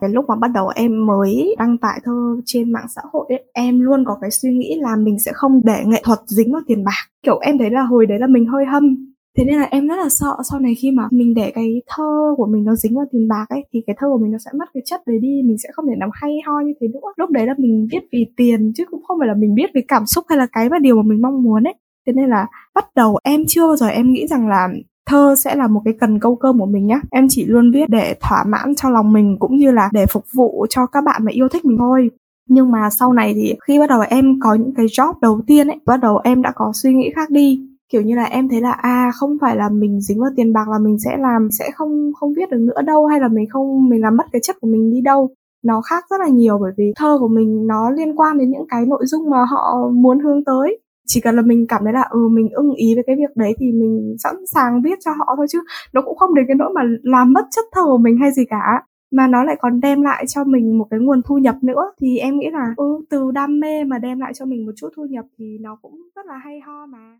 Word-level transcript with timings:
cái 0.00 0.10
lúc 0.10 0.24
mà 0.28 0.36
bắt 0.36 0.50
đầu 0.54 0.68
em 0.68 1.06
mới 1.06 1.54
đăng 1.58 1.78
tải 1.78 2.00
thơ 2.04 2.40
trên 2.44 2.72
mạng 2.72 2.86
xã 2.94 3.02
hội 3.12 3.26
ấy, 3.28 3.44
em 3.52 3.80
luôn 3.80 4.04
có 4.06 4.18
cái 4.20 4.30
suy 4.30 4.50
nghĩ 4.50 4.74
là 4.80 4.96
mình 4.96 5.18
sẽ 5.18 5.32
không 5.34 5.60
để 5.64 5.82
nghệ 5.86 6.02
thuật 6.04 6.18
dính 6.26 6.52
vào 6.52 6.62
tiền 6.66 6.84
bạc. 6.84 7.08
Kiểu 7.22 7.38
em 7.38 7.58
thấy 7.58 7.70
là 7.70 7.82
hồi 7.82 8.06
đấy 8.06 8.18
là 8.18 8.26
mình 8.26 8.46
hơi 8.46 8.64
hâm 8.64 9.08
thế 9.38 9.44
nên 9.44 9.58
là 9.58 9.68
em 9.70 9.88
rất 9.88 9.96
là 9.96 10.08
sợ 10.08 10.36
sau 10.50 10.60
này 10.60 10.74
khi 10.74 10.90
mà 10.90 11.08
mình 11.10 11.34
để 11.34 11.50
cái 11.54 11.82
thơ 11.86 12.34
của 12.36 12.46
mình 12.46 12.64
nó 12.64 12.74
dính 12.74 12.96
vào 12.96 13.04
tiền 13.12 13.28
bạc 13.28 13.46
ấy 13.48 13.64
thì 13.72 13.82
cái 13.86 13.96
thơ 13.98 14.06
của 14.12 14.18
mình 14.18 14.32
nó 14.32 14.38
sẽ 14.38 14.50
mất 14.58 14.64
cái 14.74 14.82
chất 14.86 15.00
đấy 15.06 15.18
đi 15.18 15.42
mình 15.44 15.58
sẽ 15.58 15.68
không 15.72 15.84
thể 15.88 15.94
nào 15.98 16.08
hay 16.12 16.30
ho 16.46 16.60
như 16.60 16.72
thế 16.80 16.88
nữa. 16.88 17.00
Lúc 17.16 17.30
đấy 17.30 17.46
là 17.46 17.54
mình 17.58 17.88
viết 17.92 18.00
vì 18.12 18.26
tiền 18.36 18.72
chứ 18.76 18.84
cũng 18.90 19.02
không 19.02 19.18
phải 19.20 19.28
là 19.28 19.34
mình 19.34 19.54
biết 19.54 19.70
vì 19.74 19.82
cảm 19.88 20.06
xúc 20.06 20.24
hay 20.28 20.38
là 20.38 20.46
cái 20.52 20.68
mà 20.68 20.78
điều 20.78 20.96
mà 20.96 21.02
mình 21.02 21.22
mong 21.22 21.42
muốn 21.42 21.64
ấy. 21.64 21.74
Thế 22.06 22.12
nên 22.12 22.28
là 22.28 22.46
bắt 22.74 22.84
đầu 22.96 23.18
em 23.22 23.42
chưa 23.48 23.66
bao 23.66 23.76
giờ 23.76 23.86
em 23.86 24.12
nghĩ 24.12 24.26
rằng 24.26 24.48
là 24.48 24.68
thơ 25.08 25.34
sẽ 25.44 25.54
là 25.54 25.66
một 25.68 25.80
cái 25.84 25.94
cần 26.00 26.20
câu 26.20 26.36
cơm 26.36 26.58
của 26.58 26.66
mình 26.66 26.86
nhá. 26.86 27.00
Em 27.10 27.26
chỉ 27.30 27.44
luôn 27.46 27.70
viết 27.72 27.88
để 27.88 28.14
thỏa 28.20 28.44
mãn 28.44 28.74
cho 28.74 28.90
lòng 28.90 29.12
mình 29.12 29.36
cũng 29.40 29.56
như 29.56 29.70
là 29.70 29.88
để 29.92 30.06
phục 30.06 30.24
vụ 30.34 30.66
cho 30.70 30.86
các 30.86 31.04
bạn 31.04 31.24
mà 31.24 31.32
yêu 31.32 31.48
thích 31.48 31.64
mình 31.64 31.78
thôi. 31.78 32.10
Nhưng 32.48 32.70
mà 32.70 32.90
sau 32.90 33.12
này 33.12 33.34
thì 33.34 33.54
khi 33.66 33.78
bắt 33.78 33.88
đầu 33.88 34.00
em 34.08 34.40
có 34.40 34.54
những 34.54 34.74
cái 34.74 34.86
job 34.86 35.12
đầu 35.22 35.40
tiên 35.46 35.68
ấy, 35.68 35.80
bắt 35.86 35.96
đầu 35.96 36.20
em 36.24 36.42
đã 36.42 36.52
có 36.54 36.72
suy 36.74 36.94
nghĩ 36.94 37.10
khác 37.16 37.30
đi. 37.30 37.60
Kiểu 37.92 38.02
như 38.02 38.14
là 38.14 38.24
em 38.24 38.48
thấy 38.48 38.60
là 38.60 38.70
à 38.72 39.10
không 39.14 39.36
phải 39.40 39.56
là 39.56 39.68
mình 39.68 40.00
dính 40.00 40.20
vào 40.20 40.30
tiền 40.36 40.52
bạc 40.52 40.68
là 40.68 40.78
mình 40.78 40.98
sẽ 41.04 41.16
làm, 41.18 41.48
sẽ 41.58 41.70
không 41.74 42.12
không 42.20 42.32
viết 42.36 42.50
được 42.50 42.60
nữa 42.60 42.82
đâu, 42.86 43.06
hay 43.06 43.20
là 43.20 43.28
mình 43.28 43.46
không, 43.50 43.88
mình 43.88 44.02
làm 44.02 44.16
mất 44.16 44.24
cái 44.32 44.40
chất 44.44 44.56
của 44.60 44.68
mình 44.68 44.90
đi 44.90 45.00
đâu. 45.00 45.30
Nó 45.64 45.80
khác 45.80 46.04
rất 46.10 46.20
là 46.20 46.28
nhiều 46.28 46.58
bởi 46.58 46.72
vì 46.76 46.92
thơ 46.96 47.16
của 47.20 47.28
mình 47.28 47.66
nó 47.66 47.90
liên 47.90 48.16
quan 48.16 48.38
đến 48.38 48.50
những 48.50 48.66
cái 48.68 48.86
nội 48.86 49.02
dung 49.06 49.30
mà 49.30 49.44
họ 49.50 49.90
muốn 49.92 50.20
hướng 50.20 50.44
tới 50.44 50.78
chỉ 51.08 51.20
cần 51.20 51.36
là 51.36 51.42
mình 51.42 51.66
cảm 51.68 51.80
thấy 51.84 51.92
là 51.92 52.02
ừ 52.10 52.28
mình 52.32 52.48
ưng 52.50 52.74
ý 52.74 52.94
với 52.94 53.04
cái 53.06 53.16
việc 53.16 53.36
đấy 53.36 53.54
thì 53.60 53.66
mình 53.72 54.16
sẵn 54.18 54.34
sàng 54.54 54.82
viết 54.82 54.98
cho 55.04 55.10
họ 55.10 55.34
thôi 55.36 55.46
chứ 55.50 55.58
nó 55.92 56.02
cũng 56.02 56.16
không 56.16 56.34
đến 56.34 56.44
cái 56.48 56.56
nỗi 56.58 56.70
mà 56.74 56.82
làm 57.02 57.32
mất 57.32 57.44
chất 57.50 57.64
thờ 57.72 57.82
của 57.84 57.98
mình 57.98 58.18
hay 58.20 58.32
gì 58.32 58.44
cả. 58.50 58.82
Mà 59.10 59.26
nó 59.26 59.44
lại 59.44 59.56
còn 59.60 59.80
đem 59.80 60.02
lại 60.02 60.24
cho 60.28 60.44
mình 60.44 60.78
một 60.78 60.86
cái 60.90 61.00
nguồn 61.00 61.22
thu 61.22 61.38
nhập 61.38 61.56
nữa. 61.62 61.92
Thì 62.00 62.18
em 62.18 62.38
nghĩ 62.38 62.46
là 62.52 62.74
ừ 62.76 63.04
từ 63.10 63.30
đam 63.30 63.60
mê 63.60 63.84
mà 63.84 63.98
đem 63.98 64.20
lại 64.20 64.32
cho 64.34 64.44
mình 64.44 64.66
một 64.66 64.72
chút 64.76 64.88
thu 64.96 65.06
nhập 65.10 65.24
thì 65.38 65.58
nó 65.60 65.78
cũng 65.82 66.02
rất 66.16 66.26
là 66.26 66.34
hay 66.44 66.60
ho 66.66 66.86
mà. 66.86 67.18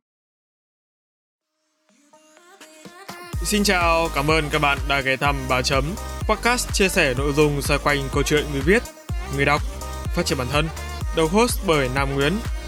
Xin 3.44 3.62
chào, 3.62 4.08
cảm 4.14 4.30
ơn 4.30 4.44
các 4.52 4.58
bạn 4.62 4.78
đã 4.88 5.00
ghé 5.00 5.16
thăm 5.16 5.34
Báo 5.50 5.62
Chấm, 5.62 5.84
podcast 6.28 6.68
chia 6.72 6.88
sẻ 6.88 7.14
nội 7.18 7.32
dung 7.36 7.60
xoay 7.60 7.80
quanh 7.84 7.98
câu 8.14 8.22
chuyện 8.22 8.44
người 8.52 8.62
viết, 8.66 8.82
người 9.36 9.44
đọc, 9.44 9.60
phát 10.16 10.22
triển 10.26 10.38
bản 10.38 10.46
thân, 10.52 10.64
đầu 11.16 11.26
host 11.32 11.60
bởi 11.68 11.88
Nam 11.94 12.08
Nguyễn, 12.14 12.32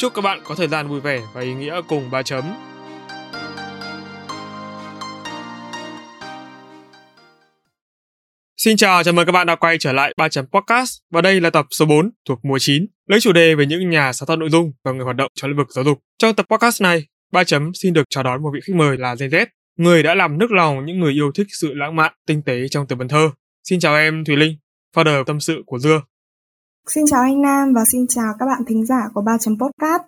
Chúc 0.00 0.14
các 0.14 0.22
bạn 0.22 0.40
có 0.44 0.54
thời 0.54 0.68
gian 0.68 0.88
vui 0.88 1.00
vẻ 1.00 1.20
và 1.34 1.40
ý 1.40 1.54
nghĩa 1.54 1.80
cùng 1.88 2.10
ba 2.10 2.22
chấm. 2.22 2.44
Xin 8.56 8.76
chào, 8.76 9.02
chào 9.02 9.14
mừng 9.14 9.26
các 9.26 9.32
bạn 9.32 9.46
đã 9.46 9.56
quay 9.56 9.78
trở 9.78 9.92
lại 9.92 10.14
3 10.16 10.28
chấm 10.28 10.46
podcast 10.46 10.90
và 11.10 11.20
đây 11.20 11.40
là 11.40 11.50
tập 11.50 11.66
số 11.70 11.86
4 11.86 12.10
thuộc 12.28 12.38
mùa 12.42 12.58
9 12.58 12.86
lấy 13.06 13.20
chủ 13.20 13.32
đề 13.32 13.54
về 13.54 13.66
những 13.66 13.90
nhà 13.90 14.12
sáng 14.12 14.26
tạo 14.26 14.36
nội 14.36 14.50
dung 14.50 14.72
và 14.84 14.92
người 14.92 15.04
hoạt 15.04 15.16
động 15.16 15.30
trong 15.34 15.50
lĩnh 15.50 15.58
vực 15.58 15.70
giáo 15.70 15.84
dục. 15.84 15.98
Trong 16.18 16.34
tập 16.34 16.46
podcast 16.50 16.82
này, 16.82 17.06
3 17.32 17.44
chấm 17.44 17.70
xin 17.74 17.92
được 17.92 18.04
chào 18.10 18.24
đón 18.24 18.42
một 18.42 18.50
vị 18.54 18.60
khách 18.66 18.76
mời 18.76 18.98
là 18.98 19.14
Gen 19.14 19.30
Z, 19.30 19.46
người 19.76 20.02
đã 20.02 20.14
làm 20.14 20.38
nức 20.38 20.52
lòng 20.52 20.84
những 20.84 21.00
người 21.00 21.12
yêu 21.12 21.32
thích 21.34 21.46
sự 21.60 21.74
lãng 21.74 21.96
mạn, 21.96 22.12
tinh 22.26 22.42
tế 22.42 22.68
trong 22.68 22.86
từ 22.88 22.96
vần 22.96 23.08
thơ. 23.08 23.30
Xin 23.64 23.80
chào 23.80 23.96
em 23.96 24.24
Thùy 24.24 24.36
Linh, 24.36 24.56
founder 24.96 25.24
tâm 25.24 25.40
sự 25.40 25.62
của 25.66 25.78
Dưa. 25.78 26.00
Xin 26.94 27.04
chào 27.06 27.22
anh 27.22 27.42
Nam 27.42 27.72
và 27.74 27.80
xin 27.92 28.06
chào 28.08 28.32
các 28.38 28.46
bạn 28.46 28.62
thính 28.68 28.86
giả 28.86 29.00
của 29.14 29.22
3 29.22 29.38
chấm 29.40 29.58
podcast. 29.58 30.02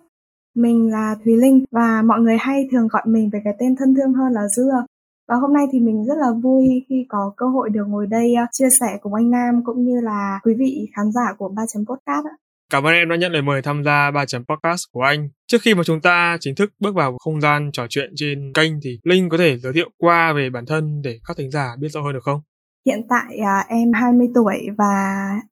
Mình 0.55 0.91
là 0.91 1.15
Thùy 1.25 1.33
Linh 1.37 1.63
và 1.71 2.01
mọi 2.05 2.19
người 2.19 2.37
hay 2.39 2.67
thường 2.71 2.87
gọi 2.87 3.03
mình 3.05 3.29
với 3.31 3.41
cái 3.43 3.53
tên 3.59 3.75
thân 3.79 3.95
thương 3.95 4.13
hơn 4.13 4.33
là 4.33 4.41
Dưa. 4.55 4.85
Và 5.27 5.35
hôm 5.35 5.53
nay 5.53 5.65
thì 5.71 5.79
mình 5.79 6.05
rất 6.05 6.13
là 6.17 6.27
vui 6.43 6.65
khi 6.89 7.05
có 7.09 7.33
cơ 7.37 7.45
hội 7.45 7.69
được 7.69 7.83
ngồi 7.87 8.07
đây 8.07 8.33
ờ, 8.35 8.43
chia 8.51 8.69
sẻ 8.79 8.87
cùng 9.01 9.13
anh 9.13 9.31
Nam 9.31 9.61
cũng 9.65 9.85
như 9.85 10.01
là 10.01 10.39
quý 10.43 10.53
vị 10.59 10.87
khán 10.95 11.11
giả 11.11 11.33
của 11.37 11.49
3 11.49 11.63
chấm 11.73 11.85
podcast. 11.85 12.25
Cảm 12.71 12.83
ơn 12.83 12.93
em 12.93 13.09
đã 13.09 13.15
nhận 13.15 13.31
lời 13.31 13.41
mời 13.41 13.61
tham 13.61 13.83
gia 13.83 14.11
3 14.11 14.25
chấm 14.25 14.43
podcast 14.45 14.81
của 14.91 15.01
anh. 15.01 15.29
Trước 15.47 15.61
khi 15.61 15.75
mà 15.75 15.83
chúng 15.83 16.01
ta 16.01 16.37
chính 16.39 16.55
thức 16.55 16.73
bước 16.79 16.95
vào 16.95 17.17
không 17.17 17.41
gian 17.41 17.69
trò 17.73 17.85
chuyện 17.89 18.11
trên 18.15 18.53
kênh 18.53 18.71
thì 18.83 18.99
Linh 19.03 19.29
có 19.29 19.37
thể 19.37 19.57
giới 19.57 19.73
thiệu 19.73 19.89
qua 19.97 20.33
về 20.33 20.49
bản 20.49 20.65
thân 20.65 21.01
để 21.03 21.19
các 21.27 21.37
thính 21.37 21.51
giả 21.51 21.75
biết 21.79 21.89
rõ 21.89 22.01
hơn 22.01 22.13
được 22.13 22.23
không? 22.23 22.41
Hiện 22.85 23.01
tại 23.09 23.37
à, 23.37 23.65
em 23.67 23.91
20 23.93 24.27
tuổi 24.35 24.67
và 24.77 24.95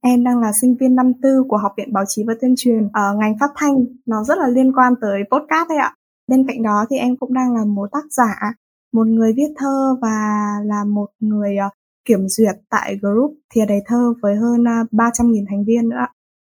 em 0.02 0.24
đang 0.24 0.40
là 0.40 0.52
sinh 0.62 0.76
viên 0.80 0.96
năm 0.96 1.12
tư 1.24 1.44
của 1.48 1.58
Học 1.58 1.72
viện 1.78 1.94
Báo 1.94 2.04
chí 2.08 2.24
và 2.28 2.34
Tuyên 2.42 2.54
truyền 2.58 2.88
ở 2.94 3.16
ngành 3.20 3.34
phát 3.40 3.50
thanh. 3.56 3.86
Nó 4.06 4.24
rất 4.24 4.38
là 4.38 4.48
liên 4.48 4.72
quan 4.74 4.94
tới 5.02 5.22
podcast 5.32 5.70
đấy 5.70 5.78
ạ. 5.78 5.96
Bên 6.28 6.48
cạnh 6.48 6.64
đó 6.64 6.86
thì 6.90 6.98
em 6.98 7.18
cũng 7.18 7.34
đang 7.34 7.54
là 7.56 7.66
một 7.66 7.90
tác 7.92 8.04
giả, 8.10 8.54
một 8.94 9.08
người 9.08 9.34
viết 9.38 9.54
thơ 9.58 9.96
và 10.02 10.46
là 10.66 10.84
một 10.88 11.08
người 11.20 11.58
ờ, 11.58 11.70
kiểm 12.06 12.28
duyệt 12.28 12.56
tại 12.70 12.98
group 13.02 13.34
Thìa 13.54 13.66
Đầy 13.66 13.80
Thơ 13.86 14.14
với 14.22 14.36
hơn 14.36 14.68
à, 14.68 14.80
uh, 14.82 14.92
300.000 14.92 15.46
thành 15.50 15.66
viên 15.68 15.90
nữa. 15.90 16.06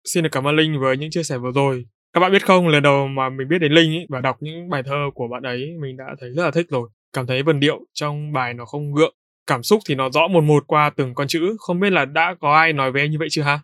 Xin 0.04 0.22
được 0.22 0.30
cảm 0.32 0.46
ơn 0.46 0.56
Linh 0.56 0.80
với 0.80 0.96
những 0.96 1.10
chia 1.10 1.22
sẻ 1.22 1.38
vừa 1.38 1.52
rồi. 1.54 1.84
Các 2.12 2.20
bạn 2.20 2.32
biết 2.32 2.46
không, 2.46 2.68
lần 2.68 2.82
đầu 2.82 3.08
mà 3.08 3.28
mình 3.28 3.48
biết 3.48 3.58
đến 3.58 3.72
Linh 3.72 3.92
ý, 3.92 4.06
và 4.08 4.20
đọc 4.20 4.36
những 4.40 4.68
bài 4.70 4.82
thơ 4.86 5.10
của 5.14 5.28
bạn 5.28 5.42
ấy, 5.42 5.76
mình 5.80 5.96
đã 5.96 6.04
thấy 6.20 6.30
rất 6.30 6.44
là 6.44 6.50
thích 6.50 6.66
rồi. 6.70 6.88
Cảm 7.12 7.26
thấy 7.26 7.42
vần 7.42 7.60
điệu 7.60 7.80
trong 7.92 8.32
bài 8.32 8.54
nó 8.54 8.64
không 8.64 8.94
gượng, 8.94 9.14
cảm 9.46 9.62
xúc 9.62 9.80
thì 9.88 9.94
nó 9.94 10.08
rõ 10.12 10.28
một 10.28 10.44
một 10.44 10.64
qua 10.66 10.90
từng 10.96 11.14
con 11.14 11.26
chữ. 11.28 11.56
Không 11.58 11.80
biết 11.80 11.90
là 11.90 12.04
đã 12.04 12.34
có 12.40 12.54
ai 12.54 12.72
nói 12.72 12.92
với 12.92 13.02
em 13.02 13.10
như 13.10 13.16
vậy 13.18 13.28
chưa 13.30 13.42
ha? 13.42 13.60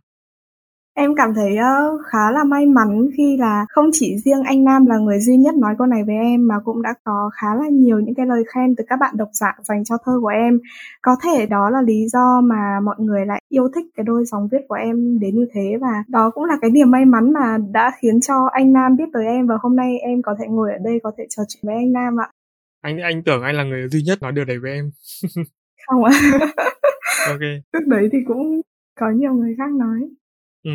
Em 0.95 1.15
cảm 1.17 1.35
thấy 1.35 1.53
uh, 1.53 2.01
khá 2.13 2.31
là 2.31 2.45
may 2.45 2.67
mắn 2.67 3.09
khi 3.17 3.37
là 3.37 3.67
không 3.69 3.91
chỉ 3.93 4.17
riêng 4.25 4.43
anh 4.45 4.65
Nam 4.65 4.87
là 4.87 4.99
người 4.99 5.21
duy 5.21 5.37
nhất 5.37 5.55
nói 5.55 5.75
câu 5.79 5.87
này 5.87 6.01
với 6.07 6.15
em 6.15 6.49
mà 6.49 6.55
cũng 6.65 6.83
đã 6.83 6.95
có 7.05 7.31
khá 7.35 7.47
là 7.55 7.69
nhiều 7.73 8.01
những 8.01 8.15
cái 8.15 8.27
lời 8.27 8.43
khen 8.55 8.75
từ 8.77 8.85
các 8.89 8.97
bạn 9.01 9.15
độc 9.17 9.29
giả 9.33 9.53
dành 9.63 9.85
cho 9.85 9.97
thơ 10.05 10.13
của 10.23 10.29
em. 10.29 10.59
Có 11.03 11.17
thể 11.25 11.47
đó 11.47 11.71
là 11.71 11.83
lý 11.83 12.09
do 12.09 12.41
mà 12.41 12.81
mọi 12.85 12.97
người 12.99 13.27
lại 13.27 13.43
yêu 13.49 13.69
thích 13.75 13.85
cái 13.97 14.05
đôi 14.05 14.25
dòng 14.25 14.49
viết 14.53 14.59
của 14.69 14.75
em 14.75 15.19
đến 15.21 15.35
như 15.35 15.47
thế 15.55 15.77
và 15.81 16.05
đó 16.09 16.31
cũng 16.35 16.45
là 16.45 16.57
cái 16.61 16.71
niềm 16.71 16.91
may 16.91 17.05
mắn 17.05 17.33
mà 17.33 17.59
đã 17.73 17.93
khiến 18.03 18.21
cho 18.21 18.35
anh 18.53 18.73
Nam 18.73 18.97
biết 18.97 19.09
tới 19.13 19.27
em 19.27 19.47
và 19.47 19.55
hôm 19.63 19.77
nay 19.77 19.99
em 19.99 20.23
có 20.23 20.35
thể 20.39 20.45
ngồi 20.49 20.73
ở 20.73 20.79
đây 20.85 21.01
có 21.03 21.13
thể 21.19 21.25
trò 21.37 21.43
chuyện 21.49 21.63
với 21.67 21.75
anh 21.75 21.93
Nam 21.93 22.21
ạ. 22.21 22.29
Anh 22.81 22.99
anh 22.99 23.23
tưởng 23.23 23.43
anh 23.43 23.55
là 23.55 23.65
người 23.65 23.89
duy 23.89 24.03
nhất 24.03 24.23
nói 24.23 24.33
điều 24.33 24.45
đấy 24.45 24.59
với 24.59 24.73
em. 24.73 24.91
Không 25.87 26.05
ạ. 26.05 26.13
ok. 27.27 27.41
Lúc 27.73 27.83
đấy 27.87 28.09
thì 28.13 28.19
cũng 28.27 28.61
có 29.01 29.11
nhiều 29.11 29.33
người 29.33 29.55
khác 29.59 29.71
nói. 29.79 30.01
Ừ. 30.63 30.71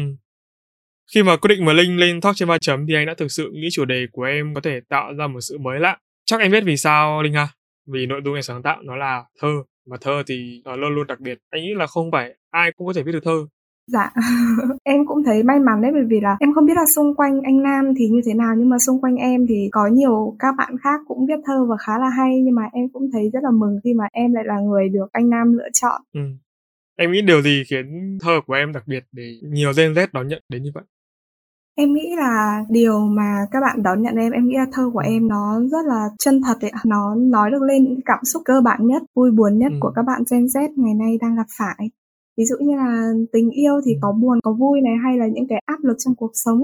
Khi 1.13 1.23
mà 1.23 1.37
quyết 1.37 1.47
định 1.47 1.65
mà 1.65 1.73
Linh 1.73 1.97
lên 1.97 2.21
talk 2.21 2.35
trên 2.35 2.47
ba 2.47 2.57
chấm 2.57 2.87
thì 2.87 2.93
anh 2.95 3.05
đã 3.05 3.13
thực 3.13 3.31
sự 3.31 3.51
nghĩ 3.53 3.67
chủ 3.71 3.85
đề 3.85 4.05
của 4.11 4.23
em 4.23 4.53
có 4.53 4.61
thể 4.61 4.79
tạo 4.89 5.13
ra 5.13 5.27
một 5.27 5.39
sự 5.41 5.57
mới 5.57 5.79
lạ. 5.79 5.97
Chắc 6.25 6.39
em 6.39 6.51
biết 6.51 6.63
vì 6.65 6.77
sao 6.77 7.23
Linh 7.23 7.33
ha? 7.33 7.47
Vì 7.87 8.05
nội 8.05 8.21
dung 8.25 8.33
em 8.33 8.41
sáng 8.41 8.63
tạo 8.63 8.81
nó 8.83 8.95
là 8.95 9.23
thơ 9.41 9.63
và 9.85 9.97
thơ 10.01 10.23
thì 10.27 10.61
nó 10.65 10.75
luôn 10.75 10.95
luôn 10.95 11.07
đặc 11.07 11.19
biệt. 11.19 11.37
Anh 11.49 11.61
nghĩ 11.61 11.73
là 11.75 11.87
không 11.87 12.11
phải 12.11 12.35
ai 12.49 12.71
cũng 12.71 12.87
có 12.87 12.93
thể 12.93 13.03
viết 13.03 13.11
được 13.11 13.23
thơ. 13.23 13.45
Dạ, 13.87 14.11
em 14.83 15.05
cũng 15.05 15.23
thấy 15.23 15.43
may 15.43 15.59
mắn 15.59 15.81
đấy 15.81 15.91
bởi 15.93 16.03
vì 16.09 16.19
là 16.21 16.37
em 16.39 16.53
không 16.53 16.65
biết 16.65 16.73
là 16.75 16.85
xung 16.95 17.15
quanh 17.15 17.41
anh 17.41 17.63
Nam 17.63 17.93
thì 17.97 18.07
như 18.07 18.21
thế 18.25 18.33
nào 18.33 18.55
nhưng 18.57 18.69
mà 18.69 18.77
xung 18.85 19.01
quanh 19.01 19.15
em 19.15 19.45
thì 19.49 19.69
có 19.71 19.87
nhiều 19.87 20.35
các 20.39 20.55
bạn 20.57 20.75
khác 20.83 21.01
cũng 21.07 21.25
viết 21.25 21.39
thơ 21.45 21.65
và 21.69 21.75
khá 21.77 21.99
là 21.99 22.09
hay 22.09 22.41
nhưng 22.43 22.55
mà 22.55 22.63
em 22.73 22.89
cũng 22.93 23.09
thấy 23.13 23.29
rất 23.33 23.39
là 23.43 23.51
mừng 23.51 23.79
khi 23.83 23.93
mà 23.93 24.05
em 24.11 24.33
lại 24.33 24.43
là 24.47 24.59
người 24.59 24.89
được 24.89 25.07
anh 25.11 25.29
Nam 25.29 25.53
lựa 25.53 25.69
chọn. 25.73 26.01
Ừ. 26.13 26.21
Em 26.97 27.11
nghĩ 27.11 27.21
điều 27.21 27.41
gì 27.41 27.63
khiến 27.69 28.17
thơ 28.21 28.41
của 28.47 28.53
em 28.53 28.71
đặc 28.73 28.83
biệt 28.87 29.03
để 29.11 29.39
nhiều 29.41 29.71
Gen 29.77 29.93
Z 29.93 30.07
đón 30.13 30.27
nhận 30.27 30.43
đến 30.49 30.63
như 30.63 30.71
vậy? 30.73 30.83
Em 31.77 31.93
nghĩ 31.93 32.15
là 32.17 32.63
điều 32.69 32.99
mà 32.99 33.37
các 33.51 33.59
bạn 33.61 33.83
đón 33.83 34.01
nhận 34.01 34.15
em, 34.15 34.31
em 34.31 34.47
nghĩ 34.47 34.55
là 34.57 34.65
thơ 34.71 34.89
của 34.93 34.99
em 34.99 35.27
nó 35.27 35.59
rất 35.71 35.85
là 35.85 36.09
chân 36.19 36.41
thật 36.45 36.57
ấy. 36.61 36.71
Nó 36.85 37.15
nói 37.15 37.51
được 37.51 37.61
lên 37.61 37.83
những 37.83 37.99
cảm 38.05 38.19
xúc 38.23 38.41
cơ 38.45 38.61
bản 38.61 38.87
nhất, 38.87 39.03
vui 39.15 39.31
buồn 39.31 39.57
nhất 39.57 39.71
ừ. 39.71 39.77
của 39.79 39.91
các 39.95 40.01
bạn 40.01 40.23
Gen 40.31 40.45
Z 40.45 40.69
ngày 40.75 40.93
nay 40.93 41.17
đang 41.21 41.35
gặp 41.35 41.47
phải. 41.57 41.89
Ví 42.37 42.45
dụ 42.45 42.55
như 42.61 42.75
là 42.75 43.11
tình 43.33 43.49
yêu 43.49 43.73
thì 43.85 43.93
ừ. 43.93 43.99
có 44.01 44.11
buồn, 44.11 44.39
có 44.43 44.51
vui 44.53 44.81
này 44.81 44.93
hay 45.03 45.17
là 45.17 45.27
những 45.33 45.47
cái 45.49 45.61
áp 45.65 45.83
lực 45.83 45.95
trong 46.05 46.15
cuộc 46.15 46.31
sống 46.33 46.59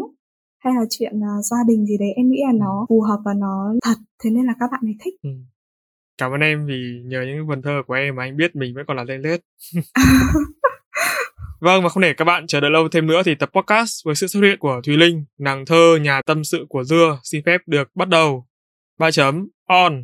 hay 0.64 0.74
là 0.74 0.86
chuyện 0.90 1.14
uh, 1.20 1.46
gia 1.46 1.58
đình 1.68 1.86
gì 1.86 1.98
đấy 2.00 2.10
em 2.16 2.30
nghĩ 2.30 2.40
là 2.46 2.54
nó 2.60 2.86
phù 2.90 3.02
hợp 3.02 3.20
và 3.26 3.34
nó 3.34 3.74
thật 3.86 3.98
thế 4.24 4.30
nên 4.30 4.46
là 4.46 4.54
các 4.60 4.70
bạn 4.72 4.82
ấy 4.84 4.96
thích. 5.04 5.14
Ừ. 5.24 5.30
Cảm 6.18 6.32
ơn 6.32 6.42
em 6.42 6.66
vì 6.66 7.02
nhờ 7.06 7.24
những 7.28 7.48
vần 7.48 7.62
thơ 7.62 7.82
của 7.88 7.94
em 7.94 8.16
mà 8.16 8.24
anh 8.24 8.38
biết 8.38 8.56
mình 8.56 8.74
vẫn 8.76 8.86
còn 8.88 8.98
là 8.98 9.04
Gen 9.04 9.22
Z. 9.22 9.38
Vâng, 11.62 11.84
và 11.84 11.90
không 11.90 12.02
để 12.02 12.14
các 12.14 12.26
bạn 12.26 12.48
chờ 12.48 12.60
đợi 12.60 12.72
lâu 12.72 12.88
thêm 12.92 13.08
nữa 13.08 13.22
thì 13.26 13.36
tập 13.36 13.50
podcast 13.54 14.06
với 14.06 14.16
sự 14.16 14.28
xuất 14.28 14.42
hiện 14.42 14.60
của 14.60 14.82
Thùy 14.84 14.98
Linh, 14.98 15.26
nàng 15.38 15.66
thơ 15.66 15.98
nhà 16.02 16.22
tâm 16.26 16.44
sự 16.44 16.66
của 16.70 16.84
Dưa 16.84 17.20
xin 17.24 17.42
phép 17.46 17.62
được 17.66 17.90
bắt 17.96 18.10
đầu. 18.10 18.48
3 19.00 19.12
chấm 19.12 19.48
on. 19.68 20.04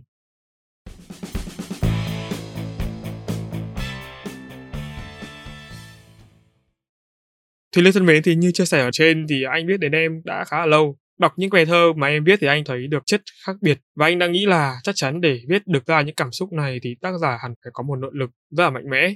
Thì 7.77 7.83
Lê 7.83 7.91
thân 7.91 8.06
mến 8.06 8.24
thì 8.24 8.35
như 8.35 8.51
chia 8.51 8.65
sẻ 8.65 8.79
ở 8.79 8.89
trên 8.91 9.25
thì 9.29 9.44
anh 9.44 9.68
biết 9.68 9.79
đến 9.79 9.91
em 9.91 10.21
đã 10.25 10.44
khá 10.47 10.59
là 10.59 10.65
lâu. 10.65 10.97
Đọc 11.19 11.33
những 11.38 11.50
bài 11.50 11.65
thơ 11.65 11.94
mà 11.97 12.07
em 12.07 12.24
viết 12.24 12.39
thì 12.41 12.47
anh 12.47 12.63
thấy 12.65 12.88
được 12.88 13.03
chất 13.06 13.21
khác 13.45 13.53
biệt 13.62 13.79
và 13.95 14.06
anh 14.06 14.19
đang 14.19 14.31
nghĩ 14.31 14.45
là 14.45 14.75
chắc 14.83 14.95
chắn 14.95 15.21
để 15.21 15.39
viết 15.47 15.68
được 15.68 15.85
ra 15.85 16.01
những 16.01 16.15
cảm 16.15 16.31
xúc 16.31 16.53
này 16.53 16.79
thì 16.83 16.95
tác 17.01 17.12
giả 17.21 17.38
hẳn 17.41 17.53
phải 17.63 17.71
có 17.74 17.83
một 17.83 17.95
nội 17.95 18.12
lực 18.13 18.29
rất 18.57 18.63
là 18.63 18.69
mạnh 18.69 18.89
mẽ. 18.89 19.13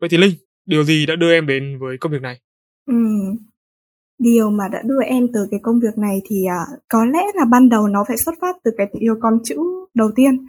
Vậy 0.00 0.08
thì 0.08 0.16
Linh, 0.16 0.32
điều 0.66 0.84
gì 0.84 1.06
đã 1.06 1.16
đưa 1.16 1.32
em 1.32 1.46
đến 1.46 1.78
với 1.80 1.96
công 2.00 2.12
việc 2.12 2.22
này? 2.22 2.40
Ừ. 2.86 2.94
Điều 4.18 4.50
mà 4.50 4.64
đã 4.72 4.82
đưa 4.84 5.02
em 5.06 5.26
từ 5.34 5.46
cái 5.50 5.60
công 5.62 5.80
việc 5.80 5.98
này 5.98 6.20
thì 6.30 6.36
uh, 6.46 6.82
có 6.88 7.04
lẽ 7.04 7.22
là 7.34 7.44
ban 7.44 7.68
đầu 7.68 7.88
nó 7.88 8.04
phải 8.08 8.16
xuất 8.16 8.34
phát 8.40 8.56
từ 8.64 8.70
cái 8.78 8.86
yêu 9.00 9.14
con 9.20 9.38
chữ 9.44 9.56
đầu 9.94 10.10
tiên. 10.16 10.46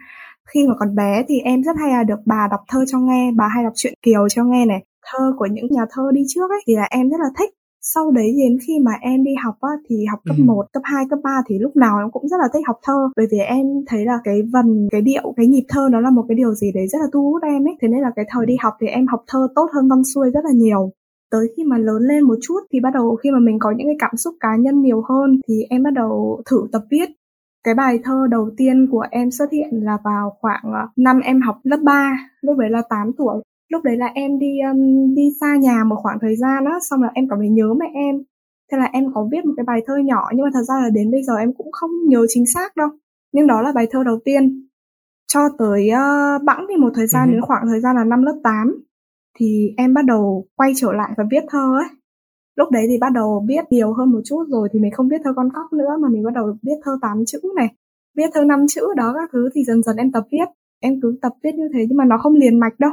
Khi 0.54 0.68
mà 0.68 0.74
còn 0.80 0.96
bé 0.96 1.24
thì 1.28 1.40
em 1.40 1.64
rất 1.64 1.76
hay 1.82 1.90
là 1.90 2.04
được 2.04 2.20
bà 2.26 2.48
đọc 2.52 2.60
thơ 2.68 2.80
cho 2.92 3.00
nghe, 3.00 3.32
bà 3.36 3.48
hay 3.56 3.64
đọc 3.64 3.74
truyện 3.76 3.94
Kiều 4.02 4.30
cho 4.30 4.44
nghe 4.44 4.66
này, 4.66 4.84
thơ 5.12 5.34
của 5.38 5.48
những 5.52 5.68
nhà 5.72 5.86
thơ 5.92 6.04
đi 6.14 6.22
trước 6.28 6.50
ấy 6.50 6.62
thì 6.68 6.76
là 6.76 6.88
em 6.92 7.10
rất 7.10 7.18
là 7.20 7.30
thích. 7.40 7.50
Sau 7.86 8.12
đấy 8.12 8.34
đến 8.38 8.58
khi 8.68 8.74
mà 8.80 8.92
em 9.02 9.24
đi 9.24 9.32
học 9.44 9.56
á, 9.62 9.70
thì 9.90 9.96
học 10.12 10.20
cấp 10.26 10.36
ừ. 10.40 10.44
1, 10.44 10.66
cấp 10.74 10.84
2, 10.86 11.06
cấp 11.10 11.20
3 11.24 11.42
thì 11.48 11.60
lúc 11.60 11.76
nào 11.76 12.00
em 12.00 12.12
cũng 12.12 12.28
rất 12.28 12.38
là 12.40 12.48
thích 12.54 12.68
học 12.68 12.80
thơ. 12.84 13.10
Bởi 13.16 13.28
vì 13.32 13.38
em 13.38 13.66
thấy 13.88 14.06
là 14.06 14.18
cái 14.24 14.42
vần, 14.54 14.88
cái 14.92 15.02
điệu, 15.02 15.34
cái 15.38 15.48
nhịp 15.48 15.66
thơ 15.70 15.90
nó 15.92 16.00
là 16.00 16.10
một 16.10 16.26
cái 16.28 16.36
điều 16.36 16.54
gì 16.54 16.72
đấy 16.74 16.88
rất 16.88 17.00
là 17.02 17.08
thu 17.14 17.32
hút 17.32 17.44
em 17.44 17.68
ấy. 17.68 17.76
Thế 17.82 17.88
nên 17.88 18.02
là 18.02 18.12
cái 18.16 18.26
thời 18.30 18.46
đi 18.46 18.56
học 18.60 18.74
thì 18.82 18.88
em 18.88 19.08
học 19.08 19.24
thơ 19.28 19.48
tốt 19.56 19.68
hơn 19.74 19.90
văn 19.90 20.02
xuôi 20.16 20.32
rất 20.34 20.46
là 20.46 20.52
nhiều. 20.54 20.92
Tới 21.32 21.48
khi 21.58 21.64
mà 21.64 21.78
lớn 21.78 22.02
lên 22.02 22.24
một 22.24 22.36
chút 22.42 22.60
thì 22.74 22.80
bắt 22.80 22.90
đầu 22.94 23.16
khi 23.16 23.32
mà 23.32 23.40
mình 23.40 23.60
có 23.60 23.72
những 23.78 23.88
cái 23.88 23.98
cảm 24.00 24.18
xúc 24.18 24.36
cá 24.40 24.56
nhân 24.60 24.82
nhiều 24.82 25.04
hơn 25.10 25.40
thì 25.48 25.56
em 25.70 25.84
bắt 25.84 25.94
đầu 25.94 26.42
thử 26.52 26.68
tập 26.72 26.82
viết. 26.92 27.10
Cái 27.64 27.74
bài 27.74 28.00
thơ 28.04 28.28
đầu 28.32 28.50
tiên 28.58 28.88
của 28.92 29.06
em 29.12 29.32
xuất 29.32 29.52
hiện 29.52 29.70
là 29.72 29.98
vào 30.04 30.38
khoảng 30.42 30.64
ờ, 30.64 30.88
năm 30.96 31.20
em 31.20 31.42
học 31.42 31.56
lớp 31.64 31.80
3, 31.84 32.18
lúc 32.42 32.58
đấy 32.58 32.70
là 32.70 32.82
8 32.90 33.12
tuổi 33.18 33.42
lúc 33.74 33.84
đấy 33.84 33.98
là 33.98 34.08
em 34.16 34.40
đi 34.40 34.52
um, 34.72 35.14
đi 35.16 35.24
xa 35.40 35.56
nhà 35.56 35.84
một 35.84 35.96
khoảng 36.04 36.18
thời 36.22 36.36
gian 36.36 36.66
á 36.66 36.76
xong 36.90 37.02
là 37.02 37.10
em 37.14 37.26
cảm 37.30 37.40
thấy 37.40 37.50
nhớ 37.50 37.74
mẹ 37.80 37.86
em. 37.94 38.16
Thế 38.72 38.78
là 38.78 38.90
em 38.94 39.04
có 39.14 39.28
viết 39.32 39.46
một 39.46 39.54
cái 39.58 39.64
bài 39.64 39.82
thơ 39.88 39.94
nhỏ 40.06 40.30
nhưng 40.34 40.44
mà 40.46 40.50
thật 40.54 40.64
ra 40.70 40.76
là 40.84 40.90
đến 40.90 41.12
bây 41.12 41.24
giờ 41.24 41.34
em 41.36 41.54
cũng 41.54 41.72
không 41.72 41.92
nhớ 42.08 42.26
chính 42.30 42.46
xác 42.54 42.76
đâu. 42.76 42.90
Nhưng 43.34 43.48
đó 43.48 43.62
là 43.62 43.72
bài 43.76 43.88
thơ 43.92 44.04
đầu 44.04 44.20
tiên. 44.26 44.68
Cho 45.34 45.40
tới 45.60 45.90
uh, 45.92 46.44
bẵng 46.44 46.66
thì 46.70 46.76
một 46.78 46.92
thời 46.96 47.08
gian 47.08 47.30
uh-huh. 47.30 47.32
đến 47.32 47.42
khoảng 47.42 47.64
thời 47.68 47.82
gian 47.82 47.96
là 47.96 48.04
năm 48.04 48.24
lớp 48.24 48.40
8 48.44 48.84
thì 49.40 49.70
em 49.78 49.94
bắt 49.94 50.06
đầu 50.06 50.48
quay 50.56 50.72
trở 50.76 50.92
lại 50.92 51.12
và 51.18 51.24
viết 51.32 51.44
thơ 51.50 51.78
ấy. 51.78 51.90
Lúc 52.56 52.72
đấy 52.72 52.86
thì 52.90 52.98
bắt 53.02 53.14
đầu 53.14 53.46
viết 53.48 53.64
nhiều 53.70 53.94
hơn 53.94 54.12
một 54.12 54.22
chút 54.26 54.44
rồi 54.50 54.70
thì 54.74 54.80
mình 54.80 54.92
không 54.92 55.10
viết 55.10 55.22
thơ 55.24 55.34
con 55.36 55.50
cóc 55.54 55.74
nữa 55.74 55.98
mà 56.02 56.08
mình 56.10 56.24
bắt 56.24 56.34
đầu 56.34 56.58
viết 56.64 56.80
thơ 56.84 56.92
tám 57.02 57.24
chữ 57.28 57.40
này 57.56 57.68
viết 58.18 58.30
thơ 58.34 58.44
năm 58.44 58.66
chữ 58.68 58.82
đó 58.98 59.14
các 59.16 59.30
thứ 59.34 59.50
thì 59.56 59.64
dần 59.64 59.84
dần 59.84 59.98
em 59.98 60.12
tập 60.12 60.24
viết. 60.32 60.48
Em 60.80 60.94
cứ 61.02 61.18
tập 61.22 61.34
viết 61.44 61.56
như 61.56 61.70
thế 61.74 61.86
nhưng 61.90 61.98
mà 61.98 62.06
nó 62.06 62.18
không 62.18 62.34
liền 62.34 62.60
mạch 62.60 62.80
đâu 62.80 62.92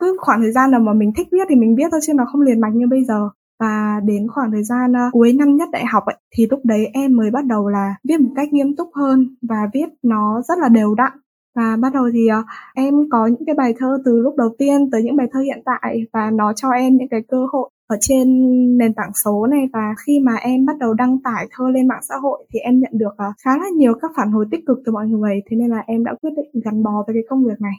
cứ 0.00 0.16
khoảng 0.20 0.40
thời 0.40 0.52
gian 0.52 0.70
nào 0.70 0.80
mà 0.80 0.92
mình 0.92 1.12
thích 1.16 1.28
viết 1.32 1.46
thì 1.48 1.56
mình 1.56 1.76
viết 1.76 1.88
thôi 1.90 2.00
chứ 2.06 2.14
nó 2.14 2.24
không 2.32 2.40
liền 2.40 2.60
mạch 2.60 2.74
như 2.74 2.86
bây 2.86 3.04
giờ. 3.04 3.28
Và 3.60 4.00
đến 4.04 4.26
khoảng 4.28 4.50
thời 4.52 4.64
gian 4.64 4.92
uh, 4.92 5.12
cuối 5.12 5.32
năm 5.32 5.56
nhất 5.56 5.68
đại 5.72 5.84
học 5.86 6.04
ấy, 6.06 6.16
thì 6.36 6.46
lúc 6.50 6.60
đấy 6.64 6.86
em 6.92 7.16
mới 7.16 7.30
bắt 7.30 7.44
đầu 7.44 7.68
là 7.68 7.94
viết 8.08 8.20
một 8.20 8.30
cách 8.36 8.52
nghiêm 8.52 8.76
túc 8.76 8.88
hơn 8.94 9.36
và 9.48 9.56
viết 9.74 9.88
nó 10.02 10.42
rất 10.48 10.58
là 10.58 10.68
đều 10.68 10.94
đặn. 10.94 11.12
Và 11.56 11.76
bắt 11.80 11.94
đầu 11.94 12.04
thì 12.12 12.28
uh, 12.40 12.46
em 12.74 12.94
có 13.10 13.26
những 13.26 13.44
cái 13.46 13.54
bài 13.54 13.74
thơ 13.78 13.98
từ 14.04 14.20
lúc 14.20 14.34
đầu 14.36 14.48
tiên 14.58 14.90
tới 14.90 15.02
những 15.02 15.16
bài 15.16 15.26
thơ 15.32 15.40
hiện 15.40 15.62
tại 15.64 16.06
và 16.12 16.30
nó 16.30 16.52
cho 16.52 16.70
em 16.70 16.96
những 16.96 17.08
cái 17.08 17.20
cơ 17.28 17.46
hội 17.52 17.70
ở 17.88 17.96
trên 18.00 18.28
nền 18.78 18.94
tảng 18.94 19.10
số 19.24 19.46
này. 19.46 19.68
Và 19.72 19.94
khi 20.06 20.20
mà 20.20 20.34
em 20.34 20.66
bắt 20.66 20.78
đầu 20.78 20.94
đăng 20.94 21.18
tải 21.22 21.46
thơ 21.50 21.70
lên 21.70 21.88
mạng 21.88 22.02
xã 22.08 22.14
hội 22.22 22.46
thì 22.52 22.58
em 22.58 22.80
nhận 22.80 22.92
được 22.94 23.14
uh, 23.28 23.34
khá 23.44 23.50
là 23.58 23.66
nhiều 23.76 23.92
các 24.02 24.10
phản 24.16 24.32
hồi 24.32 24.46
tích 24.50 24.66
cực 24.66 24.78
từ 24.86 24.92
mọi 24.92 25.06
người. 25.06 25.42
Thế 25.50 25.56
nên 25.56 25.70
là 25.70 25.84
em 25.86 26.04
đã 26.04 26.14
quyết 26.22 26.30
định 26.36 26.62
gắn 26.64 26.82
bó 26.82 27.04
với 27.06 27.14
cái 27.14 27.22
công 27.28 27.44
việc 27.44 27.60
này 27.60 27.74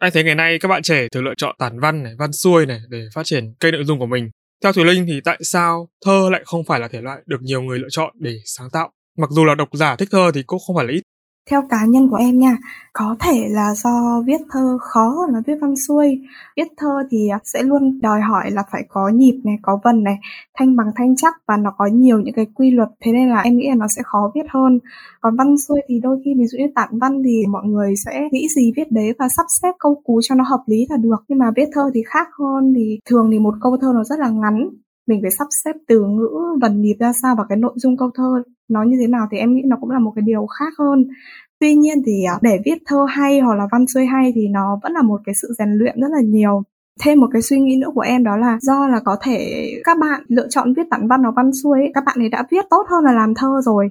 anh 0.00 0.12
thấy 0.12 0.24
ngày 0.24 0.34
nay 0.34 0.58
các 0.58 0.68
bạn 0.68 0.82
trẻ 0.82 1.08
thường 1.12 1.24
lựa 1.24 1.34
chọn 1.36 1.56
tản 1.58 1.80
văn 1.80 2.02
này, 2.02 2.12
văn 2.18 2.32
xuôi 2.32 2.66
này 2.66 2.80
để 2.88 3.04
phát 3.14 3.22
triển 3.24 3.54
cây 3.60 3.72
nội 3.72 3.84
dung 3.84 3.98
của 3.98 4.06
mình. 4.06 4.30
Theo 4.62 4.72
Thùy 4.72 4.84
Linh 4.84 5.06
thì 5.06 5.20
tại 5.24 5.38
sao 5.42 5.88
thơ 6.04 6.28
lại 6.32 6.42
không 6.44 6.64
phải 6.64 6.80
là 6.80 6.88
thể 6.88 7.00
loại 7.00 7.18
được 7.26 7.42
nhiều 7.42 7.62
người 7.62 7.78
lựa 7.78 7.88
chọn 7.90 8.12
để 8.18 8.36
sáng 8.44 8.70
tạo? 8.72 8.90
Mặc 9.18 9.30
dù 9.30 9.44
là 9.44 9.54
độc 9.54 9.68
giả 9.72 9.96
thích 9.96 10.08
thơ 10.12 10.30
thì 10.34 10.42
cũng 10.42 10.58
không 10.66 10.76
phải 10.76 10.84
là 10.84 10.92
ít 10.92 11.02
theo 11.50 11.62
cá 11.68 11.84
nhân 11.88 12.08
của 12.10 12.16
em 12.16 12.38
nha, 12.38 12.56
có 12.92 13.16
thể 13.20 13.48
là 13.48 13.74
do 13.74 14.22
viết 14.26 14.40
thơ 14.50 14.78
khó 14.80 15.08
hơn 15.08 15.34
là 15.34 15.40
viết 15.46 15.54
văn 15.60 15.76
xuôi. 15.76 16.20
Viết 16.56 16.68
thơ 16.76 17.02
thì 17.10 17.28
sẽ 17.44 17.62
luôn 17.62 18.00
đòi 18.02 18.20
hỏi 18.20 18.50
là 18.50 18.62
phải 18.72 18.82
có 18.88 19.08
nhịp 19.08 19.40
này, 19.44 19.56
có 19.62 19.78
vần 19.84 20.04
này, 20.04 20.18
thanh 20.58 20.76
bằng 20.76 20.86
thanh 20.96 21.16
chắc 21.16 21.34
và 21.46 21.56
nó 21.56 21.70
có 21.78 21.86
nhiều 21.86 22.20
những 22.20 22.34
cái 22.34 22.46
quy 22.54 22.70
luật. 22.70 22.88
Thế 23.04 23.12
nên 23.12 23.28
là 23.28 23.40
em 23.40 23.56
nghĩ 23.56 23.68
là 23.68 23.74
nó 23.74 23.86
sẽ 23.88 24.02
khó 24.04 24.30
viết 24.34 24.46
hơn. 24.48 24.78
Còn 25.20 25.36
văn 25.36 25.56
xuôi 25.58 25.80
thì 25.88 26.00
đôi 26.00 26.20
khi 26.24 26.34
ví 26.38 26.46
dụ 26.46 26.58
như 26.58 26.66
tản 26.74 26.98
văn 26.98 27.22
thì 27.24 27.46
mọi 27.48 27.66
người 27.66 27.94
sẽ 28.04 28.28
nghĩ 28.32 28.48
gì 28.56 28.72
viết 28.76 28.92
đấy 28.92 29.14
và 29.18 29.28
sắp 29.36 29.46
xếp 29.62 29.72
câu 29.78 30.02
cú 30.04 30.20
cho 30.22 30.34
nó 30.34 30.44
hợp 30.44 30.62
lý 30.66 30.86
là 30.90 30.96
được. 30.96 31.24
Nhưng 31.28 31.38
mà 31.38 31.50
viết 31.56 31.68
thơ 31.72 31.90
thì 31.94 32.02
khác 32.06 32.28
hơn, 32.38 32.74
thì 32.76 32.98
thường 33.10 33.28
thì 33.32 33.38
một 33.38 33.54
câu 33.60 33.76
thơ 33.80 33.92
nó 33.94 34.04
rất 34.04 34.18
là 34.18 34.28
ngắn 34.28 34.68
mình 35.10 35.22
phải 35.22 35.30
sắp 35.38 35.48
xếp 35.64 35.72
từ 35.88 36.00
ngữ 36.00 36.58
vần 36.62 36.80
nhịp 36.82 36.96
ra 37.00 37.12
sao 37.22 37.34
và 37.38 37.44
cái 37.48 37.58
nội 37.58 37.72
dung 37.76 37.96
câu 37.96 38.10
thơ. 38.14 38.42
Nó 38.68 38.82
như 38.82 38.96
thế 39.00 39.06
nào 39.06 39.26
thì 39.30 39.38
em 39.38 39.54
nghĩ 39.54 39.62
nó 39.66 39.76
cũng 39.80 39.90
là 39.90 39.98
một 39.98 40.12
cái 40.16 40.22
điều 40.26 40.46
khác 40.46 40.72
hơn. 40.78 41.08
Tuy 41.60 41.74
nhiên 41.74 42.02
thì 42.06 42.24
à, 42.24 42.34
để 42.42 42.58
viết 42.64 42.78
thơ 42.86 43.06
hay 43.08 43.40
hoặc 43.40 43.54
là 43.54 43.68
văn 43.72 43.86
xuôi 43.86 44.06
hay 44.06 44.32
thì 44.34 44.48
nó 44.48 44.78
vẫn 44.82 44.92
là 44.92 45.02
một 45.02 45.20
cái 45.24 45.34
sự 45.42 45.48
rèn 45.58 45.68
luyện 45.72 46.00
rất 46.00 46.08
là 46.10 46.20
nhiều. 46.20 46.62
Thêm 47.02 47.20
một 47.20 47.26
cái 47.32 47.42
suy 47.42 47.60
nghĩ 47.60 47.76
nữa 47.80 47.90
của 47.94 48.00
em 48.00 48.24
đó 48.24 48.36
là 48.36 48.58
do 48.60 48.88
là 48.88 49.00
có 49.04 49.16
thể 49.22 49.70
các 49.84 49.98
bạn 49.98 50.22
lựa 50.28 50.48
chọn 50.48 50.74
viết 50.74 50.82
tản 50.90 51.08
văn 51.08 51.22
hoặc 51.22 51.34
văn 51.36 51.50
xuôi 51.62 51.78
các 51.94 52.04
bạn 52.06 52.16
ấy 52.18 52.28
đã 52.28 52.44
viết 52.50 52.64
tốt 52.70 52.82
hơn 52.90 53.04
là 53.04 53.12
làm 53.12 53.34
thơ 53.34 53.60
rồi. 53.64 53.88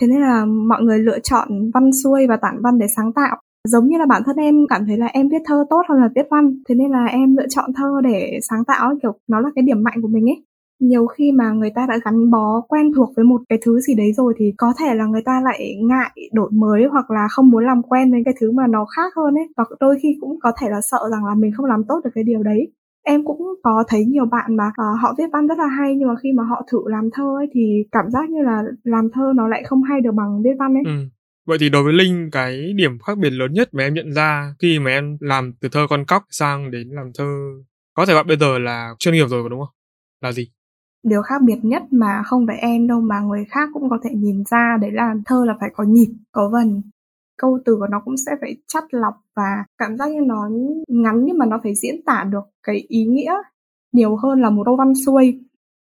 Thế 0.00 0.06
nên 0.06 0.20
là 0.20 0.44
mọi 0.44 0.82
người 0.82 0.98
lựa 0.98 1.18
chọn 1.18 1.48
văn 1.74 1.90
xuôi 2.04 2.26
và 2.26 2.36
tản 2.36 2.54
văn 2.62 2.78
để 2.78 2.86
sáng 2.96 3.12
tạo. 3.12 3.36
Giống 3.68 3.86
như 3.88 3.98
là 3.98 4.06
bản 4.06 4.22
thân 4.26 4.36
em 4.36 4.54
cảm 4.68 4.86
thấy 4.86 4.96
là 4.96 5.06
em 5.06 5.28
viết 5.28 5.42
thơ 5.44 5.64
tốt 5.70 5.82
hơn 5.88 6.00
là 6.00 6.08
viết 6.14 6.26
văn. 6.30 6.62
Thế 6.68 6.74
nên 6.74 6.90
là 6.90 7.04
em 7.04 7.36
lựa 7.36 7.48
chọn 7.48 7.72
thơ 7.76 8.00
để 8.04 8.38
sáng 8.50 8.64
tạo 8.64 8.94
kiểu, 9.02 9.14
nó 9.28 9.40
là 9.40 9.50
cái 9.54 9.62
điểm 9.62 9.82
mạnh 9.82 9.98
của 10.02 10.08
mình 10.08 10.30
ấy 10.30 10.44
nhiều 10.80 11.06
khi 11.06 11.32
mà 11.32 11.50
người 11.50 11.70
ta 11.74 11.86
đã 11.88 11.98
gắn 12.04 12.30
bó 12.30 12.60
quen 12.68 12.92
thuộc 12.96 13.12
với 13.16 13.24
một 13.24 13.40
cái 13.48 13.58
thứ 13.62 13.80
gì 13.80 13.94
đấy 13.94 14.12
rồi 14.12 14.34
thì 14.38 14.52
có 14.58 14.72
thể 14.78 14.94
là 14.94 15.06
người 15.06 15.22
ta 15.24 15.40
lại 15.44 15.76
ngại 15.82 16.10
đổi 16.32 16.50
mới 16.52 16.84
hoặc 16.92 17.10
là 17.10 17.28
không 17.30 17.50
muốn 17.50 17.66
làm 17.66 17.82
quen 17.82 18.10
với 18.10 18.22
cái 18.24 18.34
thứ 18.40 18.52
mà 18.52 18.66
nó 18.66 18.86
khác 18.96 19.12
hơn 19.16 19.34
ấy 19.34 19.48
và 19.56 19.64
đôi 19.80 19.98
khi 20.02 20.16
cũng 20.20 20.38
có 20.42 20.52
thể 20.60 20.66
là 20.70 20.80
sợ 20.80 20.98
rằng 21.10 21.24
là 21.24 21.34
mình 21.34 21.52
không 21.56 21.66
làm 21.66 21.84
tốt 21.88 22.00
được 22.04 22.10
cái 22.14 22.24
điều 22.24 22.42
đấy 22.42 22.72
em 23.02 23.24
cũng 23.24 23.42
có 23.62 23.84
thấy 23.88 24.04
nhiều 24.04 24.26
bạn 24.26 24.56
mà 24.56 24.64
uh, 24.66 25.00
họ 25.00 25.14
viết 25.18 25.24
văn 25.32 25.46
rất 25.46 25.58
là 25.58 25.66
hay 25.66 25.94
nhưng 25.96 26.08
mà 26.08 26.14
khi 26.22 26.32
mà 26.32 26.42
họ 26.42 26.66
thử 26.72 26.78
làm 26.86 27.08
thơ 27.12 27.36
ấy 27.36 27.46
thì 27.52 27.84
cảm 27.92 28.10
giác 28.10 28.30
như 28.30 28.42
là 28.42 28.62
làm 28.84 29.08
thơ 29.12 29.32
nó 29.36 29.48
lại 29.48 29.62
không 29.66 29.82
hay 29.82 30.00
được 30.00 30.14
bằng 30.14 30.42
viết 30.42 30.54
văn 30.58 30.74
ấy 30.74 30.82
ừ. 30.86 31.08
Vậy 31.46 31.58
thì 31.60 31.68
đối 31.68 31.82
với 31.82 31.92
Linh 31.92 32.28
cái 32.32 32.72
điểm 32.76 32.98
khác 32.98 33.18
biệt 33.18 33.30
lớn 33.30 33.52
nhất 33.52 33.68
mà 33.74 33.82
em 33.82 33.94
nhận 33.94 34.12
ra 34.12 34.54
khi 34.58 34.78
mà 34.78 34.90
em 34.90 35.16
làm 35.20 35.52
từ 35.60 35.68
thơ 35.72 35.86
con 35.90 36.04
cóc 36.04 36.24
sang 36.30 36.70
đến 36.70 36.88
làm 36.88 37.06
thơ 37.18 37.24
có 37.94 38.06
thể 38.06 38.14
bạn 38.14 38.26
bây 38.26 38.36
giờ 38.36 38.58
là 38.58 38.94
chuyên 38.98 39.14
nghiệp 39.14 39.26
rồi 39.28 39.50
đúng 39.50 39.60
không? 39.60 39.74
Là 40.20 40.32
gì? 40.32 40.50
Điều 41.02 41.22
khác 41.22 41.42
biệt 41.44 41.58
nhất 41.62 41.82
mà 41.90 42.22
không 42.24 42.46
phải 42.46 42.56
em 42.58 42.86
đâu 42.86 43.00
mà 43.00 43.20
người 43.20 43.44
khác 43.50 43.68
cũng 43.72 43.90
có 43.90 43.98
thể 44.02 44.10
nhìn 44.14 44.42
ra 44.50 44.76
đấy 44.80 44.90
là 44.92 45.14
thơ 45.26 45.44
là 45.46 45.54
phải 45.60 45.70
có 45.74 45.84
nhịp, 45.84 46.08
có 46.32 46.50
vần. 46.52 46.82
Câu 47.38 47.58
từ 47.64 47.76
của 47.76 47.86
nó 47.90 48.00
cũng 48.04 48.14
sẽ 48.26 48.32
phải 48.40 48.56
chắt 48.68 48.84
lọc 48.90 49.14
và 49.36 49.64
cảm 49.78 49.96
giác 49.96 50.10
như 50.10 50.20
nó 50.26 50.48
ngắn 50.88 51.24
nhưng 51.24 51.38
mà 51.38 51.46
nó 51.46 51.60
phải 51.62 51.72
diễn 51.82 51.94
tả 52.06 52.24
được 52.30 52.44
cái 52.62 52.84
ý 52.88 53.04
nghĩa 53.04 53.32
nhiều 53.92 54.16
hơn 54.16 54.40
là 54.40 54.50
một 54.50 54.62
câu 54.66 54.76
văn 54.76 54.92
xuôi. 55.06 55.40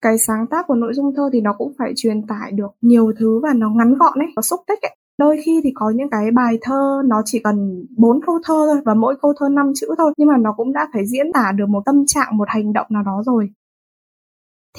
Cái 0.02 0.18
sáng 0.18 0.48
tác 0.48 0.68
của 0.68 0.76
nội 0.76 0.94
dung 0.94 1.16
thơ 1.16 1.30
thì 1.34 1.42
nó 1.42 1.54
cũng 1.58 1.74
phải 1.78 1.94
truyền 1.96 2.28
tải 2.28 2.52
được 2.52 2.72
nhiều 2.82 3.12
thứ 3.20 3.40
và 3.44 3.50
nó 3.56 3.70
ngắn 3.70 3.98
gọn 3.98 4.20
ấy, 4.20 4.28
nó 4.36 4.42
xúc 4.42 4.60
tích 4.68 4.82
ấy. 4.82 4.96
Đôi 5.20 5.38
khi 5.46 5.62
thì 5.64 5.72
có 5.76 5.90
những 5.96 6.10
cái 6.10 6.32
bài 6.32 6.58
thơ 6.62 7.02
nó 7.06 7.22
chỉ 7.26 7.40
cần 7.44 7.86
bốn 7.98 8.20
câu 8.26 8.40
thơ 8.44 8.54
thôi 8.68 8.82
và 8.86 8.94
mỗi 8.94 9.16
câu 9.22 9.34
thơ 9.40 9.50
năm 9.50 9.72
chữ 9.76 9.88
thôi 9.98 10.14
nhưng 10.18 10.28
mà 10.28 10.38
nó 10.38 10.54
cũng 10.58 10.74
đã 10.74 10.88
phải 10.94 11.06
diễn 11.06 11.34
tả 11.34 11.52
được 11.56 11.70
một 11.70 11.82
tâm 11.86 12.06
trạng, 12.08 12.38
một 12.38 12.46
hành 12.48 12.74
động 12.74 12.88
nào 12.90 13.04
đó 13.04 13.24
rồi 13.26 13.50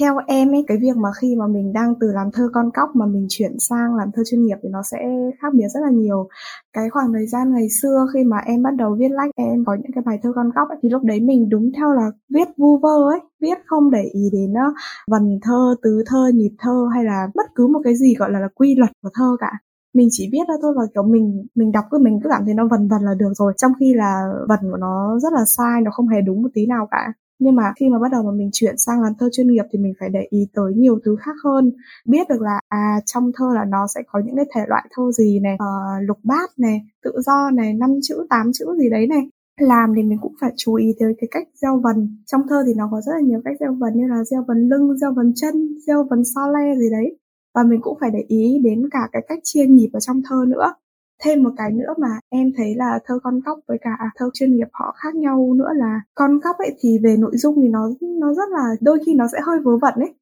theo 0.01 0.17
em 0.27 0.51
ấy 0.51 0.63
cái 0.67 0.77
việc 0.81 0.97
mà 0.97 1.09
khi 1.21 1.35
mà 1.35 1.47
mình 1.47 1.73
đang 1.73 1.93
từ 1.99 2.11
làm 2.11 2.31
thơ 2.33 2.49
con 2.53 2.69
cóc 2.73 2.95
mà 2.95 3.05
mình 3.05 3.25
chuyển 3.29 3.59
sang 3.59 3.95
làm 3.95 4.11
thơ 4.13 4.23
chuyên 4.29 4.45
nghiệp 4.45 4.55
thì 4.63 4.69
nó 4.69 4.81
sẽ 4.91 4.97
khác 5.41 5.53
biệt 5.53 5.67
rất 5.73 5.79
là 5.83 5.89
nhiều. 5.89 6.27
Cái 6.73 6.89
khoảng 6.89 7.13
thời 7.13 7.27
gian 7.27 7.53
ngày 7.53 7.67
xưa 7.81 8.05
khi 8.13 8.23
mà 8.23 8.37
em 8.45 8.63
bắt 8.63 8.75
đầu 8.77 8.95
viết 8.99 9.11
lách 9.11 9.29
em 9.35 9.65
có 9.65 9.73
những 9.73 9.91
cái 9.95 10.03
bài 10.05 10.19
thơ 10.23 10.31
con 10.35 10.51
cóc 10.55 10.69
ấy, 10.69 10.77
thì 10.83 10.89
lúc 10.89 11.03
đấy 11.03 11.19
mình 11.19 11.49
đúng 11.49 11.71
theo 11.77 11.93
là 11.93 12.11
viết 12.33 12.47
vu 12.57 12.77
vơ 12.77 13.09
ấy 13.11 13.19
viết 13.41 13.57
không 13.65 13.91
để 13.91 14.03
ý 14.13 14.21
đến 14.33 14.51
uh, 14.51 14.75
vần 15.11 15.39
thơ 15.41 15.75
tứ 15.83 16.03
thơ 16.05 16.31
nhịp 16.33 16.51
thơ 16.59 16.89
hay 16.93 17.03
là 17.03 17.27
bất 17.35 17.45
cứ 17.55 17.67
một 17.67 17.79
cái 17.83 17.95
gì 17.95 18.15
gọi 18.15 18.31
là, 18.31 18.39
là 18.39 18.47
quy 18.55 18.75
luật 18.75 18.91
của 19.03 19.09
thơ 19.13 19.35
cả. 19.39 19.51
Mình 19.93 20.07
chỉ 20.11 20.29
biết 20.31 20.47
ra 20.47 20.53
thôi 20.61 20.73
và 20.77 20.83
kiểu 20.93 21.03
mình 21.03 21.45
mình 21.55 21.71
đọc 21.71 21.85
cứ 21.91 21.97
mình 21.97 22.19
cứ 22.23 22.29
cảm 22.29 22.45
thấy 22.45 22.53
nó 22.53 22.67
vần 22.67 22.87
vần 22.87 23.01
là 23.01 23.13
được 23.13 23.33
rồi 23.35 23.53
trong 23.57 23.71
khi 23.79 23.93
là 23.93 24.33
vần 24.49 24.59
của 24.71 24.77
nó 24.77 25.19
rất 25.19 25.33
là 25.33 25.45
sai 25.45 25.81
nó 25.81 25.91
không 25.91 26.07
hề 26.07 26.21
đúng 26.21 26.41
một 26.41 26.49
tí 26.53 26.65
nào 26.65 26.87
cả 26.91 27.13
nhưng 27.41 27.55
mà 27.55 27.73
khi 27.79 27.89
mà 27.89 27.99
bắt 27.99 28.11
đầu 28.11 28.23
mà 28.23 28.31
mình 28.31 28.49
chuyển 28.53 28.77
sang 28.77 29.01
làm 29.01 29.13
thơ 29.19 29.29
chuyên 29.31 29.47
nghiệp 29.47 29.65
thì 29.71 29.79
mình 29.79 29.93
phải 29.99 30.09
để 30.09 30.27
ý 30.29 30.47
tới 30.53 30.73
nhiều 30.75 30.99
thứ 31.05 31.15
khác 31.19 31.35
hơn. 31.43 31.71
Biết 32.05 32.29
được 32.29 32.41
là 32.41 32.59
à 32.67 32.99
trong 33.05 33.31
thơ 33.35 33.45
là 33.55 33.65
nó 33.65 33.87
sẽ 33.95 34.01
có 34.07 34.21
những 34.25 34.35
cái 34.35 34.45
thể 34.55 34.61
loại 34.67 34.83
thơ 34.95 35.11
gì 35.11 35.39
này 35.39 35.55
uh, 35.55 36.07
lục 36.07 36.17
bát 36.23 36.49
này 36.57 36.81
tự 37.03 37.11
do 37.25 37.49
này 37.53 37.73
năm 37.73 37.99
chữ 38.03 38.25
tám 38.29 38.51
chữ 38.53 38.65
gì 38.79 38.89
đấy 38.89 39.07
này. 39.07 39.21
Làm 39.59 39.93
thì 39.95 40.03
mình 40.03 40.17
cũng 40.21 40.33
phải 40.41 40.53
chú 40.57 40.73
ý 40.73 40.85
tới 40.99 41.13
cái 41.21 41.27
cách 41.31 41.47
gieo 41.61 41.79
vần. 41.83 42.17
Trong 42.25 42.41
thơ 42.49 42.63
thì 42.67 42.73
nó 42.73 42.87
có 42.91 43.01
rất 43.01 43.11
là 43.15 43.21
nhiều 43.21 43.41
cách 43.45 43.55
gieo 43.59 43.73
vần 43.73 43.93
như 43.95 44.07
là 44.07 44.23
gieo 44.23 44.43
vần 44.47 44.69
lưng 44.69 44.97
gieo 44.97 45.13
vần 45.13 45.33
chân 45.35 45.79
gieo 45.87 46.03
vần 46.09 46.23
so 46.35 46.47
le 46.47 46.75
gì 46.75 46.89
đấy. 46.91 47.17
Và 47.55 47.63
mình 47.63 47.81
cũng 47.81 47.97
phải 48.01 48.11
để 48.11 48.23
ý 48.27 48.59
đến 48.63 48.89
cả 48.91 49.09
cái 49.11 49.21
cách 49.27 49.39
chia 49.43 49.65
nhịp 49.65 49.89
ở 49.93 49.99
trong 49.99 50.21
thơ 50.29 50.45
nữa 50.47 50.73
thêm 51.23 51.43
một 51.43 51.51
cái 51.57 51.71
nữa 51.71 51.93
mà 51.97 52.07
em 52.29 52.51
thấy 52.57 52.75
là 52.75 52.99
thơ 53.05 53.19
con 53.23 53.41
cóc 53.45 53.59
với 53.67 53.77
cả 53.81 53.95
à, 53.99 54.09
thơ 54.17 54.29
chuyên 54.33 54.55
nghiệp 54.55 54.67
họ 54.73 54.95
khác 54.97 55.15
nhau 55.15 55.53
nữa 55.53 55.69
là 55.75 56.01
con 56.15 56.39
cóc 56.43 56.55
ấy 56.57 56.75
thì 56.79 56.99
về 57.03 57.17
nội 57.17 57.31
dung 57.37 57.55
thì 57.61 57.67
nó 57.67 57.89
nó 58.19 58.33
rất 58.33 58.49
là, 58.49 58.63
đôi 58.81 58.99
khi 59.05 59.13
nó 59.15 59.27
sẽ 59.33 59.39
hơi 59.45 59.59
vớ 59.59 59.77
vẩn 59.77 59.93
ấy. 59.95 60.13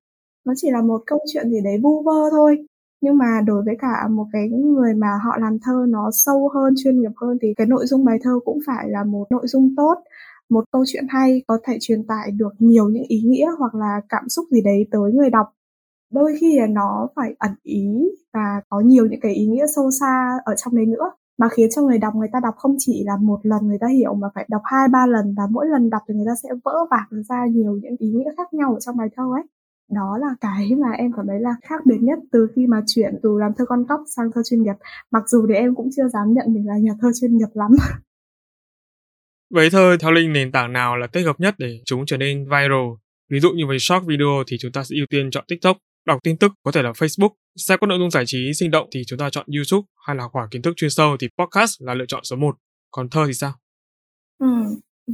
Nó 0.45 0.53
chỉ 0.57 0.71
là 0.71 0.81
một 0.81 1.01
câu 1.05 1.19
chuyện 1.33 1.49
gì 1.51 1.57
đấy 1.63 1.77
vu 1.83 2.03
vơ 2.03 2.29
thôi. 2.31 2.65
Nhưng 3.01 3.17
mà 3.17 3.41
đối 3.45 3.63
với 3.65 3.75
cả 3.79 4.07
một 4.09 4.25
cái 4.33 4.49
người 4.49 4.93
mà 4.93 5.07
họ 5.25 5.37
làm 5.39 5.57
thơ 5.59 5.85
nó 5.89 6.09
sâu 6.13 6.49
hơn, 6.55 6.73
chuyên 6.83 7.01
nghiệp 7.01 7.11
hơn 7.21 7.37
thì 7.41 7.53
cái 7.57 7.67
nội 7.67 7.85
dung 7.87 8.05
bài 8.05 8.17
thơ 8.23 8.39
cũng 8.45 8.59
phải 8.67 8.89
là 8.89 9.03
một 9.03 9.27
nội 9.31 9.47
dung 9.47 9.73
tốt, 9.77 9.95
một 10.49 10.65
câu 10.71 10.83
chuyện 10.87 11.05
hay 11.09 11.43
có 11.47 11.59
thể 11.63 11.77
truyền 11.81 12.07
tải 12.07 12.31
được 12.31 12.53
nhiều 12.59 12.89
những 12.89 13.03
ý 13.07 13.21
nghĩa 13.21 13.47
hoặc 13.59 13.75
là 13.75 14.01
cảm 14.09 14.29
xúc 14.29 14.45
gì 14.51 14.61
đấy 14.61 14.87
tới 14.91 15.11
người 15.13 15.29
đọc 15.29 15.47
đôi 16.11 16.37
khi 16.39 16.59
là 16.59 16.67
nó 16.67 17.07
phải 17.15 17.35
ẩn 17.39 17.51
ý 17.63 17.87
và 18.33 18.61
có 18.69 18.79
nhiều 18.79 19.05
những 19.05 19.19
cái 19.21 19.33
ý 19.33 19.45
nghĩa 19.45 19.65
sâu 19.75 19.91
xa 19.99 20.37
ở 20.45 20.55
trong 20.55 20.75
đấy 20.75 20.85
nữa 20.85 21.11
mà 21.39 21.47
khiến 21.49 21.69
cho 21.75 21.81
người 21.81 21.97
đọc 21.97 22.15
người 22.15 22.27
ta 22.33 22.39
đọc 22.43 22.53
không 22.57 22.75
chỉ 22.77 23.03
là 23.05 23.17
một 23.21 23.39
lần 23.43 23.67
người 23.67 23.77
ta 23.81 23.87
hiểu 23.87 24.13
mà 24.13 24.27
phải 24.35 24.45
đọc 24.49 24.61
hai 24.65 24.87
ba 24.91 25.05
lần 25.05 25.33
và 25.37 25.43
mỗi 25.51 25.65
lần 25.67 25.89
đọc 25.89 26.01
thì 26.07 26.13
người 26.13 26.25
ta 26.25 26.33
sẽ 26.43 26.49
vỡ 26.65 26.85
vạc 26.91 27.07
ra 27.29 27.45
nhiều 27.45 27.79
những 27.81 27.95
ý 27.99 28.07
nghĩa 28.07 28.31
khác 28.37 28.53
nhau 28.53 28.73
ở 28.73 28.79
trong 28.79 28.97
bài 28.97 29.07
thơ 29.15 29.23
ấy. 29.35 29.43
Đó 29.91 30.17
là 30.21 30.27
cái 30.41 30.75
mà 30.75 30.91
em 30.91 31.11
cảm 31.15 31.27
thấy 31.27 31.39
là 31.39 31.55
khác 31.61 31.85
biệt 31.85 31.97
nhất 32.01 32.19
từ 32.31 32.47
khi 32.55 32.67
mà 32.67 32.81
chuyển 32.87 33.19
từ 33.23 33.37
làm 33.39 33.51
thơ 33.57 33.65
con 33.67 33.85
cóc 33.89 34.01
sang 34.15 34.31
thơ 34.35 34.41
chuyên 34.49 34.63
nghiệp. 34.63 34.75
Mặc 35.11 35.23
dù 35.27 35.45
thì 35.49 35.53
em 35.55 35.75
cũng 35.75 35.89
chưa 35.95 36.07
dám 36.07 36.33
nhận 36.33 36.53
mình 36.53 36.67
là 36.67 36.77
nhà 36.77 36.91
thơ 37.01 37.11
chuyên 37.21 37.37
nghiệp 37.37 37.49
lắm. 37.53 37.71
Vậy 39.53 39.69
thơ 39.71 39.97
theo 40.01 40.11
Linh 40.11 40.33
nền 40.33 40.51
tảng 40.51 40.73
nào 40.73 40.97
là 40.97 41.07
thích 41.07 41.25
hợp 41.25 41.39
nhất 41.39 41.55
để 41.57 41.81
chúng 41.85 42.05
trở 42.05 42.17
nên 42.17 42.43
viral? 42.43 42.89
Ví 43.29 43.39
dụ 43.39 43.49
như 43.51 43.63
với 43.67 43.79
short 43.79 44.05
video 44.05 44.43
thì 44.47 44.57
chúng 44.59 44.71
ta 44.71 44.83
sẽ 44.83 44.95
ưu 44.95 45.05
tiên 45.09 45.31
chọn 45.31 45.43
TikTok, 45.47 45.77
đọc 46.09 46.19
tin 46.23 46.37
tức 46.37 46.51
có 46.63 46.71
thể 46.71 46.81
là 46.81 46.91
Facebook, 46.91 47.29
xem 47.55 47.79
các 47.81 47.87
nội 47.87 47.99
dung 47.99 48.11
giải 48.11 48.23
trí 48.27 48.51
sinh 48.53 48.71
động 48.71 48.87
thì 48.91 49.01
chúng 49.07 49.19
ta 49.19 49.29
chọn 49.29 49.45
YouTube 49.55 49.85
hay 50.07 50.15
là 50.15 50.27
khóa 50.27 50.47
kiến 50.51 50.61
thức 50.61 50.73
chuyên 50.75 50.89
sâu 50.89 51.17
thì 51.19 51.27
podcast 51.37 51.81
là 51.81 51.93
lựa 51.93 52.05
chọn 52.07 52.23
số 52.23 52.35
1. 52.35 52.55
Còn 52.91 53.09
thơ 53.09 53.23
thì 53.27 53.33
sao? 53.33 53.53
Ừ, 54.39 54.47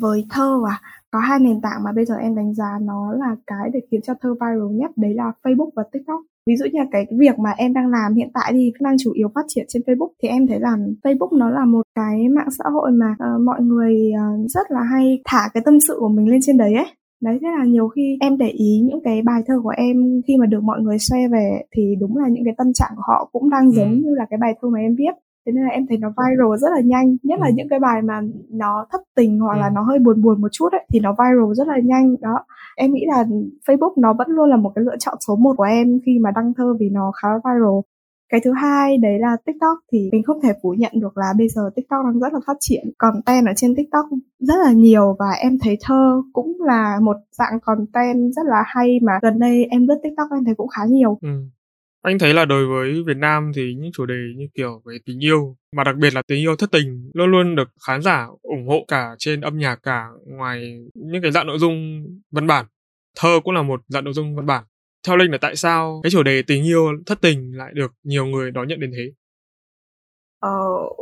với 0.01 0.25
thơ 0.29 0.59
à, 0.69 0.81
có 1.11 1.19
hai 1.19 1.39
nền 1.39 1.61
tảng 1.61 1.83
mà 1.83 1.91
bây 1.95 2.05
giờ 2.05 2.15
em 2.15 2.35
đánh 2.35 2.53
giá 2.53 2.79
nó 2.81 3.13
là 3.13 3.35
cái 3.47 3.69
để 3.73 3.79
khiến 3.91 4.01
cho 4.01 4.13
thơ 4.21 4.33
viral 4.33 4.71
nhất 4.71 4.91
đấy 4.95 5.13
là 5.13 5.31
Facebook 5.43 5.69
và 5.75 5.83
TikTok 5.91 6.21
ví 6.47 6.55
dụ 6.57 6.65
như 6.65 6.79
là 6.79 6.85
cái 6.91 7.05
việc 7.19 7.39
mà 7.39 7.51
em 7.57 7.73
đang 7.73 7.87
làm 7.87 8.13
hiện 8.13 8.29
tại 8.33 8.53
thì 8.53 8.71
đang 8.79 8.95
chủ 8.99 9.11
yếu 9.11 9.31
phát 9.35 9.45
triển 9.47 9.65
trên 9.69 9.81
Facebook 9.81 10.09
thì 10.23 10.29
em 10.29 10.47
thấy 10.47 10.59
là 10.59 10.77
Facebook 11.03 11.37
nó 11.37 11.49
là 11.49 11.65
một 11.65 11.81
cái 11.95 12.29
mạng 12.29 12.49
xã 12.57 12.63
hội 12.73 12.91
mà 12.91 13.15
uh, 13.35 13.41
mọi 13.41 13.61
người 13.61 14.11
uh, 14.13 14.49
rất 14.51 14.71
là 14.71 14.81
hay 14.91 15.21
thả 15.25 15.49
cái 15.53 15.63
tâm 15.65 15.79
sự 15.87 15.95
của 15.99 16.09
mình 16.09 16.29
lên 16.29 16.39
trên 16.43 16.57
đấy 16.57 16.73
ấy 16.73 16.85
đấy 17.21 17.39
thế 17.41 17.47
là 17.57 17.65
nhiều 17.65 17.87
khi 17.87 18.17
em 18.21 18.37
để 18.37 18.47
ý 18.47 18.81
những 18.83 18.99
cái 19.03 19.21
bài 19.21 19.41
thơ 19.47 19.53
của 19.63 19.73
em 19.77 20.21
khi 20.27 20.37
mà 20.37 20.45
được 20.45 20.63
mọi 20.63 20.81
người 20.81 20.97
share 20.99 21.27
về 21.31 21.61
thì 21.75 21.95
đúng 21.99 22.17
là 22.17 22.27
những 22.29 22.43
cái 22.45 22.53
tâm 22.57 22.73
trạng 22.73 22.91
của 22.95 23.03
họ 23.07 23.29
cũng 23.31 23.49
đang 23.49 23.71
giống 23.71 23.89
ừ. 23.89 23.95
như 23.95 24.15
là 24.15 24.25
cái 24.29 24.37
bài 24.41 24.53
thơ 24.61 24.69
mà 24.69 24.79
em 24.79 24.95
viết 24.97 25.13
thế 25.45 25.51
nên 25.51 25.63
là 25.63 25.69
em 25.69 25.85
thấy 25.89 25.97
nó 25.97 26.07
viral 26.09 26.57
rất 26.57 26.69
là 26.75 26.81
nhanh 26.85 27.17
nhất 27.23 27.39
là 27.39 27.47
ừ. 27.47 27.53
những 27.55 27.69
cái 27.69 27.79
bài 27.79 28.01
mà 28.01 28.21
nó 28.49 28.85
thất 28.91 29.01
tình 29.15 29.39
hoặc 29.39 29.57
là 29.57 29.67
ừ. 29.67 29.71
nó 29.75 29.81
hơi 29.81 29.99
buồn 29.99 30.21
buồn 30.21 30.41
một 30.41 30.47
chút 30.51 30.71
ấy 30.71 30.85
thì 30.93 30.99
nó 30.99 31.11
viral 31.11 31.53
rất 31.53 31.67
là 31.67 31.79
nhanh 31.83 32.15
đó 32.21 32.45
em 32.75 32.93
nghĩ 32.93 33.05
là 33.07 33.23
Facebook 33.67 33.93
nó 33.97 34.13
vẫn 34.13 34.27
luôn 34.29 34.49
là 34.49 34.57
một 34.57 34.71
cái 34.75 34.83
lựa 34.85 34.97
chọn 34.99 35.15
số 35.27 35.35
1 35.35 35.53
của 35.57 35.63
em 35.63 35.99
khi 36.05 36.19
mà 36.19 36.31
đăng 36.35 36.53
thơ 36.57 36.75
vì 36.79 36.89
nó 36.89 37.11
khá 37.21 37.29
viral 37.35 37.79
cái 38.35 38.41
thứ 38.45 38.51
hai 38.61 38.97
đấy 38.97 39.19
là 39.19 39.37
tiktok 39.45 39.77
thì 39.91 40.09
mình 40.11 40.23
không 40.23 40.41
thể 40.43 40.49
phủ 40.63 40.75
nhận 40.77 40.91
được 40.95 41.17
là 41.17 41.33
bây 41.37 41.47
giờ 41.47 41.61
tiktok 41.75 42.05
đang 42.05 42.19
rất 42.19 42.33
là 42.33 42.39
phát 42.47 42.57
triển 42.59 42.83
content 42.97 43.45
ở 43.47 43.53
trên 43.55 43.75
tiktok 43.75 44.05
rất 44.39 44.55
là 44.65 44.71
nhiều 44.71 45.15
và 45.19 45.31
em 45.31 45.59
thấy 45.59 45.77
thơ 45.81 46.21
cũng 46.33 46.57
là 46.65 46.99
một 47.01 47.17
dạng 47.31 47.59
content 47.59 48.33
rất 48.35 48.45
là 48.45 48.63
hay 48.65 48.99
mà 49.01 49.13
gần 49.21 49.39
đây 49.39 49.65
em 49.69 49.87
lướt 49.87 49.99
tiktok 50.03 50.27
em 50.31 50.45
thấy 50.45 50.55
cũng 50.55 50.67
khá 50.67 50.81
nhiều 50.89 51.17
ừ. 51.21 51.29
Anh 52.01 52.19
thấy 52.19 52.33
là 52.33 52.45
đối 52.45 52.67
với 52.67 53.03
Việt 53.07 53.17
Nam 53.17 53.51
thì 53.55 53.73
những 53.77 53.91
chủ 53.93 54.05
đề 54.05 54.15
như 54.37 54.47
kiểu 54.53 54.81
về 54.85 54.97
tình 55.05 55.23
yêu, 55.23 55.57
mà 55.75 55.83
đặc 55.83 55.95
biệt 55.95 56.13
là 56.13 56.21
tình 56.27 56.39
yêu 56.39 56.55
thất 56.55 56.71
tình, 56.71 57.11
luôn 57.13 57.31
luôn 57.31 57.55
được 57.55 57.69
khán 57.87 58.01
giả 58.01 58.27
ủng 58.41 58.67
hộ 58.67 58.85
cả 58.87 59.15
trên 59.17 59.41
âm 59.41 59.57
nhạc, 59.57 59.79
cả 59.83 60.07
ngoài 60.25 60.77
những 60.93 61.21
cái 61.21 61.31
dạng 61.31 61.47
nội 61.47 61.59
dung 61.59 62.05
văn 62.31 62.47
bản. 62.47 62.65
Thơ 63.19 63.39
cũng 63.43 63.53
là 63.53 63.61
một 63.61 63.81
dạng 63.87 64.03
nội 64.03 64.13
dung 64.13 64.35
văn 64.35 64.45
bản. 64.45 64.63
Theo 65.07 65.17
Linh 65.17 65.31
là 65.31 65.37
tại 65.41 65.55
sao 65.55 65.99
cái 66.03 66.11
chủ 66.11 66.23
đề 66.23 66.41
tình 66.47 66.63
yêu 66.63 66.87
thất 67.05 67.21
tình 67.21 67.57
lại 67.57 67.71
được 67.75 67.91
nhiều 68.03 68.25
người 68.25 68.51
đón 68.51 68.67
nhận 68.67 68.79
đến 68.79 68.91
thế? 68.97 69.11
Ờ, 70.39 70.49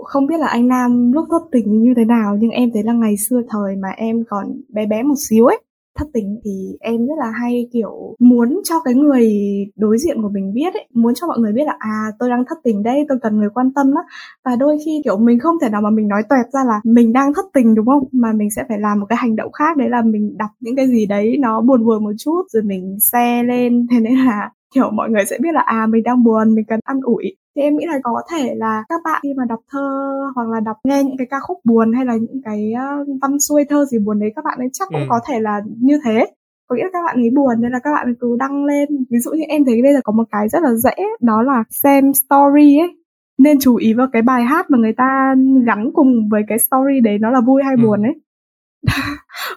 không 0.06 0.28
biết 0.28 0.40
là 0.40 0.48
anh 0.48 0.68
Nam 0.68 1.12
lúc 1.12 1.28
thất 1.32 1.42
tình 1.52 1.84
như 1.84 1.94
thế 1.98 2.06
nào 2.06 2.38
nhưng 2.40 2.52
em 2.52 2.70
thấy 2.74 2.84
là 2.84 2.94
ngày 2.94 3.18
xưa 3.18 3.42
thời 3.50 3.76
mà 3.76 3.90
em 3.90 4.24
còn 4.30 4.62
bé 4.70 4.86
bé 4.86 5.04
một 5.04 5.16
xíu 5.30 5.46
ấy 5.46 5.60
thất 6.00 6.08
tình 6.14 6.40
thì 6.46 6.52
em 6.80 7.08
rất 7.08 7.16
là 7.20 7.32
hay, 7.42 7.68
kiểu, 7.74 8.16
muốn 8.20 8.62
cho 8.64 8.76
cái 8.86 8.94
người 8.94 9.30
đối 9.76 9.98
diện 9.98 10.22
của 10.22 10.30
mình 10.30 10.54
biết 10.54 10.74
ấy, 10.74 10.88
muốn 10.94 11.14
cho 11.16 11.28
mọi 11.28 11.40
người 11.40 11.54
biết 11.54 11.64
là 11.66 11.76
à 11.80 12.06
tôi 12.20 12.30
đang 12.30 12.44
thất 12.50 12.58
tình 12.64 12.84
đây, 12.84 13.06
tôi 13.10 13.18
cần 13.22 13.38
người 13.38 13.50
quan 13.54 13.74
tâm 13.74 13.94
đó 13.96 14.02
và 14.46 14.56
đôi 14.56 14.78
khi, 14.86 15.02
kiểu, 15.04 15.18
mình 15.18 15.40
không 15.40 15.56
thể 15.62 15.70
nào 15.70 15.82
mà 15.82 15.90
mình 15.90 16.08
nói 16.08 16.24
toẹt 16.30 16.46
ra 16.54 16.60
là 16.68 16.82
mình 16.84 17.14
đang 17.14 17.34
thất 17.34 17.46
tình, 17.54 17.76
đúng 17.76 17.86
không? 17.86 18.04
Mà 18.12 18.34
mình 18.34 18.50
sẽ 18.56 18.64
phải 18.70 18.80
làm 18.80 19.00
một 19.00 19.06
cái 19.10 19.18
hành 19.18 19.36
động 19.36 19.52
khác, 19.52 19.78
đấy 19.78 19.90
là 19.90 20.02
mình 20.02 20.38
đọc 20.38 20.50
những 20.60 20.76
cái 20.76 20.88
gì 20.88 21.06
đấy 21.06 21.38
nó 21.40 21.62
buồn 21.62 21.86
buồn 21.86 22.04
một 22.04 22.12
chút, 22.18 22.42
rồi 22.54 22.64
mình 22.64 22.98
xe 23.00 23.44
lên. 23.44 23.88
Thế 23.92 24.00
nên 24.00 24.14
là, 24.26 24.50
kiểu, 24.76 24.92
mọi 24.92 25.10
người 25.10 25.26
sẽ 25.26 25.38
biết 25.42 25.50
là 25.54 25.62
à 25.66 25.88
mình 25.90 26.04
đang 26.04 26.24
buồn, 26.24 26.56
mình 26.56 26.66
cần 26.68 26.80
ăn 26.84 27.00
ủi 27.04 27.36
thì 27.56 27.62
em 27.62 27.78
nghĩ 27.78 27.86
là 27.86 28.00
có 28.04 28.22
thể 28.32 28.56
là 28.56 28.84
các 28.90 29.02
bạn 29.04 29.20
khi 29.24 29.34
mà 29.38 29.44
đọc 29.50 29.60
thơ 29.72 30.20
hoặc 30.36 30.48
là 30.50 30.60
đọc 30.60 30.78
nghe 30.84 31.04
những 31.04 31.18
cái 31.18 31.28
ca 31.30 31.40
khúc 31.40 31.58
buồn 31.64 31.94
hay 31.94 32.06
là 32.06 32.16
những 32.16 32.42
cái 32.46 32.74
văn 33.22 33.40
xuôi 33.40 33.66
thơ 33.70 33.86
gì 33.86 34.00
buồn 34.00 34.20
đấy 34.20 34.32
các 34.36 34.46
bạn 34.46 34.58
ấy 34.60 34.70
chắc 34.74 34.88
cũng 34.90 35.02
ừ. 35.02 35.06
có 35.10 35.20
thể 35.28 35.40
là 35.40 35.62
như 35.80 36.00
thế 36.04 36.26
có 36.68 36.76
nghĩa 36.76 36.84
là 36.84 36.90
các 36.94 37.04
bạn 37.06 37.16
ấy 37.16 37.30
buồn 37.30 37.62
nên 37.62 37.72
là 37.72 37.80
các 37.84 37.92
bạn 37.94 38.14
cứ 38.20 38.36
đăng 38.40 38.66
lên 38.66 38.90
ví 39.10 39.20
dụ 39.20 39.32
như 39.32 39.44
em 39.48 39.66
thấy 39.66 39.82
bây 39.82 39.94
giờ 39.94 40.00
có 40.04 40.14
một 40.14 40.24
cái 40.32 40.50
rất 40.50 40.64
là 40.64 40.74
dễ 40.74 41.04
đó 41.22 41.42
là 41.42 41.64
xem 41.70 42.14
story 42.14 42.80
ấy 42.80 42.98
nên 43.38 43.60
chú 43.60 43.76
ý 43.76 43.94
vào 43.94 44.08
cái 44.14 44.22
bài 44.22 44.44
hát 44.44 44.72
mà 44.72 44.78
người 44.78 44.94
ta 44.94 45.36
gắn 45.66 45.92
cùng 45.94 46.30
với 46.32 46.42
cái 46.48 46.60
story 46.60 47.00
đấy 47.04 47.18
nó 47.22 47.30
là 47.30 47.42
vui 47.42 47.64
hay 47.64 47.76
ừ. 47.78 47.84
buồn 47.84 48.04
ấy 48.04 48.14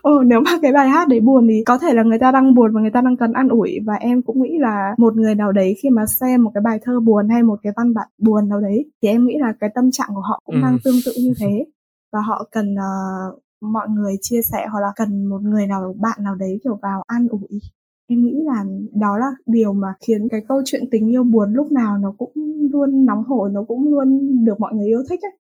ừ, 0.03 0.23
nếu 0.27 0.41
mà 0.41 0.51
cái 0.63 0.73
bài 0.73 0.89
hát 0.89 1.09
đấy 1.09 1.21
buồn 1.21 1.47
thì 1.49 1.63
có 1.67 1.79
thể 1.79 1.95
là 1.95 2.03
người 2.03 2.19
ta 2.19 2.33
đang 2.33 2.55
buồn 2.55 2.75
và 2.75 2.81
người 2.81 2.91
ta 2.91 3.01
đang 3.01 3.17
cần 3.17 3.33
ăn 3.33 3.49
ủi. 3.49 3.79
Và 3.85 3.95
em 3.95 4.23
cũng 4.23 4.43
nghĩ 4.43 4.59
là 4.59 4.95
một 4.99 5.17
người 5.17 5.35
nào 5.35 5.53
đấy 5.53 5.77
khi 5.83 5.91
mà 5.91 6.07
xem 6.21 6.45
một 6.45 6.51
cái 6.55 6.61
bài 6.61 6.79
thơ 6.83 7.01
buồn 7.01 7.29
hay 7.29 7.43
một 7.43 7.59
cái 7.63 7.73
văn 7.77 7.95
bản 7.95 8.09
buồn 8.19 8.49
nào 8.49 8.61
đấy 8.61 8.91
thì 9.03 9.09
em 9.09 9.27
nghĩ 9.27 9.35
là 9.39 9.53
cái 9.61 9.71
tâm 9.75 9.91
trạng 9.91 10.09
của 10.15 10.21
họ 10.21 10.43
cũng 10.45 10.55
ừ. 10.55 10.61
đang 10.63 10.79
tương 10.85 10.97
tự 11.07 11.13
như 11.17 11.33
thế. 11.41 11.65
Và 12.13 12.21
họ 12.21 12.49
cần 12.53 12.75
uh, 12.75 13.43
mọi 13.61 13.89
người 13.89 14.15
chia 14.21 14.41
sẻ 14.53 14.67
hoặc 14.73 14.81
là 14.81 14.93
cần 14.97 15.25
một 15.25 15.43
người 15.43 15.67
nào 15.67 15.95
bạn 16.01 16.19
nào 16.25 16.35
đấy 16.35 16.61
kiểu 16.65 16.79
vào 16.83 17.03
an 17.07 17.27
ủi. 17.31 17.61
Em 18.09 18.25
nghĩ 18.25 18.35
là 18.45 18.65
đó 18.95 19.19
là 19.19 19.27
điều 19.47 19.73
mà 19.73 19.89
khiến 20.07 20.29
cái 20.31 20.41
câu 20.49 20.63
chuyện 20.65 20.83
tình 20.91 21.13
yêu 21.13 21.25
buồn 21.25 21.53
lúc 21.53 21.73
nào 21.73 21.99
nó 21.99 22.15
cũng 22.19 22.33
luôn 22.73 23.07
nóng 23.07 23.25
hổi 23.25 23.51
nó 23.53 23.65
cũng 23.69 23.89
luôn 23.91 24.45
được 24.45 24.61
mọi 24.61 24.75
người 24.75 24.87
yêu 24.87 25.03
thích 25.11 25.21
ấy 25.23 25.33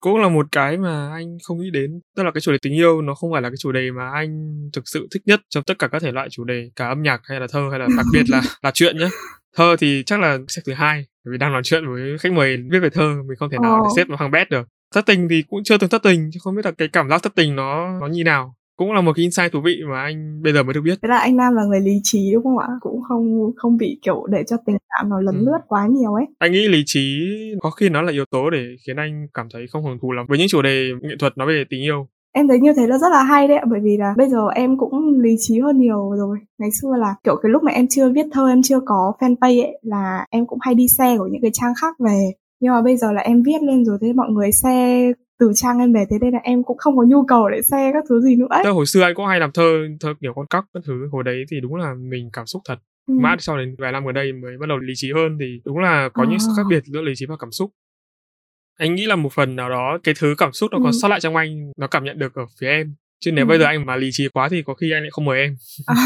cũng 0.00 0.16
là 0.16 0.28
một 0.28 0.46
cái 0.52 0.76
mà 0.76 1.10
anh 1.12 1.38
không 1.44 1.58
nghĩ 1.58 1.70
đến. 1.70 2.00
Tức 2.16 2.22
là 2.22 2.30
cái 2.30 2.40
chủ 2.40 2.52
đề 2.52 2.58
tình 2.62 2.72
yêu 2.72 3.02
nó 3.02 3.14
không 3.14 3.32
phải 3.32 3.42
là 3.42 3.48
cái 3.48 3.56
chủ 3.58 3.72
đề 3.72 3.90
mà 3.90 4.10
anh 4.10 4.54
thực 4.72 4.88
sự 4.88 5.08
thích 5.14 5.22
nhất 5.26 5.40
trong 5.48 5.64
tất 5.64 5.78
cả 5.78 5.88
các 5.88 6.02
thể 6.02 6.12
loại 6.12 6.28
chủ 6.30 6.44
đề 6.44 6.70
cả 6.76 6.88
âm 6.88 7.02
nhạc 7.02 7.20
hay 7.24 7.40
là 7.40 7.46
thơ 7.52 7.68
hay 7.70 7.78
là 7.78 7.86
đặc 7.96 8.06
biệt 8.12 8.22
là 8.28 8.42
là 8.62 8.70
chuyện 8.74 8.98
nhé 8.98 9.08
thơ 9.56 9.76
thì 9.78 10.02
chắc 10.06 10.20
là 10.20 10.38
xếp 10.48 10.62
thứ 10.66 10.72
hai 10.72 11.06
vì 11.24 11.38
đang 11.38 11.52
nói 11.52 11.62
chuyện 11.64 11.92
với 11.92 12.18
khách 12.18 12.32
mời 12.32 12.56
viết 12.70 12.78
về 12.78 12.90
thơ 12.90 13.14
mình 13.28 13.36
không 13.38 13.50
thể 13.50 13.58
nào 13.62 13.80
để 13.82 13.88
xếp 13.96 14.08
vào 14.08 14.18
hàng 14.18 14.30
bét 14.30 14.50
được. 14.50 14.68
Thất 14.94 15.06
tình 15.06 15.28
thì 15.28 15.42
cũng 15.48 15.64
chưa 15.64 15.78
từng 15.78 15.90
thất 15.90 16.02
tình 16.02 16.30
chứ 16.32 16.40
không 16.42 16.56
biết 16.56 16.64
là 16.64 16.70
cái 16.70 16.88
cảm 16.88 17.08
giác 17.08 17.22
thất 17.22 17.34
tình 17.34 17.56
nó 17.56 17.98
nó 18.00 18.06
như 18.06 18.24
nào 18.24 18.54
cũng 18.78 18.92
là 18.92 19.00
một 19.00 19.12
cái 19.16 19.22
insight 19.22 19.52
thú 19.52 19.60
vị 19.64 19.76
mà 19.90 20.02
anh 20.02 20.42
bây 20.42 20.52
giờ 20.52 20.62
mới 20.62 20.74
được 20.74 20.80
biết. 20.84 20.98
Thế 21.02 21.08
là 21.08 21.18
anh 21.18 21.36
Nam 21.36 21.54
là 21.54 21.64
người 21.64 21.80
lý 21.80 22.00
trí 22.02 22.32
đúng 22.32 22.42
không 22.42 22.58
ạ? 22.58 22.68
Cũng 22.80 23.02
không 23.02 23.52
không 23.56 23.76
bị 23.76 23.98
kiểu 24.02 24.26
để 24.26 24.42
cho 24.46 24.56
tình 24.66 24.76
cảm 24.88 25.08
nó 25.10 25.20
lấn 25.20 25.34
ừ. 25.34 25.44
lướt 25.46 25.58
quá 25.68 25.86
nhiều 25.90 26.14
ấy. 26.14 26.24
Anh 26.38 26.52
nghĩ 26.52 26.68
lý 26.68 26.82
trí 26.86 27.18
có 27.60 27.70
khi 27.70 27.88
nó 27.88 28.02
là 28.02 28.12
yếu 28.12 28.24
tố 28.30 28.50
để 28.50 28.58
khiến 28.86 28.96
anh 28.96 29.26
cảm 29.34 29.46
thấy 29.52 29.66
không 29.70 29.84
hưởng 29.84 29.98
thụ 30.02 30.12
lắm 30.12 30.26
với 30.28 30.38
những 30.38 30.48
chủ 30.48 30.62
đề 30.62 30.90
nghệ 31.02 31.14
thuật 31.18 31.38
nói 31.38 31.46
về 31.46 31.64
tình 31.70 31.82
yêu. 31.82 32.08
Em 32.32 32.48
thấy 32.48 32.60
như 32.60 32.72
thế 32.76 32.86
là 32.86 32.98
rất 32.98 33.08
là 33.10 33.22
hay 33.22 33.48
đấy 33.48 33.56
ạ 33.56 33.64
bởi 33.70 33.80
vì 33.82 33.96
là 33.96 34.14
bây 34.16 34.28
giờ 34.28 34.48
em 34.54 34.78
cũng 34.78 35.20
lý 35.20 35.36
trí 35.38 35.60
hơn 35.60 35.78
nhiều 35.78 36.10
rồi. 36.16 36.38
Ngày 36.58 36.70
xưa 36.82 36.88
là 36.98 37.14
kiểu 37.24 37.36
cái 37.42 37.50
lúc 37.50 37.62
mà 37.62 37.72
em 37.72 37.86
chưa 37.90 38.12
viết 38.12 38.26
thơ 38.32 38.48
em 38.48 38.62
chưa 38.62 38.80
có 38.86 39.12
fanpage 39.20 39.62
ấy 39.62 39.78
là 39.82 40.26
em 40.30 40.46
cũng 40.46 40.58
hay 40.62 40.74
đi 40.74 40.86
xe 40.98 41.16
của 41.18 41.28
những 41.32 41.42
cái 41.42 41.50
trang 41.54 41.72
khác 41.80 41.94
về 41.98 42.32
nhưng 42.60 42.72
mà 42.72 42.82
bây 42.82 42.96
giờ 42.96 43.12
là 43.12 43.22
em 43.22 43.42
viết 43.42 43.62
lên 43.62 43.84
rồi 43.84 43.98
thế 44.00 44.12
mọi 44.12 44.30
người 44.30 44.50
xe 44.52 45.12
từ 45.38 45.52
trang 45.54 45.78
em 45.78 45.92
về 45.92 46.04
thế 46.10 46.16
nên 46.20 46.32
là 46.32 46.40
em 46.42 46.64
cũng 46.64 46.78
không 46.78 46.96
có 46.96 47.04
nhu 47.08 47.24
cầu 47.28 47.48
để 47.50 47.62
xe 47.62 47.90
các 47.92 48.04
thứ 48.08 48.20
gì 48.20 48.36
nữa 48.36 48.46
ấy. 48.50 48.62
Thế 48.64 48.70
hồi 48.70 48.86
xưa 48.86 49.02
anh 49.02 49.14
cũng 49.14 49.26
hay 49.26 49.40
làm 49.40 49.52
thơ 49.52 49.62
thơ 50.00 50.14
kiểu 50.20 50.32
con 50.36 50.46
cóc 50.46 50.64
các 50.74 50.82
thứ 50.86 51.08
hồi 51.12 51.24
đấy 51.24 51.44
thì 51.50 51.60
đúng 51.60 51.74
là 51.74 51.94
mình 51.94 52.30
cảm 52.32 52.46
xúc 52.46 52.62
thật 52.68 52.78
ừ. 53.06 53.14
mãi 53.20 53.36
sau 53.40 53.58
đến 53.58 53.74
vài 53.78 53.92
năm 53.92 54.06
gần 54.06 54.14
đây 54.14 54.32
mới 54.32 54.58
bắt 54.60 54.66
đầu 54.68 54.78
lý 54.78 54.92
trí 54.96 55.12
hơn 55.12 55.36
thì 55.40 55.60
đúng 55.64 55.78
là 55.78 56.08
có 56.14 56.22
à. 56.22 56.26
những 56.30 56.38
sự 56.38 56.48
khác 56.56 56.62
biệt 56.70 56.82
giữa 56.84 57.00
lý 57.00 57.12
trí 57.16 57.26
và 57.26 57.36
cảm 57.36 57.50
xúc 57.50 57.70
anh 58.78 58.94
nghĩ 58.94 59.06
là 59.06 59.16
một 59.16 59.32
phần 59.32 59.56
nào 59.56 59.70
đó 59.70 59.98
cái 60.04 60.14
thứ 60.20 60.34
cảm 60.38 60.52
xúc 60.52 60.70
nó 60.72 60.78
ừ. 60.78 60.82
còn 60.84 60.92
sót 60.92 61.08
lại 61.08 61.20
trong 61.20 61.36
anh 61.36 61.72
nó 61.76 61.86
cảm 61.86 62.04
nhận 62.04 62.18
được 62.18 62.34
ở 62.34 62.46
phía 62.60 62.68
em 62.68 62.94
chứ 63.20 63.32
nếu 63.32 63.44
ừ. 63.44 63.48
bây 63.48 63.58
giờ 63.58 63.64
anh 63.64 63.86
mà 63.86 63.96
lý 63.96 64.08
trí 64.12 64.28
quá 64.28 64.48
thì 64.48 64.62
có 64.66 64.74
khi 64.74 64.92
anh 64.92 65.02
lại 65.02 65.10
không 65.10 65.24
mời 65.24 65.38
em 65.40 65.56
à, 65.86 65.96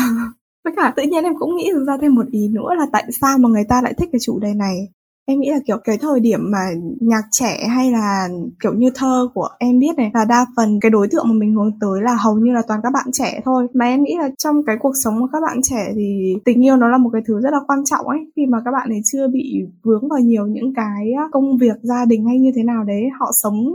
với 0.65 0.73
cả 0.77 0.93
tự 0.97 1.03
nhiên 1.03 1.25
em 1.25 1.33
cũng 1.39 1.57
nghĩ 1.57 1.71
ra 1.87 1.93
thêm 2.01 2.15
một 2.15 2.27
ý 2.31 2.49
nữa 2.49 2.75
là 2.79 2.87
tại 2.93 3.05
sao 3.21 3.39
mà 3.39 3.49
người 3.49 3.65
ta 3.69 3.81
lại 3.83 3.95
thích 3.99 4.09
cái 4.13 4.19
chủ 4.23 4.39
đề 4.41 4.55
này 4.55 4.77
Em 5.27 5.41
nghĩ 5.41 5.51
là 5.51 5.59
kiểu 5.67 5.77
cái 5.85 5.99
thời 5.99 6.21
điểm 6.21 6.41
mà 6.53 6.59
nhạc 7.01 7.23
trẻ 7.31 7.67
hay 7.69 7.91
là 7.91 8.29
kiểu 8.63 8.73
như 8.75 8.91
thơ 8.95 9.29
của 9.35 9.49
em 9.59 9.79
biết 9.79 9.97
này 9.97 10.11
là 10.15 10.25
đa 10.29 10.47
phần 10.57 10.81
cái 10.81 10.91
đối 10.91 11.09
tượng 11.09 11.25
mà 11.29 11.35
mình 11.35 11.55
hướng 11.55 11.79
tới 11.81 12.03
là 12.03 12.17
hầu 12.25 12.35
như 12.39 12.53
là 12.53 12.63
toàn 12.69 12.81
các 12.83 12.91
bạn 12.95 13.07
trẻ 13.13 13.41
thôi. 13.45 13.67
Mà 13.75 13.85
em 13.85 14.03
nghĩ 14.03 14.15
là 14.19 14.29
trong 14.39 14.65
cái 14.67 14.77
cuộc 14.81 14.93
sống 15.05 15.21
của 15.21 15.29
các 15.33 15.39
bạn 15.47 15.61
trẻ 15.63 15.93
thì 15.95 16.35
tình 16.45 16.65
yêu 16.65 16.77
nó 16.77 16.89
là 16.89 16.99
một 16.99 17.11
cái 17.13 17.23
thứ 17.27 17.41
rất 17.41 17.51
là 17.53 17.59
quan 17.67 17.85
trọng 17.85 18.09
ấy 18.09 18.19
khi 18.37 18.47
mà 18.47 18.59
các 18.65 18.71
bạn 18.71 18.89
ấy 18.89 19.01
chưa 19.13 19.29
bị 19.29 19.63
vướng 19.83 20.09
vào 20.09 20.19
nhiều 20.19 20.47
những 20.47 20.75
cái 20.75 21.13
công 21.33 21.59
việc 21.59 21.77
gia 21.83 22.05
đình 22.05 22.27
hay 22.27 22.39
như 22.39 22.53
thế 22.57 22.63
nào 22.63 22.85
đấy 22.85 23.03
họ 23.21 23.31
sống 23.43 23.73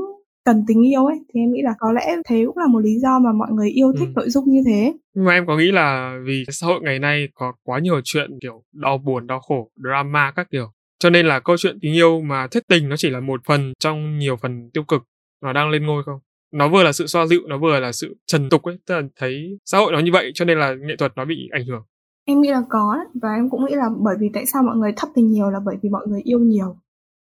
cần 0.48 0.64
tình 0.68 0.88
yêu 0.88 1.06
ấy 1.06 1.18
thì 1.34 1.40
em 1.40 1.52
nghĩ 1.52 1.62
là 1.64 1.74
có 1.80 1.92
lẽ 1.92 2.16
thế 2.30 2.44
cũng 2.48 2.58
là 2.58 2.68
một 2.68 2.80
lý 2.80 3.00
do 3.00 3.20
mà 3.20 3.32
mọi 3.34 3.52
người 3.52 3.70
yêu 3.70 3.94
thích 4.00 4.08
ừ. 4.08 4.14
nội 4.16 4.30
dung 4.30 4.46
như 4.52 4.64
thế 4.66 4.94
nhưng 5.16 5.26
mà 5.26 5.34
em 5.34 5.46
có 5.48 5.58
nghĩ 5.58 5.72
là 5.72 6.18
vì 6.26 6.44
xã 6.52 6.68
hội 6.68 6.80
ngày 6.84 7.00
nay 7.00 7.28
có 7.36 7.54
quá 7.64 7.80
nhiều 7.80 8.02
chuyện 8.04 8.32
kiểu 8.42 8.64
đau 8.74 8.98
buồn 8.98 9.28
đau 9.28 9.40
khổ 9.40 9.70
drama 9.84 10.32
các 10.36 10.48
kiểu 10.52 10.68
cho 11.00 11.10
nên 11.10 11.26
là 11.26 11.40
câu 11.40 11.58
chuyện 11.58 11.78
tình 11.82 11.94
yêu 11.94 12.22
mà 12.22 12.48
thuyết 12.48 12.68
tình 12.68 12.90
nó 12.90 12.96
chỉ 12.98 13.10
là 13.10 13.20
một 13.20 13.42
phần 13.46 13.74
trong 13.80 14.18
nhiều 14.18 14.38
phần 14.38 14.70
tiêu 14.74 14.84
cực 14.84 15.04
nó 15.44 15.54
đang 15.54 15.70
lên 15.70 15.86
ngôi 15.86 16.04
không? 16.04 16.20
Nó 16.54 16.70
vừa 16.70 16.84
là 16.84 16.92
sự 16.92 17.08
xoa 17.08 17.26
dịu 17.26 17.42
nó 17.48 17.58
vừa 17.58 17.80
là 17.80 17.92
sự 17.92 18.16
trần 18.28 18.50
tục 18.50 18.64
ấy 18.64 18.80
tức 18.88 18.96
là 18.96 19.02
thấy 19.20 19.58
xã 19.66 19.78
hội 19.78 19.92
nó 19.92 20.00
như 20.00 20.12
vậy 20.14 20.32
cho 20.34 20.46
nên 20.46 20.60
là 20.60 20.74
nghệ 20.74 20.96
thuật 20.96 21.12
nó 21.16 21.26
bị 21.26 21.50
ảnh 21.52 21.66
hưởng. 21.66 21.84
Em 22.26 22.42
nghĩ 22.42 22.50
là 22.50 22.62
có 22.70 22.98
và 23.22 23.34
em 23.34 23.50
cũng 23.50 23.66
nghĩ 23.66 23.76
là 23.76 23.86
bởi 24.00 24.16
vì 24.20 24.30
tại 24.34 24.46
sao 24.46 24.64
mọi 24.64 24.76
người 24.76 24.94
thất 24.98 25.10
tình 25.16 25.28
nhiều 25.28 25.50
là 25.50 25.60
bởi 25.66 25.76
vì 25.82 25.90
mọi 25.90 26.08
người 26.08 26.22
yêu 26.24 26.40
nhiều. 26.40 26.76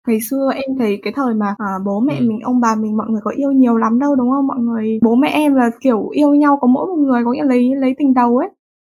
Ngày 0.07 0.19
xưa 0.29 0.49
em 0.55 0.77
thấy 0.79 0.99
cái 1.03 1.13
thời 1.15 1.33
mà 1.33 1.55
à, 1.57 1.73
bố 1.85 1.99
mẹ 1.99 2.17
ừ. 2.19 2.25
mình 2.29 2.39
ông 2.39 2.59
bà 2.61 2.75
mình 2.75 2.97
mọi 2.97 3.07
người 3.09 3.21
có 3.23 3.31
yêu 3.31 3.51
nhiều 3.51 3.77
lắm 3.77 3.99
đâu 3.99 4.15
đúng 4.15 4.29
không? 4.31 4.47
Mọi 4.47 4.59
người 4.59 4.99
bố 5.01 5.15
mẹ 5.15 5.27
em 5.27 5.53
là 5.53 5.69
kiểu 5.81 6.09
yêu 6.09 6.35
nhau 6.35 6.57
có 6.61 6.67
mỗi 6.67 6.87
một 6.87 6.97
người 6.97 7.23
có 7.25 7.31
nghĩa 7.31 7.43
lấy 7.43 7.75
lấy 7.75 7.95
tình 7.97 8.13
đầu 8.13 8.37
ấy 8.37 8.49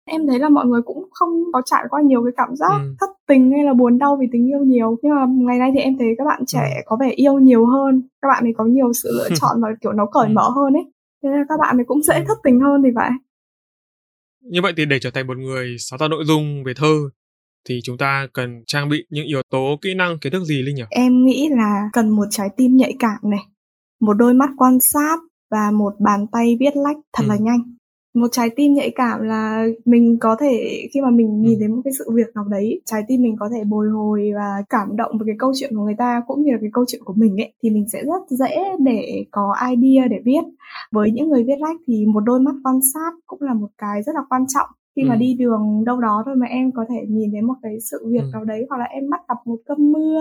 em 0.08 0.26
thấy 0.26 0.38
là 0.38 0.48
mọi 0.48 0.66
người 0.66 0.82
cũng 0.84 1.08
không 1.12 1.28
có 1.52 1.62
trải 1.64 1.84
qua 1.90 2.00
nhiều 2.02 2.24
cái 2.24 2.32
cảm 2.36 2.56
giác 2.56 2.78
ừ. 2.82 2.94
thất 3.00 3.10
tình 3.28 3.52
hay 3.52 3.64
là 3.64 3.74
buồn 3.74 3.98
đau 3.98 4.16
vì 4.20 4.26
tình 4.32 4.48
yêu 4.50 4.60
nhiều 4.64 4.96
nhưng 5.02 5.14
mà 5.14 5.26
ngày 5.28 5.58
nay 5.58 5.70
thì 5.74 5.80
em 5.80 5.98
thấy 5.98 6.08
các 6.18 6.24
bạn 6.24 6.42
trẻ 6.46 6.72
ừ. 6.76 6.82
có 6.86 6.96
vẻ 7.00 7.10
yêu 7.10 7.38
nhiều 7.38 7.66
hơn 7.66 8.02
các 8.22 8.28
bạn 8.28 8.44
ấy 8.44 8.52
có 8.56 8.64
nhiều 8.64 8.92
sự 9.02 9.08
lựa 9.12 9.28
chọn 9.40 9.62
và 9.62 9.68
kiểu 9.80 9.92
nó 9.92 10.06
cởi 10.12 10.26
ừ. 10.26 10.32
mở 10.32 10.48
hơn 10.56 10.72
ấy 10.72 10.84
thế 11.22 11.28
nên 11.28 11.38
là 11.38 11.44
các 11.48 11.58
bạn 11.60 11.76
ấy 11.76 11.84
cũng 11.84 12.02
dễ 12.02 12.14
ừ. 12.14 12.24
thất 12.28 12.38
tình 12.44 12.60
hơn 12.60 12.82
thì 12.84 12.90
vậy 12.94 13.10
như 14.40 14.62
vậy 14.62 14.72
thì 14.76 14.84
để 14.84 14.98
trở 14.98 15.10
thành 15.10 15.26
một 15.26 15.36
người 15.38 15.76
sáng 15.78 15.98
tạo 15.98 16.08
nội 16.08 16.24
dung 16.24 16.64
về 16.64 16.72
thơ 16.76 16.94
thì 17.68 17.80
chúng 17.84 17.98
ta 17.98 18.26
cần 18.32 18.62
trang 18.66 18.88
bị 18.88 19.04
những 19.10 19.26
yếu 19.26 19.42
tố 19.50 19.78
kỹ 19.82 19.94
năng 19.94 20.18
kiến 20.18 20.32
thức 20.32 20.44
gì 20.44 20.62
linh 20.62 20.74
nhỉ 20.74 20.82
em 20.90 21.24
nghĩ 21.24 21.48
là 21.50 21.88
cần 21.92 22.08
một 22.08 22.24
trái 22.30 22.48
tim 22.56 22.76
nhạy 22.76 22.94
cảm 22.98 23.30
này 23.30 23.40
một 24.00 24.12
đôi 24.12 24.34
mắt 24.34 24.50
quan 24.56 24.78
sát 24.80 25.18
và 25.50 25.70
một 25.70 25.92
bàn 25.98 26.26
tay 26.32 26.56
viết 26.60 26.76
lách 26.76 26.96
thật 27.12 27.24
ừ. 27.26 27.28
là 27.28 27.36
nhanh 27.40 27.62
một 28.14 28.28
trái 28.32 28.50
tim 28.56 28.74
nhạy 28.74 28.90
cảm 28.94 29.20
là 29.20 29.66
mình 29.84 30.16
có 30.20 30.36
thể 30.40 30.82
khi 30.94 31.00
mà 31.00 31.10
mình 31.10 31.40
nhìn 31.42 31.58
đến 31.60 31.74
một 31.74 31.80
cái 31.84 31.92
sự 31.98 32.10
việc 32.14 32.26
nào 32.34 32.44
đấy 32.44 32.80
trái 32.84 33.02
tim 33.08 33.22
mình 33.22 33.36
có 33.40 33.48
thể 33.52 33.64
bồi 33.64 33.88
hồi 33.88 34.30
và 34.34 34.62
cảm 34.70 34.96
động 34.96 35.18
với 35.18 35.26
cái 35.26 35.36
câu 35.38 35.52
chuyện 35.56 35.70
của 35.76 35.82
người 35.82 35.94
ta 35.98 36.22
cũng 36.26 36.42
như 36.42 36.52
là 36.52 36.58
cái 36.60 36.70
câu 36.72 36.84
chuyện 36.88 37.04
của 37.04 37.14
mình 37.16 37.40
ấy 37.40 37.52
thì 37.62 37.70
mình 37.70 37.88
sẽ 37.92 38.04
rất 38.04 38.36
dễ 38.38 38.56
để 38.78 39.24
có 39.30 39.54
idea 39.70 40.06
để 40.08 40.16
viết. 40.24 40.42
Với 40.92 41.10
những 41.10 41.28
người 41.28 41.44
viết 41.44 41.58
lách 41.58 41.76
thì 41.86 42.06
một 42.06 42.20
đôi 42.20 42.40
mắt 42.40 42.54
quan 42.64 42.80
sát 42.94 43.12
cũng 43.26 43.42
là 43.42 43.54
một 43.54 43.68
cái 43.78 44.02
rất 44.02 44.14
là 44.14 44.20
quan 44.28 44.44
trọng 44.48 44.68
khi 44.98 45.04
ừ. 45.04 45.08
mà 45.08 45.16
đi 45.16 45.34
đường 45.38 45.84
đâu 45.86 46.00
đó 46.00 46.22
thôi 46.26 46.36
mà 46.36 46.46
em 46.46 46.72
có 46.72 46.84
thể 46.88 47.06
nhìn 47.08 47.30
thấy 47.32 47.42
một 47.42 47.54
cái 47.62 47.76
sự 47.90 48.06
việc 48.10 48.22
ừ. 48.22 48.30
nào 48.32 48.44
đấy 48.44 48.66
hoặc 48.68 48.76
là 48.78 48.84
em 48.84 49.10
bắt 49.10 49.20
gặp 49.28 49.34
một 49.44 49.56
cơn 49.66 49.92
mưa 49.92 50.20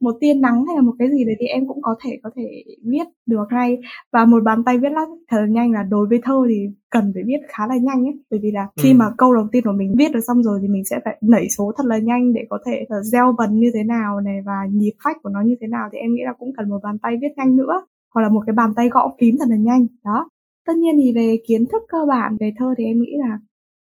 một 0.00 0.16
tia 0.20 0.34
nắng 0.34 0.66
hay 0.66 0.76
là 0.76 0.82
một 0.82 0.92
cái 0.98 1.08
gì 1.10 1.24
đấy 1.24 1.36
thì 1.40 1.46
em 1.46 1.68
cũng 1.68 1.82
có 1.82 1.94
thể 2.04 2.18
có 2.22 2.30
thể 2.36 2.64
viết 2.84 3.04
được 3.26 3.44
ngay 3.50 3.78
và 4.12 4.24
một 4.24 4.42
bàn 4.44 4.64
tay 4.64 4.78
viết 4.78 4.92
lách 4.92 5.08
thật 5.30 5.36
là 5.40 5.46
nhanh 5.46 5.72
là 5.72 5.82
đối 5.82 6.06
với 6.06 6.20
thơ 6.24 6.46
thì 6.48 6.66
cần 6.90 7.10
phải 7.14 7.22
viết 7.26 7.38
khá 7.48 7.66
là 7.66 7.76
nhanh 7.76 8.04
ấy 8.04 8.20
bởi 8.30 8.40
vì 8.42 8.50
là 8.50 8.62
ừ. 8.62 8.82
khi 8.82 8.94
mà 8.94 9.06
câu 9.18 9.34
đầu 9.34 9.46
tiên 9.52 9.64
của 9.64 9.72
mình 9.72 9.94
viết 9.98 10.12
được 10.12 10.20
xong 10.26 10.42
rồi 10.42 10.58
thì 10.62 10.68
mình 10.68 10.84
sẽ 10.84 11.00
phải 11.04 11.18
nảy 11.20 11.48
số 11.58 11.72
thật 11.76 11.86
là 11.86 11.98
nhanh 11.98 12.32
để 12.32 12.40
có 12.50 12.58
thể 12.66 12.86
gieo 13.02 13.34
vần 13.38 13.58
như 13.60 13.70
thế 13.74 13.84
nào 13.84 14.20
này 14.20 14.40
và 14.46 14.66
nhịp 14.72 14.92
phách 15.04 15.16
của 15.22 15.28
nó 15.28 15.40
như 15.40 15.54
thế 15.60 15.66
nào 15.66 15.88
thì 15.92 15.98
em 15.98 16.14
nghĩ 16.14 16.22
là 16.24 16.32
cũng 16.38 16.52
cần 16.56 16.68
một 16.68 16.78
bàn 16.82 16.98
tay 16.98 17.16
viết 17.20 17.32
nhanh 17.36 17.56
nữa 17.56 17.86
hoặc 18.14 18.22
là 18.22 18.28
một 18.28 18.42
cái 18.46 18.54
bàn 18.54 18.72
tay 18.76 18.88
gõ 18.88 19.12
phím 19.20 19.36
thật 19.38 19.46
là 19.48 19.56
nhanh 19.56 19.86
đó 20.04 20.28
tất 20.66 20.76
nhiên 20.76 20.94
thì 21.02 21.12
về 21.12 21.36
kiến 21.46 21.64
thức 21.72 21.82
cơ 21.88 21.98
bản 22.08 22.36
về 22.40 22.52
thơ 22.58 22.74
thì 22.78 22.84
em 22.84 23.00
nghĩ 23.00 23.12
là 23.18 23.38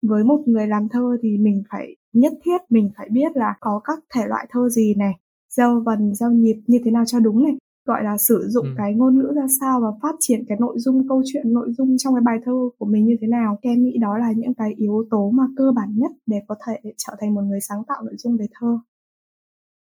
với 0.02 0.24
một 0.24 0.40
người 0.46 0.66
làm 0.66 0.88
thơ 0.88 1.16
thì 1.22 1.38
mình 1.38 1.62
phải 1.70 1.96
nhất 2.12 2.32
thiết 2.44 2.58
mình 2.70 2.90
phải 2.96 3.08
biết 3.10 3.36
là 3.36 3.54
có 3.60 3.80
các 3.84 3.98
thể 4.14 4.26
loại 4.26 4.46
thơ 4.50 4.68
gì 4.68 4.94
này 4.94 5.12
gieo 5.50 5.80
vần 5.80 6.14
gieo 6.14 6.30
nhịp 6.30 6.62
như 6.66 6.78
thế 6.84 6.90
nào 6.90 7.04
cho 7.06 7.20
đúng 7.20 7.44
này 7.44 7.54
gọi 7.86 8.04
là 8.04 8.16
sử 8.18 8.44
dụng 8.48 8.64
ừ. 8.64 8.74
cái 8.76 8.94
ngôn 8.94 9.18
ngữ 9.18 9.32
ra 9.36 9.46
sao 9.60 9.80
và 9.80 9.88
phát 10.02 10.14
triển 10.20 10.44
cái 10.48 10.58
nội 10.60 10.74
dung 10.78 11.08
câu 11.08 11.22
chuyện 11.26 11.52
nội 11.52 11.72
dung 11.72 11.96
trong 11.98 12.14
cái 12.14 12.22
bài 12.24 12.38
thơ 12.44 12.52
của 12.78 12.86
mình 12.86 13.06
như 13.06 13.16
thế 13.20 13.26
nào 13.26 13.58
em 13.62 13.82
nghĩ 13.82 13.98
đó 13.98 14.18
là 14.18 14.32
những 14.36 14.54
cái 14.54 14.74
yếu 14.76 15.04
tố 15.10 15.30
mà 15.30 15.44
cơ 15.56 15.72
bản 15.76 15.88
nhất 15.96 16.10
để 16.26 16.36
có 16.48 16.54
thể 16.66 16.92
trở 16.96 17.12
thành 17.20 17.34
một 17.34 17.42
người 17.42 17.60
sáng 17.60 17.84
tạo 17.88 18.02
nội 18.02 18.14
dung 18.18 18.36
về 18.36 18.46
thơ 18.60 18.78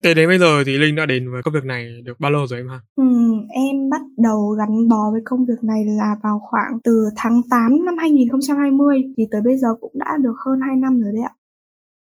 Thế 0.06 0.14
đến 0.14 0.30
bây 0.30 0.40
giờ 0.40 0.64
thì 0.66 0.78
Linh 0.78 0.96
đã 0.96 1.06
đến 1.06 1.32
với 1.32 1.44
công 1.44 1.54
việc 1.54 1.64
này 1.66 2.02
được 2.04 2.20
bao 2.20 2.32
lâu 2.32 2.48
rồi 2.48 2.60
em 2.60 2.70
ha? 2.70 2.80
Ừ, 2.96 3.04
em 3.50 3.90
bắt 3.92 4.02
đầu 4.18 4.50
gắn 4.50 4.90
bó 4.90 5.12
với 5.12 5.22
công 5.26 5.46
việc 5.46 5.64
này 5.64 5.86
là 5.86 6.16
vào 6.24 6.40
khoảng 6.50 6.80
từ 6.84 7.10
tháng 7.16 7.42
8 7.50 7.86
năm 7.86 7.98
2020 7.98 9.04
thì 9.18 9.24
tới 9.32 9.42
bây 9.46 9.58
giờ 9.58 9.68
cũng 9.82 9.92
đã 9.96 10.06
được 10.24 10.34
hơn 10.46 10.60
2 10.68 10.76
năm 10.76 11.02
rồi 11.02 11.12
đấy 11.14 11.24
ạ. 11.24 11.34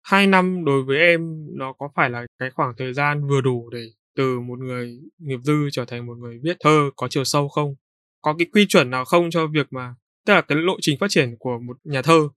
2 0.03 0.27
năm 0.27 0.65
đối 0.65 0.83
với 0.83 0.97
em 0.97 1.45
nó 1.57 1.73
có 1.73 1.89
phải 1.95 2.09
là 2.09 2.25
cái 2.39 2.49
khoảng 2.55 2.73
thời 2.77 2.93
gian 2.93 3.27
vừa 3.27 3.41
đủ 3.41 3.69
để 3.69 3.83
từ 4.15 4.39
một 4.39 4.59
người 4.59 4.99
nghiệp 5.19 5.39
dư 5.43 5.69
trở 5.71 5.85
thành 5.85 6.05
một 6.05 6.17
người 6.17 6.39
viết 6.43 6.57
thơ 6.59 6.89
có 6.95 7.07
chiều 7.09 7.23
sâu 7.23 7.47
không? 7.47 7.75
Có 8.21 8.35
cái 8.39 8.47
quy 8.53 8.65
chuẩn 8.67 8.89
nào 8.89 9.05
không 9.05 9.29
cho 9.29 9.47
việc 9.47 9.67
mà 9.71 9.95
tức 10.25 10.33
là 10.33 10.41
cái 10.41 10.57
lộ 10.57 10.73
trình 10.81 10.97
phát 10.99 11.09
triển 11.09 11.35
của 11.39 11.59
một 11.67 11.77
nhà 11.83 12.01
thơ 12.01 12.29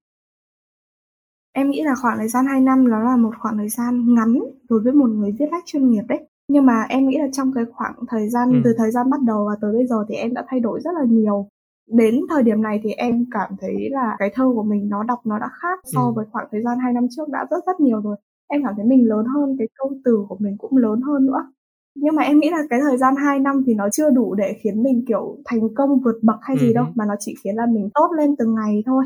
Em 1.53 1.69
nghĩ 1.69 1.83
là 1.83 1.95
khoảng 2.01 2.17
thời 2.17 2.27
gian 2.27 2.45
2 2.45 2.61
năm 2.61 2.89
nó 2.89 2.99
là 2.99 3.17
một 3.17 3.31
khoảng 3.39 3.57
thời 3.57 3.69
gian 3.69 4.15
ngắn 4.15 4.39
đối 4.69 4.79
với 4.83 4.93
một 4.93 5.09
người 5.09 5.31
viết 5.39 5.45
lách 5.51 5.63
chuyên 5.65 5.89
nghiệp 5.89 6.03
đấy. 6.09 6.27
Nhưng 6.47 6.65
mà 6.65 6.85
em 6.89 7.07
nghĩ 7.07 7.17
là 7.17 7.27
trong 7.33 7.51
cái 7.53 7.65
khoảng 7.73 7.93
thời 8.07 8.29
gian 8.29 8.51
ừ. 8.51 8.61
từ 8.63 8.73
thời 8.77 8.91
gian 8.91 9.09
bắt 9.09 9.21
đầu 9.21 9.45
và 9.45 9.55
tới 9.61 9.73
bây 9.73 9.87
giờ 9.87 10.05
thì 10.09 10.15
em 10.15 10.33
đã 10.33 10.45
thay 10.47 10.59
đổi 10.59 10.79
rất 10.83 10.91
là 10.93 11.05
nhiều. 11.09 11.47
Đến 11.89 12.21
thời 12.29 12.43
điểm 12.43 12.61
này 12.61 12.79
thì 12.83 12.91
em 12.91 13.25
cảm 13.31 13.51
thấy 13.61 13.89
là 13.91 14.15
cái 14.19 14.31
thơ 14.33 14.51
của 14.55 14.63
mình 14.63 14.89
nó 14.89 15.03
đọc 15.03 15.19
nó 15.25 15.39
đã 15.39 15.49
khác 15.61 15.79
so 15.83 16.01
ừ. 16.01 16.11
với 16.15 16.25
khoảng 16.31 16.47
thời 16.51 16.61
gian 16.61 16.77
2 16.79 16.93
năm 16.93 17.07
trước 17.15 17.29
đã 17.29 17.45
rất 17.51 17.65
rất 17.65 17.79
nhiều 17.79 18.01
rồi. 18.01 18.15
Em 18.47 18.61
cảm 18.65 18.73
thấy 18.77 18.85
mình 18.85 19.07
lớn 19.07 19.25
hơn, 19.35 19.55
cái 19.59 19.67
câu 19.77 19.91
từ 20.05 20.25
của 20.29 20.37
mình 20.39 20.55
cũng 20.57 20.77
lớn 20.77 21.01
hơn 21.01 21.25
nữa. 21.25 21.51
Nhưng 21.95 22.15
mà 22.15 22.23
em 22.23 22.39
nghĩ 22.39 22.49
là 22.49 22.63
cái 22.69 22.79
thời 22.81 22.97
gian 22.97 23.15
2 23.15 23.39
năm 23.39 23.63
thì 23.65 23.73
nó 23.73 23.89
chưa 23.89 24.09
đủ 24.09 24.35
để 24.35 24.55
khiến 24.63 24.83
mình 24.83 25.05
kiểu 25.07 25.37
thành 25.45 25.75
công 25.75 25.99
vượt 25.99 26.19
bậc 26.21 26.37
hay 26.41 26.57
ừ. 26.59 26.61
gì 26.65 26.73
đâu 26.73 26.85
mà 26.95 27.05
nó 27.05 27.13
chỉ 27.19 27.35
khiến 27.43 27.55
là 27.55 27.65
mình 27.65 27.89
tốt 27.93 28.09
lên 28.17 28.35
từng 28.35 28.55
ngày 28.55 28.83
thôi 28.85 29.03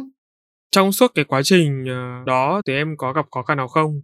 trong 0.76 0.92
suốt 0.92 1.12
cái 1.16 1.26
quá 1.26 1.42
trình 1.44 1.86
ờ, 1.88 2.24
đó 2.26 2.62
thì 2.68 2.74
em 2.74 2.98
có 2.98 3.14
gặp 3.14 3.26
khó 3.32 3.44
khăn 3.44 3.58
nào 3.58 3.68
không? 3.68 4.02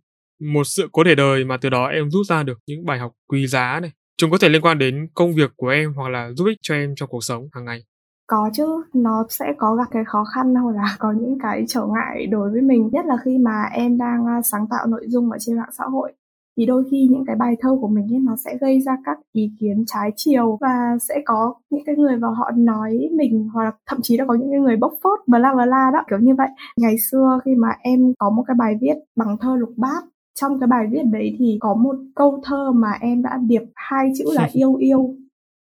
Một 0.53 0.63
sự 0.63 0.89
cố 0.91 1.03
để 1.03 1.15
đời 1.15 1.45
mà 1.45 1.57
từ 1.61 1.69
đó 1.69 1.85
em 1.85 2.11
rút 2.11 2.25
ra 2.27 2.43
được 2.43 2.59
những 2.67 2.85
bài 2.85 2.99
học 2.99 3.11
quý 3.27 3.47
giá 3.47 3.79
này. 3.81 3.91
Chúng 4.17 4.31
có 4.31 4.37
thể 4.41 4.49
liên 4.49 4.61
quan 4.61 4.79
đến 4.79 5.07
công 5.13 5.35
việc 5.35 5.51
của 5.55 5.67
em 5.67 5.93
hoặc 5.93 6.09
là 6.09 6.31
giúp 6.31 6.45
ích 6.45 6.57
cho 6.61 6.75
em 6.75 6.93
trong 6.95 7.09
cuộc 7.09 7.23
sống 7.23 7.47
hàng 7.53 7.65
ngày. 7.65 7.83
Có 8.27 8.49
chứ, 8.53 8.83
nó 8.93 9.25
sẽ 9.29 9.45
có 9.57 9.75
gặp 9.75 9.83
cái 9.91 10.03
khó 10.05 10.23
khăn 10.35 10.55
hoặc 10.63 10.75
là 10.75 10.95
có 10.99 11.13
những 11.19 11.37
cái 11.43 11.65
trở 11.67 11.81
ngại 11.81 12.27
đối 12.27 12.51
với 12.51 12.61
mình, 12.61 12.89
nhất 12.91 13.05
là 13.05 13.15
khi 13.25 13.37
mà 13.37 13.63
em 13.71 13.97
đang 13.97 14.25
ờ, 14.25 14.41
sáng 14.51 14.65
tạo 14.69 14.87
nội 14.87 15.05
dung 15.07 15.31
ở 15.31 15.37
trên 15.39 15.57
mạng 15.57 15.71
xã 15.77 15.83
hội 15.91 16.13
thì 16.61 16.65
đôi 16.65 16.83
khi 16.91 17.07
những 17.11 17.25
cái 17.25 17.35
bài 17.35 17.55
thơ 17.59 17.77
của 17.81 17.87
mình 17.87 18.13
ấy 18.13 18.19
nó 18.19 18.35
sẽ 18.45 18.57
gây 18.61 18.81
ra 18.81 18.97
các 19.05 19.17
ý 19.31 19.51
kiến 19.59 19.83
trái 19.87 20.11
chiều 20.15 20.57
và 20.61 20.97
sẽ 21.01 21.21
có 21.25 21.53
những 21.69 21.83
cái 21.85 21.95
người 21.95 22.17
vào 22.17 22.33
họ 22.33 22.51
nói 22.55 23.09
mình 23.15 23.49
hoặc 23.53 23.63
là 23.63 23.71
thậm 23.87 23.99
chí 24.01 24.17
là 24.17 24.25
có 24.25 24.33
những 24.33 24.51
cái 24.51 24.59
người 24.59 24.77
bốc 24.77 24.93
phốt 25.03 25.19
bla 25.27 25.53
bla 25.53 25.91
đó 25.93 26.03
kiểu 26.09 26.19
như 26.19 26.35
vậy. 26.35 26.47
Ngày 26.77 26.95
xưa 27.11 27.39
khi 27.45 27.55
mà 27.55 27.67
em 27.81 28.13
có 28.19 28.29
một 28.29 28.43
cái 28.47 28.55
bài 28.59 28.77
viết 28.81 28.93
bằng 29.15 29.37
thơ 29.37 29.55
lục 29.55 29.73
bát 29.77 30.03
trong 30.39 30.59
cái 30.59 30.67
bài 30.67 30.87
viết 30.91 31.03
đấy 31.11 31.35
thì 31.39 31.57
có 31.59 31.73
một 31.73 31.95
câu 32.15 32.41
thơ 32.43 32.71
mà 32.71 32.91
em 33.01 33.21
đã 33.21 33.39
điệp 33.47 33.63
hai 33.75 34.11
chữ 34.17 34.25
là 34.33 34.49
yêu 34.53 34.75
yêu 34.75 35.15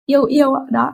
yêu 0.06 0.24
yêu 0.24 0.54
đó. 0.70 0.92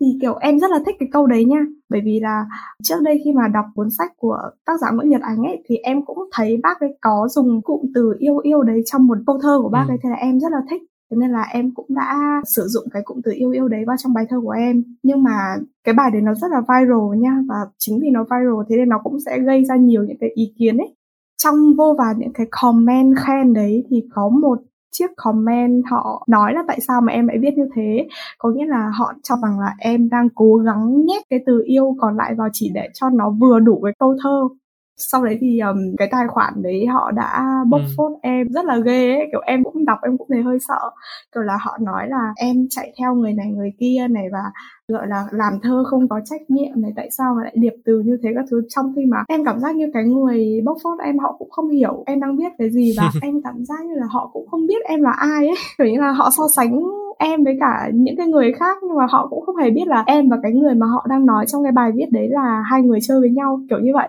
Thì 0.00 0.06
kiểu 0.20 0.34
em 0.34 0.58
rất 0.58 0.70
là 0.70 0.78
thích 0.86 0.96
cái 0.98 1.08
câu 1.12 1.26
đấy 1.26 1.44
nha 1.44 1.64
bởi 1.90 2.00
vì 2.04 2.20
là 2.20 2.46
trước 2.82 2.96
đây 3.04 3.20
khi 3.24 3.32
mà 3.32 3.48
đọc 3.48 3.64
cuốn 3.74 3.90
sách 3.90 4.12
của 4.16 4.38
tác 4.66 4.72
giả 4.80 4.90
Nguyễn 4.90 5.08
Nhật 5.08 5.22
Ánh 5.22 5.42
ấy 5.42 5.62
thì 5.68 5.76
em 5.76 6.04
cũng 6.04 6.18
thấy 6.32 6.60
bác 6.62 6.80
ấy 6.80 6.98
có 7.00 7.28
dùng 7.30 7.62
cụm 7.62 7.80
từ 7.94 8.14
yêu 8.18 8.38
yêu 8.38 8.62
đấy 8.62 8.82
trong 8.86 9.06
một 9.06 9.18
câu 9.26 9.38
thơ 9.42 9.58
của 9.62 9.68
bác 9.68 9.84
ừ. 9.88 9.92
ấy 9.92 9.98
thế 10.02 10.08
là 10.10 10.16
em 10.16 10.40
rất 10.40 10.52
là 10.52 10.58
thích. 10.70 10.82
Thế 11.10 11.16
nên 11.20 11.30
là 11.30 11.42
em 11.52 11.74
cũng 11.74 11.86
đã 11.88 12.40
sử 12.46 12.62
dụng 12.66 12.84
cái 12.92 13.02
cụm 13.04 13.20
từ 13.24 13.32
yêu 13.32 13.50
yêu 13.50 13.68
đấy 13.68 13.84
vào 13.86 13.96
trong 13.98 14.14
bài 14.14 14.26
thơ 14.30 14.40
của 14.40 14.50
em. 14.50 14.82
Nhưng 15.02 15.22
mà 15.22 15.56
cái 15.84 15.94
bài 15.94 16.10
đấy 16.10 16.22
nó 16.22 16.34
rất 16.34 16.50
là 16.50 16.60
viral 16.60 17.18
nha 17.18 17.38
và 17.48 17.56
chính 17.78 18.00
vì 18.02 18.10
nó 18.10 18.24
viral 18.24 18.66
thế 18.68 18.76
nên 18.76 18.88
nó 18.88 19.00
cũng 19.04 19.20
sẽ 19.26 19.38
gây 19.38 19.64
ra 19.64 19.76
nhiều 19.76 20.04
những 20.04 20.16
cái 20.20 20.30
ý 20.34 20.54
kiến 20.58 20.76
ấy. 20.76 20.94
Trong 21.42 21.74
vô 21.78 21.94
vàn 21.98 22.18
những 22.18 22.32
cái 22.32 22.46
comment 22.50 23.14
khen 23.16 23.52
đấy 23.52 23.84
thì 23.90 24.02
có 24.14 24.28
một 24.28 24.58
chiếc 24.94 25.10
comment 25.16 25.82
họ 25.90 26.24
nói 26.28 26.52
là 26.54 26.62
tại 26.68 26.80
sao 26.88 27.00
mà 27.00 27.12
em 27.12 27.26
lại 27.28 27.36
viết 27.40 27.54
như 27.56 27.68
thế. 27.74 28.06
Có 28.38 28.50
nghĩa 28.50 28.66
là 28.66 28.90
họ 28.98 29.12
cho 29.22 29.34
rằng 29.42 29.60
là 29.60 29.74
em 29.78 30.08
đang 30.08 30.28
cố 30.34 30.56
gắng 30.56 31.06
nhét 31.06 31.22
cái 31.30 31.40
từ 31.46 31.62
yêu 31.66 31.96
còn 32.00 32.16
lại 32.16 32.34
vào 32.34 32.48
chỉ 32.52 32.70
để 32.74 32.88
cho 32.94 33.10
nó 33.10 33.30
vừa 33.30 33.58
đủ 33.60 33.78
với 33.82 33.92
câu 33.98 34.16
thơ 34.22 34.48
sau 34.96 35.24
đấy 35.24 35.38
thì 35.40 35.58
um, 35.60 35.96
cái 35.98 36.08
tài 36.10 36.28
khoản 36.28 36.62
đấy 36.62 36.86
họ 36.86 37.10
đã 37.10 37.44
bốc 37.68 37.80
ừ. 37.80 37.86
phốt 37.96 38.12
em 38.22 38.48
rất 38.48 38.64
là 38.64 38.78
ghê 38.78 39.14
ấy. 39.14 39.28
Kiểu 39.32 39.40
em 39.46 39.64
cũng 39.64 39.84
đọc 39.84 39.98
em 40.02 40.18
cũng 40.18 40.26
thấy 40.32 40.42
hơi 40.42 40.58
sợ. 40.68 40.90
Kiểu 41.34 41.42
là 41.42 41.58
họ 41.60 41.78
nói 41.80 42.08
là 42.08 42.32
em 42.36 42.66
chạy 42.70 42.92
theo 42.98 43.14
người 43.14 43.32
này 43.32 43.46
người 43.46 43.72
kia 43.78 44.06
này 44.10 44.24
và 44.32 44.42
gọi 44.88 45.06
là 45.06 45.24
làm 45.30 45.52
thơ 45.62 45.84
không 45.86 46.08
có 46.08 46.20
trách 46.24 46.40
nhiệm 46.48 46.82
này 46.82 46.92
tại 46.96 47.08
sao 47.10 47.34
mà 47.34 47.42
lại 47.44 47.54
điệp 47.56 47.74
từ 47.84 48.02
như 48.04 48.18
thế 48.22 48.30
các 48.34 48.44
thứ? 48.50 48.62
Trong 48.68 48.92
khi 48.96 49.02
mà 49.06 49.24
em 49.28 49.44
cảm 49.44 49.60
giác 49.60 49.76
như 49.76 49.90
cái 49.94 50.04
người 50.04 50.62
bốc 50.64 50.76
phốt 50.82 50.98
em 51.04 51.18
họ 51.18 51.36
cũng 51.38 51.50
không 51.50 51.70
hiểu 51.70 52.02
em 52.06 52.20
đang 52.20 52.36
viết 52.36 52.52
cái 52.58 52.70
gì 52.70 52.94
và 52.96 53.10
em 53.22 53.42
cảm 53.44 53.64
giác 53.64 53.84
như 53.84 53.94
là 53.94 54.06
họ 54.10 54.30
cũng 54.32 54.48
không 54.48 54.66
biết 54.66 54.84
em 54.84 55.02
là 55.02 55.10
ai 55.10 55.46
ấy. 55.46 55.56
Kiểu 55.78 55.86
như 55.86 56.00
là 56.00 56.12
họ 56.12 56.30
so 56.36 56.44
sánh 56.56 56.82
em 57.18 57.44
với 57.44 57.56
cả 57.60 57.90
những 57.94 58.16
cái 58.16 58.26
người 58.26 58.52
khác 58.52 58.78
nhưng 58.82 58.96
mà 58.96 59.06
họ 59.10 59.26
cũng 59.30 59.46
không 59.46 59.56
hề 59.56 59.70
biết 59.70 59.86
là 59.86 60.02
em 60.06 60.28
và 60.28 60.36
cái 60.42 60.52
người 60.52 60.74
mà 60.74 60.86
họ 60.86 61.06
đang 61.08 61.26
nói 61.26 61.44
trong 61.48 61.62
cái 61.62 61.72
bài 61.72 61.90
viết 61.94 62.06
đấy 62.12 62.28
là 62.28 62.62
hai 62.70 62.82
người 62.82 62.98
chơi 63.02 63.20
với 63.20 63.30
nhau 63.30 63.60
kiểu 63.70 63.78
như 63.78 63.90
vậy 63.94 64.08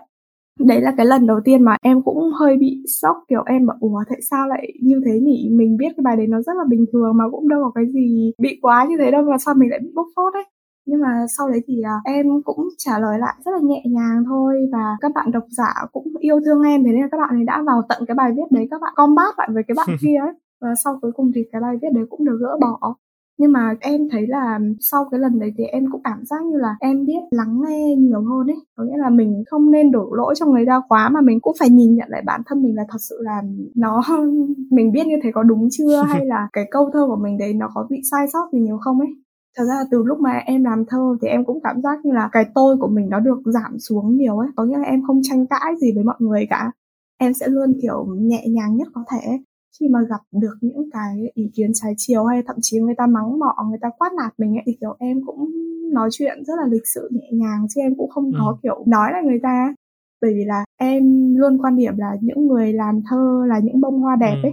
đấy 0.60 0.80
là 0.80 0.92
cái 0.96 1.06
lần 1.06 1.26
đầu 1.26 1.40
tiên 1.44 1.62
mà 1.62 1.76
em 1.82 2.02
cũng 2.02 2.30
hơi 2.40 2.56
bị 2.56 2.82
sốc 3.02 3.16
kiểu 3.28 3.42
em 3.46 3.66
bảo 3.66 3.76
ủa 3.80 4.02
tại 4.08 4.18
sao 4.30 4.48
lại 4.48 4.72
như 4.82 5.00
thế 5.04 5.20
nhỉ? 5.20 5.48
Mình 5.52 5.76
biết 5.76 5.88
cái 5.96 6.02
bài 6.04 6.16
đấy 6.16 6.26
nó 6.26 6.42
rất 6.42 6.52
là 6.56 6.64
bình 6.68 6.86
thường 6.92 7.16
mà 7.16 7.24
cũng 7.30 7.48
đâu 7.48 7.60
có 7.64 7.70
cái 7.74 7.84
gì 7.92 8.32
bị 8.38 8.58
quá 8.62 8.86
như 8.88 8.96
thế 8.98 9.10
đâu 9.10 9.22
mà 9.22 9.38
sao 9.38 9.54
mình 9.54 9.70
lại 9.70 9.78
bị 9.82 9.90
bốc 9.94 10.06
phốt 10.16 10.34
ấy 10.34 10.44
nhưng 10.86 11.00
mà 11.00 11.26
sau 11.38 11.48
đấy 11.48 11.60
thì 11.66 11.74
uh, 11.80 12.04
em 12.04 12.26
cũng 12.44 12.68
trả 12.78 12.98
lời 12.98 13.18
lại 13.18 13.34
rất 13.44 13.50
là 13.52 13.58
nhẹ 13.62 13.82
nhàng 13.86 14.24
thôi 14.26 14.68
và 14.72 14.96
các 15.00 15.12
bạn 15.14 15.32
độc 15.32 15.44
giả 15.50 15.74
cũng 15.92 16.06
yêu 16.20 16.40
thương 16.44 16.62
em. 16.62 16.84
Thế 16.84 16.92
nên 16.92 17.00
là 17.00 17.08
các 17.10 17.18
bạn 17.18 17.30
ấy 17.30 17.44
đã 17.44 17.62
vào 17.66 17.82
tận 17.88 18.02
cái 18.08 18.14
bài 18.14 18.32
viết 18.36 18.50
đấy 18.50 18.68
các 18.70 18.80
bạn 18.80 18.92
combat 18.96 19.34
lại 19.38 19.48
với 19.52 19.62
cái 19.68 19.74
bạn 19.76 19.88
kia 20.00 20.16
ấy. 20.20 20.32
Và 20.60 20.68
sau 20.84 20.98
cuối 21.02 21.12
cùng 21.12 21.32
thì 21.34 21.40
cái 21.52 21.60
bài 21.60 21.76
viết 21.82 21.88
đấy 21.94 22.04
cũng 22.10 22.24
được 22.24 22.38
gỡ 22.40 22.58
bỏ 22.60 22.94
nhưng 23.38 23.52
mà 23.52 23.74
em 23.80 24.08
thấy 24.10 24.26
là 24.26 24.58
sau 24.80 25.04
cái 25.10 25.20
lần 25.20 25.38
đấy 25.38 25.52
thì 25.58 25.64
em 25.64 25.84
cũng 25.92 26.00
cảm 26.04 26.24
giác 26.24 26.42
như 26.44 26.56
là 26.58 26.76
em 26.80 27.04
biết 27.06 27.20
lắng 27.30 27.60
nghe 27.66 27.94
nhiều 27.96 28.20
hơn 28.20 28.46
ấy. 28.46 28.56
Có 28.76 28.84
nghĩa 28.84 28.96
là 28.96 29.10
mình 29.10 29.44
không 29.50 29.70
nên 29.70 29.90
đổ 29.90 30.14
lỗi 30.14 30.34
cho 30.38 30.46
người 30.46 30.64
ta 30.66 30.80
quá 30.88 31.08
mà 31.08 31.20
mình 31.20 31.40
cũng 31.40 31.56
phải 31.58 31.70
nhìn 31.70 31.94
nhận 31.96 32.08
lại 32.10 32.22
bản 32.26 32.42
thân 32.46 32.62
mình 32.62 32.76
là 32.76 32.82
thật 32.88 32.98
sự 33.00 33.16
là 33.20 33.42
nó 33.74 34.02
mình 34.70 34.92
biết 34.92 35.06
như 35.06 35.16
thế 35.22 35.30
có 35.34 35.42
đúng 35.42 35.68
chưa? 35.70 36.02
Hay 36.08 36.26
là 36.26 36.48
cái 36.52 36.64
câu 36.70 36.90
thơ 36.92 37.06
của 37.06 37.16
mình 37.16 37.38
đấy 37.38 37.54
nó 37.54 37.68
có 37.74 37.86
bị 37.90 38.00
sai 38.10 38.26
sót 38.32 38.48
gì 38.52 38.60
nhiều 38.60 38.78
không 38.78 39.00
ấy? 39.00 39.08
Thật 39.56 39.64
ra 39.64 39.84
từ 39.90 40.02
lúc 40.02 40.18
mà 40.18 40.30
em 40.30 40.64
làm 40.64 40.84
thơ 40.88 41.16
thì 41.22 41.28
em 41.28 41.44
cũng 41.44 41.58
cảm 41.64 41.82
giác 41.82 42.04
như 42.04 42.12
là 42.12 42.28
cái 42.32 42.44
tôi 42.54 42.76
của 42.80 42.88
mình 42.88 43.08
nó 43.08 43.20
được 43.20 43.38
giảm 43.44 43.78
xuống 43.78 44.16
nhiều 44.16 44.38
ấy. 44.38 44.48
Có 44.56 44.64
nghĩa 44.64 44.78
là 44.78 44.84
em 44.84 45.02
không 45.06 45.20
tranh 45.22 45.46
cãi 45.46 45.74
gì 45.80 45.92
với 45.94 46.04
mọi 46.04 46.16
người 46.18 46.46
cả. 46.50 46.70
Em 47.18 47.34
sẽ 47.34 47.48
luôn 47.48 47.72
kiểu 47.82 48.06
nhẹ 48.18 48.44
nhàng 48.48 48.76
nhất 48.76 48.88
có 48.94 49.04
thể 49.12 49.38
khi 49.80 49.88
mà 49.88 49.98
gặp 50.10 50.20
được 50.32 50.54
những 50.60 50.90
cái 50.92 51.16
ý 51.34 51.50
kiến 51.54 51.70
trái 51.74 51.94
chiều 51.96 52.24
hay 52.24 52.42
thậm 52.46 52.56
chí 52.60 52.80
người 52.80 52.94
ta 52.98 53.06
mắng 53.06 53.38
mọ 53.38 53.54
người 53.68 53.78
ta 53.80 53.88
quát 53.98 54.12
nạt 54.12 54.32
mình 54.38 54.54
ấy 54.54 54.62
thì 54.66 54.76
kiểu 54.80 54.96
em 54.98 55.20
cũng 55.26 55.50
nói 55.92 56.08
chuyện 56.12 56.44
rất 56.44 56.54
là 56.56 56.68
lịch 56.68 56.86
sự 56.94 57.08
nhẹ 57.12 57.28
nhàng 57.32 57.66
chứ 57.74 57.80
em 57.80 57.94
cũng 57.96 58.10
không 58.10 58.32
có 58.38 58.46
ừ. 58.46 58.56
kiểu 58.62 58.84
nói 58.86 59.12
lại 59.12 59.22
người 59.24 59.40
ta 59.42 59.74
bởi 60.22 60.34
vì 60.34 60.44
là 60.44 60.64
em 60.76 61.34
luôn 61.36 61.58
quan 61.62 61.76
điểm 61.76 61.96
là 61.96 62.16
những 62.20 62.46
người 62.46 62.72
làm 62.72 63.00
thơ 63.10 63.44
là 63.48 63.58
những 63.58 63.80
bông 63.80 64.00
hoa 64.00 64.16
đẹp 64.16 64.36
ừ. 64.42 64.46
ấy 64.48 64.52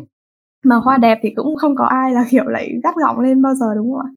mà 0.66 0.76
hoa 0.76 0.98
đẹp 0.98 1.20
thì 1.22 1.30
cũng 1.36 1.56
không 1.56 1.76
có 1.76 1.86
ai 1.86 2.14
là 2.14 2.26
kiểu 2.30 2.46
lại 2.48 2.70
gắt 2.84 2.96
gỏng 2.96 3.20
lên 3.20 3.42
bao 3.42 3.56
giờ 3.56 3.76
đúng 3.76 3.92
không 3.92 4.02
ạ 4.06 4.10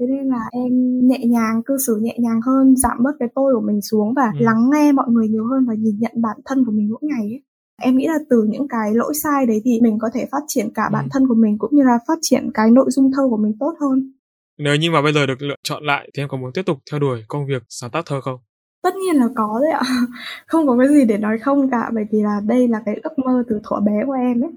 thế 0.00 0.06
nên 0.06 0.28
là 0.28 0.48
em 0.52 0.98
nhẹ 1.08 1.18
nhàng 1.26 1.62
cư 1.66 1.76
xử 1.86 1.98
nhẹ 2.02 2.16
nhàng 2.18 2.40
hơn 2.46 2.76
giảm 2.76 3.02
bớt 3.02 3.12
cái 3.18 3.28
tôi 3.34 3.54
của 3.54 3.60
mình 3.60 3.80
xuống 3.80 4.14
và 4.16 4.32
ừ. 4.34 4.38
lắng 4.40 4.70
nghe 4.72 4.92
mọi 4.92 5.06
người 5.08 5.28
nhiều 5.28 5.46
hơn 5.46 5.66
và 5.68 5.74
nhìn 5.74 5.98
nhận 5.98 6.12
bản 6.22 6.36
thân 6.44 6.64
của 6.64 6.72
mình 6.72 6.88
mỗi 6.90 7.00
ngày 7.02 7.22
ấy 7.22 7.42
em 7.80 7.96
nghĩ 7.96 8.06
là 8.06 8.18
từ 8.30 8.46
những 8.48 8.68
cái 8.68 8.94
lỗi 8.94 9.12
sai 9.22 9.46
đấy 9.46 9.60
thì 9.64 9.80
mình 9.80 9.98
có 10.00 10.10
thể 10.14 10.26
phát 10.32 10.42
triển 10.48 10.68
cả 10.74 10.88
bản 10.92 11.04
ừ. 11.04 11.08
thân 11.12 11.28
của 11.28 11.34
mình 11.34 11.58
cũng 11.58 11.70
như 11.76 11.82
là 11.82 11.98
phát 12.08 12.18
triển 12.22 12.50
cái 12.54 12.70
nội 12.70 12.86
dung 12.88 13.10
thơ 13.12 13.22
của 13.30 13.36
mình 13.36 13.52
tốt 13.60 13.74
hơn. 13.80 14.12
Nếu 14.58 14.76
như 14.76 14.90
mà 14.90 15.02
bây 15.02 15.12
giờ 15.12 15.26
được 15.26 15.42
lựa 15.42 15.54
chọn 15.62 15.84
lại 15.84 16.10
thì 16.14 16.22
em 16.22 16.28
có 16.28 16.36
muốn 16.36 16.52
tiếp 16.52 16.62
tục 16.66 16.78
theo 16.90 17.00
đuổi 17.00 17.24
công 17.28 17.46
việc 17.46 17.62
sáng 17.68 17.90
tác 17.90 18.06
thơ 18.06 18.20
không? 18.20 18.40
Tất 18.82 18.94
nhiên 18.96 19.16
là 19.16 19.28
có 19.36 19.60
đấy 19.62 19.72
ạ. 19.72 19.82
Không 20.46 20.66
có 20.66 20.76
cái 20.78 20.88
gì 20.88 21.04
để 21.04 21.18
nói 21.18 21.38
không 21.38 21.70
cả 21.70 21.90
bởi 21.94 22.04
vì 22.12 22.22
là 22.22 22.40
đây 22.46 22.68
là 22.68 22.82
cái 22.86 22.94
ước 23.02 23.18
mơ 23.18 23.42
từ 23.48 23.60
thuở 23.64 23.80
bé 23.80 23.92
của 24.06 24.12
em 24.12 24.44
ấy 24.44 24.50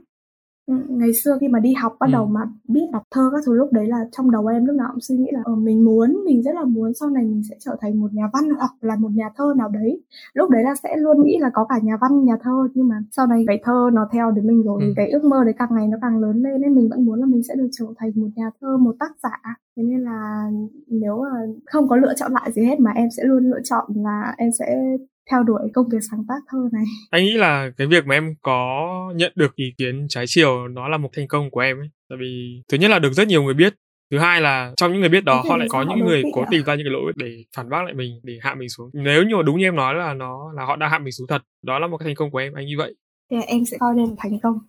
ngày 0.68 1.14
xưa 1.14 1.38
khi 1.42 1.48
mà 1.48 1.60
đi 1.60 1.74
học 1.74 1.96
bắt 2.00 2.08
ừ. 2.08 2.12
đầu 2.12 2.26
mà 2.26 2.42
biết 2.68 2.86
đọc 2.94 3.04
thơ 3.12 3.30
các 3.32 3.42
thứ 3.46 3.54
lúc 3.54 3.74
đấy 3.74 3.88
là 3.88 4.06
trong 4.12 4.32
đầu 4.32 4.48
em 4.48 4.66
lúc 4.66 4.76
nào 4.76 4.88
cũng 4.92 5.02
suy 5.02 5.18
nghĩ 5.18 5.30
là 5.32 5.40
ờ, 5.44 5.56
mình 5.56 5.86
muốn 5.86 6.24
mình 6.26 6.44
rất 6.44 6.56
là 6.56 6.64
muốn 6.64 6.94
sau 6.94 7.10
này 7.10 7.24
mình 7.24 7.42
sẽ 7.50 7.56
trở 7.60 7.76
thành 7.82 8.00
một 8.00 8.14
nhà 8.14 8.30
văn 8.34 8.50
hoặc 8.58 8.72
là 8.82 8.96
một 8.96 9.10
nhà 9.14 9.30
thơ 9.38 9.54
nào 9.58 9.70
đấy 9.70 10.02
lúc 10.34 10.50
đấy 10.50 10.64
là 10.64 10.76
sẽ 10.84 10.98
luôn 10.98 11.24
nghĩ 11.24 11.38
là 11.40 11.50
có 11.54 11.66
cả 11.70 11.76
nhà 11.84 11.98
văn 12.02 12.24
nhà 12.24 12.38
thơ 12.42 12.68
nhưng 12.74 12.88
mà 12.88 12.96
sau 13.12 13.28
này 13.28 13.44
cái 13.48 13.60
thơ 13.64 13.90
nó 13.94 14.10
theo 14.12 14.32
đến 14.32 14.48
mình 14.48 14.64
rồi 14.64 14.82
ừ. 14.84 14.94
cái 14.96 15.10
ước 15.12 15.24
mơ 15.24 15.44
đấy 15.44 15.54
càng 15.58 15.70
ngày 15.72 15.88
nó 15.88 15.98
càng 16.02 16.18
lớn 16.18 16.42
lên 16.42 16.62
nên 16.62 16.76
mình 16.76 16.90
vẫn 16.90 17.06
muốn 17.06 17.20
là 17.20 17.26
mình 17.26 17.44
sẽ 17.44 17.56
được 17.56 17.70
trở 17.72 17.86
thành 17.98 18.12
một 18.16 18.30
nhà 18.36 18.50
thơ 18.62 18.78
một 18.78 18.96
tác 19.00 19.12
giả 19.24 19.56
thế 19.78 19.84
nên 19.84 20.02
là 20.02 20.50
nếu 20.88 21.24
mà 21.24 21.40
không 21.66 21.88
có 21.88 21.96
lựa 21.96 22.14
chọn 22.16 22.32
lại 22.32 22.52
gì 22.52 22.66
hết 22.66 22.80
mà 22.80 22.92
em 22.92 23.10
sẽ 23.18 23.24
luôn 23.24 23.50
lựa 23.50 23.62
chọn 23.64 23.86
là 23.96 24.36
em 24.38 24.52
sẽ 24.60 24.98
theo 25.32 25.44
đuổi 25.44 25.62
công 25.74 25.90
việc 25.90 26.00
sáng 26.12 26.24
tác 26.28 26.40
thơ 26.52 26.58
này. 26.72 26.84
Anh 27.10 27.24
nghĩ 27.24 27.34
là 27.34 27.70
cái 27.78 27.88
việc 27.88 28.06
mà 28.06 28.16
em 28.16 28.36
có 28.42 28.90
nhận 29.16 29.32
được 29.36 29.56
ý 29.56 29.74
kiến 29.78 30.06
trái 30.10 30.26
chiều 30.28 30.68
nó 30.68 30.88
là 30.88 30.98
một 30.98 31.10
thành 31.16 31.28
công 31.28 31.52
của 31.52 31.60
em 31.60 31.78
ấy 31.78 31.90
tại 32.10 32.18
vì 32.22 32.62
thứ 32.72 32.78
nhất 32.78 32.92
là 32.92 33.00
được 33.00 33.14
rất 33.14 33.28
nhiều 33.28 33.44
người 33.44 33.54
biết 33.54 33.76
thứ 34.12 34.18
hai 34.18 34.42
là 34.42 34.74
trong 34.78 34.92
những 34.92 35.00
người 35.00 35.10
biết 35.10 35.24
đó 35.24 35.44
họ 35.50 35.58
lại 35.58 35.68
có 35.72 35.86
những 35.90 36.06
người 36.06 36.24
cố 36.34 36.44
tìm 36.52 36.64
ra 36.66 36.76
những 36.76 36.86
cái 36.86 36.92
lỗi 36.92 37.14
để 37.16 37.44
phản 37.56 37.70
bác 37.70 37.84
lại 37.84 37.94
mình 37.94 38.20
để 38.24 38.38
hạ 38.42 38.56
mình 38.56 38.70
xuống. 38.70 38.90
Nếu 38.94 39.24
như 39.24 39.36
mà 39.36 39.42
đúng 39.44 39.58
như 39.58 39.68
em 39.68 39.76
nói 39.76 39.96
là 39.96 40.14
nó 40.14 40.52
là 40.54 40.66
họ 40.66 40.76
đã 40.76 40.88
hạ 40.88 41.00
mình 41.00 41.12
xuống 41.12 41.28
thật 41.28 41.42
đó 41.64 41.80
là 41.80 41.88
một 41.88 41.98
cái 41.98 42.06
thành 42.06 42.16
công 42.16 42.32
của 42.32 42.38
em 42.38 42.54
anh 42.54 42.66
như 42.66 42.76
vậy. 42.78 42.96
Thì 43.32 43.38
em 43.48 43.66
sẽ 43.66 43.78
coi 43.80 43.96
đây 43.96 44.08
là 44.08 44.14
thành 44.18 44.40
công. 44.44 44.60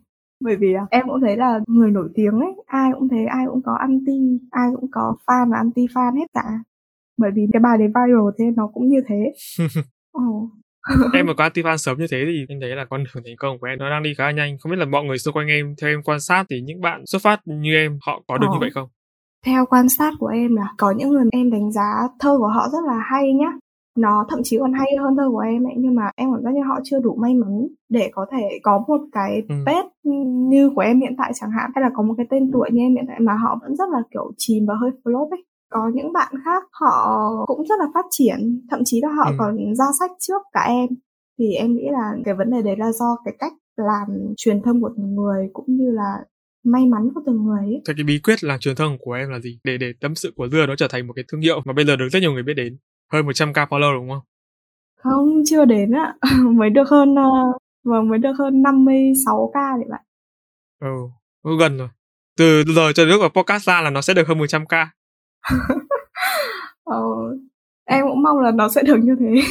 Bởi 0.44 0.56
vì 0.56 0.74
em 0.90 1.06
cũng 1.08 1.20
thấy 1.20 1.36
là 1.36 1.60
người 1.66 1.90
nổi 1.90 2.08
tiếng 2.14 2.32
ấy 2.32 2.52
ai 2.66 2.90
cũng 2.94 3.08
thấy 3.08 3.26
ai 3.26 3.44
cũng 3.50 3.62
có 3.62 3.76
anti 3.80 4.12
ai 4.50 4.68
cũng 4.80 4.90
có 4.92 5.16
fan 5.26 5.50
và 5.50 5.56
anti 5.56 5.86
fan 5.86 6.16
hết 6.16 6.26
cả. 6.34 6.44
Bởi 7.16 7.30
vì 7.34 7.42
cái 7.52 7.60
bài 7.60 7.78
đấy 7.78 7.88
viral 7.88 8.28
thế 8.38 8.44
nó 8.56 8.70
cũng 8.74 8.88
như 8.88 9.00
thế 9.08 9.32
Em 11.12 11.26
mà 11.26 11.34
có 11.34 11.44
anti 11.44 11.62
fan 11.62 11.76
sớm 11.76 11.98
như 11.98 12.06
thế 12.10 12.24
thì 12.26 12.46
anh 12.48 12.60
thấy 12.60 12.70
là 12.70 12.84
con 12.84 13.04
đường 13.04 13.24
thành 13.24 13.36
công 13.38 13.58
của 13.58 13.66
em 13.66 13.78
nó 13.78 13.90
đang 13.90 14.02
đi 14.02 14.14
khá 14.14 14.30
nhanh. 14.30 14.58
Không 14.58 14.72
biết 14.72 14.78
là 14.78 14.84
mọi 14.84 15.04
người 15.04 15.18
xung 15.18 15.34
quanh 15.34 15.46
em 15.46 15.74
theo 15.80 15.90
em 15.90 16.02
quan 16.02 16.20
sát 16.20 16.44
thì 16.50 16.60
những 16.60 16.80
bạn 16.80 17.06
xuất 17.06 17.22
phát 17.22 17.40
như 17.44 17.74
em 17.74 17.98
họ 18.06 18.22
có 18.28 18.38
được 18.38 18.46
ờ. 18.50 18.52
như 18.52 18.58
vậy 18.60 18.70
không? 18.74 18.88
Theo 19.46 19.66
quan 19.66 19.88
sát 19.88 20.12
của 20.18 20.26
em 20.26 20.56
là 20.56 20.68
có 20.78 20.90
những 20.90 21.10
người 21.10 21.24
em 21.32 21.50
đánh 21.50 21.72
giá 21.72 22.08
thơ 22.20 22.38
của 22.38 22.48
họ 22.48 22.68
rất 22.72 22.84
là 22.86 22.98
hay 23.10 23.32
nhá. 23.32 23.52
Nó 23.98 24.26
thậm 24.30 24.40
chí 24.44 24.58
còn 24.58 24.72
hay 24.72 24.88
hơn 25.00 25.16
thơ 25.16 25.28
của 25.32 25.38
em 25.38 25.64
ấy 25.64 25.74
nhưng 25.76 25.94
mà 25.94 26.10
em 26.16 26.28
cảm 26.34 26.42
giác 26.44 26.50
như 26.54 26.60
họ 26.68 26.80
chưa 26.84 27.00
đủ 27.00 27.18
may 27.22 27.34
mắn 27.34 27.66
để 27.88 28.10
có 28.12 28.26
thể 28.32 28.58
có 28.62 28.84
một 28.88 29.00
cái 29.12 29.42
ừ. 29.48 29.54
page 29.66 29.88
như 30.48 30.70
của 30.74 30.80
em 30.80 31.00
hiện 31.00 31.14
tại 31.18 31.32
chẳng 31.34 31.50
hạn 31.50 31.70
hay 31.74 31.82
là 31.82 31.90
có 31.94 32.02
một 32.02 32.14
cái 32.16 32.26
tên 32.30 32.50
tuổi 32.52 32.70
như 32.72 32.82
em 32.82 32.94
hiện 32.94 33.04
tại 33.08 33.20
mà 33.20 33.32
họ 33.34 33.58
vẫn 33.62 33.76
rất 33.76 33.88
là 33.92 33.98
kiểu 34.10 34.32
chìm 34.36 34.66
và 34.66 34.74
hơi 34.80 34.90
flop 35.04 35.30
ấy 35.30 35.44
có 35.70 35.90
những 35.94 36.12
bạn 36.12 36.32
khác 36.44 36.62
họ 36.72 37.20
cũng 37.46 37.66
rất 37.68 37.74
là 37.78 37.86
phát 37.94 38.04
triển 38.10 38.66
thậm 38.70 38.80
chí 38.84 39.00
là 39.02 39.08
họ 39.08 39.30
ừ. 39.30 39.36
còn 39.38 39.74
ra 39.74 39.84
sách 39.98 40.10
trước 40.20 40.42
cả 40.52 40.60
em 40.68 40.88
thì 41.38 41.52
em 41.52 41.74
nghĩ 41.74 41.84
là 41.92 42.12
cái 42.24 42.34
vấn 42.34 42.50
đề 42.50 42.62
đấy 42.62 42.76
là 42.78 42.92
do 42.92 43.16
cái 43.24 43.34
cách 43.38 43.52
làm 43.76 44.08
truyền 44.36 44.62
thông 44.62 44.82
của 44.82 44.90
từng 44.96 45.14
người 45.14 45.50
cũng 45.52 45.66
như 45.68 45.90
là 45.90 46.12
may 46.64 46.86
mắn 46.86 47.08
của 47.14 47.20
từng 47.26 47.44
người 47.44 47.60
ấy. 47.60 47.82
Thế 47.86 47.94
cái 47.96 48.04
bí 48.04 48.18
quyết 48.18 48.44
làm 48.44 48.58
truyền 48.60 48.76
thông 48.76 48.98
của 48.98 49.12
em 49.12 49.30
là 49.30 49.40
gì? 49.40 49.58
Để 49.64 49.78
để 49.78 49.92
tâm 50.00 50.14
sự 50.14 50.32
của 50.36 50.48
Dưa 50.48 50.66
nó 50.66 50.76
trở 50.76 50.88
thành 50.88 51.06
một 51.06 51.12
cái 51.16 51.24
thương 51.28 51.40
hiệu 51.40 51.60
mà 51.64 51.72
bây 51.72 51.84
giờ 51.84 51.96
được 51.96 52.08
rất 52.08 52.20
nhiều 52.20 52.32
người 52.32 52.42
biết 52.42 52.54
đến. 52.54 52.78
Hơn 53.12 53.26
100k 53.26 53.66
follow 53.66 53.94
đúng 53.94 54.08
không? 54.10 54.22
Không, 54.96 55.42
chưa 55.46 55.64
đến 55.64 55.92
ạ. 55.92 56.14
mới 56.56 56.70
được 56.70 56.88
hơn 56.88 57.12
uh, 57.12 57.56
vâng 57.84 58.08
mới 58.08 58.18
được 58.18 58.32
hơn 58.38 58.62
56k 58.62 59.76
đấy 59.76 59.86
bạn. 59.90 60.02
Ừ, 61.42 61.50
gần 61.58 61.78
rồi. 61.78 61.88
Từ 62.38 62.64
giờ 62.76 62.92
cho 62.92 63.04
đến 63.04 63.14
lúc 63.14 63.32
podcast 63.34 63.66
ra 63.66 63.80
là 63.80 63.90
nó 63.90 64.00
sẽ 64.00 64.14
được 64.14 64.28
hơn 64.28 64.38
100k. 64.38 64.86
Ờ, 66.84 67.02
em 67.84 68.04
cũng 68.08 68.22
mong 68.22 68.38
là 68.38 68.50
nó 68.50 68.68
sẽ 68.68 68.82
được 68.82 68.96
như 69.02 69.16
thế 69.20 69.42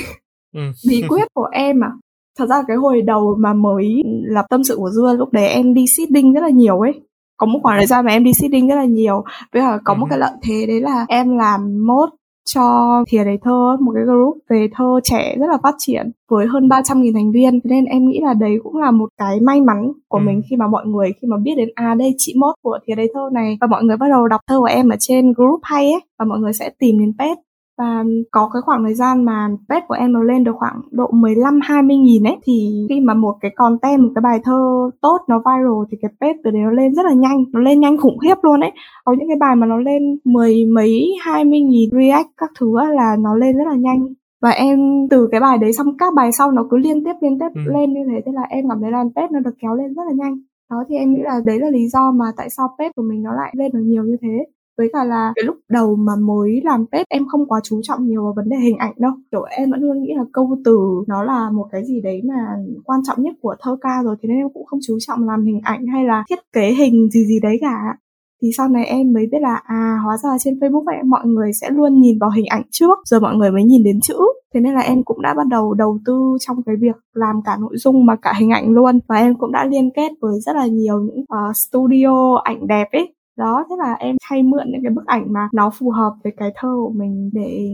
ừ. 0.53 0.61
bí 0.89 1.03
quyết 1.09 1.27
của 1.33 1.47
em 1.51 1.83
à 1.83 1.91
thật 2.37 2.45
ra 2.49 2.63
cái 2.67 2.77
hồi 2.77 3.01
đầu 3.01 3.35
mà 3.39 3.53
mới 3.53 4.03
lập 4.23 4.45
tâm 4.49 4.63
sự 4.63 4.75
của 4.77 4.89
dưa 4.89 5.15
lúc 5.17 5.33
đấy 5.33 5.47
em 5.47 5.73
đi 5.73 5.85
seeding 5.87 6.33
rất 6.33 6.41
là 6.41 6.49
nhiều 6.49 6.79
ấy 6.79 7.01
có 7.37 7.47
một 7.47 7.59
khoảng 7.63 7.79
thời 7.79 7.87
gian 7.87 8.05
mà 8.05 8.11
em 8.11 8.23
đi 8.23 8.33
seeding 8.33 8.67
rất 8.67 8.75
là 8.75 8.85
nhiều 8.85 9.23
với 9.53 9.61
cả 9.61 9.79
có 9.83 9.93
ừ. 9.93 9.97
một 9.97 10.07
cái 10.09 10.19
lợi 10.19 10.31
thế 10.41 10.65
đấy 10.67 10.81
là 10.81 11.05
em 11.09 11.37
làm 11.37 11.85
mốt 11.87 12.09
cho 12.45 13.03
thìa 13.07 13.23
đầy 13.23 13.37
thơ 13.43 13.77
một 13.79 13.91
cái 13.95 14.03
group 14.03 14.37
về 14.49 14.67
thơ 14.75 14.99
trẻ 15.03 15.35
rất 15.39 15.47
là 15.49 15.57
phát 15.63 15.75
triển 15.77 16.11
với 16.29 16.45
hơn 16.45 16.67
300.000 16.67 17.13
thành 17.13 17.31
viên. 17.31 17.59
Nên 17.63 17.85
em 17.85 18.07
nghĩ 18.07 18.19
là 18.23 18.33
đấy 18.33 18.57
cũng 18.63 18.77
là 18.77 18.91
một 18.91 19.09
cái 19.17 19.39
may 19.39 19.61
mắn 19.61 19.91
của 20.07 20.17
ừ. 20.17 20.23
mình 20.25 20.41
khi 20.49 20.55
mà 20.55 20.67
mọi 20.67 20.85
người 20.85 21.11
khi 21.21 21.27
mà 21.27 21.37
biết 21.37 21.51
đến 21.57 21.69
à 21.75 21.95
đây 21.95 22.15
chị 22.17 22.33
mốt 22.37 22.55
của 22.61 22.79
thìa 22.87 22.95
đầy 22.95 23.07
thơ 23.13 23.29
này. 23.33 23.57
Và 23.61 23.67
mọi 23.67 23.83
người 23.83 23.97
bắt 23.97 24.07
đầu 24.09 24.27
đọc 24.27 24.41
thơ 24.47 24.59
của 24.59 24.65
em 24.65 24.89
ở 24.89 24.95
trên 24.99 25.33
group 25.33 25.59
hay 25.63 25.91
ấy 25.91 26.01
và 26.19 26.25
mọi 26.25 26.39
người 26.39 26.53
sẽ 26.53 26.69
tìm 26.79 26.99
đến 26.99 27.13
page 27.19 27.41
và 27.77 28.03
có 28.31 28.49
cái 28.53 28.61
khoảng 28.61 28.83
thời 28.83 28.93
gian 28.93 29.25
mà 29.25 29.49
page 29.69 29.85
của 29.87 29.93
em 29.93 30.13
nó 30.13 30.23
lên 30.23 30.43
được 30.43 30.55
khoảng 30.55 30.81
độ 30.91 31.11
15 31.11 31.59
20 31.63 31.97
nghìn 31.97 32.23
ấy 32.23 32.37
thì 32.43 32.85
khi 32.89 32.99
mà 32.99 33.13
một 33.13 33.35
cái 33.41 33.51
content 33.55 34.01
một 34.01 34.09
cái 34.15 34.21
bài 34.21 34.39
thơ 34.43 34.89
tốt 35.01 35.17
nó 35.27 35.37
viral 35.37 35.83
thì 35.91 35.97
cái 36.01 36.11
page 36.21 36.39
từ 36.43 36.51
đấy 36.51 36.61
nó 36.61 36.71
lên 36.71 36.95
rất 36.95 37.05
là 37.05 37.13
nhanh 37.13 37.43
nó 37.53 37.59
lên 37.59 37.79
nhanh 37.79 37.97
khủng 37.97 38.19
khiếp 38.19 38.35
luôn 38.43 38.59
ấy. 38.59 38.71
Có 39.05 39.13
những 39.13 39.27
cái 39.27 39.37
bài 39.39 39.55
mà 39.55 39.67
nó 39.67 39.77
lên 39.77 40.17
mười 40.23 40.65
mấy 40.65 41.15
hai 41.21 41.45
mươi 41.45 41.59
nghìn 41.59 41.89
react 41.91 42.29
các 42.37 42.51
thứ 42.59 42.75
là 42.95 43.15
nó 43.19 43.35
lên 43.35 43.57
rất 43.57 43.67
là 43.67 43.75
nhanh. 43.75 44.05
Và 44.41 44.49
em 44.49 44.79
từ 45.09 45.27
cái 45.31 45.41
bài 45.41 45.57
đấy 45.57 45.73
xong 45.73 45.97
các 45.97 46.13
bài 46.13 46.31
sau 46.31 46.51
nó 46.51 46.65
cứ 46.69 46.77
liên 46.77 47.03
tiếp 47.05 47.13
liên 47.21 47.39
tiếp 47.39 47.49
ừ. 47.55 47.61
lên 47.73 47.93
như 47.93 47.99
thế 48.09 48.21
thế 48.25 48.31
là 48.35 48.41
em 48.49 48.69
cảm 48.69 48.81
thấy 48.81 48.91
là 48.91 49.03
page 49.15 49.27
nó 49.31 49.39
được 49.39 49.55
kéo 49.61 49.75
lên 49.75 49.93
rất 49.93 50.03
là 50.07 50.13
nhanh. 50.15 50.37
Đó 50.69 50.83
thì 50.89 50.95
em 50.95 51.13
nghĩ 51.13 51.21
là 51.23 51.39
đấy 51.45 51.59
là 51.59 51.69
lý 51.69 51.87
do 51.87 52.11
mà 52.11 52.25
tại 52.37 52.49
sao 52.49 52.67
page 52.77 52.91
của 52.95 53.03
mình 53.03 53.23
nó 53.23 53.31
lại 53.33 53.53
lên 53.57 53.71
được 53.73 53.83
nhiều 53.83 54.03
như 54.03 54.17
thế 54.21 54.45
với 54.77 54.89
cả 54.93 55.03
là 55.03 55.33
cái 55.35 55.43
lúc 55.45 55.55
đầu 55.69 55.95
mà 55.95 56.13
mới 56.15 56.61
làm 56.63 56.85
pet 56.91 57.07
em 57.09 57.27
không 57.27 57.47
quá 57.47 57.59
chú 57.63 57.79
trọng 57.83 58.05
nhiều 58.05 58.23
vào 58.23 58.33
vấn 58.35 58.49
đề 58.49 58.57
hình 58.57 58.77
ảnh 58.77 58.93
đâu. 58.97 59.11
Kiểu 59.31 59.43
em 59.43 59.71
vẫn 59.71 59.81
luôn 59.81 60.01
nghĩ 60.01 60.13
là 60.17 60.23
câu 60.33 60.57
từ 60.65 60.77
nó 61.07 61.23
là 61.23 61.49
một 61.51 61.67
cái 61.71 61.85
gì 61.85 62.01
đấy 62.01 62.21
mà 62.23 62.35
quan 62.83 62.99
trọng 63.07 63.21
nhất 63.21 63.33
của 63.41 63.55
thơ 63.61 63.77
ca 63.81 64.03
rồi 64.03 64.15
thế 64.21 64.27
nên 64.29 64.37
em 64.37 64.47
cũng 64.53 64.65
không 64.65 64.79
chú 64.87 64.97
trọng 65.07 65.27
làm 65.27 65.45
hình 65.45 65.59
ảnh 65.63 65.85
hay 65.87 66.05
là 66.05 66.23
thiết 66.29 66.39
kế 66.53 66.71
hình 66.71 67.09
gì 67.11 67.25
gì 67.25 67.39
đấy 67.39 67.57
cả. 67.61 67.97
Thì 68.41 68.51
sau 68.57 68.69
này 68.69 68.85
em 68.85 69.13
mới 69.13 69.27
biết 69.31 69.37
là 69.41 69.61
à 69.65 69.97
hóa 70.03 70.17
ra 70.23 70.29
trên 70.39 70.53
Facebook 70.59 70.83
vậy 70.85 70.95
mọi 71.05 71.25
người 71.25 71.51
sẽ 71.61 71.69
luôn 71.69 72.01
nhìn 72.01 72.19
vào 72.19 72.29
hình 72.29 72.45
ảnh 72.45 72.61
trước 72.71 72.99
rồi 73.05 73.21
mọi 73.21 73.35
người 73.35 73.51
mới 73.51 73.63
nhìn 73.63 73.83
đến 73.83 73.99
chữ. 74.01 74.17
Thế 74.53 74.59
nên 74.59 74.73
là 74.73 74.81
em 74.81 75.03
cũng 75.03 75.21
đã 75.21 75.33
bắt 75.33 75.47
đầu 75.47 75.73
đầu 75.73 75.99
tư 76.05 76.37
trong 76.39 76.63
cái 76.65 76.75
việc 76.81 76.95
làm 77.13 77.35
cả 77.45 77.57
nội 77.59 77.77
dung 77.77 78.05
mà 78.05 78.15
cả 78.15 78.33
hình 78.39 78.49
ảnh 78.49 78.71
luôn. 78.71 78.99
Và 79.07 79.15
em 79.15 79.35
cũng 79.37 79.51
đã 79.51 79.65
liên 79.65 79.89
kết 79.95 80.11
với 80.21 80.39
rất 80.39 80.55
là 80.55 80.67
nhiều 80.67 80.99
những 80.99 81.19
uh, 81.19 81.55
studio 81.55 82.35
ảnh 82.43 82.67
đẹp 82.67 82.87
ấy 82.91 83.13
đó, 83.37 83.65
thế 83.69 83.75
là 83.79 83.93
em 83.93 84.15
hay 84.29 84.43
mượn 84.43 84.65
những 84.71 84.83
cái 84.83 84.91
bức 84.91 85.05
ảnh 85.05 85.33
mà 85.33 85.49
nó 85.53 85.69
phù 85.79 85.89
hợp 85.89 86.13
với 86.23 86.33
cái 86.37 86.51
thơ 86.55 86.69
của 86.85 86.93
mình 86.95 87.29
để 87.33 87.69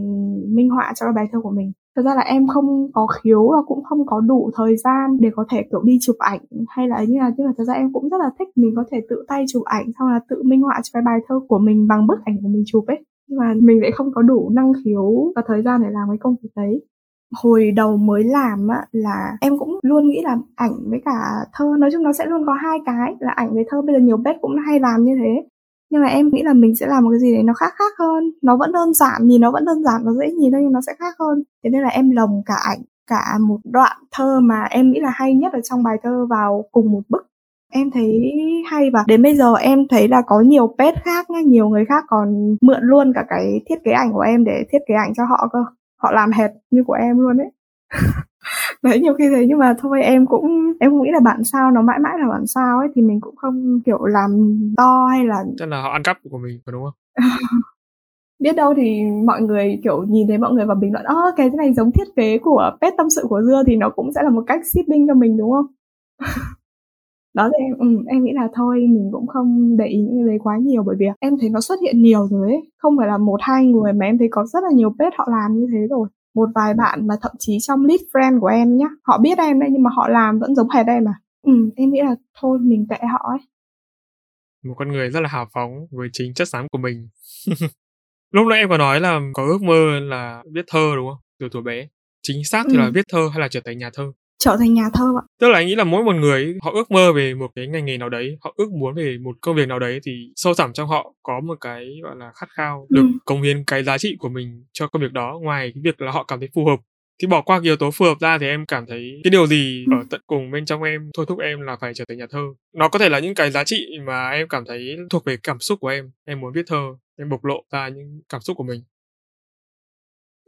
minh 0.48 0.70
họa 0.70 0.92
cho 0.94 1.06
cái 1.06 1.12
bài 1.12 1.28
thơ 1.32 1.40
của 1.42 1.50
mình. 1.50 1.72
Thật 1.96 2.02
ra 2.02 2.14
là 2.14 2.20
em 2.20 2.46
không 2.48 2.90
có 2.94 3.06
khiếu 3.06 3.48
và 3.48 3.62
cũng 3.66 3.84
không 3.84 4.06
có 4.06 4.20
đủ 4.20 4.50
thời 4.56 4.76
gian 4.76 5.16
để 5.20 5.30
có 5.36 5.44
thể, 5.50 5.62
kiểu, 5.70 5.82
đi 5.82 5.98
chụp 6.00 6.16
ảnh 6.18 6.40
hay 6.68 6.88
là 6.88 7.04
như 7.08 7.18
là 7.18 7.30
nhưng 7.36 7.46
mà 7.46 7.52
thật 7.58 7.64
ra 7.64 7.74
em 7.74 7.92
cũng 7.92 8.08
rất 8.08 8.16
là 8.20 8.30
thích 8.38 8.48
mình 8.56 8.72
có 8.76 8.84
thể 8.90 9.00
tự 9.08 9.24
tay 9.28 9.44
chụp 9.48 9.62
ảnh 9.64 9.84
xong 9.98 10.08
là 10.08 10.20
tự 10.28 10.42
minh 10.44 10.62
họa 10.62 10.80
cho 10.82 10.90
cái 10.92 11.02
bài 11.06 11.18
thơ 11.28 11.40
của 11.48 11.58
mình 11.58 11.88
bằng 11.88 12.06
bức 12.06 12.18
ảnh 12.24 12.36
của 12.42 12.48
mình 12.48 12.62
chụp 12.66 12.84
ấy. 12.86 13.04
Nhưng 13.28 13.38
mà 13.38 13.54
mình 13.60 13.80
lại 13.82 13.90
không 13.92 14.12
có 14.14 14.22
đủ 14.22 14.50
năng 14.54 14.72
khiếu 14.84 15.32
và 15.36 15.42
thời 15.46 15.62
gian 15.62 15.82
để 15.82 15.88
làm 15.90 16.08
cái 16.08 16.18
công 16.20 16.34
việc 16.42 16.50
đấy. 16.56 16.84
Hồi 17.42 17.70
đầu 17.76 17.96
mới 17.96 18.24
làm 18.24 18.68
á, 18.68 18.86
là 18.92 19.36
em 19.40 19.58
cũng 19.58 19.78
luôn 19.82 20.08
nghĩ 20.08 20.20
là 20.24 20.36
ảnh 20.56 20.72
với 20.90 21.00
cả 21.04 21.12
thơ, 21.54 21.64
nói 21.78 21.90
chung 21.92 22.02
nó 22.02 22.12
sẽ 22.12 22.26
luôn 22.26 22.46
có 22.46 22.52
hai 22.52 22.78
cái, 22.86 23.14
là 23.20 23.32
ảnh 23.36 23.54
với 23.54 23.64
thơ. 23.68 23.82
Bây 23.82 23.94
giờ 23.94 24.00
nhiều 24.00 24.16
bếp 24.16 24.36
cũng 24.40 24.52
hay 24.66 24.80
làm 24.80 25.04
như 25.04 25.12
thế 25.18 25.48
nhưng 25.92 26.02
mà 26.02 26.08
em 26.08 26.30
nghĩ 26.32 26.42
là 26.42 26.52
mình 26.52 26.76
sẽ 26.76 26.86
làm 26.86 27.04
một 27.04 27.10
cái 27.10 27.20
gì 27.20 27.34
đấy 27.34 27.42
nó 27.42 27.52
khác 27.54 27.72
khác 27.78 27.92
hơn. 27.98 28.32
Nó 28.42 28.56
vẫn 28.56 28.72
đơn 28.72 28.94
giản, 28.94 29.26
nhìn 29.26 29.40
nó 29.40 29.50
vẫn 29.50 29.64
đơn 29.64 29.82
giản, 29.84 30.04
nó 30.04 30.12
dễ 30.12 30.32
nhìn 30.32 30.52
thôi 30.52 30.60
nhưng 30.62 30.72
nó 30.72 30.80
sẽ 30.86 30.92
khác 30.98 31.14
hơn. 31.18 31.42
Thế 31.64 31.70
nên 31.70 31.82
là 31.82 31.88
em 31.88 32.10
lồng 32.10 32.42
cả 32.46 32.54
ảnh, 32.64 32.78
cả 33.06 33.38
một 33.40 33.58
đoạn 33.64 33.96
thơ 34.12 34.40
mà 34.40 34.62
em 34.70 34.90
nghĩ 34.90 35.00
là 35.00 35.10
hay 35.14 35.34
nhất 35.34 35.52
ở 35.52 35.60
trong 35.60 35.82
bài 35.82 35.96
thơ 36.02 36.26
vào 36.30 36.64
cùng 36.72 36.92
một 36.92 37.00
bức. 37.08 37.26
Em 37.72 37.90
thấy 37.90 38.32
hay 38.70 38.90
và 38.90 39.04
đến 39.06 39.22
bây 39.22 39.36
giờ 39.36 39.54
em 39.54 39.88
thấy 39.90 40.08
là 40.08 40.22
có 40.26 40.40
nhiều 40.40 40.74
pet 40.78 40.94
khác 41.04 41.30
nhá, 41.30 41.40
nhiều 41.40 41.68
người 41.68 41.84
khác 41.84 42.04
còn 42.08 42.56
mượn 42.60 42.80
luôn 42.82 43.12
cả 43.14 43.24
cái 43.28 43.60
thiết 43.68 43.76
kế 43.84 43.90
ảnh 43.90 44.12
của 44.12 44.20
em 44.20 44.44
để 44.44 44.64
thiết 44.72 44.78
kế 44.88 44.94
ảnh 44.94 45.14
cho 45.16 45.24
họ 45.24 45.48
cơ. 45.52 45.64
Họ 46.02 46.12
làm 46.12 46.30
hệt 46.32 46.50
như 46.70 46.84
của 46.86 46.92
em 46.92 47.18
luôn 47.18 47.36
đấy 47.36 47.50
đấy 48.82 49.00
nhiều 49.00 49.14
khi 49.14 49.24
thế 49.30 49.46
nhưng 49.48 49.58
mà 49.58 49.74
thôi 49.78 50.02
em 50.02 50.26
cũng 50.26 50.72
em 50.80 50.90
cũng 50.90 51.02
nghĩ 51.02 51.10
là 51.12 51.20
bản 51.24 51.44
sao 51.44 51.70
nó 51.70 51.82
mãi 51.82 51.98
mãi 51.98 52.12
là 52.18 52.28
bản 52.28 52.46
sao 52.46 52.78
ấy 52.78 52.88
thì 52.94 53.02
mình 53.02 53.20
cũng 53.20 53.36
không 53.36 53.80
kiểu 53.86 54.04
làm 54.04 54.30
to 54.76 55.06
hay 55.06 55.26
là 55.26 55.44
chắc 55.58 55.68
là 55.68 55.82
họ 55.82 55.90
ăn 55.90 56.02
cắp 56.02 56.18
của 56.30 56.38
mình 56.38 56.60
phải 56.66 56.72
đúng 56.72 56.84
không? 56.84 56.94
Biết 58.38 58.56
đâu 58.56 58.74
thì 58.76 59.02
mọi 59.26 59.42
người 59.42 59.80
kiểu 59.84 60.04
nhìn 60.04 60.28
thấy 60.28 60.38
mọi 60.38 60.52
người 60.52 60.66
vào 60.66 60.76
bình 60.76 60.92
luận 60.92 61.04
ơ 61.04 61.32
cái 61.36 61.50
này 61.50 61.74
giống 61.74 61.92
thiết 61.92 62.08
kế 62.16 62.38
của 62.38 62.70
pet 62.80 62.94
tâm 62.96 63.10
sự 63.10 63.22
của 63.28 63.42
dưa 63.42 63.62
thì 63.66 63.76
nó 63.76 63.90
cũng 63.90 64.12
sẽ 64.12 64.22
là 64.22 64.30
một 64.30 64.44
cách 64.46 64.60
seeding 64.74 65.06
cho 65.08 65.14
mình 65.14 65.36
đúng 65.36 65.50
không? 65.50 65.66
Đó 67.34 67.50
thì 67.52 67.64
em 67.64 67.78
ừ, 67.78 68.04
em 68.08 68.24
nghĩ 68.24 68.32
là 68.34 68.48
thôi 68.54 68.76
mình 68.76 69.08
cũng 69.12 69.26
không 69.26 69.76
để 69.76 69.86
ý 69.86 69.98
những 69.98 70.16
cái 70.18 70.26
đấy 70.26 70.38
quá 70.44 70.58
nhiều 70.62 70.82
bởi 70.82 70.96
vì 70.98 71.06
em 71.20 71.38
thấy 71.40 71.50
nó 71.50 71.60
xuất 71.60 71.80
hiện 71.82 72.02
nhiều 72.02 72.26
rồi 72.30 72.50
ấy. 72.50 72.70
Không 72.78 72.96
phải 72.98 73.08
là 73.08 73.18
một 73.18 73.36
hai 73.40 73.66
người 73.66 73.92
mà 73.92 74.06
em 74.06 74.18
thấy 74.18 74.28
có 74.30 74.46
rất 74.46 74.64
là 74.64 74.70
nhiều 74.74 74.94
page 74.98 75.16
họ 75.18 75.28
làm 75.30 75.52
như 75.60 75.66
thế 75.72 75.78
rồi 75.90 76.08
một 76.34 76.48
vài 76.54 76.74
bạn 76.74 77.06
mà 77.06 77.14
thậm 77.22 77.32
chí 77.38 77.58
trong 77.60 77.84
list 77.84 78.02
friend 78.12 78.40
của 78.40 78.46
em 78.46 78.76
nhá 78.76 78.86
họ 79.02 79.18
biết 79.18 79.38
em 79.38 79.60
đấy 79.60 79.68
nhưng 79.72 79.82
mà 79.82 79.90
họ 79.94 80.08
làm 80.08 80.38
vẫn 80.38 80.54
giống 80.54 80.70
hệt 80.70 80.86
em 80.86 81.08
à? 81.08 81.14
Ừ 81.42 81.52
em 81.76 81.90
nghĩ 81.90 82.00
là 82.02 82.14
thôi 82.40 82.58
mình 82.60 82.86
kệ 82.90 82.96
họ 83.12 83.30
ấy. 83.30 83.38
Một 84.64 84.74
con 84.76 84.88
người 84.88 85.10
rất 85.10 85.20
là 85.20 85.28
hào 85.28 85.48
phóng 85.52 85.70
với 85.90 86.08
chính 86.12 86.34
chất 86.34 86.48
xám 86.48 86.68
của 86.68 86.78
mình. 86.78 87.08
Lúc 88.32 88.46
nãy 88.46 88.58
em 88.58 88.68
có 88.68 88.78
nói 88.78 89.00
là 89.00 89.20
có 89.34 89.46
ước 89.46 89.62
mơ 89.62 90.00
là 90.00 90.42
viết 90.52 90.64
thơ 90.66 90.92
đúng 90.96 91.08
không? 91.08 91.18
Từ 91.38 91.48
tuổi 91.52 91.62
bé. 91.62 91.88
Chính 92.22 92.44
xác 92.44 92.64
thì 92.70 92.76
ừ. 92.76 92.80
là 92.80 92.90
viết 92.94 93.04
thơ 93.12 93.28
hay 93.32 93.40
là 93.40 93.48
trở 93.48 93.60
thành 93.64 93.78
nhà 93.78 93.90
thơ 93.94 94.12
trở 94.44 94.56
thành 94.58 94.74
nhà 94.74 94.90
thơ 94.94 95.04
ạ. 95.20 95.22
Tức 95.40 95.48
là 95.48 95.58
anh 95.58 95.66
nghĩ 95.66 95.74
là 95.74 95.84
mỗi 95.84 96.04
một 96.04 96.14
người 96.14 96.54
họ 96.62 96.70
ước 96.70 96.90
mơ 96.90 97.12
về 97.12 97.34
một 97.34 97.50
cái 97.54 97.66
ngành 97.66 97.84
nghề 97.84 97.98
nào 97.98 98.08
đấy 98.08 98.36
họ 98.40 98.54
ước 98.56 98.70
muốn 98.72 98.94
về 98.94 99.18
một 99.18 99.36
công 99.40 99.56
việc 99.56 99.68
nào 99.68 99.78
đấy 99.78 100.00
thì 100.02 100.12
sâu 100.36 100.54
thẳm 100.54 100.72
trong 100.72 100.88
họ 100.88 101.14
có 101.22 101.40
một 101.40 101.58
cái 101.60 102.00
gọi 102.02 102.16
là 102.16 102.30
khát 102.34 102.46
khao 102.50 102.86
được 102.90 103.02
ừ. 103.02 103.18
cống 103.24 103.42
hiến 103.42 103.64
cái 103.66 103.84
giá 103.84 103.98
trị 103.98 104.16
của 104.18 104.28
mình 104.28 104.64
cho 104.72 104.86
công 104.86 105.02
việc 105.02 105.12
đó. 105.12 105.38
Ngoài 105.42 105.72
cái 105.74 105.82
việc 105.84 106.00
là 106.00 106.12
họ 106.12 106.24
cảm 106.24 106.40
thấy 106.40 106.48
phù 106.54 106.66
hợp 106.66 106.80
thì 107.22 107.26
bỏ 107.26 107.42
qua 107.42 107.60
yếu 107.62 107.76
tố 107.76 107.90
phù 107.90 108.04
hợp 108.04 108.20
ra 108.20 108.38
thì 108.38 108.46
em 108.46 108.66
cảm 108.66 108.86
thấy 108.86 109.20
cái 109.24 109.30
điều 109.30 109.46
gì 109.46 109.84
ừ. 109.90 109.96
ở 109.96 110.04
tận 110.10 110.20
cùng 110.26 110.50
bên 110.50 110.64
trong 110.64 110.82
em 110.82 111.10
thôi 111.16 111.26
thúc 111.28 111.38
em 111.38 111.60
là 111.60 111.76
phải 111.80 111.94
trở 111.94 112.04
thành 112.08 112.18
nhà 112.18 112.26
thơ. 112.30 112.42
Nó 112.76 112.88
có 112.88 112.98
thể 112.98 113.08
là 113.08 113.18
những 113.18 113.34
cái 113.34 113.50
giá 113.50 113.64
trị 113.64 113.86
mà 114.06 114.30
em 114.30 114.48
cảm 114.48 114.64
thấy 114.64 114.96
thuộc 115.10 115.24
về 115.24 115.36
cảm 115.42 115.58
xúc 115.60 115.80
của 115.80 115.88
em. 115.88 116.10
Em 116.24 116.40
muốn 116.40 116.52
viết 116.52 116.64
thơ 116.66 116.94
em 117.18 117.28
bộc 117.28 117.44
lộ 117.44 117.64
ra 117.72 117.88
những 117.88 118.20
cảm 118.28 118.40
xúc 118.40 118.56
của 118.56 118.64
mình 118.64 118.82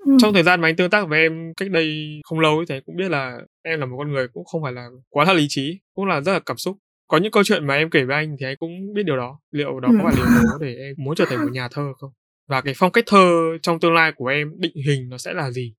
Ừ. 0.04 0.16
Trong 0.20 0.32
thời 0.34 0.42
gian 0.42 0.60
mà 0.60 0.68
anh 0.68 0.76
tương 0.76 0.90
tác 0.90 1.08
với 1.08 1.20
em 1.20 1.52
cách 1.56 1.70
đây 1.70 2.20
không 2.24 2.40
lâu 2.40 2.56
ấy, 2.56 2.66
thì 2.68 2.74
cũng 2.86 2.96
biết 2.96 3.10
là 3.10 3.38
em 3.62 3.80
là 3.80 3.86
một 3.86 3.96
con 3.98 4.12
người 4.12 4.28
cũng 4.28 4.44
không 4.44 4.62
phải 4.62 4.72
là 4.72 4.88
quá 5.10 5.24
là 5.24 5.32
lý 5.32 5.46
trí, 5.48 5.78
cũng 5.94 6.06
là 6.06 6.20
rất 6.20 6.32
là 6.32 6.40
cảm 6.46 6.56
xúc. 6.56 6.76
Có 7.08 7.18
những 7.18 7.32
câu 7.32 7.44
chuyện 7.44 7.66
mà 7.66 7.74
em 7.74 7.90
kể 7.90 8.04
với 8.04 8.16
anh 8.16 8.36
thì 8.40 8.46
anh 8.46 8.56
cũng 8.58 8.70
biết 8.94 9.02
điều 9.06 9.16
đó. 9.16 9.38
Liệu 9.50 9.80
đó 9.80 9.88
ừ. 9.88 9.94
có 9.98 10.04
phải 10.04 10.14
điều 10.16 10.26
tố 10.26 10.58
để 10.60 10.74
em 10.74 10.94
muốn 10.98 11.14
trở 11.14 11.24
thành 11.28 11.38
một 11.38 11.52
nhà 11.52 11.68
thơ 11.72 11.92
không? 11.98 12.10
Và 12.48 12.60
cái 12.60 12.74
phong 12.76 12.92
cách 12.92 13.04
thơ 13.06 13.28
trong 13.62 13.80
tương 13.80 13.94
lai 13.94 14.12
của 14.16 14.26
em 14.26 14.52
định 14.58 14.76
hình 14.86 15.08
nó 15.08 15.18
sẽ 15.18 15.32
là 15.34 15.50
gì? 15.50 15.74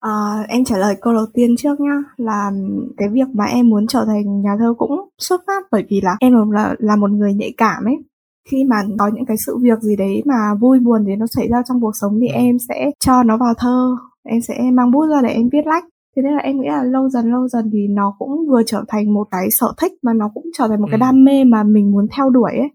À, 0.00 0.10
em 0.48 0.64
trả 0.64 0.78
lời 0.78 0.94
câu 1.00 1.12
đầu 1.12 1.26
tiên 1.34 1.56
trước 1.56 1.80
nhá 1.80 1.96
là 2.16 2.50
cái 2.96 3.08
việc 3.12 3.28
mà 3.34 3.44
em 3.44 3.68
muốn 3.68 3.86
trở 3.86 4.04
thành 4.06 4.42
nhà 4.42 4.50
thơ 4.58 4.74
cũng 4.78 5.08
xuất 5.18 5.40
phát 5.46 5.62
bởi 5.70 5.84
vì 5.90 6.00
là 6.02 6.16
em 6.20 6.50
là 6.50 6.74
là 6.78 6.96
một 6.96 7.10
người 7.10 7.34
nhạy 7.34 7.54
cảm 7.56 7.84
ấy 7.84 7.96
khi 8.50 8.64
mà 8.64 8.76
có 8.98 9.10
những 9.14 9.24
cái 9.26 9.36
sự 9.46 9.58
việc 9.62 9.80
gì 9.80 9.96
đấy 9.96 10.22
mà 10.26 10.54
vui 10.60 10.78
buồn 10.80 11.04
thì 11.06 11.16
nó 11.16 11.26
xảy 11.26 11.48
ra 11.48 11.62
trong 11.68 11.80
cuộc 11.80 11.92
sống 12.00 12.18
thì 12.20 12.28
ừ. 12.28 12.32
em 12.32 12.56
sẽ 12.68 12.90
cho 13.04 13.22
nó 13.22 13.36
vào 13.36 13.54
thơ 13.58 13.96
em 14.24 14.40
sẽ 14.40 14.54
mang 14.72 14.90
bút 14.90 15.06
ra 15.06 15.22
để 15.22 15.28
em 15.28 15.48
viết 15.52 15.66
lách 15.66 15.84
thế 16.16 16.22
nên 16.22 16.32
là 16.32 16.38
em 16.38 16.60
nghĩ 16.60 16.68
là 16.68 16.82
lâu 16.82 17.08
dần 17.08 17.30
lâu 17.30 17.48
dần 17.48 17.70
thì 17.72 17.88
nó 17.88 18.14
cũng 18.18 18.48
vừa 18.48 18.62
trở 18.66 18.84
thành 18.88 19.14
một 19.14 19.28
cái 19.30 19.48
sở 19.50 19.72
thích 19.80 19.92
mà 20.02 20.12
nó 20.12 20.30
cũng 20.34 20.44
trở 20.58 20.68
thành 20.68 20.80
một 20.80 20.86
cái 20.90 21.00
ừ. 21.00 21.04
đam 21.04 21.24
mê 21.24 21.44
mà 21.44 21.62
mình 21.62 21.92
muốn 21.92 22.06
theo 22.16 22.30
đuổi 22.30 22.52
ấy 22.56 22.68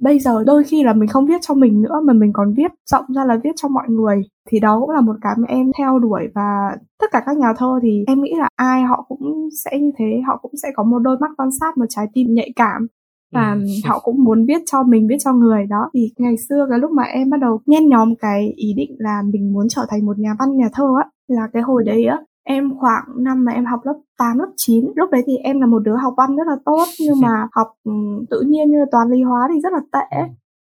bây 0.00 0.18
giờ 0.18 0.44
đôi 0.46 0.64
khi 0.64 0.82
là 0.82 0.92
mình 0.92 1.08
không 1.08 1.26
viết 1.26 1.40
cho 1.40 1.54
mình 1.54 1.82
nữa 1.82 2.00
mà 2.04 2.12
mình 2.12 2.32
còn 2.32 2.54
viết 2.56 2.70
rộng 2.90 3.04
ra 3.16 3.24
là 3.24 3.36
viết 3.44 3.50
cho 3.56 3.68
mọi 3.68 3.84
người 3.88 4.22
thì 4.50 4.60
đó 4.60 4.80
cũng 4.80 4.90
là 4.90 5.00
một 5.00 5.16
cái 5.20 5.32
mà 5.38 5.44
em 5.48 5.70
theo 5.78 5.98
đuổi 5.98 6.22
và 6.34 6.76
tất 7.00 7.06
cả 7.12 7.22
các 7.26 7.36
nhà 7.38 7.52
thơ 7.56 7.78
thì 7.82 8.04
em 8.06 8.22
nghĩ 8.22 8.34
là 8.38 8.48
ai 8.56 8.82
họ 8.82 9.04
cũng 9.08 9.48
sẽ 9.64 9.78
như 9.78 9.90
thế 9.98 10.20
họ 10.26 10.38
cũng 10.42 10.52
sẽ 10.62 10.68
có 10.74 10.82
một 10.82 10.98
đôi 10.98 11.16
mắt 11.20 11.30
quan 11.36 11.48
sát 11.60 11.78
một 11.78 11.84
trái 11.88 12.06
tim 12.14 12.26
nhạy 12.34 12.52
cảm 12.56 12.86
và 13.32 13.52
ừ. 13.52 13.60
họ 13.84 14.00
cũng 14.04 14.24
muốn 14.24 14.46
viết 14.46 14.62
cho 14.66 14.82
mình 14.82 15.06
viết 15.08 15.18
cho 15.24 15.32
người 15.32 15.66
đó 15.66 15.90
thì 15.94 16.12
ngày 16.18 16.34
xưa 16.48 16.66
cái 16.70 16.78
lúc 16.78 16.90
mà 16.90 17.02
em 17.02 17.30
bắt 17.30 17.40
đầu 17.40 17.60
nhen 17.66 17.88
nhóm 17.88 18.14
cái 18.16 18.52
ý 18.56 18.74
định 18.76 18.96
là 18.98 19.22
mình 19.32 19.52
muốn 19.52 19.68
trở 19.68 19.86
thành 19.90 20.06
một 20.06 20.18
nhà 20.18 20.30
văn 20.38 20.56
nhà 20.56 20.68
thơ 20.72 20.84
á 21.02 21.10
là 21.28 21.48
cái 21.52 21.62
hồi 21.62 21.84
đấy 21.84 22.04
á 22.04 22.18
em 22.44 22.78
khoảng 22.78 23.04
năm 23.16 23.44
mà 23.44 23.52
em 23.52 23.64
học 23.64 23.80
lớp 23.84 23.94
8, 24.18 24.38
lớp 24.38 24.48
9 24.56 24.84
lúc 24.96 25.10
đấy 25.10 25.22
thì 25.26 25.36
em 25.36 25.60
là 25.60 25.66
một 25.66 25.78
đứa 25.78 25.96
học 25.96 26.14
văn 26.16 26.36
rất 26.36 26.46
là 26.46 26.56
tốt 26.64 26.84
nhưng 27.00 27.20
mà 27.20 27.46
học 27.52 27.68
um, 27.84 28.24
tự 28.30 28.40
nhiên 28.40 28.70
như 28.70 28.78
toán 28.92 29.10
lý 29.10 29.22
hóa 29.22 29.48
thì 29.54 29.60
rất 29.60 29.72
là 29.72 29.80
tệ 29.92 30.16
ừ. 30.16 30.24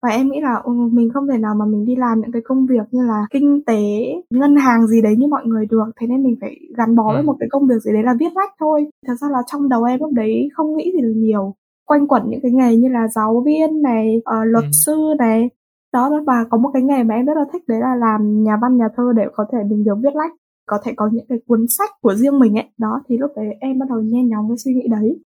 và 0.01 0.09
em 0.09 0.29
nghĩ 0.29 0.41
là 0.41 0.61
um, 0.63 0.95
mình 0.95 1.09
không 1.13 1.27
thể 1.27 1.37
nào 1.37 1.55
mà 1.55 1.65
mình 1.65 1.85
đi 1.85 1.95
làm 1.95 2.21
những 2.21 2.31
cái 2.31 2.41
công 2.45 2.65
việc 2.65 2.87
như 2.91 3.05
là 3.07 3.25
kinh 3.31 3.65
tế 3.65 3.81
ngân 4.29 4.55
hàng 4.55 4.87
gì 4.87 5.01
đấy 5.01 5.15
như 5.17 5.27
mọi 5.27 5.45
người 5.45 5.65
được 5.65 5.85
thế 5.99 6.07
nên 6.07 6.23
mình 6.23 6.35
phải 6.41 6.55
gắn 6.77 6.95
bó 6.95 7.13
với 7.13 7.21
ừ. 7.21 7.25
một 7.25 7.35
cái 7.39 7.49
công 7.51 7.67
việc 7.67 7.81
gì 7.81 7.91
đấy 7.93 8.03
là 8.03 8.13
viết 8.19 8.31
lách 8.35 8.53
thôi 8.59 8.85
thật 9.07 9.13
ra 9.21 9.27
là 9.31 9.39
trong 9.47 9.69
đầu 9.69 9.83
em 9.83 9.99
lúc 9.99 10.11
đấy 10.13 10.49
không 10.53 10.77
nghĩ 10.77 10.91
gì 10.95 11.01
được 11.01 11.13
nhiều 11.15 11.55
quanh 11.87 12.07
quẩn 12.07 12.23
những 12.29 12.39
cái 12.43 12.51
nghề 12.51 12.75
như 12.75 12.89
là 12.89 13.07
giáo 13.07 13.43
viên 13.45 13.81
này 13.81 14.17
uh, 14.17 14.47
luật 14.47 14.63
ừ. 14.63 14.69
sư 14.85 14.97
này. 15.19 15.49
Đó 15.93 16.11
và 16.27 16.45
có 16.49 16.57
một 16.57 16.69
cái 16.73 16.81
nghề 16.81 17.03
mà 17.03 17.15
em 17.15 17.25
rất 17.25 17.33
là 17.35 17.45
thích 17.53 17.63
đấy 17.67 17.79
là 17.79 17.95
làm 17.95 18.43
nhà 18.43 18.57
văn 18.61 18.77
nhà 18.77 18.87
thơ 18.97 19.03
để 19.15 19.23
có 19.33 19.45
thể 19.51 19.57
mình 19.69 19.83
được 19.83 19.95
viết 20.03 20.15
lách 20.15 20.31
có 20.65 20.77
thể 20.83 20.91
có 20.95 21.09
những 21.13 21.25
cái 21.29 21.37
cuốn 21.47 21.65
sách 21.77 21.89
của 22.01 22.15
riêng 22.15 22.39
mình 22.39 22.57
ấy. 22.57 22.69
Đó 22.77 23.01
thì 23.09 23.17
lúc 23.17 23.31
đấy 23.35 23.45
em 23.59 23.79
bắt 23.79 23.85
đầu 23.89 23.99
nhen 23.99 24.29
nhóm 24.29 24.49
cái 24.49 24.57
suy 24.57 24.73
nghĩ 24.73 24.87
đấy 24.91 25.19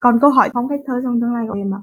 còn 0.00 0.18
câu 0.20 0.30
hỏi 0.30 0.50
phong 0.54 0.68
cách 0.68 0.80
thơ 0.86 0.94
trong 1.04 1.20
tương 1.20 1.34
lai 1.34 1.44
của 1.48 1.54
em 1.54 1.70
mà 1.70 1.76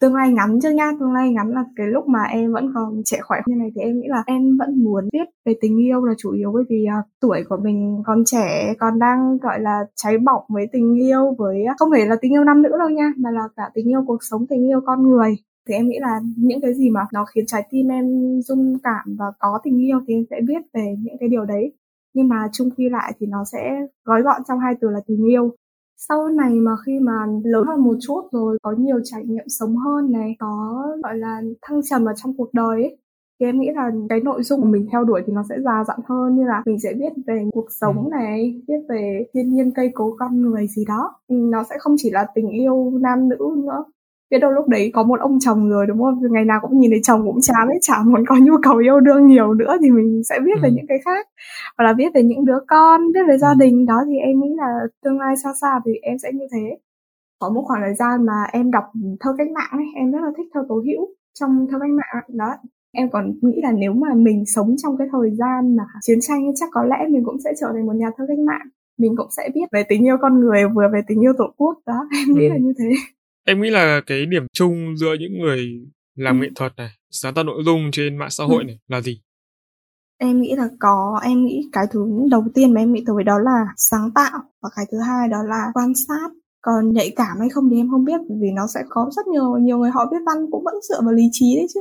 tương 0.00 0.14
lai 0.14 0.32
ngắn 0.32 0.60
chứ 0.62 0.70
nha 0.70 0.92
tương 1.00 1.12
lai 1.12 1.30
ngắn 1.30 1.50
là 1.50 1.64
cái 1.76 1.86
lúc 1.86 2.08
mà 2.08 2.22
em 2.22 2.52
vẫn 2.52 2.72
còn 2.74 3.02
trẻ 3.04 3.18
khỏe. 3.22 3.38
Như 3.46 3.54
này 3.56 3.70
thì 3.74 3.80
em 3.80 4.00
nghĩ 4.00 4.06
là 4.08 4.22
em 4.26 4.56
vẫn 4.58 4.84
muốn 4.84 5.08
viết 5.12 5.28
về 5.44 5.54
tình 5.60 5.76
yêu 5.80 6.04
là 6.04 6.14
chủ 6.18 6.32
yếu 6.32 6.52
bởi 6.52 6.64
vì 6.68 6.86
uh, 7.00 7.06
tuổi 7.20 7.44
của 7.48 7.56
mình 7.56 8.02
còn 8.06 8.24
trẻ 8.24 8.74
còn 8.78 8.98
đang 8.98 9.38
gọi 9.38 9.60
là 9.60 9.84
cháy 9.94 10.18
bỏng 10.18 10.42
với 10.48 10.66
tình 10.72 10.94
yêu 10.94 11.34
với 11.38 11.64
à, 11.64 11.74
không 11.78 11.88
phải 11.90 12.06
là 12.06 12.16
tình 12.20 12.32
yêu 12.32 12.44
nam 12.44 12.62
nữ 12.62 12.70
đâu 12.78 12.88
nha 12.88 13.12
mà 13.16 13.30
là 13.30 13.42
cả 13.56 13.70
tình 13.74 13.88
yêu 13.88 14.04
cuộc 14.06 14.18
sống 14.30 14.46
tình 14.46 14.68
yêu 14.68 14.80
con 14.86 15.08
người. 15.08 15.34
Thì 15.68 15.74
em 15.74 15.88
nghĩ 15.88 15.98
là 16.00 16.20
những 16.36 16.60
cái 16.60 16.74
gì 16.74 16.90
mà 16.90 17.00
nó 17.12 17.24
khiến 17.24 17.44
trái 17.46 17.66
tim 17.70 17.88
em 17.88 18.04
rung 18.42 18.78
cảm 18.82 19.16
và 19.18 19.26
có 19.38 19.58
tình 19.64 19.86
yêu 19.86 20.00
thì 20.08 20.14
em 20.14 20.24
sẽ 20.30 20.40
viết 20.48 20.60
về 20.74 20.96
những 20.98 21.16
cái 21.20 21.28
điều 21.28 21.44
đấy. 21.44 21.72
Nhưng 22.14 22.28
mà 22.28 22.48
chung 22.52 22.70
quy 22.76 22.88
lại 22.88 23.12
thì 23.18 23.26
nó 23.26 23.44
sẽ 23.52 23.86
gói 24.04 24.22
gọn 24.22 24.42
trong 24.48 24.58
hai 24.58 24.74
từ 24.80 24.88
là 24.88 25.00
tình 25.06 25.24
yêu 25.28 25.54
sau 25.96 26.28
này 26.28 26.54
mà 26.54 26.72
khi 26.86 27.00
mà 27.00 27.26
lớn 27.44 27.64
hơn 27.66 27.80
một 27.80 27.96
chút 28.00 28.28
rồi 28.32 28.58
có 28.62 28.72
nhiều 28.78 29.00
trải 29.04 29.24
nghiệm 29.24 29.48
sống 29.48 29.76
hơn 29.76 30.12
này 30.12 30.36
có 30.38 30.84
gọi 31.02 31.18
là 31.18 31.42
thăng 31.62 31.80
trầm 31.90 32.04
ở 32.04 32.12
trong 32.16 32.36
cuộc 32.36 32.54
đời 32.54 32.82
ấy 32.82 32.98
thì 33.40 33.46
em 33.46 33.60
nghĩ 33.60 33.68
là 33.74 33.90
cái 34.08 34.20
nội 34.20 34.42
dung 34.42 34.60
của 34.60 34.66
mình 34.66 34.86
theo 34.92 35.04
đuổi 35.04 35.22
thì 35.26 35.32
nó 35.32 35.42
sẽ 35.48 35.54
già 35.64 35.84
dặn 35.88 35.98
hơn. 36.08 36.36
Như 36.36 36.44
là 36.44 36.62
mình 36.66 36.80
sẽ 36.80 36.94
viết 36.94 37.12
về 37.26 37.44
cuộc 37.52 37.66
sống 37.80 38.04
ừ. 38.04 38.10
này 38.10 38.60
viết 38.68 38.80
về 38.88 39.26
thiên 39.34 39.54
nhiên 39.54 39.70
cây 39.74 39.90
cối 39.94 40.12
con 40.18 40.42
người 40.42 40.66
gì 40.68 40.84
đó. 40.88 41.14
Nó 41.28 41.64
sẽ 41.70 41.76
không 41.78 41.94
chỉ 41.98 42.10
là 42.10 42.26
tình 42.34 42.48
yêu 42.48 42.92
nam 43.00 43.28
nữ 43.28 43.54
nữa 43.56 43.84
biết 44.30 44.38
đâu 44.38 44.50
lúc 44.50 44.68
đấy 44.68 44.90
có 44.94 45.02
một 45.02 45.20
ông 45.20 45.38
chồng 45.40 45.68
rồi 45.68 45.86
đúng 45.86 45.98
không? 45.98 46.20
Ngày 46.30 46.44
nào 46.44 46.58
cũng 46.62 46.78
nhìn 46.78 46.90
thấy 46.90 47.00
chồng 47.02 47.22
cũng 47.26 47.40
chán 47.40 47.68
ấy 47.68 47.78
chả 47.82 48.02
muốn 48.04 48.24
có 48.26 48.36
nhu 48.42 48.54
cầu 48.62 48.76
yêu 48.76 49.00
đương 49.00 49.26
nhiều 49.26 49.54
nữa 49.54 49.76
thì 49.82 49.90
mình 49.90 50.22
sẽ 50.28 50.40
viết 50.44 50.56
ừ. 50.56 50.60
về 50.62 50.70
những 50.70 50.86
cái 50.88 50.98
khác. 51.04 51.26
Hoặc 51.78 51.84
là 51.84 51.92
viết 51.98 52.08
về 52.14 52.22
những 52.22 52.44
đứa 52.44 52.58
con 52.66 53.00
viết 53.14 53.20
về 53.28 53.38
gia 53.38 53.48
ừ. 53.48 53.54
đình. 53.58 53.86
Đó 53.86 54.02
thì 54.06 54.16
em 54.16 54.40
nghĩ 54.40 54.54
là 54.56 54.78
tương 55.04 55.20
lai 55.20 55.36
xa 55.36 55.50
xa 55.60 55.80
thì 55.86 55.92
em 56.02 56.18
sẽ 56.18 56.30
như 56.32 56.46
thế. 56.52 56.78
Có 57.38 57.50
một 57.50 57.62
khoảng 57.66 57.82
thời 57.84 57.94
gian 57.94 58.26
mà 58.26 58.44
em 58.52 58.70
đọc 58.70 58.84
thơ 59.20 59.34
cách 59.38 59.50
mạng 59.50 59.70
ấy 59.70 59.86
em 59.96 60.12
rất 60.12 60.18
là 60.22 60.30
thích 60.36 60.46
thơ 60.54 60.60
tố 60.68 60.74
hữu 60.74 61.08
trong 61.40 61.66
thơ 61.70 61.78
cách 61.80 61.90
mạng 61.90 62.24
đó 62.28 62.54
em 62.94 63.10
còn 63.10 63.32
nghĩ 63.42 63.60
là 63.62 63.72
nếu 63.72 63.92
mà 63.92 64.14
mình 64.14 64.44
sống 64.46 64.76
trong 64.82 64.96
cái 64.98 65.06
thời 65.12 65.30
gian 65.38 65.76
mà 65.76 65.84
chiến 66.00 66.18
tranh 66.20 66.54
chắc 66.54 66.68
có 66.72 66.84
lẽ 66.84 66.96
mình 67.10 67.22
cũng 67.24 67.40
sẽ 67.44 67.50
trở 67.60 67.66
thành 67.72 67.86
một 67.86 67.92
nhà 67.96 68.10
thơ 68.16 68.24
cách 68.28 68.38
mạng. 68.38 68.66
Mình 68.98 69.14
cũng 69.16 69.28
sẽ 69.36 69.50
viết 69.54 69.64
về 69.72 69.82
tình 69.88 70.06
yêu 70.06 70.16
con 70.20 70.40
người 70.40 70.68
vừa 70.74 70.88
về 70.92 71.00
tình 71.06 71.20
yêu 71.20 71.32
tổ 71.38 71.44
quốc. 71.56 71.78
Đó 71.86 72.08
em 72.28 72.36
nghĩ 72.36 72.46
ừ. 72.46 72.50
là 72.50 72.56
như 72.56 72.72
thế 72.78 72.90
Em 73.46 73.60
nghĩ 73.60 73.70
là 73.70 74.00
cái 74.06 74.26
điểm 74.26 74.46
chung 74.52 74.96
giữa 74.96 75.14
những 75.20 75.38
người 75.38 75.68
làm 76.14 76.40
ừ. 76.40 76.42
nghệ 76.42 76.50
thuật 76.54 76.72
này, 76.76 76.90
sáng 77.10 77.34
tạo 77.34 77.44
nội 77.44 77.62
dung 77.64 77.90
trên 77.92 78.16
mạng 78.16 78.30
xã 78.30 78.44
hội 78.44 78.62
ừ. 78.62 78.66
này 78.66 78.78
là 78.88 79.00
gì? 79.00 79.20
Em 80.18 80.40
nghĩ 80.40 80.54
là 80.56 80.68
có, 80.80 81.20
em 81.24 81.44
nghĩ 81.44 81.68
cái 81.72 81.84
thứ 81.90 82.06
đầu 82.30 82.44
tiên 82.54 82.74
mà 82.74 82.80
em 82.80 82.92
nghĩ 82.92 83.04
tới 83.06 83.24
đó 83.24 83.38
là 83.38 83.64
sáng 83.76 84.10
tạo 84.14 84.40
và 84.62 84.68
cái 84.76 84.84
thứ 84.92 84.98
hai 85.06 85.28
đó 85.28 85.38
là 85.48 85.62
quan 85.74 85.92
sát. 86.08 86.28
Còn 86.60 86.92
nhạy 86.92 87.12
cảm 87.16 87.36
hay 87.40 87.48
không 87.48 87.64
thì 87.70 87.76
em 87.76 87.90
không 87.90 88.04
biết 88.04 88.20
vì 88.40 88.48
nó 88.56 88.66
sẽ 88.74 88.80
có 88.88 89.10
rất 89.16 89.26
nhiều 89.26 89.56
nhiều 89.60 89.78
người 89.78 89.90
họ 89.90 90.00
viết 90.12 90.18
văn 90.26 90.36
cũng 90.50 90.64
vẫn 90.64 90.74
dựa 90.88 91.00
vào 91.04 91.12
lý 91.12 91.22
trí 91.32 91.56
đấy 91.56 91.66
chứ. 91.74 91.80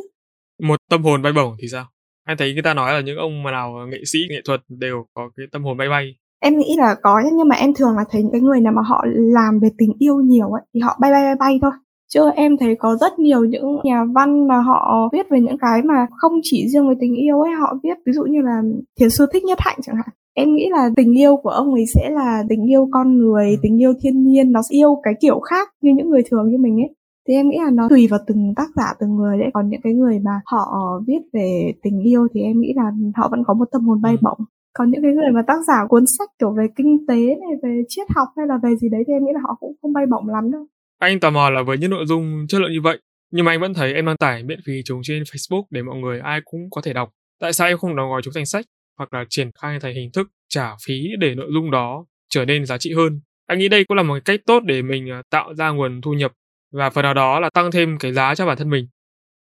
Một 0.63 0.79
tâm 0.89 1.03
hồn 1.03 1.21
bay 1.21 1.33
bổng 1.33 1.55
thì 1.61 1.67
sao? 1.67 1.85
Anh 2.23 2.37
thấy 2.37 2.53
người 2.53 2.61
ta 2.61 2.73
nói 2.73 2.93
là 2.93 3.01
những 3.01 3.17
ông 3.17 3.43
mà 3.43 3.51
nào 3.51 3.87
nghệ 3.89 3.97
sĩ 4.05 4.19
nghệ 4.29 4.41
thuật 4.45 4.61
đều 4.69 5.05
có 5.13 5.29
cái 5.37 5.45
tâm 5.51 5.63
hồn 5.63 5.77
bay 5.77 5.89
bay. 5.89 6.15
Em 6.45 6.57
nghĩ 6.57 6.75
là 6.77 6.95
có 7.01 7.21
nhưng 7.33 7.47
mà 7.47 7.55
em 7.55 7.73
thường 7.73 7.95
là 7.97 8.03
thấy 8.09 8.21
những 8.23 8.31
cái 8.31 8.41
người 8.41 8.61
nào 8.61 8.73
mà 8.73 8.81
họ 8.81 9.05
làm 9.07 9.59
về 9.59 9.69
tình 9.77 9.93
yêu 9.99 10.15
nhiều 10.15 10.51
ấy 10.51 10.61
thì 10.73 10.79
họ 10.81 10.97
bay 11.01 11.11
bay 11.11 11.23
bay 11.23 11.35
bay 11.35 11.59
thôi. 11.61 11.71
Chứ 12.13 12.21
em 12.35 12.57
thấy 12.57 12.75
có 12.75 12.95
rất 12.95 13.19
nhiều 13.19 13.45
những 13.45 13.79
nhà 13.83 14.03
văn 14.15 14.47
mà 14.47 14.61
họ 14.61 15.09
viết 15.13 15.29
về 15.29 15.39
những 15.39 15.57
cái 15.57 15.81
mà 15.81 16.07
không 16.17 16.33
chỉ 16.43 16.67
riêng 16.69 16.89
về 16.89 16.95
tình 16.99 17.15
yêu 17.15 17.41
ấy, 17.41 17.51
họ 17.53 17.75
viết 17.83 17.97
ví 18.05 18.13
dụ 18.13 18.23
như 18.23 18.41
là 18.41 18.61
thiền 18.99 19.09
sư 19.09 19.25
thích 19.33 19.43
nhất 19.43 19.57
hạnh 19.61 19.79
chẳng 19.81 19.95
hạn. 19.95 20.09
Em 20.33 20.55
nghĩ 20.55 20.69
là 20.71 20.89
tình 20.95 21.17
yêu 21.17 21.37
của 21.37 21.49
ông 21.49 21.73
ấy 21.73 21.83
sẽ 21.95 22.09
là 22.09 22.43
tình 22.49 22.71
yêu 22.71 22.89
con 22.91 23.17
người, 23.17 23.49
ừ. 23.49 23.55
tình 23.61 23.81
yêu 23.81 23.93
thiên 24.01 24.23
nhiên, 24.23 24.51
nó 24.51 24.61
yêu 24.69 24.99
cái 25.03 25.13
kiểu 25.21 25.39
khác 25.39 25.69
như 25.81 25.91
những 25.95 26.09
người 26.09 26.23
thường 26.31 26.51
như 26.51 26.57
mình 26.57 26.81
ấy 26.81 26.95
thì 27.27 27.33
em 27.33 27.49
nghĩ 27.49 27.57
là 27.57 27.69
nó 27.69 27.89
tùy 27.89 28.07
vào 28.11 28.19
từng 28.27 28.53
tác 28.55 28.69
giả 28.75 28.93
từng 28.99 29.15
người 29.15 29.37
đấy 29.37 29.49
còn 29.53 29.69
những 29.69 29.81
cái 29.83 29.93
người 29.93 30.19
mà 30.19 30.41
họ 30.45 30.91
viết 31.07 31.19
về 31.33 31.73
tình 31.83 32.01
yêu 32.01 32.27
thì 32.33 32.41
em 32.41 32.61
nghĩ 32.61 32.73
là 32.75 32.91
họ 33.15 33.27
vẫn 33.31 33.43
có 33.47 33.53
một 33.53 33.65
tâm 33.71 33.81
hồn 33.81 34.01
bay 34.01 34.13
ừ. 34.13 34.17
bổng 34.21 34.45
còn 34.73 34.91
những 34.91 35.01
cái 35.03 35.11
người 35.11 35.31
mà 35.33 35.41
tác 35.47 35.59
giả 35.67 35.77
cuốn 35.89 36.03
sách, 36.17 36.29
kiểu, 36.39 36.51
về 36.57 36.67
kinh 36.75 37.05
tế 37.07 37.15
này, 37.15 37.53
về 37.63 37.81
triết 37.87 38.07
học 38.15 38.27
hay 38.37 38.47
là 38.47 38.55
về 38.63 38.75
gì 38.75 38.87
đấy 38.91 39.03
thì 39.07 39.13
em 39.13 39.25
nghĩ 39.25 39.31
là 39.33 39.39
họ 39.43 39.55
cũng 39.59 39.73
không 39.81 39.93
bay 39.93 40.05
bổng 40.11 40.27
lắm 40.29 40.51
đâu 40.51 40.65
anh 41.03 41.19
tò 41.19 41.29
mò 41.29 41.49
là 41.49 41.61
với 41.63 41.77
những 41.77 41.89
nội 41.89 42.05
dung 42.05 42.45
chất 42.47 42.61
lượng 42.61 42.71
như 42.71 42.81
vậy, 42.81 42.99
nhưng 43.31 43.45
mà 43.45 43.51
anh 43.51 43.59
vẫn 43.59 43.73
thấy 43.73 43.93
em 43.93 44.05
đăng 44.05 44.17
tải 44.17 44.43
miễn 44.43 44.59
phí 44.65 44.73
chúng 44.85 45.01
trên 45.03 45.23
Facebook 45.23 45.63
để 45.69 45.81
mọi 45.81 45.97
người 45.97 46.19
ai 46.19 46.41
cũng 46.45 46.61
có 46.71 46.81
thể 46.81 46.93
đọc. 46.93 47.09
Tại 47.41 47.53
sao 47.53 47.67
em 47.67 47.77
không 47.77 47.95
đóng 47.95 48.09
gói 48.09 48.21
chúng 48.21 48.33
thành 48.33 48.45
sách, 48.45 48.65
hoặc 48.97 49.13
là 49.13 49.25
triển 49.29 49.51
khai 49.61 49.79
thành 49.79 49.95
hình 49.95 50.09
thức 50.13 50.27
trả 50.49 50.71
phí 50.85 50.93
để 51.19 51.35
nội 51.35 51.47
dung 51.53 51.71
đó 51.71 52.05
trở 52.29 52.45
nên 52.45 52.65
giá 52.65 52.77
trị 52.77 52.93
hơn? 52.93 53.21
Anh 53.47 53.59
nghĩ 53.59 53.67
đây 53.67 53.83
cũng 53.87 53.97
là 53.97 54.03
một 54.03 54.17
cách 54.25 54.39
tốt 54.45 54.63
để 54.65 54.81
mình 54.81 55.09
à, 55.09 55.21
tạo 55.29 55.55
ra 55.55 55.69
nguồn 55.69 56.01
thu 56.01 56.13
nhập, 56.13 56.31
và 56.71 56.89
phần 56.89 57.03
nào 57.03 57.13
đó 57.13 57.39
là 57.39 57.49
tăng 57.53 57.71
thêm 57.71 57.97
cái 57.99 58.13
giá 58.13 58.35
cho 58.35 58.45
bản 58.45 58.57
thân 58.57 58.69
mình. 58.69 58.87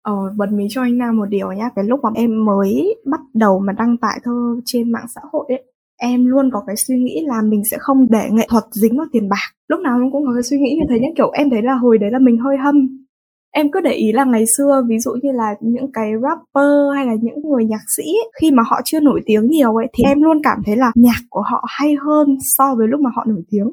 Ờ, 0.03 0.13
bật 0.37 0.51
mí 0.51 0.67
cho 0.69 0.81
anh 0.81 0.97
Nam 0.97 1.17
một 1.17 1.25
điều 1.25 1.51
nhá, 1.51 1.69
cái 1.75 1.85
lúc 1.85 1.99
mà 2.03 2.09
em 2.15 2.45
mới 2.45 2.95
bắt 3.05 3.19
đầu 3.33 3.59
mà 3.59 3.73
đăng 3.73 3.97
tải 3.97 4.19
thơ 4.23 4.55
trên 4.65 4.91
mạng 4.91 5.05
xã 5.15 5.21
hội 5.31 5.45
ấy, 5.47 5.63
em 5.99 6.25
luôn 6.25 6.49
có 6.53 6.63
cái 6.67 6.75
suy 6.75 6.95
nghĩ 6.99 7.23
là 7.27 7.41
mình 7.41 7.61
sẽ 7.71 7.77
không 7.79 8.07
để 8.09 8.29
nghệ 8.31 8.47
thuật 8.49 8.63
dính 8.71 8.97
vào 8.97 9.07
tiền 9.11 9.29
bạc. 9.29 9.51
Lúc 9.67 9.79
nào 9.79 9.99
em 9.99 10.11
cũng 10.11 10.25
có 10.25 10.33
cái 10.33 10.43
suy 10.43 10.57
nghĩ 10.59 10.75
như 10.79 10.85
thế 10.89 10.99
nhá, 10.99 11.07
kiểu 11.17 11.29
em 11.31 11.49
thấy 11.49 11.61
là 11.61 11.73
hồi 11.73 11.97
đấy 11.97 12.11
là 12.11 12.19
mình 12.19 12.37
hơi 12.37 12.57
hâm. 12.57 12.87
Em 13.53 13.71
cứ 13.71 13.81
để 13.81 13.91
ý 13.91 14.11
là 14.11 14.23
ngày 14.25 14.45
xưa 14.57 14.83
ví 14.87 14.99
dụ 14.99 15.11
như 15.23 15.31
là 15.31 15.55
những 15.61 15.91
cái 15.93 16.11
rapper 16.21 16.95
hay 16.95 17.05
là 17.05 17.13
những 17.21 17.41
người 17.49 17.65
nhạc 17.65 17.81
sĩ 17.97 18.03
ấy, 18.03 18.31
khi 18.41 18.51
mà 18.51 18.63
họ 18.67 18.81
chưa 18.85 18.99
nổi 18.99 19.21
tiếng 19.25 19.47
nhiều 19.47 19.75
ấy 19.75 19.87
thì 19.93 20.03
em 20.03 20.21
luôn 20.21 20.37
cảm 20.43 20.57
thấy 20.65 20.75
là 20.75 20.91
nhạc 20.95 21.21
của 21.29 21.41
họ 21.51 21.65
hay 21.67 21.95
hơn 22.05 22.37
so 22.41 22.75
với 22.75 22.87
lúc 22.87 22.99
mà 22.99 23.09
họ 23.15 23.25
nổi 23.27 23.41
tiếng 23.49 23.67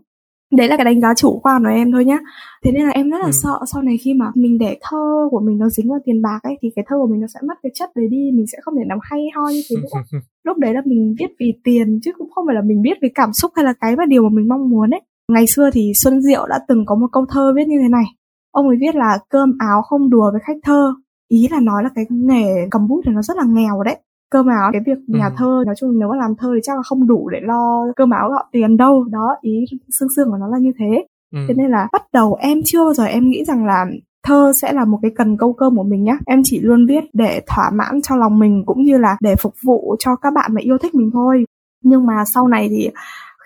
đấy 0.56 0.68
là 0.68 0.76
cái 0.76 0.84
đánh 0.84 1.00
giá 1.00 1.14
chủ 1.14 1.40
quan 1.42 1.62
của 1.62 1.70
em 1.70 1.92
thôi 1.92 2.04
nhá. 2.04 2.18
Thế 2.64 2.72
nên 2.72 2.87
là 2.87 2.90
em 2.90 3.11
rất 3.11 3.18
là 3.18 3.26
ừ. 3.26 3.30
sợ 3.32 3.58
sau 3.72 3.82
này 3.82 3.96
khi 3.96 4.14
mà 4.14 4.26
mình 4.34 4.58
để 4.58 4.78
thơ 4.82 5.28
của 5.30 5.40
mình 5.40 5.58
nó 5.58 5.68
dính 5.68 5.90
vào 5.90 5.98
tiền 6.04 6.22
bạc 6.22 6.38
ấy 6.42 6.58
thì 6.62 6.68
cái 6.76 6.84
thơ 6.88 6.96
của 6.98 7.06
mình 7.06 7.20
nó 7.20 7.26
sẽ 7.34 7.40
mất 7.48 7.54
cái 7.62 7.72
chất 7.74 7.90
đấy 7.96 8.08
đi 8.11 8.30
mình 8.34 8.46
sẽ 8.52 8.58
không 8.62 8.74
thể 8.78 8.84
nào 8.87 8.98
hay 9.02 9.20
ho 9.34 9.42
như 9.48 9.62
thế 9.70 9.76
nữa. 9.76 10.18
Lúc 10.44 10.58
đấy 10.58 10.74
là 10.74 10.82
mình 10.84 11.14
viết 11.18 11.30
vì 11.40 11.52
tiền 11.64 12.00
chứ 12.04 12.11
cũng 12.18 12.30
không 12.30 12.46
phải 12.46 12.54
là 12.54 12.62
mình 12.64 12.82
viết 12.84 12.98
vì 13.02 13.08
cảm 13.14 13.32
xúc 13.32 13.52
hay 13.56 13.64
là 13.64 13.74
cái 13.80 13.96
mà 13.96 14.04
điều 14.06 14.22
mà 14.22 14.28
mình 14.32 14.48
mong 14.48 14.70
muốn 14.70 14.90
ấy. 14.90 15.00
Ngày 15.32 15.46
xưa 15.46 15.70
thì 15.72 15.92
xuân 15.94 16.22
diệu 16.22 16.46
đã 16.46 16.58
từng 16.68 16.87
có 16.87 16.94
một 16.94 17.06
câu 17.12 17.26
thơ 17.28 17.52
viết 17.56 17.68
như 17.68 17.76
thế 17.82 17.88
này. 17.88 18.04
Ông 18.50 18.68
ấy 18.68 18.76
viết 18.80 18.94
là 18.94 19.18
cơm 19.28 19.56
áo 19.58 19.82
không 19.82 20.11
đùa 20.11 20.30
với 20.32 20.40
khách 20.44 20.58
thơ 20.62 20.94
ý 21.28 21.48
là 21.50 21.61
nói 21.61 21.82
là 21.82 21.90
cái 21.94 22.04
nghề 22.11 22.68
cầm 22.70 22.88
bút 22.88 23.00
thì 23.06 23.12
nó 23.12 23.22
rất 23.22 23.37
là 23.37 23.44
nghèo 23.46 23.82
đấy 23.82 23.96
cơm 24.31 24.47
áo 24.47 24.71
cái 24.73 24.83
việc 24.87 24.99
nhà 25.07 25.27
ừ. 25.27 25.35
thơ 25.37 25.62
nói 25.67 25.75
chung 25.79 25.99
nếu 25.99 26.09
mà 26.09 26.17
làm 26.17 26.35
thơ 26.38 26.53
thì 26.55 26.61
chắc 26.62 26.77
là 26.77 26.83
không 26.83 27.07
đủ 27.07 27.29
để 27.29 27.38
lo 27.43 27.85
cơm 27.97 28.11
áo 28.11 28.31
gạo 28.31 28.45
tiền 28.53 28.77
đâu 28.77 29.05
đó 29.05 29.37
ý 29.41 29.64
xương 29.99 30.09
xương 30.17 30.31
của 30.31 30.37
nó 30.37 30.49
là 30.49 30.59
như 30.59 30.73
thế 30.79 31.05
ừ. 31.33 31.38
thế 31.49 31.55
nên 31.55 31.71
là 31.71 31.88
bắt 31.93 32.03
đầu 32.12 32.37
em 32.41 32.61
chưa 32.64 32.85
bao 32.85 32.95
giờ 32.95 33.05
em 33.05 33.29
nghĩ 33.29 33.45
rằng 33.45 33.67
là 33.67 33.87
thơ 34.23 34.53
sẽ 34.62 34.73
là 34.73 34.85
một 34.85 34.99
cái 35.03 35.11
cần 35.17 35.37
câu 35.37 35.53
cơm 35.53 35.77
của 35.77 35.83
mình 35.83 36.05
nhá 36.05 36.19
em 36.27 36.41
chỉ 36.45 36.61
luôn 36.61 36.87
viết 36.87 37.05
để 37.12 37.43
thỏa 37.47 37.71
mãn 37.71 38.03
cho 38.03 38.17
lòng 38.17 38.38
mình 38.38 38.62
cũng 38.67 38.85
như 38.85 38.99
là 38.99 39.17
để 39.21 39.37
phục 39.37 39.55
vụ 39.64 39.97
cho 39.99 40.17
các 40.17 40.33
bạn 40.35 40.55
mà 40.55 40.61
yêu 40.61 40.79
thích 40.79 40.95
mình 40.95 41.11
thôi 41.12 41.45
nhưng 41.85 42.07
mà 42.07 42.25
sau 42.35 42.49
này 42.49 42.69
thì 42.71 42.91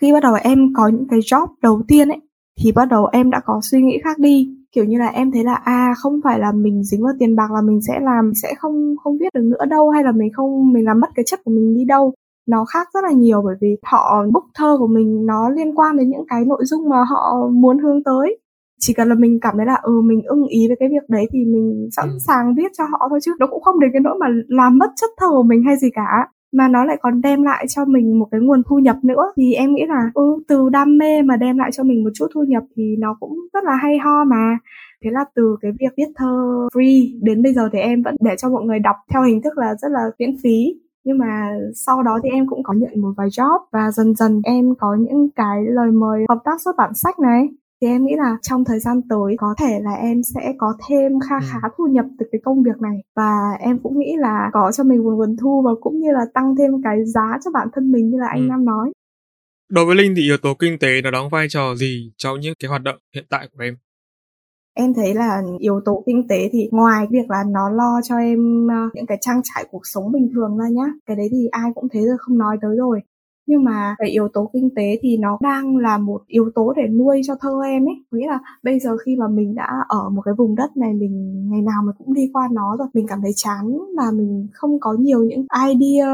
khi 0.01 0.13
bắt 0.13 0.23
đầu 0.23 0.35
em 0.43 0.73
có 0.75 0.89
những 0.89 1.09
cái 1.11 1.21
job 1.21 1.47
đầu 1.63 1.83
tiên 1.89 2.09
ấy 2.09 2.21
thì 2.61 2.73
bắt 2.73 2.89
đầu 2.91 3.07
em 3.13 3.31
đã 3.31 3.41
có 3.45 3.61
suy 3.71 3.83
nghĩ 3.83 3.99
khác 4.05 4.19
đi. 4.19 4.49
Kiểu 4.73 4.85
như 4.85 4.99
là 4.99 5.07
em 5.09 5.31
thấy 5.33 5.45
là 5.45 5.55
à 5.55 5.95
không 5.97 6.21
phải 6.25 6.39
là 6.39 6.53
mình 6.53 6.83
dính 6.85 7.03
vào 7.03 7.13
tiền 7.19 7.37
bạc 7.37 7.51
là 7.55 7.61
mình 7.65 7.81
sẽ 7.89 8.01
làm 8.01 8.33
sẽ 8.43 8.55
không 8.59 8.95
không 9.05 9.19
viết 9.21 9.35
được 9.35 9.45
nữa 9.45 9.65
đâu 9.71 9.91
hay 9.91 10.05
là 10.05 10.13
mình 10.13 10.33
không 10.33 10.73
mình 10.73 10.85
làm 10.85 11.01
mất 11.01 11.09
cái 11.15 11.25
chất 11.27 11.41
của 11.45 11.51
mình 11.51 11.75
đi 11.75 11.85
đâu. 11.85 12.15
Nó 12.49 12.65
khác 12.65 12.89
rất 12.95 13.05
là 13.05 13.11
nhiều 13.13 13.43
bởi 13.43 13.55
vì 13.61 13.77
họ 13.83 14.25
book 14.33 14.45
thơ 14.55 14.77
của 14.79 14.87
mình 14.87 15.27
nó 15.27 15.49
liên 15.51 15.75
quan 15.75 15.97
đến 15.97 16.11
những 16.11 16.25
cái 16.29 16.45
nội 16.45 16.65
dung 16.65 16.89
mà 16.89 16.97
họ 17.11 17.49
muốn 17.53 17.79
hướng 17.79 18.05
tới. 18.05 18.39
Chỉ 18.81 18.95
cần 18.95 19.09
là 19.09 19.15
mình 19.15 19.39
cảm 19.41 19.55
thấy 19.57 19.67
là 19.67 19.79
ừ 19.83 20.01
mình 20.05 20.23
ưng 20.23 20.47
ý 20.47 20.69
với 20.69 20.77
cái 20.81 20.89
việc 20.89 21.09
đấy 21.09 21.27
thì 21.33 21.39
mình 21.45 21.89
sẵn 21.97 22.09
ừ. 22.09 22.19
sàng 22.27 22.55
viết 22.57 22.73
cho 22.79 22.85
họ 22.85 23.07
thôi 23.11 23.19
chứ 23.23 23.33
nó 23.39 23.47
cũng 23.47 23.63
không 23.63 23.81
đến 23.81 23.91
cái 23.93 24.01
nỗi 24.01 24.15
mà 24.21 24.27
làm 24.49 24.79
mất 24.79 24.91
chất 24.97 25.11
thơ 25.21 25.27
của 25.31 25.43
mình 25.43 25.63
hay 25.67 25.77
gì 25.77 25.89
cả 25.95 26.29
mà 26.53 26.69
nó 26.69 26.85
lại 26.85 26.97
còn 27.03 27.21
đem 27.21 27.43
lại 27.43 27.67
cho 27.69 27.85
mình 27.85 28.19
một 28.19 28.29
cái 28.31 28.41
nguồn 28.41 28.63
thu 28.69 28.79
nhập 28.79 28.97
nữa. 29.03 29.33
Thì 29.37 29.55
em 29.55 29.75
nghĩ 29.75 29.83
là 29.89 30.11
ừ, 30.15 30.23
từ 30.49 30.69
đam 30.69 30.99
mê 30.99 31.23
mà 31.23 31.37
đem 31.37 31.59
lại 31.59 31.73
cho 31.73 31.83
mình 31.85 32.05
một 32.05 32.11
chút 32.15 32.27
thu 32.35 32.43
nhập 32.49 32.63
thì 32.77 32.97
nó 32.99 33.17
cũng 33.21 33.39
rất 33.53 33.65
là 33.65 33.75
hay 33.83 33.99
ho 33.99 34.25
mà. 34.25 34.59
Thế 35.05 35.11
là 35.11 35.25
từ 35.35 35.57
cái 35.61 35.73
việc 35.81 35.93
viết 35.97 36.13
thơ 36.17 36.69
free 36.75 37.19
đến 37.23 37.43
bây 37.43 37.53
giờ 37.55 37.69
thì 37.73 37.79
em 37.79 38.03
vẫn 38.03 38.17
để 38.21 38.35
cho 38.39 38.49
mọi 38.49 38.65
người 38.65 38.79
đọc 38.79 38.97
theo 39.11 39.23
hình 39.23 39.43
thức 39.43 39.59
là 39.59 39.75
rất 39.75 39.89
là 39.93 40.01
miễn 40.19 40.37
phí. 40.43 40.75
Nhưng 41.05 41.19
mà 41.19 41.51
sau 41.75 42.03
đó 42.03 42.19
thì 42.23 42.31
em 42.31 42.47
cũng 42.47 42.63
có 42.63 42.75
nhận 42.75 43.01
một 43.01 43.13
vài 43.17 43.29
job 43.29 43.59
và 43.73 43.91
dần 43.91 44.15
dần 44.15 44.41
em 44.45 44.75
có 44.79 44.97
những 45.01 45.31
cái 45.37 45.63
lời 45.65 45.91
mời 45.91 46.25
hợp 46.29 46.39
tác 46.45 46.61
xuất 46.65 46.77
bản 46.79 46.95
sách 46.95 47.19
này 47.19 47.49
thì 47.83 47.89
em 47.89 48.05
nghĩ 48.05 48.13
là 48.17 48.37
trong 48.43 48.65
thời 48.65 48.81
gian 48.81 49.01
tới 49.09 49.37
có 49.39 49.55
thể 49.59 49.81
là 49.83 49.93
em 49.93 50.23
sẽ 50.35 50.53
có 50.59 50.75
thêm 50.89 51.13
kha 51.29 51.37
ừ. 51.37 51.47
khá 51.51 51.69
thu 51.77 51.87
nhập 51.87 52.05
từ 52.19 52.27
cái 52.33 52.41
công 52.45 52.63
việc 52.63 52.81
này 52.83 52.97
và 53.17 53.33
em 53.61 53.79
cũng 53.83 53.99
nghĩ 53.99 54.13
là 54.19 54.51
có 54.53 54.73
cho 54.73 54.85
mình 54.85 55.05
một 55.05 55.11
nguồn 55.17 55.37
thu 55.37 55.63
và 55.65 55.71
cũng 55.81 56.01
như 56.01 56.13
là 56.13 56.21
tăng 56.35 56.55
thêm 56.59 56.71
cái 56.85 57.05
giá 57.05 57.39
cho 57.45 57.51
bản 57.51 57.69
thân 57.75 57.93
mình 57.93 58.11
như 58.11 58.19
là 58.21 58.27
anh 58.29 58.41
ừ. 58.41 58.47
Nam 58.49 58.65
nói. 58.65 58.93
Đối 59.69 59.87
với 59.87 59.97
Linh 59.97 60.15
thì 60.17 60.23
yếu 60.23 60.37
tố 60.37 60.55
kinh 60.55 60.79
tế 60.79 60.89
nó 61.05 61.11
đóng 61.11 61.29
vai 61.31 61.47
trò 61.49 61.75
gì 61.75 62.13
trong 62.17 62.41
những 62.41 62.55
cái 62.61 62.69
hoạt 62.69 62.83
động 62.83 62.99
hiện 63.15 63.25
tại 63.31 63.49
của 63.53 63.63
em? 63.65 63.77
Em 64.75 64.95
thấy 64.95 65.15
là 65.15 65.43
yếu 65.59 65.81
tố 65.85 66.03
kinh 66.07 66.29
tế 66.29 66.49
thì 66.53 66.69
ngoài 66.71 67.07
việc 67.11 67.31
là 67.31 67.45
nó 67.51 67.71
lo 67.71 68.01
cho 68.05 68.17
em 68.17 68.69
ờ, 68.69 68.91
những 68.95 69.07
cái 69.07 69.19
trang 69.21 69.41
trải 69.45 69.65
cuộc 69.71 69.83
sống 69.85 70.13
bình 70.13 70.29
thường 70.35 70.59
ra 70.59 70.69
nhá, 70.69 70.87
cái 71.07 71.17
đấy 71.17 71.29
thì 71.31 71.49
ai 71.51 71.71
cũng 71.75 71.89
thế 71.93 72.01
rồi 72.01 72.17
không 72.19 72.39
nói 72.39 72.57
tới 72.63 72.77
rồi 72.77 73.01
nhưng 73.53 73.65
mà 73.65 73.95
cái 73.99 74.11
yếu 74.11 74.29
tố 74.29 74.51
kinh 74.53 74.69
tế 74.77 74.99
thì 75.03 75.17
nó 75.17 75.39
đang 75.41 75.77
là 75.77 75.99
một 75.99 76.23
yếu 76.27 76.51
tố 76.55 76.73
để 76.77 76.83
nuôi 76.89 77.21
cho 77.27 77.35
thơ 77.41 77.63
em 77.65 77.89
ấy. 77.89 77.95
Nghĩa 78.11 78.27
là 78.27 78.39
bây 78.63 78.79
giờ 78.81 78.97
khi 78.97 79.17
mà 79.17 79.29
mình 79.29 79.55
đã 79.55 79.69
ở 79.89 80.09
một 80.11 80.23
cái 80.25 80.35
vùng 80.39 80.55
đất 80.55 80.77
này 80.77 80.95
mình 80.95 81.47
ngày 81.51 81.63
nào 81.63 81.83
mình 81.87 81.95
cũng 81.99 82.15
đi 82.15 82.31
qua 82.33 82.49
nó 82.53 82.77
rồi 82.79 82.89
mình 82.95 83.07
cảm 83.07 83.21
thấy 83.23 83.33
chán 83.37 83.79
và 83.97 84.11
mình 84.15 84.49
không 84.53 84.81
có 84.81 84.93
nhiều 84.93 85.25
những 85.25 85.47
idea 85.69 86.07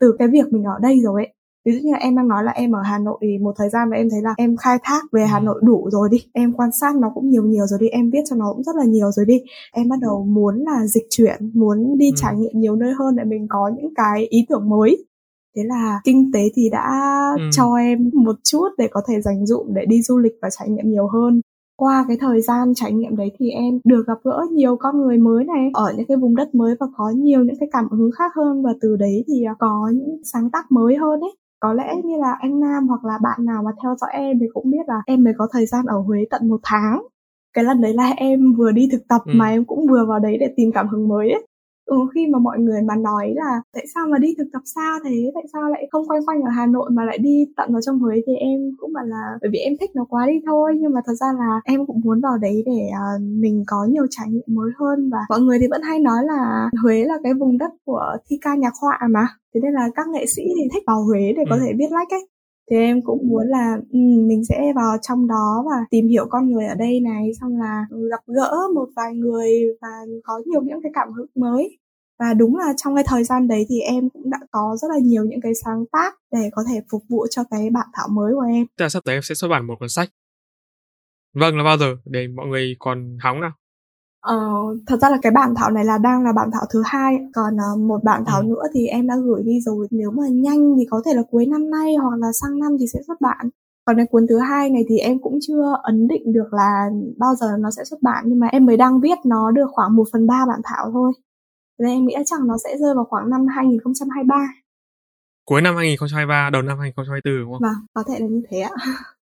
từ 0.00 0.16
cái 0.18 0.28
việc 0.28 0.52
mình 0.52 0.64
ở 0.64 0.78
đây 0.82 1.00
rồi 1.00 1.22
ấy. 1.22 1.34
Ví 1.64 1.72
dụ 1.72 1.78
như 1.82 1.92
là 1.92 1.98
em 1.98 2.16
đang 2.16 2.28
nói 2.28 2.44
là 2.44 2.52
em 2.52 2.72
ở 2.72 2.82
Hà 2.82 2.98
Nội 2.98 3.18
thì 3.22 3.38
một 3.38 3.52
thời 3.56 3.68
gian 3.68 3.90
mà 3.90 3.96
em 3.96 4.10
thấy 4.10 4.22
là 4.22 4.34
em 4.36 4.56
khai 4.56 4.78
thác 4.82 5.02
về 5.12 5.26
Hà 5.26 5.40
Nội 5.40 5.60
đủ 5.64 5.88
rồi 5.92 6.08
đi 6.10 6.18
em 6.32 6.52
quan 6.52 6.70
sát 6.80 6.96
nó 6.96 7.10
cũng 7.14 7.30
nhiều 7.30 7.42
nhiều 7.42 7.66
rồi 7.66 7.78
đi 7.82 7.88
em 7.88 8.10
viết 8.10 8.22
cho 8.30 8.36
nó 8.36 8.52
cũng 8.52 8.62
rất 8.62 8.76
là 8.76 8.84
nhiều 8.84 9.10
rồi 9.10 9.26
đi. 9.26 9.42
Em 9.72 9.88
bắt 9.88 9.96
đầu 10.02 10.24
muốn 10.24 10.58
là 10.58 10.86
dịch 10.86 11.06
chuyển 11.10 11.50
muốn 11.54 11.98
đi 11.98 12.06
ừ. 12.06 12.14
trải 12.16 12.36
nghiệm 12.36 12.52
nhiều 12.54 12.76
nơi 12.76 12.92
hơn 12.98 13.16
để 13.16 13.24
mình 13.24 13.46
có 13.48 13.70
những 13.76 13.94
cái 13.94 14.26
ý 14.26 14.46
tưởng 14.48 14.68
mới 14.68 15.07
thế 15.58 15.64
là 15.64 16.00
kinh 16.04 16.30
tế 16.32 16.40
thì 16.54 16.70
đã 16.72 16.90
ừ. 17.38 17.42
cho 17.52 17.74
em 17.74 18.10
một 18.14 18.36
chút 18.44 18.68
để 18.78 18.88
có 18.90 19.02
thể 19.08 19.20
dành 19.20 19.46
dụm 19.46 19.66
để 19.74 19.84
đi 19.86 20.02
du 20.02 20.18
lịch 20.18 20.32
và 20.42 20.48
trải 20.50 20.68
nghiệm 20.68 20.90
nhiều 20.90 21.08
hơn. 21.08 21.40
Qua 21.76 22.04
cái 22.08 22.16
thời 22.20 22.40
gian 22.40 22.72
trải 22.74 22.92
nghiệm 22.92 23.16
đấy 23.16 23.30
thì 23.38 23.50
em 23.50 23.78
được 23.84 24.06
gặp 24.06 24.18
gỡ 24.24 24.46
nhiều 24.52 24.76
con 24.76 25.00
người 25.00 25.18
mới 25.18 25.44
này 25.44 25.70
ở 25.74 25.92
những 25.96 26.06
cái 26.06 26.16
vùng 26.16 26.36
đất 26.36 26.54
mới 26.54 26.74
và 26.80 26.86
có 26.96 27.10
nhiều 27.10 27.44
những 27.44 27.56
cái 27.60 27.68
cảm 27.72 27.88
hứng 27.90 28.10
khác 28.18 28.32
hơn. 28.36 28.62
Và 28.62 28.74
từ 28.80 28.96
đấy 28.96 29.24
thì 29.26 29.44
có 29.58 29.90
những 29.94 30.20
sáng 30.32 30.50
tác 30.50 30.72
mới 30.72 30.96
hơn 30.96 31.20
ấy. 31.20 31.36
Có 31.60 31.72
lẽ 31.72 31.94
như 32.04 32.16
là 32.16 32.36
anh 32.40 32.60
Nam 32.60 32.88
hoặc 32.88 33.04
là 33.04 33.18
bạn 33.22 33.46
nào 33.46 33.62
mà 33.62 33.70
theo 33.82 33.94
dõi 34.00 34.10
em 34.12 34.38
thì 34.40 34.46
cũng 34.54 34.70
biết 34.70 34.88
là 34.88 35.02
em 35.06 35.24
mới 35.24 35.32
có 35.38 35.48
thời 35.52 35.66
gian 35.66 35.84
ở 35.86 35.98
Huế 35.98 36.18
tận 36.30 36.48
một 36.48 36.60
tháng. 36.62 37.02
Cái 37.54 37.64
lần 37.64 37.80
đấy 37.80 37.94
là 37.94 38.12
em 38.16 38.54
vừa 38.58 38.72
đi 38.72 38.88
thực 38.92 39.08
tập 39.08 39.22
ừ. 39.26 39.32
mà 39.34 39.48
em 39.48 39.64
cũng 39.64 39.86
vừa 39.86 40.06
vào 40.06 40.18
đấy 40.18 40.36
để 40.40 40.46
tìm 40.56 40.72
cảm 40.72 40.88
hứng 40.88 41.08
mới 41.08 41.30
ấy 41.30 41.47
ừ, 41.88 41.96
khi 42.14 42.26
mà 42.26 42.38
mọi 42.38 42.58
người 42.58 42.82
mà 42.82 42.94
nói 42.96 43.32
là 43.36 43.62
tại 43.74 43.86
sao 43.94 44.06
mà 44.10 44.18
đi 44.18 44.34
thực 44.38 44.48
tập 44.52 44.62
xa 44.74 44.98
thế? 45.04 45.30
Tại 45.34 45.44
sao 45.52 45.62
lại 45.70 45.88
không 45.92 46.08
quanh 46.08 46.26
quanh 46.26 46.42
ở 46.42 46.50
Hà 46.50 46.66
Nội 46.66 46.90
mà 46.92 47.04
lại 47.04 47.18
đi 47.18 47.46
tận 47.56 47.72
vào 47.72 47.82
trong 47.82 47.98
Huế? 47.98 48.14
Thì 48.26 48.32
em 48.34 48.60
cũng 48.78 48.92
bảo 48.92 49.04
là 49.04 49.22
bởi 49.40 49.50
vì 49.52 49.58
em 49.58 49.72
thích 49.80 49.90
nó 49.94 50.04
quá 50.08 50.26
đi 50.26 50.34
thôi 50.46 50.72
nhưng 50.80 50.92
mà 50.94 51.00
thật 51.06 51.14
ra 51.20 51.26
là 51.38 51.60
em 51.64 51.86
cũng 51.86 52.00
muốn 52.04 52.20
vào 52.20 52.38
đấy 52.38 52.62
để 52.66 52.90
uh, 52.92 53.22
mình 53.22 53.64
có 53.66 53.86
nhiều 53.90 54.06
trải 54.10 54.26
nghiệm 54.30 54.56
mới 54.56 54.70
hơn. 54.78 55.10
Và 55.12 55.18
mọi 55.28 55.40
người 55.40 55.58
thì 55.60 55.66
vẫn 55.70 55.82
hay 55.82 55.98
nói 55.98 56.24
là 56.24 56.70
Huế 56.82 57.04
là 57.04 57.14
cái 57.22 57.34
vùng 57.34 57.58
đất 57.58 57.70
của 57.84 58.16
thi 58.30 58.38
ca 58.40 58.54
nhạc 58.54 58.72
họa 58.82 58.98
mà. 59.10 59.26
Thế 59.54 59.60
nên 59.60 59.72
là 59.72 59.88
các 59.94 60.08
nghệ 60.08 60.24
sĩ 60.36 60.42
thì 60.56 60.68
thích 60.72 60.82
vào 60.86 61.04
Huế 61.04 61.32
để 61.36 61.42
có 61.50 61.56
ừ. 61.56 61.60
thể 61.64 61.72
viết 61.78 61.90
lách 61.90 62.10
ấy 62.10 62.28
thì 62.70 62.76
em 62.76 63.02
cũng 63.02 63.28
muốn 63.28 63.46
là 63.46 63.76
um, 63.92 64.28
mình 64.28 64.44
sẽ 64.44 64.72
vào 64.76 64.96
trong 65.02 65.26
đó 65.26 65.64
và 65.66 65.76
tìm 65.90 66.08
hiểu 66.08 66.26
con 66.30 66.50
người 66.50 66.66
ở 66.66 66.74
đây 66.74 67.00
này 67.00 67.30
xong 67.40 67.60
là 67.60 67.86
gặp 68.10 68.20
gỡ 68.26 68.52
một 68.74 68.88
vài 68.96 69.14
người 69.14 69.50
và 69.82 69.88
có 70.24 70.42
nhiều 70.46 70.62
những 70.62 70.82
cái 70.82 70.92
cảm 70.94 71.12
hứng 71.12 71.26
mới 71.34 71.78
và 72.18 72.34
đúng 72.34 72.56
là 72.56 72.72
trong 72.76 72.94
cái 72.94 73.04
thời 73.06 73.24
gian 73.24 73.48
đấy 73.48 73.66
thì 73.68 73.80
em 73.80 74.10
cũng 74.10 74.30
đã 74.30 74.38
có 74.50 74.76
rất 74.82 74.88
là 74.90 74.98
nhiều 75.02 75.24
những 75.24 75.40
cái 75.40 75.52
sáng 75.64 75.84
tác 75.92 76.14
để 76.32 76.50
có 76.52 76.62
thể 76.68 76.80
phục 76.90 77.02
vụ 77.08 77.26
cho 77.30 77.42
cái 77.50 77.70
bản 77.70 77.86
thảo 77.94 78.08
mới 78.08 78.34
của 78.34 78.46
em. 78.54 78.66
Tức 78.76 78.84
là 78.84 78.88
sắp 78.88 79.04
tới 79.04 79.14
em 79.14 79.22
sẽ 79.22 79.34
xuất 79.34 79.48
bản 79.48 79.66
một 79.66 79.74
cuốn 79.80 79.88
sách. 79.88 80.08
Vâng 81.34 81.56
là 81.56 81.64
bao 81.64 81.78
giờ 81.78 81.96
để 82.04 82.28
mọi 82.28 82.46
người 82.46 82.76
còn 82.78 83.18
hóng 83.20 83.40
nào? 83.40 83.52
Ờ, 84.28 84.36
thật 84.86 84.96
ra 85.00 85.10
là 85.10 85.18
cái 85.22 85.32
bản 85.32 85.54
thảo 85.56 85.70
này 85.70 85.84
là 85.84 85.98
đang 85.98 86.24
là 86.24 86.32
bản 86.32 86.50
thảo 86.52 86.62
thứ 86.72 86.82
hai 86.86 87.18
còn 87.34 87.54
uh, 87.54 87.78
một 87.78 88.04
bản 88.04 88.24
thảo 88.26 88.40
ừ. 88.40 88.46
nữa 88.46 88.62
thì 88.74 88.86
em 88.86 89.06
đã 89.06 89.14
gửi 89.24 89.42
đi 89.42 89.60
rồi 89.60 89.86
nếu 89.90 90.10
mà 90.10 90.22
nhanh 90.32 90.74
thì 90.78 90.84
có 90.90 91.02
thể 91.06 91.14
là 91.14 91.22
cuối 91.30 91.46
năm 91.46 91.70
nay 91.70 91.94
hoặc 91.94 92.16
là 92.18 92.28
sang 92.40 92.58
năm 92.58 92.76
thì 92.80 92.86
sẽ 92.92 93.00
xuất 93.06 93.20
bản 93.20 93.48
còn 93.84 93.96
cái 93.96 94.06
cuốn 94.10 94.26
thứ 94.28 94.38
hai 94.38 94.70
này 94.70 94.84
thì 94.88 94.98
em 94.98 95.18
cũng 95.18 95.38
chưa 95.42 95.62
ấn 95.82 96.08
định 96.08 96.32
được 96.32 96.52
là 96.52 96.90
bao 97.16 97.34
giờ 97.34 97.46
nó 97.58 97.70
sẽ 97.70 97.84
xuất 97.84 98.02
bản 98.02 98.24
nhưng 98.26 98.40
mà 98.40 98.46
em 98.46 98.66
mới 98.66 98.76
đang 98.76 99.00
viết 99.00 99.18
nó 99.24 99.50
được 99.50 99.66
khoảng 99.72 99.96
1 99.96 100.04
phần 100.12 100.26
ba 100.26 100.44
bản 100.48 100.60
thảo 100.64 100.90
thôi 100.92 101.12
nên 101.78 101.90
em 101.90 102.06
nghĩ 102.06 102.14
chắc 102.26 102.40
nó 102.40 102.56
sẽ 102.64 102.76
rơi 102.80 102.94
vào 102.94 103.04
khoảng 103.04 103.30
năm 103.30 103.46
2023 103.56 104.36
cuối 105.44 105.60
năm 105.60 105.76
2023 105.76 106.50
đầu 106.52 106.62
năm 106.62 106.78
2024 106.78 107.40
đúng 107.40 107.52
không? 107.52 107.62
Vâng, 107.62 107.86
có 107.94 108.02
thể 108.08 108.18
là 108.20 108.26
như 108.26 108.42
thế 108.50 108.60
ạ. 108.60 108.70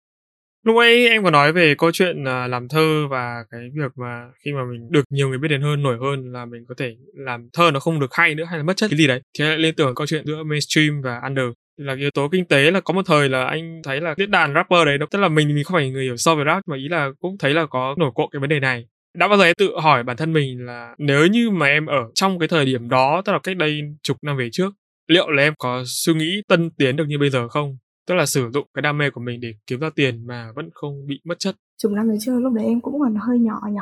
Lúc 0.65 0.77
ấy 0.77 1.09
em 1.09 1.25
có 1.25 1.31
nói 1.31 1.53
về 1.53 1.75
câu 1.79 1.91
chuyện 1.93 2.25
à, 2.29 2.47
làm 2.47 2.69
thơ 2.69 3.07
và 3.11 3.45
cái 3.51 3.61
việc 3.75 3.93
mà 3.97 4.25
khi 4.45 4.53
mà 4.53 4.61
mình 4.73 4.89
được 4.91 5.05
nhiều 5.11 5.29
người 5.29 5.39
biết 5.39 5.49
đến 5.49 5.63
hơn, 5.63 5.83
nổi 5.83 5.99
hơn 6.01 6.33
là 6.33 6.45
mình 6.45 6.65
có 6.69 6.75
thể 6.79 6.97
làm 7.15 7.49
thơ 7.53 7.71
nó 7.71 7.81
không 7.81 8.01
được 8.01 8.15
hay 8.15 8.35
nữa 8.35 8.45
hay 8.45 8.59
là 8.59 8.65
mất 8.65 8.77
chất 8.77 8.91
cái 8.91 8.99
gì 8.99 9.07
đấy. 9.07 9.21
Thì 9.39 9.45
lại 9.45 9.59
liên 9.59 9.75
tưởng 9.75 9.95
câu 9.95 10.07
chuyện 10.07 10.27
giữa 10.27 10.43
mainstream 10.43 11.03
và 11.03 11.21
under. 11.25 11.45
Là 11.77 11.95
yếu 11.95 12.11
tố 12.11 12.29
kinh 12.29 12.45
tế 12.45 12.71
là 12.71 12.81
có 12.81 12.95
một 12.95 13.03
thời 13.07 13.29
là 13.29 13.45
anh 13.45 13.81
thấy 13.85 14.01
là 14.01 14.15
diễn 14.19 14.31
đàn 14.31 14.55
rapper 14.55 14.87
đấy 14.87 14.99
tức 15.11 15.19
là 15.19 15.29
mình 15.29 15.55
mình 15.55 15.65
không 15.65 15.75
phải 15.75 15.91
người 15.91 16.05
hiểu 16.05 16.17
sâu 16.17 16.37
về 16.37 16.45
rap 16.47 16.63
mà 16.69 16.77
ý 16.77 16.89
là 16.89 17.11
cũng 17.21 17.39
thấy 17.39 17.55
là 17.55 17.67
có 17.67 17.95
nổi 17.99 18.11
cộ 18.15 18.29
cái 18.33 18.41
vấn 18.41 18.51
đề 18.51 18.61
này. 18.61 18.87
Đã 19.19 19.29
bao 19.29 19.39
giờ 19.39 19.45
em 19.45 19.55
tự 19.59 19.71
hỏi 19.83 20.03
bản 20.03 20.17
thân 20.17 20.33
mình 20.33 20.67
là 20.67 20.95
nếu 20.99 21.27
như 21.27 21.51
mà 21.51 21.67
em 21.67 21.87
ở 21.87 22.03
trong 22.15 22.39
cái 22.39 22.49
thời 22.49 22.65
điểm 22.65 22.89
đó 22.89 23.23
tức 23.25 23.33
là 23.33 23.39
cách 23.43 23.57
đây 23.57 23.81
chục 24.03 24.17
năm 24.23 24.37
về 24.37 24.49
trước 24.53 24.75
liệu 25.09 25.31
là 25.31 25.43
em 25.43 25.55
có 25.59 25.83
suy 25.87 26.15
nghĩ 26.15 26.43
tân 26.49 26.71
tiến 26.71 26.97
được 26.97 27.05
như 27.09 27.19
bây 27.19 27.31
giờ 27.31 27.49
không? 27.49 27.77
Tức 28.07 28.15
là 28.15 28.27
sử 28.27 28.51
dụng 28.55 28.67
cái 28.75 28.83
đam 28.83 28.99
mê 28.99 29.11
của 29.11 29.21
mình 29.21 29.41
để 29.41 29.55
kiếm 29.67 29.81
ra 29.81 29.91
tiền 29.97 30.27
mà 30.27 30.53
vẫn 30.57 30.71
không 30.75 31.07
bị 31.07 31.21
mất 31.25 31.39
chất. 31.39 31.57
Chục 31.79 31.93
năm 31.93 32.09
về 32.09 32.17
trước 32.21 32.41
lúc 32.41 32.53
đấy 32.53 32.65
em 32.65 32.81
cũng 32.81 33.01
còn 33.01 33.17
hơi 33.21 33.39
nhỏ 33.39 33.61
nhỉ? 33.71 33.81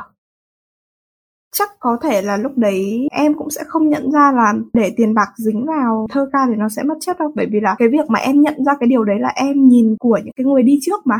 Chắc 1.55 1.69
có 1.79 1.97
thể 2.03 2.21
là 2.21 2.37
lúc 2.37 2.51
đấy 2.57 3.07
em 3.11 3.33
cũng 3.33 3.49
sẽ 3.49 3.61
không 3.67 3.89
nhận 3.89 4.11
ra 4.11 4.31
là 4.31 4.53
để 4.73 4.93
tiền 4.97 5.13
bạc 5.13 5.27
dính 5.37 5.65
vào 5.65 6.07
thơ 6.11 6.29
ca 6.33 6.39
thì 6.49 6.55
nó 6.57 6.69
sẽ 6.69 6.83
mất 6.83 6.95
chất 6.99 7.19
đâu. 7.19 7.31
Bởi 7.35 7.45
vì 7.51 7.59
là 7.59 7.75
cái 7.79 7.87
việc 7.87 8.09
mà 8.09 8.19
em 8.19 8.41
nhận 8.41 8.63
ra 8.65 8.71
cái 8.79 8.89
điều 8.89 9.03
đấy 9.03 9.19
là 9.19 9.29
em 9.35 9.67
nhìn 9.67 9.95
của 9.99 10.19
những 10.23 10.33
cái 10.35 10.45
người 10.45 10.63
đi 10.63 10.79
trước 10.81 11.07
mà 11.07 11.15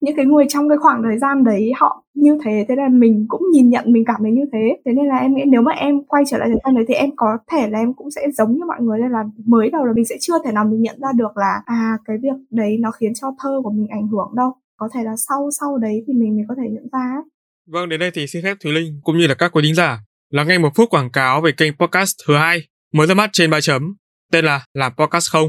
những 0.00 0.16
cái 0.16 0.26
người 0.26 0.44
trong 0.48 0.68
cái 0.68 0.78
khoảng 0.78 1.02
thời 1.02 1.18
gian 1.18 1.44
đấy 1.44 1.72
họ 1.76 2.04
như 2.14 2.38
thế 2.44 2.64
thế 2.68 2.74
là 2.76 2.88
mình 2.88 3.26
cũng 3.28 3.42
nhìn 3.52 3.70
nhận 3.70 3.92
mình 3.92 4.04
cảm 4.06 4.16
thấy 4.22 4.32
như 4.32 4.44
thế. 4.52 4.76
Thế 4.84 4.92
nên 4.92 5.06
là 5.06 5.16
em 5.16 5.34
nghĩ 5.34 5.42
nếu 5.46 5.62
mà 5.62 5.72
em 5.72 6.04
quay 6.04 6.22
trở 6.26 6.38
lại 6.38 6.48
thời 6.48 6.60
gian 6.64 6.74
đấy 6.74 6.84
thì 6.88 6.94
em 6.94 7.10
có 7.16 7.38
thể 7.52 7.70
là 7.70 7.78
em 7.78 7.94
cũng 7.94 8.10
sẽ 8.10 8.22
giống 8.36 8.52
như 8.52 8.60
mọi 8.68 8.80
người 8.80 8.98
nên 8.98 9.10
là 9.10 9.24
mới 9.46 9.70
đầu 9.70 9.84
là 9.84 9.92
mình 9.92 10.04
sẽ 10.04 10.16
chưa 10.20 10.34
thể 10.44 10.52
nào 10.52 10.64
mình 10.64 10.82
nhận 10.82 11.00
ra 11.00 11.08
được 11.16 11.36
là 11.36 11.60
à 11.64 11.98
cái 12.04 12.16
việc 12.22 12.36
đấy 12.50 12.76
nó 12.80 12.90
khiến 12.90 13.12
cho 13.14 13.28
thơ 13.42 13.60
của 13.64 13.70
mình 13.70 13.86
ảnh 13.90 14.08
hưởng 14.08 14.32
đâu. 14.36 14.52
Có 14.76 14.88
thể 14.94 15.00
là 15.04 15.12
sau 15.28 15.50
sau 15.60 15.78
đấy 15.78 16.04
thì 16.06 16.12
mình 16.12 16.36
mới 16.36 16.44
có 16.48 16.54
thể 16.58 16.68
nhận 16.70 16.86
ra. 16.92 17.16
Vâng, 17.70 17.88
đến 17.88 18.00
đây 18.00 18.10
thì 18.14 18.26
xin 18.26 18.42
phép 18.42 18.56
Thúy 18.60 18.72
Linh 18.72 19.00
cũng 19.02 19.18
như 19.18 19.26
là 19.26 19.34
các 19.34 19.52
quý 19.52 19.62
thính 19.64 19.74
giả 19.74 19.98
là 20.30 20.44
nghe 20.44 20.58
một 20.58 20.70
phút 20.74 20.90
quảng 20.90 21.10
cáo 21.10 21.40
về 21.40 21.52
kênh 21.52 21.72
podcast 21.76 22.14
thứ 22.26 22.36
hai 22.36 22.58
mới 22.92 23.06
ra 23.06 23.14
mắt 23.14 23.30
trên 23.32 23.50
ba 23.50 23.60
chấm 23.60 23.96
tên 24.32 24.44
là 24.44 24.64
làm 24.74 24.92
podcast 24.96 25.30
không. 25.30 25.48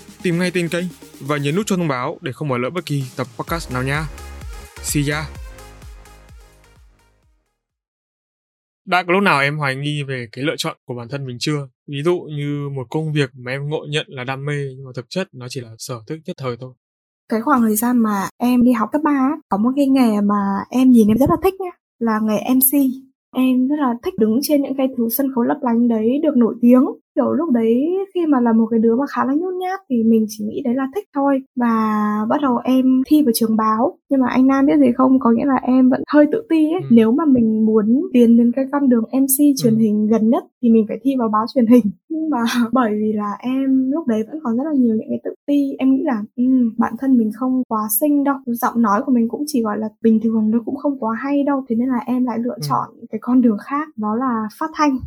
tìm 0.23 0.39
ngay 0.39 0.51
tên 0.53 0.69
kênh 0.69 0.85
và 1.19 1.37
nhấn 1.37 1.55
nút 1.55 1.65
cho 1.65 1.77
thông 1.77 1.87
báo 1.87 2.17
để 2.21 2.31
không 2.31 2.49
bỏ 2.49 2.57
lỡ 2.57 2.69
bất 2.69 2.85
kỳ 2.85 3.03
tập 3.17 3.27
podcast 3.37 3.73
nào 3.73 3.83
nha. 3.83 4.07
See 4.81 5.03
ya! 5.11 5.25
Đã 8.85 9.03
có 9.03 9.13
lúc 9.13 9.23
nào 9.23 9.41
em 9.41 9.57
hoài 9.57 9.75
nghi 9.75 10.03
về 10.03 10.27
cái 10.31 10.45
lựa 10.45 10.55
chọn 10.57 10.77
của 10.85 10.93
bản 10.93 11.07
thân 11.09 11.25
mình 11.25 11.37
chưa? 11.39 11.67
Ví 11.87 12.01
dụ 12.05 12.19
như 12.19 12.69
một 12.75 12.87
công 12.89 13.13
việc 13.13 13.29
mà 13.33 13.51
em 13.51 13.69
ngộ 13.69 13.85
nhận 13.89 14.05
là 14.09 14.23
đam 14.23 14.45
mê 14.45 14.53
nhưng 14.75 14.85
mà 14.85 14.91
thực 14.95 15.05
chất 15.09 15.27
nó 15.33 15.47
chỉ 15.49 15.61
là 15.61 15.69
sở 15.77 15.99
thích 16.07 16.19
nhất 16.25 16.35
thời 16.37 16.57
thôi. 16.59 16.73
Cái 17.29 17.41
khoảng 17.41 17.61
thời 17.61 17.75
gian 17.75 17.99
mà 17.99 18.29
em 18.37 18.63
đi 18.63 18.71
học 18.71 18.89
cấp 18.91 19.01
3 19.03 19.31
có 19.49 19.57
một 19.57 19.69
cái 19.75 19.87
nghề 19.87 20.21
mà 20.21 20.35
em 20.69 20.91
nhìn 20.91 21.07
em 21.07 21.17
rất 21.17 21.29
là 21.29 21.35
thích 21.43 21.53
nhá, 21.59 21.71
là 21.99 22.19
nghề 22.23 22.37
MC. 22.53 22.79
Em 23.35 23.67
rất 23.67 23.75
là 23.79 23.93
thích 24.03 24.13
đứng 24.19 24.39
trên 24.41 24.61
những 24.61 24.77
cái 24.77 24.87
thứ 24.97 25.09
sân 25.17 25.27
khấu 25.35 25.43
lấp 25.43 25.57
lánh 25.61 25.87
đấy 25.87 26.19
được 26.23 26.37
nổi 26.37 26.55
tiếng 26.61 26.83
kiểu 27.15 27.31
lúc 27.31 27.49
đấy 27.49 27.97
khi 28.13 28.25
mà 28.25 28.39
là 28.39 28.53
một 28.53 28.67
cái 28.71 28.79
đứa 28.79 28.95
mà 28.95 29.05
khá 29.09 29.25
là 29.25 29.33
nhút 29.33 29.53
nhát 29.53 29.79
thì 29.89 30.03
mình 30.03 30.25
chỉ 30.29 30.45
nghĩ 30.45 30.61
đấy 30.65 30.75
là 30.75 30.87
thích 30.95 31.09
thôi. 31.15 31.41
Và 31.55 31.75
bắt 32.29 32.41
đầu 32.41 32.57
em 32.63 33.03
thi 33.07 33.23
vào 33.23 33.31
trường 33.35 33.57
báo. 33.57 33.97
Nhưng 34.09 34.21
mà 34.21 34.27
anh 34.27 34.47
Nam 34.47 34.65
biết 34.65 34.77
gì 34.79 34.91
không? 34.95 35.19
Có 35.19 35.31
nghĩa 35.31 35.45
là 35.45 35.55
em 35.55 35.89
vẫn 35.89 36.01
hơi 36.13 36.25
tự 36.31 36.43
ti 36.49 36.65
ấy. 36.65 36.81
Ừ. 36.81 36.87
nếu 36.89 37.11
mà 37.11 37.25
mình 37.25 37.65
muốn 37.65 38.01
tiến 38.13 38.37
đến 38.37 38.51
cái 38.55 38.65
con 38.71 38.89
đường 38.89 39.03
MC 39.11 39.57
truyền 39.57 39.73
ừ. 39.73 39.79
hình 39.79 40.07
gần 40.07 40.29
nhất 40.29 40.43
thì 40.61 40.69
mình 40.69 40.85
phải 40.87 40.99
thi 41.03 41.11
vào 41.19 41.29
báo 41.29 41.45
truyền 41.53 41.65
hình. 41.65 41.83
Nhưng 42.09 42.29
mà 42.29 42.37
bởi 42.71 42.91
vì 42.91 43.13
là 43.13 43.37
em 43.39 43.91
lúc 43.91 44.07
đấy 44.07 44.23
vẫn 44.27 44.39
còn 44.43 44.57
rất 44.57 44.63
là 44.63 44.73
nhiều 44.73 44.95
những 44.95 45.09
cái 45.09 45.19
tự 45.23 45.31
ti 45.47 45.75
em 45.79 45.91
nghĩ 45.91 46.03
là 46.03 46.23
um, 46.35 46.71
bản 46.77 46.93
thân 46.99 47.17
mình 47.17 47.31
không 47.35 47.63
quá 47.67 47.81
xinh 47.99 48.23
đâu. 48.23 48.35
Giọng 48.45 48.81
nói 48.81 49.01
của 49.05 49.11
mình 49.11 49.27
cũng 49.29 49.43
chỉ 49.47 49.63
gọi 49.63 49.77
là 49.77 49.89
bình 50.01 50.19
thường 50.23 50.51
nó 50.51 50.59
cũng 50.65 50.75
không 50.75 50.99
quá 50.99 51.15
hay 51.23 51.43
đâu. 51.43 51.65
Thế 51.69 51.75
nên 51.75 51.87
là 51.87 51.99
em 52.05 52.25
lại 52.25 52.39
lựa 52.39 52.55
ừ. 52.55 52.67
chọn 52.69 52.89
cái 53.09 53.19
con 53.21 53.41
đường 53.41 53.57
khác 53.57 53.87
đó 53.97 54.15
là 54.15 54.47
phát 54.59 54.69
thanh 54.73 54.97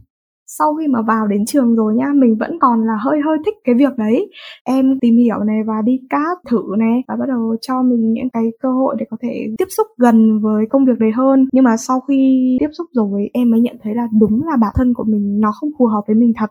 sau 0.46 0.74
khi 0.74 0.88
mà 0.88 1.02
vào 1.02 1.26
đến 1.26 1.44
trường 1.46 1.74
rồi 1.76 1.94
nhá, 1.94 2.06
mình 2.14 2.36
vẫn 2.40 2.58
còn 2.60 2.86
là 2.86 2.96
hơi 3.00 3.20
hơi 3.26 3.38
thích 3.46 3.54
cái 3.64 3.74
việc 3.74 3.96
đấy. 3.96 4.30
Em 4.64 4.98
tìm 5.00 5.16
hiểu 5.16 5.38
này 5.38 5.60
và 5.66 5.74
đi 5.84 6.00
cát 6.10 6.38
thử 6.50 6.62
này, 6.78 7.02
và 7.08 7.16
bắt 7.20 7.26
đầu 7.28 7.56
cho 7.60 7.82
mình 7.82 8.12
những 8.12 8.30
cái 8.32 8.44
cơ 8.62 8.68
hội 8.72 8.96
để 8.98 9.06
có 9.10 9.16
thể 9.22 9.46
tiếp 9.58 9.68
xúc 9.68 9.86
gần 9.98 10.40
với 10.42 10.66
công 10.70 10.84
việc 10.84 10.98
đấy 10.98 11.10
hơn. 11.14 11.48
Nhưng 11.52 11.64
mà 11.64 11.76
sau 11.76 12.00
khi 12.00 12.56
tiếp 12.60 12.68
xúc 12.78 12.86
rồi, 12.92 13.30
em 13.32 13.50
mới 13.50 13.60
nhận 13.60 13.76
thấy 13.82 13.94
là 13.94 14.08
đúng 14.20 14.42
là 14.46 14.56
bản 14.60 14.72
thân 14.74 14.94
của 14.94 15.04
mình 15.04 15.40
nó 15.40 15.52
không 15.60 15.70
phù 15.78 15.86
hợp 15.86 16.00
với 16.06 16.16
mình 16.16 16.32
thật. 16.36 16.50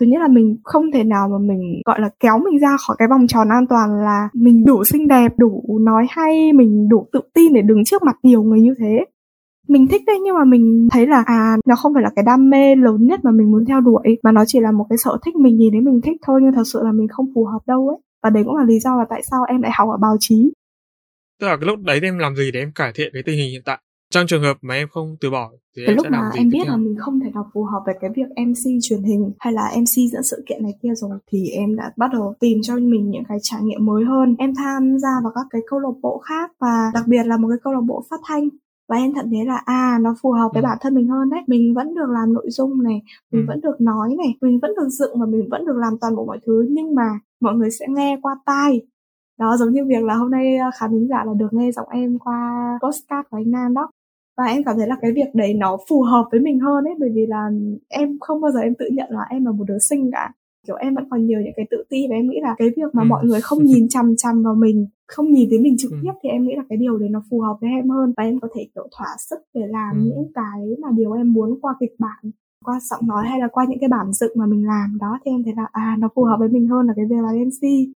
Thứ 0.00 0.06
nhất 0.06 0.18
là 0.20 0.28
mình 0.28 0.56
không 0.64 0.84
thể 0.92 1.04
nào 1.04 1.28
mà 1.28 1.38
mình, 1.38 1.60
gọi 1.86 2.00
là, 2.00 2.10
kéo 2.20 2.38
mình 2.38 2.58
ra 2.60 2.76
khỏi 2.86 2.96
cái 2.98 3.08
vòng 3.08 3.26
tròn 3.26 3.48
an 3.48 3.66
toàn 3.66 3.90
là 3.94 4.28
mình 4.34 4.64
đủ 4.64 4.84
xinh 4.84 5.08
đẹp, 5.08 5.32
đủ 5.38 5.78
nói 5.80 6.06
hay, 6.10 6.52
mình 6.52 6.88
đủ 6.88 7.06
tự 7.12 7.20
tin 7.34 7.52
để 7.52 7.62
đứng 7.62 7.84
trước 7.84 8.02
mặt 8.02 8.16
nhiều 8.22 8.42
người 8.42 8.60
như 8.60 8.74
thế 8.78 9.04
mình 9.68 9.88
thích 9.88 10.02
đấy 10.06 10.16
nhưng 10.24 10.34
mà 10.34 10.44
mình 10.44 10.88
thấy 10.92 11.06
là 11.06 11.22
à 11.26 11.56
nó 11.66 11.76
không 11.76 11.94
phải 11.94 12.02
là 12.02 12.10
cái 12.16 12.24
đam 12.24 12.50
mê 12.50 12.76
lớn 12.76 13.06
nhất 13.06 13.20
mà 13.24 13.30
mình 13.30 13.50
muốn 13.50 13.64
theo 13.64 13.80
đuổi 13.80 14.18
mà 14.22 14.32
nó 14.32 14.44
chỉ 14.46 14.60
là 14.60 14.72
một 14.72 14.86
cái 14.88 14.98
sở 14.98 15.18
thích 15.24 15.36
mình 15.36 15.56
nhìn 15.56 15.72
đến 15.72 15.84
mình 15.84 16.00
thích 16.00 16.16
thôi 16.26 16.40
nhưng 16.42 16.52
thật 16.52 16.64
sự 16.72 16.80
là 16.84 16.92
mình 16.92 17.08
không 17.08 17.26
phù 17.34 17.44
hợp 17.44 17.60
đâu 17.66 17.88
ấy. 17.88 17.98
Và 18.22 18.30
đấy 18.30 18.44
cũng 18.44 18.56
là 18.56 18.64
lý 18.64 18.80
do 18.80 18.96
là 18.96 19.04
tại 19.10 19.22
sao 19.30 19.44
em 19.48 19.62
lại 19.62 19.72
học 19.74 19.88
ở 19.90 19.96
báo 19.96 20.16
chí. 20.20 20.52
Tức 21.40 21.46
là 21.46 21.56
cái 21.56 21.66
lúc 21.66 21.80
đấy 21.80 22.00
em 22.02 22.18
làm 22.18 22.36
gì 22.36 22.50
để 22.50 22.60
em 22.60 22.72
cải 22.74 22.92
thiện 22.94 23.10
cái 23.12 23.22
tình 23.26 23.36
hình 23.36 23.50
hiện 23.50 23.62
tại? 23.64 23.78
Trong 24.10 24.26
trường 24.26 24.42
hợp 24.42 24.56
mà 24.62 24.74
em 24.74 24.88
không 24.88 25.16
từ 25.20 25.30
bỏ 25.30 25.50
thì 25.76 25.82
cái 25.86 25.86
em 25.86 25.96
lúc 25.96 26.06
sẽ 26.06 26.10
mà 26.10 26.30
em 26.34 26.48
biết 26.50 26.68
là 26.68 26.76
mình 26.76 26.96
không 26.98 27.20
thể 27.20 27.30
nào 27.34 27.50
phù 27.54 27.64
hợp 27.64 27.82
với 27.86 27.94
cái 28.00 28.10
việc 28.16 28.46
MC 28.46 28.70
truyền 28.82 29.02
hình 29.02 29.32
hay 29.38 29.52
là 29.52 29.70
MC 29.76 30.12
dẫn 30.12 30.22
sự 30.22 30.44
kiện 30.46 30.62
này 30.62 30.72
kia 30.82 30.94
rồi 30.94 31.18
thì 31.32 31.48
em 31.48 31.76
đã 31.76 31.92
bắt 31.96 32.10
đầu 32.12 32.34
tìm 32.40 32.58
cho 32.62 32.76
mình 32.76 33.10
những 33.10 33.24
cái 33.28 33.38
trải 33.42 33.60
nghiệm 33.62 33.86
mới 33.86 34.04
hơn. 34.04 34.36
Em 34.38 34.54
tham 34.54 34.98
gia 34.98 35.20
vào 35.22 35.32
các 35.34 35.46
cái 35.50 35.62
câu 35.70 35.80
lạc 35.80 35.92
bộ 36.02 36.18
khác 36.18 36.50
và 36.60 36.90
đặc 36.94 37.04
biệt 37.06 37.26
là 37.26 37.36
một 37.36 37.48
cái 37.48 37.58
câu 37.64 37.72
lạc 37.72 37.84
bộ 37.86 38.04
phát 38.10 38.20
thanh 38.26 38.48
và 38.92 38.98
em 38.98 39.12
nhận 39.12 39.30
thấy 39.30 39.44
là 39.46 39.62
à 39.64 39.98
nó 40.00 40.14
phù 40.22 40.30
hợp 40.30 40.48
với 40.52 40.62
ừ. 40.62 40.64
bản 40.64 40.78
thân 40.80 40.94
mình 40.94 41.08
hơn 41.08 41.30
đấy. 41.30 41.40
Mình 41.46 41.74
vẫn 41.74 41.94
được 41.94 42.10
làm 42.10 42.32
nội 42.32 42.46
dung 42.50 42.82
này 42.82 43.02
mình 43.32 43.42
ừ. 43.42 43.48
vẫn 43.48 43.60
được 43.60 43.80
nói 43.80 44.14
này 44.18 44.34
mình 44.40 44.58
vẫn 44.62 44.74
được 44.76 44.88
dựng 44.88 45.20
và 45.20 45.26
mình 45.26 45.48
vẫn 45.50 45.66
được 45.66 45.76
làm 45.76 45.92
toàn 46.00 46.16
bộ 46.16 46.24
mọi 46.24 46.38
thứ. 46.46 46.66
Nhưng 46.70 46.94
mà 46.94 47.18
mọi 47.40 47.54
người 47.54 47.70
sẽ 47.70 47.86
nghe 47.88 48.18
qua 48.22 48.36
tai. 48.46 48.80
Đó 49.38 49.56
giống 49.56 49.72
như 49.72 49.84
việc 49.84 50.04
là 50.04 50.14
hôm 50.14 50.30
nay 50.30 50.56
à, 50.56 50.70
khán 50.74 50.90
thính 50.90 51.08
giả 51.08 51.24
là 51.26 51.32
được 51.36 51.52
nghe 51.52 51.72
giọng 51.72 51.88
em 51.88 52.18
qua 52.18 52.78
postcard 52.82 53.28
của 53.30 53.36
anh 53.36 53.50
Nam 53.50 53.74
đó. 53.74 53.90
Và 54.36 54.44
em 54.44 54.64
cảm 54.64 54.76
thấy 54.76 54.86
là 54.86 54.96
cái 55.00 55.12
việc 55.12 55.34
đấy 55.34 55.54
nó 55.54 55.76
phù 55.88 56.02
hợp 56.02 56.24
với 56.30 56.40
mình 56.40 56.60
hơn 56.60 56.84
ấy. 56.84 56.94
Bởi 57.00 57.10
vì 57.14 57.26
là 57.26 57.50
em 57.88 58.18
không 58.20 58.40
bao 58.40 58.52
giờ 58.52 58.60
em 58.60 58.74
tự 58.78 58.86
nhận 58.92 59.10
là 59.10 59.22
em 59.30 59.44
là 59.44 59.52
một 59.52 59.64
đứa 59.68 59.78
xinh 59.78 60.10
cả 60.12 60.32
kiểu 60.66 60.76
em 60.76 60.94
vẫn 60.94 61.04
còn 61.10 61.26
nhiều 61.26 61.40
những 61.40 61.52
cái 61.56 61.66
tự 61.70 61.84
ti 61.88 62.06
và 62.10 62.16
em 62.16 62.28
nghĩ 62.28 62.40
là 62.42 62.54
cái 62.58 62.68
việc 62.76 62.94
mà 62.94 63.02
ừ. 63.02 63.06
mọi 63.06 63.24
người 63.24 63.40
không 63.40 63.64
nhìn 63.64 63.88
chằm 63.88 64.14
chằm 64.16 64.42
vào 64.42 64.54
mình 64.54 64.86
không 65.06 65.30
nhìn 65.30 65.48
thấy 65.50 65.58
mình 65.58 65.76
trực 65.78 65.90
ừ. 65.90 65.96
tiếp 66.02 66.12
thì 66.22 66.28
em 66.28 66.46
nghĩ 66.46 66.54
là 66.56 66.64
cái 66.68 66.78
điều 66.78 66.98
đấy 66.98 67.08
nó 67.08 67.22
phù 67.30 67.40
hợp 67.40 67.56
với 67.60 67.70
em 67.70 67.90
hơn 67.90 68.12
và 68.16 68.24
em 68.24 68.40
có 68.40 68.48
thể 68.54 68.68
kiểu 68.74 68.88
thỏa 68.98 69.08
sức 69.18 69.38
để 69.54 69.66
làm 69.66 69.96
ừ. 69.96 70.02
những 70.04 70.32
cái 70.34 70.76
mà 70.82 70.88
điều 70.94 71.12
em 71.12 71.32
muốn 71.32 71.60
qua 71.60 71.74
kịch 71.80 71.94
bản 71.98 72.30
qua 72.64 72.80
giọng 72.80 73.06
nói 73.06 73.26
hay 73.28 73.40
là 73.40 73.48
qua 73.52 73.66
những 73.68 73.78
cái 73.80 73.88
bản 73.88 74.12
dựng 74.12 74.32
mà 74.36 74.46
mình 74.46 74.66
làm 74.66 74.98
đó 75.00 75.18
thì 75.24 75.30
em 75.30 75.42
thấy 75.44 75.54
là 75.56 75.66
à 75.72 75.96
nó 75.98 76.08
phù 76.14 76.24
hợp 76.24 76.36
với 76.38 76.48
mình 76.48 76.68
hơn 76.68 76.86
là 76.86 76.92
cái 76.96 77.04
việc 77.10 77.22
là 77.22 77.32
MC 77.32 77.92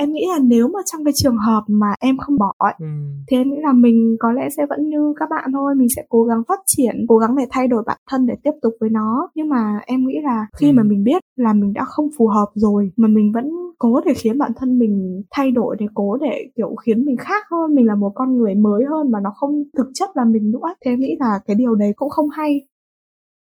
em 0.00 0.12
nghĩ 0.12 0.24
là 0.32 0.38
nếu 0.42 0.68
mà 0.68 0.78
trong 0.92 1.04
cái 1.04 1.12
trường 1.16 1.36
hợp 1.36 1.62
mà 1.68 1.86
em 2.00 2.18
không 2.18 2.38
bỏ 2.38 2.52
ấy, 2.58 2.72
ừ. 2.78 2.86
thì 3.30 3.36
em 3.36 3.50
nghĩ 3.50 3.56
là 3.62 3.72
mình 3.72 4.16
có 4.20 4.32
lẽ 4.32 4.48
sẽ 4.56 4.66
vẫn 4.70 4.88
như 4.88 5.14
các 5.20 5.28
bạn 5.30 5.44
thôi. 5.52 5.74
Mình 5.76 5.88
sẽ 5.96 6.02
cố 6.08 6.24
gắng 6.24 6.42
phát 6.48 6.60
triển 6.66 6.94
cố 7.08 7.18
gắng 7.18 7.36
để 7.36 7.44
thay 7.50 7.68
đổi 7.68 7.82
bản 7.86 7.98
thân 8.10 8.26
để 8.26 8.34
tiếp 8.44 8.50
tục 8.62 8.72
với 8.80 8.90
nó. 8.90 9.28
Nhưng 9.34 9.48
mà 9.48 9.80
em 9.86 10.06
nghĩ 10.06 10.18
là 10.22 10.46
khi 10.58 10.66
Ừ. 10.68 10.72
mà 10.76 10.82
mình 10.82 11.04
biết 11.04 11.22
là 11.36 11.52
mình 11.52 11.72
đã 11.72 11.84
không 11.84 12.08
phù 12.18 12.26
hợp 12.28 12.46
rồi 12.54 12.92
mà 12.96 13.08
mình 13.08 13.32
vẫn 13.32 13.50
cố 13.78 14.00
để 14.06 14.14
khiến 14.14 14.38
bản 14.38 14.52
thân 14.56 14.78
mình 14.78 15.22
thay 15.30 15.50
đổi 15.50 15.76
để 15.78 15.86
cố 15.94 16.16
để 16.20 16.50
kiểu 16.56 16.74
khiến 16.86 17.04
mình 17.04 17.16
khác 17.16 17.42
hơn 17.50 17.74
mình 17.74 17.86
là 17.86 17.94
một 17.94 18.12
con 18.14 18.36
người 18.36 18.54
mới 18.54 18.84
hơn 18.90 19.10
mà 19.12 19.18
nó 19.24 19.30
không 19.36 19.62
thực 19.76 19.86
chất 19.94 20.08
là 20.14 20.24
mình 20.24 20.50
nữa 20.50 20.74
thì 20.84 20.90
em 20.90 21.00
nghĩ 21.00 21.16
là 21.20 21.40
cái 21.46 21.56
điều 21.56 21.74
đấy 21.74 21.92
cũng 21.96 22.10
không 22.10 22.28
hay. 22.28 22.60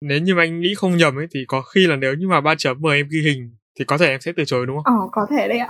Nếu 0.04 0.20
như 0.20 0.34
mà 0.34 0.42
anh 0.42 0.60
nghĩ 0.60 0.74
không 0.76 0.96
nhầm 0.96 1.16
ấy 1.16 1.26
thì 1.34 1.40
có 1.48 1.62
khi 1.74 1.86
là 1.86 1.96
nếu 1.96 2.14
như 2.14 2.28
mà 2.28 2.40
ba 2.40 2.54
chấm 2.58 2.76
mời 2.80 2.96
em 2.96 3.06
ghi 3.10 3.18
hình 3.30 3.50
thì 3.78 3.84
có 3.84 3.98
thể 3.98 4.06
em 4.06 4.20
sẽ 4.20 4.32
từ 4.36 4.44
chối 4.46 4.66
đúng 4.66 4.76
không? 4.76 4.96
Ờ 5.00 5.08
có 5.12 5.26
thể 5.30 5.48
đấy 5.48 5.58
ạ 5.58 5.68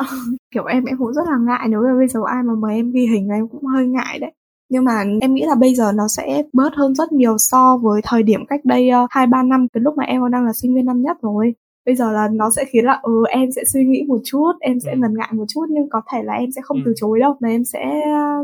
kiểu 0.52 0.64
em 0.64 0.84
em 0.84 0.98
cũng 0.98 1.12
rất 1.12 1.22
là 1.30 1.36
ngại 1.46 1.68
nếu 1.68 1.80
mà 1.82 1.94
bây 1.98 2.08
giờ 2.08 2.20
ai 2.26 2.42
mà 2.42 2.54
mời 2.54 2.74
em 2.74 2.90
ghi 2.92 3.06
hình 3.06 3.28
em 3.28 3.48
cũng 3.48 3.64
hơi 3.66 3.86
ngại 3.86 4.18
đấy. 4.18 4.32
Nhưng 4.68 4.84
mà 4.84 5.04
em 5.20 5.34
nghĩ 5.34 5.44
là 5.46 5.54
bây 5.54 5.74
giờ 5.74 5.92
nó 5.94 6.08
sẽ 6.08 6.42
bớt 6.52 6.74
hơn 6.74 6.94
rất 6.94 7.12
nhiều 7.12 7.38
so 7.38 7.76
với 7.76 8.00
thời 8.04 8.22
điểm 8.22 8.46
cách 8.46 8.60
đây 8.64 8.88
ờ, 8.88 9.06
hai 9.10 9.26
ba 9.26 9.42
năm 9.42 9.66
cái 9.72 9.80
lúc 9.80 9.94
mà 9.96 10.04
em 10.04 10.20
còn 10.20 10.30
đang 10.30 10.46
là 10.46 10.52
sinh 10.52 10.74
viên 10.74 10.86
năm 10.86 11.02
nhất 11.02 11.16
rồi. 11.22 11.54
Bây 11.86 11.94
giờ 11.94 12.12
là 12.12 12.28
nó 12.32 12.50
sẽ 12.56 12.64
khiến 12.72 12.84
là 12.84 13.00
ừ 13.02 13.24
em 13.28 13.52
sẽ 13.56 13.62
suy 13.72 13.84
nghĩ 13.84 14.02
một 14.08 14.18
chút 14.24 14.52
em 14.60 14.80
sẽ 14.80 14.90
Ừ. 14.92 14.96
ngần 14.98 15.14
ngại 15.16 15.28
một 15.32 15.44
chút 15.54 15.64
nhưng 15.70 15.88
có 15.90 16.00
thể 16.12 16.22
là 16.22 16.32
em 16.34 16.50
sẽ 16.56 16.60
không 16.64 16.76
Ừ. 16.76 16.82
từ 16.86 16.92
chối 16.96 17.20
đâu 17.20 17.36
mà 17.40 17.48
em 17.48 17.64
sẽ 17.64 17.80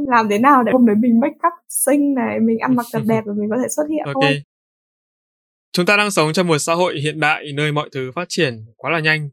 làm 0.09 0.29
thế 0.29 0.39
nào 0.39 0.63
để 0.63 0.73
hôm 0.73 0.87
đấy 0.87 0.97
mình 0.99 1.21
make 1.21 1.35
up 1.47 1.53
xinh 1.69 2.15
này 2.15 2.41
mình 2.41 2.59
ăn 2.59 2.77
mặc 2.77 2.87
thật 2.93 3.03
đẹp 3.07 3.23
và 3.27 3.33
mình 3.37 3.51
có 3.51 3.57
thể 3.63 3.69
xuất 3.69 3.85
hiện 3.91 4.05
ok. 4.07 4.15
thôi. 4.23 4.43
Chúng 5.73 5.87
ta 5.87 5.97
đang 5.97 6.11
sống 6.11 6.33
trong 6.33 6.47
một 6.47 6.59
xã 6.59 6.75
hội 6.75 6.95
hiện 7.03 7.21
đại 7.21 7.45
nơi 7.55 7.73
mọi 7.73 7.89
thứ 7.95 8.11
phát 8.15 8.25
triển 8.29 8.65
quá 8.77 8.91
là 8.91 9.01
nhanh 9.01 9.29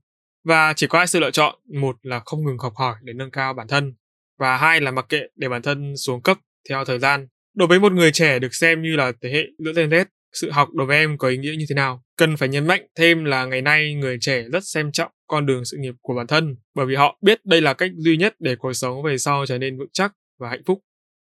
và 0.45 0.73
chỉ 0.75 0.87
có 0.87 0.97
hai 0.97 1.07
sự 1.07 1.19
lựa 1.19 1.31
chọn, 1.31 1.55
một 1.81 1.95
là 2.01 2.21
không 2.25 2.43
ngừng 2.43 2.57
học 2.57 2.73
hỏi 2.75 2.95
để 3.01 3.13
nâng 3.13 3.31
cao 3.31 3.53
bản 3.53 3.67
thân, 3.67 3.93
và 4.39 4.57
hai 4.57 4.81
là 4.81 4.91
mặc 4.91 5.05
kệ 5.09 5.21
để 5.35 5.49
bản 5.49 5.61
thân 5.61 5.97
xuống 5.97 6.21
cấp 6.21 6.37
theo 6.69 6.85
thời 6.85 6.99
gian. 6.99 7.27
Đối 7.55 7.67
với 7.67 7.79
một 7.79 7.91
người 7.91 8.11
trẻ 8.11 8.39
được 8.39 8.53
xem 8.53 8.81
như 8.81 8.95
là 8.95 9.11
thế 9.21 9.29
hệ 9.29 9.43
lứa 9.57 9.73
Gen 9.75 9.89
Z, 9.89 10.05
sự 10.33 10.51
học 10.51 10.69
đối 10.73 10.87
với 10.87 10.97
em 10.97 11.17
có 11.17 11.27
ý 11.27 11.37
nghĩa 11.37 11.55
như 11.57 11.65
thế 11.69 11.75
nào? 11.75 12.03
Cần 12.17 12.37
phải 12.37 12.49
nhấn 12.49 12.67
mạnh 12.67 12.81
thêm 12.97 13.25
là 13.25 13.45
ngày 13.45 13.61
nay 13.61 13.93
người 13.93 14.17
trẻ 14.21 14.43
rất 14.51 14.63
xem 14.63 14.91
trọng 14.91 15.11
con 15.27 15.45
đường 15.45 15.65
sự 15.65 15.77
nghiệp 15.77 15.93
của 16.01 16.13
bản 16.13 16.27
thân, 16.27 16.55
bởi 16.75 16.85
vì 16.85 16.95
họ 16.95 17.17
biết 17.21 17.45
đây 17.45 17.61
là 17.61 17.73
cách 17.73 17.91
duy 17.95 18.17
nhất 18.17 18.35
để 18.39 18.55
cuộc 18.55 18.73
sống 18.73 19.03
về 19.03 19.17
sau 19.17 19.45
trở 19.45 19.57
nên 19.57 19.77
vững 19.77 19.89
chắc 19.93 20.13
và 20.39 20.49
hạnh 20.49 20.61
phúc. 20.65 20.79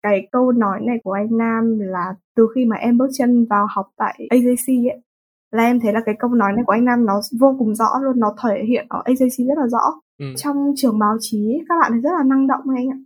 Cái 0.02 0.28
câu 0.32 0.52
nói 0.52 0.80
này 0.86 0.96
của 1.04 1.12
anh 1.12 1.38
Nam 1.38 1.78
là 1.78 2.04
từ 2.36 2.48
khi 2.54 2.64
mà 2.64 2.76
em 2.76 2.98
bước 2.98 3.08
chân 3.18 3.46
vào 3.50 3.66
học 3.74 3.86
tại 3.96 4.20
AJC 4.30 4.90
ấy 4.90 5.00
là 5.50 5.62
em 5.62 5.80
thấy 5.80 5.92
là 5.92 6.00
cái 6.06 6.14
câu 6.18 6.30
nói 6.30 6.52
này 6.52 6.64
của 6.66 6.72
anh 6.72 6.84
Nam 6.84 7.06
nó 7.06 7.20
vô 7.40 7.56
cùng 7.58 7.74
rõ 7.74 7.88
luôn 8.02 8.20
nó 8.20 8.34
thể 8.42 8.64
hiện 8.68 8.86
ở 8.88 9.02
AJC 9.04 9.48
rất 9.48 9.58
là 9.58 9.66
rõ. 9.68 10.00
Ừ. 10.18 10.26
trong 10.36 10.72
trường 10.76 10.98
báo 10.98 11.16
chí 11.20 11.58
các 11.68 11.74
bạn 11.80 11.92
ấy 11.92 12.00
rất 12.00 12.10
là 12.18 12.24
năng 12.24 12.46
động 12.46 12.60
anh 12.76 12.88
ạ. 12.88 12.98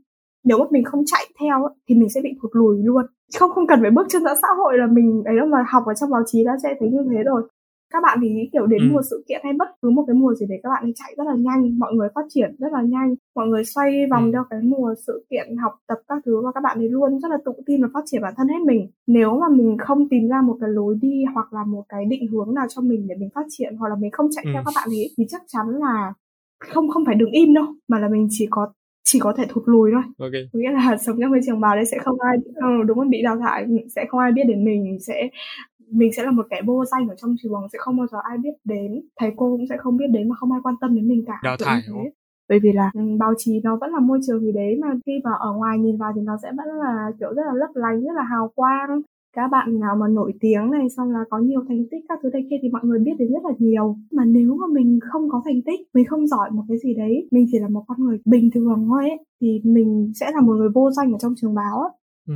Nếu 0.44 0.58
mà 0.58 0.64
mình 0.70 0.84
không 0.84 1.02
chạy 1.06 1.24
theo 1.40 1.64
ấy, 1.64 1.74
thì 1.88 1.94
mình 1.94 2.08
sẽ 2.14 2.20
bị 2.24 2.30
thụt 2.42 2.50
lùi 2.54 2.76
luôn. 2.84 3.04
Không 3.38 3.50
không 3.50 3.66
cần 3.66 3.80
phải 3.82 3.90
bước 3.90 4.06
chân 4.08 4.24
ra 4.24 4.34
xã 4.42 4.48
hội 4.58 4.78
là 4.78 4.86
mình 4.86 5.22
ấy 5.24 5.36
đâu 5.36 5.46
mà 5.46 5.58
học 5.68 5.82
ở 5.86 5.94
trong 5.94 6.10
báo 6.10 6.22
chí 6.26 6.44
đã 6.44 6.52
sẽ 6.62 6.74
thấy 6.80 6.88
như 6.88 6.98
thế 7.10 7.22
rồi 7.24 7.42
các 7.94 8.00
bạn 8.02 8.18
thì 8.22 8.28
kiểu 8.52 8.66
đến 8.66 8.80
Ừ. 8.82 8.88
mùa 8.92 9.02
sự 9.10 9.24
kiện 9.28 9.40
hay 9.44 9.52
bất 9.52 9.68
cứ 9.82 9.90
một 9.90 10.04
cái 10.06 10.14
mùa 10.14 10.34
gì 10.34 10.46
đấy 10.48 10.58
các 10.62 10.68
bạn 10.74 10.82
ấy 10.84 10.92
chạy 10.96 11.14
rất 11.18 11.24
là 11.26 11.34
nhanh 11.38 11.78
mọi 11.78 11.92
người 11.94 12.08
phát 12.14 12.26
triển 12.28 12.50
rất 12.58 12.72
là 12.72 12.82
nhanh 12.82 13.14
mọi 13.34 13.46
người 13.46 13.64
xoay 13.64 13.90
vòng 14.10 14.24
Ừ. 14.24 14.30
theo 14.32 14.44
cái 14.50 14.60
mùa 14.62 14.94
sự 15.06 15.26
kiện 15.30 15.56
học 15.62 15.72
tập 15.88 15.98
các 16.08 16.18
thứ 16.26 16.40
và 16.44 16.52
các 16.54 16.60
bạn 16.60 16.78
ấy 16.78 16.88
luôn 16.88 17.20
rất 17.20 17.28
là 17.30 17.38
tự 17.44 17.52
tin 17.66 17.82
và 17.82 17.88
phát 17.94 18.02
triển 18.06 18.22
bản 18.22 18.34
thân 18.36 18.48
hết 18.48 18.60
mình 18.66 18.90
nếu 19.06 19.38
mà 19.40 19.48
mình 19.48 19.76
không 19.78 20.08
tìm 20.08 20.28
ra 20.28 20.40
một 20.42 20.56
cái 20.60 20.70
lối 20.70 20.94
đi 21.02 21.24
hoặc 21.34 21.52
là 21.52 21.64
một 21.64 21.82
cái 21.88 22.04
định 22.04 22.26
hướng 22.32 22.54
nào 22.54 22.66
cho 22.68 22.82
mình 22.82 23.06
để 23.08 23.14
mình 23.18 23.28
phát 23.34 23.46
triển 23.50 23.76
hoặc 23.78 23.88
là 23.88 23.94
mình 24.00 24.10
không 24.10 24.28
chạy 24.30 24.44
Ừ. 24.44 24.50
theo 24.52 24.62
các 24.66 24.72
bạn 24.76 24.88
ấy 24.90 25.10
thì 25.18 25.24
chắc 25.28 25.42
chắn 25.46 25.66
là 25.68 26.12
không 26.60 26.88
không 26.88 27.04
phải 27.06 27.14
đứng 27.14 27.30
im 27.30 27.54
đâu 27.54 27.64
mà 27.88 27.98
là 27.98 28.08
mình 28.08 28.26
chỉ 28.30 28.46
có 28.50 28.72
chỉ 29.06 29.18
có 29.18 29.32
thể 29.36 29.44
thụt 29.48 29.62
lùi 29.66 29.90
thôi 29.92 30.02
ok 30.18 30.32
có 30.52 30.58
nghĩa 30.58 30.70
là 30.70 30.96
sống 31.06 31.16
trong 31.20 31.32
cái 31.32 31.40
trường 31.46 31.60
bào 31.60 31.76
đấy 31.76 31.84
sẽ 31.84 31.98
không 32.04 32.20
ai 32.20 32.36
ừ, 32.54 32.82
đúng 32.86 33.00
là 33.00 33.06
bị 33.10 33.22
đào 33.22 33.36
thải 33.38 33.66
sẽ 33.94 34.04
không 34.08 34.20
ai 34.20 34.32
biết 34.32 34.42
đến 34.48 34.64
mình 34.64 34.98
sẽ 35.00 35.28
mình 35.90 36.12
sẽ 36.16 36.22
là 36.22 36.30
một 36.30 36.46
kẻ 36.50 36.62
vô 36.66 36.84
danh 36.84 37.08
ở 37.08 37.14
trong 37.14 37.34
trường 37.42 37.68
sẽ 37.72 37.78
không 37.78 37.96
bao 37.96 38.06
giờ 38.06 38.18
ai 38.22 38.38
biết 38.38 38.54
đến 38.64 39.00
thầy 39.20 39.32
cô 39.36 39.50
cũng 39.50 39.66
sẽ 39.68 39.76
không 39.76 39.96
biết 39.96 40.06
đến 40.10 40.28
mà 40.28 40.36
không 40.36 40.52
ai 40.52 40.60
quan 40.62 40.74
tâm 40.80 40.94
đến 40.94 41.08
mình 41.08 41.24
cả 41.26 41.40
Đào 41.44 41.56
thải, 41.56 41.80
thế. 41.86 42.10
bởi 42.48 42.58
vì 42.62 42.72
là 42.72 42.90
ừ, 42.94 43.00
báo 43.18 43.34
chí 43.36 43.60
nó 43.64 43.76
vẫn 43.76 43.90
là 43.92 44.00
môi 44.00 44.18
trường 44.26 44.40
gì 44.40 44.52
đấy 44.52 44.78
mà 44.80 44.88
khi 45.06 45.12
mà 45.24 45.30
ở 45.38 45.52
ngoài 45.52 45.78
nhìn 45.78 45.96
vào 45.96 46.12
thì 46.16 46.20
nó 46.20 46.36
sẽ 46.42 46.48
vẫn 46.56 46.66
là 46.66 47.10
kiểu 47.20 47.34
rất 47.34 47.42
là 47.46 47.52
lấp 47.54 47.70
lánh 47.74 48.00
rất 48.00 48.12
là 48.16 48.22
hào 48.22 48.48
quang 48.54 49.02
các 49.36 49.48
bạn 49.48 49.80
nào 49.80 49.96
mà 49.96 50.08
nổi 50.08 50.32
tiếng 50.40 50.70
này 50.70 50.90
xong 50.96 51.10
là 51.10 51.18
có 51.30 51.38
nhiều 51.38 51.64
thành 51.68 51.84
tích 51.90 52.04
các 52.08 52.18
thứ 52.22 52.30
này 52.32 52.46
kia 52.50 52.56
thì 52.62 52.68
mọi 52.68 52.82
người 52.84 52.98
biết 52.98 53.12
đến 53.18 53.32
rất 53.32 53.44
là 53.44 53.50
nhiều 53.58 53.96
mà 54.12 54.24
nếu 54.24 54.54
mà 54.54 54.66
mình 54.72 54.98
không 55.12 55.30
có 55.30 55.42
thành 55.44 55.62
tích 55.62 55.80
mình 55.94 56.04
không 56.04 56.26
giỏi 56.26 56.50
một 56.50 56.62
cái 56.68 56.78
gì 56.78 56.94
đấy 56.94 57.28
mình 57.30 57.46
chỉ 57.52 57.58
là 57.58 57.68
một 57.68 57.84
con 57.88 58.00
người 58.00 58.18
bình 58.24 58.50
thường 58.54 58.84
thôi 58.88 59.08
ấy 59.08 59.18
thì 59.40 59.60
mình 59.64 60.12
sẽ 60.14 60.30
là 60.34 60.40
một 60.40 60.52
người 60.54 60.68
vô 60.68 60.90
danh 60.90 61.12
ở 61.12 61.18
trong 61.18 61.34
trường 61.36 61.54
báo 61.54 61.80
ấy. 61.80 61.90
Ừ. 62.28 62.34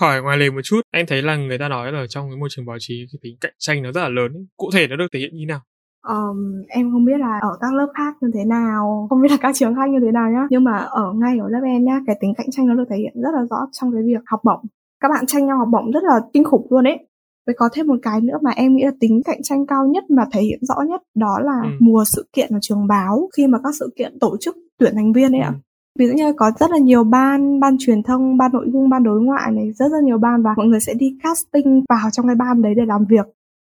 Hỏi 0.00 0.22
ngoài 0.22 0.36
lề 0.38 0.50
một 0.50 0.60
chút, 0.64 0.80
anh 0.90 1.04
thấy 1.08 1.22
là 1.22 1.36
người 1.36 1.58
ta 1.58 1.68
nói 1.68 1.92
là 1.92 2.06
trong 2.08 2.28
cái 2.30 2.36
môi 2.36 2.48
trường 2.52 2.66
báo 2.66 2.76
chí 2.80 3.06
cái 3.12 3.18
tính 3.22 3.36
cạnh 3.40 3.52
tranh 3.58 3.82
nó 3.82 3.92
rất 3.92 4.00
là 4.02 4.08
lớn. 4.08 4.32
ấy. 4.34 4.46
Cụ 4.56 4.70
thể 4.74 4.86
nó 4.88 4.96
được 4.96 5.06
thể 5.12 5.18
hiện 5.20 5.30
như 5.36 5.46
nào? 5.48 5.60
Ờm, 6.06 6.62
em 6.68 6.90
không 6.92 7.04
biết 7.04 7.18
là 7.18 7.38
ở 7.42 7.58
các 7.60 7.74
lớp 7.74 7.86
khác 7.96 8.14
như 8.20 8.28
thế 8.34 8.44
nào 8.44 9.06
không 9.10 9.22
biết 9.22 9.30
là 9.30 9.36
các 9.40 9.54
trường 9.56 9.74
khác 9.74 9.90
như 9.90 9.98
thế 10.04 10.10
nào 10.12 10.30
nhá 10.30 10.46
nhưng 10.50 10.64
mà 10.64 10.76
ở 10.78 11.12
ngay 11.12 11.38
ở 11.38 11.48
lớp 11.48 11.60
em 11.64 11.84
nhá 11.84 12.00
cái 12.06 12.16
tính 12.20 12.32
cạnh 12.36 12.46
tranh 12.50 12.66
nó 12.66 12.74
được 12.74 12.84
thể 12.90 12.96
hiện 12.96 13.12
rất 13.22 13.30
là 13.34 13.40
rõ 13.50 13.56
trong 13.72 13.92
cái 13.92 14.02
việc 14.06 14.20
học 14.26 14.40
bổng 14.44 14.60
các 15.00 15.08
bạn 15.08 15.26
tranh 15.26 15.46
nhau 15.46 15.58
học 15.58 15.68
bổng 15.72 15.90
rất 15.92 16.04
là 16.04 16.20
kinh 16.32 16.44
khủng 16.44 16.66
luôn 16.70 16.84
ấy 16.84 16.98
với 17.46 17.54
có 17.58 17.68
thêm 17.72 17.86
một 17.86 17.96
cái 18.02 18.20
nữa 18.20 18.38
mà 18.42 18.50
em 18.50 18.76
nghĩ 18.76 18.84
là 18.84 18.90
tính 19.00 19.20
cạnh 19.24 19.42
tranh 19.42 19.66
cao 19.66 19.86
nhất 19.86 20.04
mà 20.10 20.22
thể 20.32 20.40
hiện 20.42 20.58
rõ 20.62 20.74
nhất 20.88 21.00
đó 21.14 21.38
là 21.42 21.60
Ừ. 21.62 21.68
mùa 21.80 22.04
sự 22.06 22.28
kiện 22.32 22.48
ở 22.52 22.58
trường 22.62 22.86
báo 22.86 23.28
khi 23.36 23.46
mà 23.46 23.58
các 23.64 23.74
sự 23.78 23.90
kiện 23.98 24.18
tổ 24.18 24.36
chức 24.40 24.56
tuyển 24.78 24.92
thành 24.94 25.12
viên 25.12 25.32
ấy 25.32 25.40
ạ 25.40 25.50
Ừ 25.54 25.58
ví 25.98 26.06
dụ 26.06 26.12
như 26.12 26.32
có 26.32 26.50
rất 26.60 26.70
là 26.70 26.78
nhiều 26.78 27.04
ban 27.04 27.60
ban 27.60 27.76
truyền 27.78 28.02
thông, 28.02 28.36
ban 28.36 28.52
nội 28.52 28.66
dung, 28.72 28.88
ban 28.88 29.02
đối 29.02 29.20
ngoại 29.20 29.52
này, 29.52 29.72
rất 29.72 29.88
rất 29.90 30.02
nhiều 30.04 30.18
ban 30.18 30.42
và 30.42 30.50
mọi 30.56 30.66
người 30.66 30.80
sẽ 30.80 30.94
đi 30.94 31.18
casting 31.22 31.82
vào 31.88 32.10
trong 32.12 32.26
cái 32.26 32.36
ban 32.36 32.62
đấy 32.62 32.74
để 32.76 32.82
làm 32.86 33.04
việc. 33.08 33.26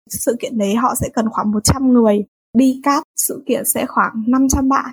Sự 0.09 0.35
kiện 0.39 0.57
đấy 0.57 0.75
họ 0.75 0.95
sẽ 1.01 1.09
cần 1.13 1.29
khoảng 1.29 1.51
100 1.51 1.93
người 1.93 2.25
đi 2.57 2.81
cast, 2.83 3.03
sự 3.15 3.43
kiện 3.47 3.65
sẽ 3.65 3.85
khoảng 3.85 4.23
500 4.27 4.69
bạn 4.69 4.91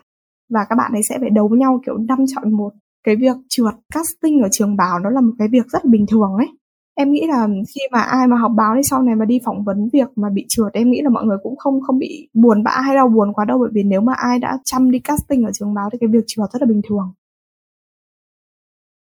và 0.50 0.60
các 0.68 0.76
bạn 0.76 0.92
ấy 0.92 1.02
sẽ 1.02 1.18
phải 1.20 1.30
đấu 1.30 1.48
nhau 1.48 1.80
kiểu 1.86 1.98
năm 1.98 2.18
chọn 2.34 2.52
một. 2.52 2.72
Cái 3.04 3.16
việc 3.16 3.36
trượt 3.48 3.74
casting 3.94 4.42
ở 4.42 4.48
trường 4.52 4.76
báo 4.76 4.98
nó 4.98 5.10
là 5.10 5.20
một 5.20 5.32
cái 5.38 5.48
việc 5.48 5.66
rất 5.72 5.84
bình 5.84 6.06
thường 6.10 6.34
ấy. 6.36 6.48
Em 6.94 7.12
nghĩ 7.12 7.26
là 7.28 7.48
khi 7.74 7.80
mà 7.92 8.00
ai 8.00 8.26
mà 8.26 8.36
học 8.36 8.52
báo 8.56 8.74
đi 8.74 8.82
sau 8.82 9.02
này 9.02 9.14
mà 9.14 9.24
đi 9.24 9.40
phỏng 9.44 9.64
vấn 9.64 9.88
việc 9.92 10.08
mà 10.16 10.28
bị 10.34 10.44
trượt, 10.48 10.72
em 10.72 10.90
nghĩ 10.90 11.00
là 11.02 11.10
mọi 11.10 11.24
người 11.24 11.36
cũng 11.42 11.56
không 11.56 11.80
không 11.80 11.98
bị 11.98 12.28
buồn 12.34 12.64
bã 12.64 12.70
hay 12.70 12.96
đau 12.96 13.08
buồn 13.08 13.32
quá 13.32 13.44
đâu, 13.44 13.58
bởi 13.58 13.70
vì 13.72 13.82
nếu 13.82 14.00
mà 14.00 14.12
ai 14.16 14.38
đã 14.38 14.58
chăm 14.64 14.90
đi 14.90 14.98
casting 14.98 15.44
ở 15.44 15.50
trường 15.52 15.74
báo 15.74 15.88
thì 15.92 15.98
cái 16.00 16.08
việc 16.12 16.24
trượt 16.26 16.52
rất 16.52 16.62
là 16.62 16.66
bình 16.66 16.80
thường. 16.88 17.12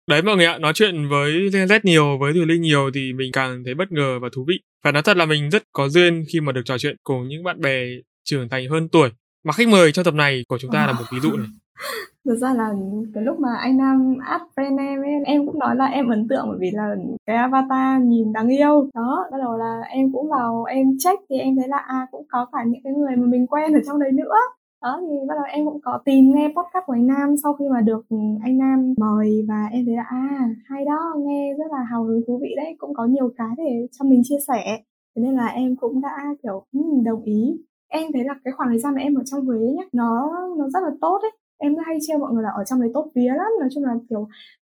Đấy 0.10 0.22
mọi 0.22 0.36
người 0.36 0.46
ạ, 0.46 0.58
nói 0.58 0.74
chuyện 0.76 1.10
với 1.10 1.50
Gen 1.54 1.68
Z 1.68 1.80
nhiều, 1.84 2.18
với 2.20 2.34
Thùy 2.34 2.46
Linh 2.46 2.62
nhiều 2.62 2.92
thì 2.94 3.14
mình 3.14 3.32
càng 3.34 3.64
thấy 3.66 3.74
bất 3.74 3.92
ngờ 3.92 4.20
và 4.22 4.30
thú 4.36 4.46
vị. 4.48 4.56
và 4.84 4.92
nói 4.92 5.04
thật 5.04 5.18
là 5.18 5.26
mình 5.26 5.50
rất 5.50 5.64
có 5.74 5.90
duyên 5.90 6.24
khi 6.34 6.40
mà 6.40 6.52
được 6.52 6.62
trò 6.66 6.78
chuyện 6.78 6.96
cùng 7.04 7.28
những 7.28 7.44
bạn 7.44 7.62
bè 7.62 7.86
trưởng 8.24 8.50
thành 8.50 8.70
hơn 8.70 8.90
tuổi. 8.90 9.10
Mà 9.46 9.54
khách 9.54 9.68
mời 9.68 9.92
trong 9.92 10.06
tập 10.06 10.14
này 10.14 10.44
của 10.48 10.58
chúng 10.58 10.72
ta 10.72 10.88
là 10.88 10.94
một 10.94 11.06
ví 11.14 11.20
dụ 11.20 11.32
này. 11.32 11.48
Thực 12.26 12.36
ra 12.36 12.54
là 12.54 12.70
cái 13.14 13.24
lúc 13.24 13.40
mà 13.40 13.50
anh 13.60 13.78
Nam 13.78 14.16
add 14.26 14.44
friend 14.56 14.80
em 14.80 15.02
ấy, 15.02 15.12
em 15.26 15.46
cũng 15.46 15.60
nói 15.60 15.76
là 15.76 15.86
em 15.86 16.10
ấn 16.10 16.28
tượng 16.28 16.46
bởi 16.50 16.58
vì 16.62 16.72
là 16.74 16.96
cái 17.26 17.36
avatar 17.36 18.02
nhìn 18.02 18.34
đáng 18.34 18.48
yêu. 18.48 18.90
Đó, 18.94 19.26
bắt 19.32 19.38
đầu 19.44 19.58
là 19.58 19.82
em 19.90 20.12
cũng 20.14 20.30
vào 20.30 20.64
em 20.64 20.88
check 21.00 21.20
thì 21.30 21.38
em 21.38 21.56
thấy 21.58 21.68
là 21.68 21.78
à 21.78 22.08
cũng 22.12 22.26
có 22.30 22.46
cả 22.52 22.60
những 22.68 22.82
cái 22.84 22.94
người 22.94 23.16
mà 23.16 23.26
mình 23.28 23.48
quen 23.48 23.74
ở 23.74 23.80
trong 23.88 24.00
đấy 24.00 24.12
nữa. 24.12 24.36
Đó 24.84 25.00
thì 25.02 25.16
bắt 25.28 25.36
đầu 25.36 25.44
em 25.50 25.66
cũng 25.66 25.82
có 25.84 26.00
tìm 26.06 26.32
nghe 26.36 26.48
podcast 26.48 26.86
của 26.86 26.94
anh 26.94 27.08
Nam 27.08 27.36
sau 27.44 27.54
khi 27.54 27.66
mà 27.70 27.82
được 27.82 28.06
anh 28.44 28.58
Nam 28.58 28.94
mời 28.98 29.46
và 29.48 29.68
em 29.72 29.86
thấy 29.86 29.96
là 29.96 30.04
à 30.04 30.50
hay 30.66 30.86
đó, 30.86 31.14
nghe 31.18 31.54
rất 31.58 31.66
là 31.72 31.84
hào 31.92 32.04
hứng 32.04 32.22
thú 32.28 32.40
vị 32.42 32.54
đấy, 32.58 32.76
cũng 32.78 32.94
có 32.94 33.06
nhiều 33.06 33.34
cái 33.38 33.50
để 33.58 33.88
cho 33.92 34.06
mình 34.06 34.22
chia 34.24 34.40
sẻ. 34.48 34.84
Thế 35.16 35.22
nên 35.22 35.36
là 35.36 35.48
em 35.48 35.76
cũng 35.76 36.02
đã 36.02 36.18
kiểu 36.44 36.66
đồng 37.06 37.24
ý. 37.24 37.58
Em 37.88 38.12
thấy 38.14 38.24
là 38.24 38.34
cái 38.44 38.52
khoảng 38.52 38.70
thời 38.70 38.80
gian 38.80 38.96
mà 38.96 39.02
em 39.02 39.16
ở 39.16 39.24
trong 39.26 39.46
Huế 39.46 39.60
nhá, 39.60 39.84
nó 39.94 40.32
nó 40.58 40.70
rất 40.70 40.80
là 40.84 40.90
tốt 41.02 41.20
ấy 41.22 41.32
em 41.64 41.76
hay 41.86 41.98
treo 42.02 42.20
mọi 42.20 42.34
người 42.34 42.44
là 42.44 42.50
ở 42.50 42.64
trong 42.64 42.82
đấy 42.82 42.92
tốt 42.94 43.12
vía 43.16 43.34
lắm 43.38 43.48
nói 43.60 43.70
chung 43.74 43.84
là 43.84 43.94
kiểu 44.10 44.28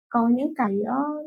có 0.09 0.29
những 0.29 0.55
cái 0.55 0.75
uh, 0.81 1.27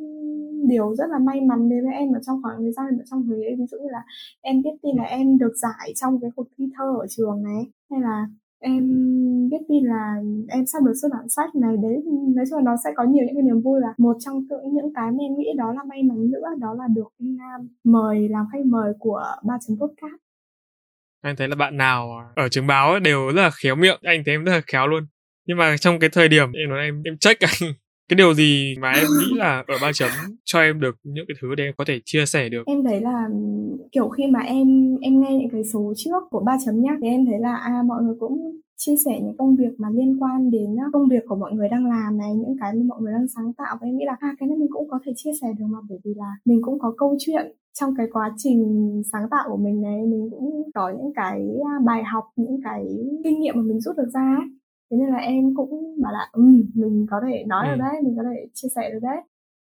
điều 0.70 0.96
rất 0.96 1.10
là 1.10 1.20
may 1.20 1.42
mắn 1.42 1.70
đến 1.70 1.86
với 1.86 1.94
em 1.94 2.14
ở 2.14 2.20
trong 2.26 2.42
khoảng 2.44 2.58
thời 2.58 2.72
gian 2.72 2.86
ở 2.98 3.04
trong 3.12 3.24
Huế 3.24 3.56
ví 3.58 3.66
dụ 3.72 3.78
như 3.78 3.90
là 3.90 4.04
em 4.42 4.62
biết 4.62 4.70
tin 4.82 4.96
là 4.96 5.04
em 5.04 5.38
được 5.38 5.54
giải 5.56 5.94
trong 5.96 6.20
cái 6.22 6.32
cuộc 6.36 6.48
thi 6.58 6.66
thơ 6.78 6.86
ở 7.00 7.08
trường 7.10 7.44
này 7.44 7.64
hay 7.90 8.02
là 8.02 8.28
em 8.60 8.84
biết 9.50 9.58
tin 9.70 9.84
là 9.84 10.16
em 10.48 10.66
sắp 10.66 10.84
được 10.84 10.94
xuất 11.02 11.10
bản 11.12 11.30
sách 11.30 11.56
này 11.56 11.76
đấy 11.84 12.04
nói 12.36 12.46
chung 12.50 12.58
là 12.58 12.64
nó 12.64 12.76
sẽ 12.84 12.90
có 12.96 13.04
nhiều 13.04 13.26
những 13.26 13.36
cái 13.36 13.44
niềm 13.44 13.62
vui 13.62 13.82
là 13.82 13.94
một 13.98 14.18
trong 14.20 14.40
những 14.50 14.74
những 14.74 14.94
cái 14.96 15.12
mà 15.12 15.18
em 15.20 15.36
nghĩ 15.38 15.48
đó 15.58 15.74
là 15.74 15.84
may 15.90 16.04
mắn 16.04 16.32
nữa 16.32 16.48
đó 16.60 16.74
là 16.74 16.84
được 16.96 17.08
anh 17.20 17.38
Nam 17.38 17.68
mời 17.84 18.30
làm 18.30 18.46
khách 18.52 18.66
mời 18.66 18.94
của 19.00 19.24
ba 19.44 19.54
chấm 19.68 19.78
podcast 19.78 20.22
Anh 21.22 21.36
thấy 21.36 21.48
là 21.48 21.56
bạn 21.56 21.78
nào 21.78 22.10
ở 22.36 22.50
trường 22.50 22.68
báo 22.68 22.92
ấy 22.92 23.00
đều 23.00 23.28
rất 23.28 23.42
là 23.42 23.50
khéo 23.64 23.76
miệng, 23.76 24.00
anh 24.04 24.24
thấy 24.26 24.34
em 24.34 24.44
rất 24.44 24.52
là 24.52 24.62
khéo 24.68 24.88
luôn. 24.88 25.04
Nhưng 25.46 25.58
mà 25.58 25.78
trong 25.78 26.00
cái 26.00 26.10
thời 26.10 26.28
điểm 26.28 26.52
em 26.52 26.70
nói 26.70 26.80
em 26.80 27.02
em 27.06 27.18
check 27.18 27.42
anh 27.42 27.74
cái 28.10 28.18
điều 28.18 28.34
gì 28.34 28.76
mà 28.82 28.92
em 28.92 29.06
nghĩ 29.20 29.38
là 29.38 29.64
ở 29.68 29.76
ba 29.82 29.92
chấm 29.94 30.10
cho 30.46 30.60
em 30.60 30.80
được 30.80 30.96
những 31.04 31.26
cái 31.28 31.36
thứ 31.42 31.56
để 31.56 31.64
em 31.64 31.74
có 31.78 31.84
thể 31.88 32.00
chia 32.06 32.26
sẻ 32.26 32.50
được? 32.50 32.64
Em 32.66 32.84
thấy 32.84 33.02
là 33.02 33.30
kiểu 33.92 34.10
khi 34.10 34.24
mà 34.28 34.40
em 34.40 34.98
em 35.02 35.22
nghe 35.22 35.38
những 35.40 35.50
cái 35.52 35.64
số 35.64 35.94
trước 35.98 36.24
của 36.32 36.44
ba 36.46 36.58
chấm 36.66 36.82
nhá, 36.82 36.92
thì 37.02 37.08
em 37.08 37.26
thấy 37.26 37.40
là 37.40 37.56
à 37.56 37.84
mọi 37.86 38.04
người 38.04 38.16
cũng 38.20 38.60
chia 38.78 38.96
sẻ 39.06 39.20
những 39.24 39.38
công 39.38 39.56
việc 39.56 39.74
mà 39.78 39.90
liên 39.90 40.18
quan 40.20 40.52
đến 40.52 40.76
công 40.94 41.08
việc 41.10 41.24
của 41.28 41.36
mọi 41.36 41.52
người 41.54 41.70
đang 41.70 41.86
làm 41.86 42.18
này, 42.18 42.36
những 42.36 42.56
cái 42.62 42.74
mà 42.74 42.82
mọi 42.88 43.02
người 43.02 43.14
đang 43.14 43.28
sáng 43.36 43.54
tạo. 43.54 43.78
Và 43.82 43.88
em 43.88 43.98
nghĩ 43.98 44.06
là 44.06 44.16
à 44.20 44.36
cái 44.40 44.48
này 44.50 44.58
mình 44.58 44.70
cũng 44.72 44.90
có 44.90 45.00
thể 45.06 45.12
chia 45.16 45.32
sẻ 45.42 45.48
được 45.60 45.66
mà, 45.70 45.80
bởi 45.90 46.00
vì 46.06 46.14
là 46.18 46.32
mình 46.46 46.62
cũng 46.62 46.80
có 46.80 46.94
câu 46.98 47.16
chuyện 47.20 47.56
trong 47.80 47.96
cái 47.98 48.08
quá 48.12 48.34
trình 48.38 48.62
sáng 49.12 49.30
tạo 49.32 49.50
của 49.50 49.58
mình 49.58 49.82
này. 49.82 50.02
Mình 50.02 50.28
cũng 50.32 50.72
có 50.76 50.90
những 50.90 51.14
cái 51.16 51.42
bài 51.86 52.04
học, 52.04 52.24
những 52.36 52.60
cái 52.64 52.86
kinh 53.24 53.40
nghiệm 53.40 53.56
mà 53.58 53.62
mình 53.62 53.82
rút 53.82 53.98
được 53.98 54.10
ra 54.14 54.36
ấy 54.40 54.48
thế 54.92 54.98
nên 54.98 55.10
là 55.10 55.18
em 55.18 55.56
cũng 55.56 56.02
bảo 56.02 56.14
là 56.14 56.30
ừ, 56.32 56.44
mình 56.74 57.06
có 57.10 57.22
thể 57.28 57.44
nói 57.48 57.68
ừ. 57.68 57.72
được 57.72 57.78
đấy 57.80 58.02
mình 58.04 58.18
có 58.18 58.24
thể 58.24 58.48
chia 58.54 58.68
sẻ 58.76 58.90
được 58.94 59.00
đấy 59.02 59.22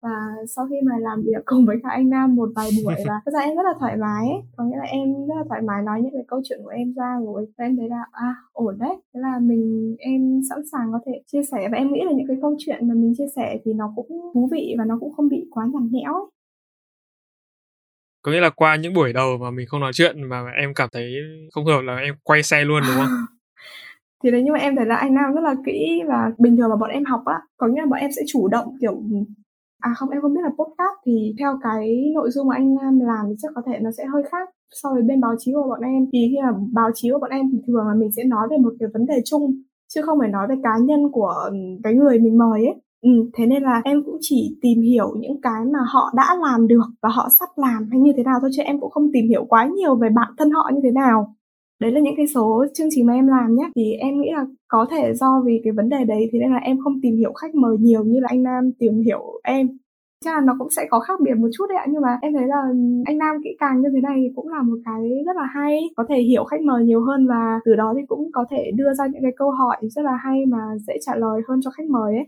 và 0.03 0.11
sau 0.57 0.67
khi 0.71 0.77
mà 0.85 0.99
làm 0.99 1.23
việc 1.23 1.43
cùng 1.45 1.67
với 1.67 1.77
cả 1.83 1.89
anh 1.93 2.11
Nam 2.11 2.35
một 2.35 2.49
vài 2.57 2.71
buổi 2.85 2.95
và 3.07 3.21
thật 3.25 3.33
ra 3.35 3.41
em 3.41 3.57
rất 3.57 3.63
là 3.63 3.75
thoải 3.81 3.97
mái 3.97 4.29
ấy. 4.29 4.43
có 4.57 4.65
nghĩa 4.65 4.77
là 4.77 4.85
em 4.85 5.27
rất 5.29 5.35
là 5.37 5.45
thoải 5.49 5.63
mái 5.63 5.83
nói 5.83 6.01
những 6.03 6.13
cái 6.13 6.25
câu 6.29 6.41
chuyện 6.45 6.61
của 6.65 6.71
em 6.71 6.95
ra 6.95 7.21
rồi 7.25 7.47
và 7.59 7.65
em 7.65 7.77
thấy 7.77 7.89
là 7.89 8.05
à 8.13 8.35
ổn 8.53 8.79
đấy 8.79 8.97
thế 9.15 9.21
là 9.21 9.39
mình 9.43 9.97
em 9.99 10.41
sẵn 10.51 10.59
sàng 10.73 10.93
có 10.93 11.01
thể 11.07 11.13
chia 11.27 11.43
sẻ 11.43 11.69
và 11.73 11.79
em 11.79 11.93
nghĩ 11.93 12.01
là 12.05 12.13
những 12.13 12.27
cái 12.29 12.37
câu 12.43 12.57
chuyện 12.59 12.89
mà 12.89 12.95
mình 12.95 13.15
chia 13.19 13.29
sẻ 13.37 13.59
thì 13.65 13.73
nó 13.73 13.93
cũng 13.97 14.31
thú 14.35 14.49
vị 14.53 14.75
và 14.79 14.85
nó 14.85 14.97
cũng 15.01 15.13
không 15.13 15.29
bị 15.29 15.47
quá 15.51 15.67
nhằn 15.73 15.89
nhẽo 15.93 16.15
ấy 16.15 16.25
có 18.23 18.33
nghĩa 18.33 18.41
là 18.41 18.51
qua 18.51 18.77
những 18.77 18.95
buổi 18.95 19.13
đầu 19.13 19.39
mà 19.39 19.51
mình 19.51 19.67
không 19.67 19.81
nói 19.81 19.93
chuyện 19.95 20.23
mà 20.23 20.45
em 20.57 20.75
cảm 20.75 20.89
thấy 20.93 21.15
không 21.53 21.65
hợp 21.65 21.81
là 21.81 21.97
em 21.97 22.15
quay 22.23 22.43
xe 22.43 22.65
luôn 22.65 22.83
đúng 22.87 22.97
không 22.97 23.09
thì 24.23 24.31
đấy 24.31 24.43
nhưng 24.45 24.53
mà 24.53 24.59
em 24.59 24.77
thấy 24.77 24.87
là 24.87 24.97
anh 24.97 25.15
Nam 25.15 25.33
rất 25.35 25.41
là 25.41 25.55
kỹ 25.67 26.03
và 26.09 26.33
bình 26.39 26.57
thường 26.57 26.71
mà 26.71 26.77
bọn 26.77 26.91
em 26.91 27.05
học 27.05 27.23
á 27.25 27.41
có 27.57 27.67
nghĩa 27.67 27.81
là 27.81 27.87
bọn 27.87 27.99
em 27.99 28.11
sẽ 28.17 28.23
chủ 28.27 28.49
động 28.49 28.67
kiểu 28.81 29.03
à 29.81 29.95
không 29.97 30.11
em 30.11 30.21
không 30.23 30.35
biết 30.35 30.41
là 30.43 30.51
podcast 30.51 30.97
thì 31.07 31.35
theo 31.39 31.59
cái 31.63 32.13
nội 32.15 32.31
dung 32.31 32.49
mà 32.49 32.57
anh 32.57 32.75
Nam 32.75 33.01
làm 33.01 33.27
thì 33.29 33.35
chắc 33.43 33.53
có 33.55 33.63
thể 33.67 33.79
nó 33.83 33.91
sẽ 33.99 34.05
hơi 34.13 34.23
khác 34.31 34.49
so 34.73 34.89
với 34.93 35.03
bên 35.03 35.21
báo 35.21 35.35
chí 35.39 35.53
của 35.55 35.67
bọn 35.69 35.81
em. 35.81 36.07
Thì 36.13 36.19
khi 36.31 36.37
mà 36.43 36.53
báo 36.73 36.91
chí 36.95 37.11
của 37.11 37.19
bọn 37.19 37.31
em 37.31 37.47
thì 37.53 37.59
thường 37.67 37.87
là 37.87 37.95
mình 37.95 38.13
sẽ 38.17 38.25
nói 38.25 38.49
về 38.51 38.57
một 38.59 38.73
cái 38.81 38.89
vấn 38.93 39.07
đề 39.07 39.23
chung 39.25 39.43
chứ 39.95 40.03
không 40.03 40.19
phải 40.19 40.29
nói 40.29 40.47
về 40.49 40.55
cá 40.63 40.79
nhân 40.83 41.01
của 41.13 41.35
cái 41.83 41.95
người 41.95 42.19
mình 42.19 42.39
mời 42.39 42.67
ấy. 42.67 42.75
Ừ, 43.03 43.11
thế 43.35 43.47
nên 43.47 43.63
là 43.63 43.81
em 43.85 44.03
cũng 44.07 44.17
chỉ 44.21 44.59
tìm 44.63 44.81
hiểu 44.81 45.15
những 45.19 45.41
cái 45.43 45.65
mà 45.73 45.79
họ 45.93 46.13
đã 46.17 46.37
làm 46.43 46.69
được 46.69 46.87
và 47.03 47.09
họ 47.09 47.29
sắp 47.39 47.49
làm 47.57 47.89
hay 47.91 48.01
như 48.01 48.13
thế 48.17 48.23
nào 48.23 48.39
thôi 48.41 48.51
chứ 48.57 48.63
em 48.63 48.81
cũng 48.81 48.91
không 48.91 49.11
tìm 49.13 49.29
hiểu 49.29 49.45
quá 49.49 49.69
nhiều 49.77 49.97
về 49.97 50.09
bản 50.15 50.29
thân 50.39 50.51
họ 50.51 50.71
như 50.75 50.81
thế 50.83 50.91
nào 50.91 51.35
đấy 51.83 51.93
là 51.93 52.01
những 52.01 52.17
cái 52.17 52.27
số 52.27 52.65
chương 52.75 52.89
trình 52.91 53.07
mà 53.07 53.15
em 53.15 53.27
làm 53.27 53.55
nhé 53.55 53.71
thì 53.77 53.93
em 53.93 54.21
nghĩ 54.21 54.31
là 54.33 54.45
có 54.69 54.87
thể 54.91 55.15
do 55.15 55.43
vì 55.47 55.61
cái 55.65 55.73
vấn 55.73 55.89
đề 55.89 56.05
đấy 56.05 56.29
thì 56.33 56.39
nên 56.39 56.51
là 56.53 56.59
em 56.59 56.79
không 56.85 57.01
tìm 57.03 57.17
hiểu 57.17 57.33
khách 57.33 57.55
mời 57.55 57.77
nhiều 57.81 58.05
như 58.05 58.21
là 58.21 58.29
anh 58.31 58.43
Nam 58.43 58.71
tìm 58.79 59.03
hiểu 59.05 59.23
em. 59.43 59.69
Chắc 60.25 60.35
là 60.35 60.41
nó 60.47 60.57
cũng 60.59 60.71
sẽ 60.71 60.87
có 60.91 61.01
khác 61.01 61.21
biệt 61.25 61.35
một 61.37 61.49
chút 61.57 61.67
đấy 61.69 61.79
ạ, 61.79 61.87
nhưng 61.89 62.03
mà 62.03 62.19
em 62.23 62.33
thấy 62.33 62.47
là 62.47 62.63
anh 63.05 63.19
Nam 63.19 63.37
kỹ 63.45 63.51
càng 63.59 63.81
như 63.83 63.89
thế 63.95 64.01
này 64.01 64.31
cũng 64.37 64.49
là 64.49 64.63
một 64.63 64.77
cái 64.85 65.01
rất 65.27 65.37
là 65.37 65.47
hay. 65.55 65.81
Có 65.97 66.05
thể 66.09 66.19
hiểu 66.21 66.45
khách 66.45 66.61
mời 66.61 66.85
nhiều 66.85 67.01
hơn 67.05 67.27
và 67.29 67.61
từ 67.65 67.77
đó 67.77 67.95
thì 67.97 68.03
cũng 68.09 68.31
có 68.33 68.45
thể 68.51 68.71
đưa 68.75 68.95
ra 68.95 69.05
những 69.07 69.23
cái 69.23 69.33
câu 69.37 69.51
hỏi 69.51 69.77
rất 69.83 70.03
là 70.03 70.17
hay 70.25 70.47
mà 70.47 70.59
dễ 70.87 70.95
trả 71.07 71.13
lời 71.17 71.43
hơn 71.49 71.61
cho 71.65 71.71
khách 71.71 71.91
mời 71.91 72.15
ấy. 72.15 72.27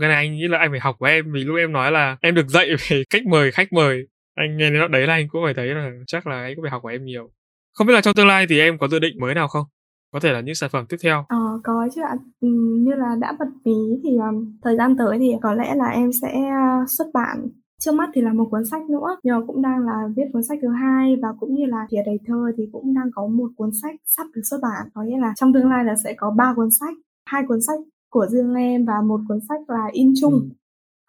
Cái 0.00 0.08
này 0.08 0.16
anh 0.16 0.34
nghĩ 0.34 0.48
là 0.48 0.58
anh 0.58 0.70
phải 0.70 0.80
học 0.80 0.96
của 0.98 1.06
em, 1.06 1.32
vì 1.32 1.44
lúc 1.44 1.56
em 1.56 1.72
nói 1.72 1.92
là 1.92 2.16
em 2.20 2.34
được 2.34 2.48
dạy 2.48 2.68
về 2.90 3.02
cách 3.10 3.26
mời, 3.26 3.50
khách 3.50 3.72
mời. 3.72 4.06
Anh 4.34 4.56
nghe 4.56 4.70
đến 4.70 4.90
đấy 4.90 5.06
là 5.06 5.14
anh 5.14 5.28
cũng 5.28 5.42
phải 5.44 5.54
thấy 5.54 5.66
là 5.66 5.90
chắc 6.06 6.26
là 6.26 6.42
anh 6.42 6.54
cũng 6.56 6.62
phải 6.62 6.70
học 6.70 6.82
của 6.82 6.88
em 6.88 7.04
nhiều 7.04 7.30
không 7.74 7.86
biết 7.86 7.94
là 7.94 8.00
trong 8.00 8.14
tương 8.14 8.26
lai 8.26 8.46
thì 8.48 8.60
em 8.60 8.78
có 8.78 8.88
dự 8.88 8.98
định 8.98 9.20
mới 9.20 9.34
nào 9.34 9.48
không? 9.48 9.64
Có 10.12 10.20
thể 10.20 10.32
là 10.32 10.40
những 10.40 10.54
sản 10.54 10.70
phẩm 10.72 10.86
tiếp 10.88 10.96
theo. 11.02 11.24
Ờ, 11.28 11.60
có 11.64 11.88
chứ 11.94 12.02
ạ. 12.02 12.14
Ừ, 12.40 12.48
như 12.78 12.92
là 12.94 13.16
đã 13.20 13.32
bật 13.38 13.48
mí 13.64 14.00
thì 14.02 14.10
um, 14.16 14.58
thời 14.62 14.76
gian 14.76 14.96
tới 14.96 15.18
thì 15.18 15.32
có 15.42 15.54
lẽ 15.54 15.74
là 15.74 15.86
em 15.86 16.10
sẽ 16.22 16.34
uh, 16.82 16.90
xuất 16.90 17.06
bản 17.14 17.48
trước 17.80 17.94
mắt 17.94 18.10
thì 18.14 18.20
là 18.20 18.32
một 18.32 18.48
cuốn 18.50 18.64
sách 18.64 18.82
nữa 18.90 19.16
nhưng 19.22 19.34
mà 19.34 19.46
cũng 19.46 19.62
đang 19.62 19.78
là 19.86 20.08
viết 20.16 20.22
cuốn 20.32 20.42
sách 20.42 20.58
thứ 20.62 20.68
hai 20.68 21.16
và 21.22 21.28
cũng 21.40 21.54
như 21.54 21.66
là 21.66 21.86
phía 21.90 22.02
đầy 22.06 22.18
thơ 22.26 22.52
thì 22.56 22.64
cũng 22.72 22.94
đang 22.94 23.10
có 23.14 23.26
một 23.26 23.48
cuốn 23.56 23.70
sách 23.82 23.94
sắp 24.16 24.26
được 24.34 24.42
xuất 24.50 24.58
bản 24.62 24.88
có 24.94 25.02
nghĩa 25.02 25.18
là 25.18 25.32
trong 25.36 25.52
tương 25.52 25.70
lai 25.70 25.84
là 25.84 25.94
sẽ 26.04 26.14
có 26.16 26.30
ba 26.30 26.52
cuốn 26.56 26.70
sách 26.70 26.94
hai 27.26 27.42
cuốn 27.48 27.60
sách 27.60 27.80
của 28.10 28.26
riêng 28.26 28.54
em 28.54 28.84
và 28.84 28.94
một 29.04 29.20
cuốn 29.28 29.38
sách 29.48 29.60
là 29.68 29.88
in 29.92 30.12
chung 30.20 30.32
ừ 30.32 30.48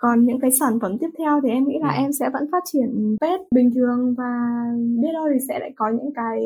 còn 0.06 0.26
những 0.26 0.40
cái 0.40 0.52
sản 0.52 0.80
phẩm 0.82 0.98
tiếp 1.00 1.10
theo 1.18 1.40
thì 1.44 1.50
em 1.50 1.64
nghĩ 1.68 1.78
là 1.82 1.90
ừ. 1.90 2.02
em 2.04 2.12
sẽ 2.20 2.30
vẫn 2.34 2.44
phát 2.52 2.64
triển 2.72 3.18
page 3.22 3.44
bình 3.56 3.72
thường 3.76 4.16
và 4.18 4.32
biết 5.02 5.10
đâu 5.14 5.26
thì 5.34 5.40
sẽ 5.48 5.60
lại 5.60 5.72
có 5.76 5.90
những 5.90 6.14
cái 6.16 6.38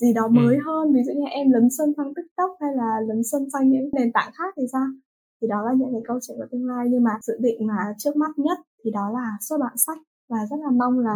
gì 0.00 0.14
đó 0.14 0.28
mới 0.28 0.56
ừ. 0.56 0.62
hơn 0.66 0.92
ví 0.94 1.00
dụ 1.06 1.12
như 1.12 1.26
em 1.30 1.50
lấn 1.50 1.68
sân 1.78 1.92
sang 1.96 2.14
tiktok 2.14 2.50
hay 2.60 2.70
là 2.76 2.90
lấn 3.08 3.22
sân 3.24 3.50
sang 3.52 3.70
những 3.70 3.90
nền 3.92 4.12
tảng 4.12 4.30
khác 4.38 4.54
thì 4.56 4.62
sao 4.72 4.86
thì 5.42 5.48
đó 5.48 5.62
là 5.66 5.72
những 5.78 5.88
cái 5.92 6.02
câu 6.08 6.18
chuyện 6.26 6.36
của 6.38 6.46
tương 6.52 6.66
lai 6.66 6.86
nhưng 6.90 7.04
mà 7.04 7.10
dự 7.22 7.34
định 7.40 7.66
mà 7.66 7.74
trước 7.98 8.16
mắt 8.16 8.30
nhất 8.36 8.58
thì 8.84 8.90
đó 8.90 9.10
là 9.14 9.26
xuất 9.40 9.58
bản 9.60 9.76
sách 9.76 9.98
và 10.28 10.38
rất 10.50 10.56
là 10.64 10.70
mong 10.70 10.98
là 10.98 11.14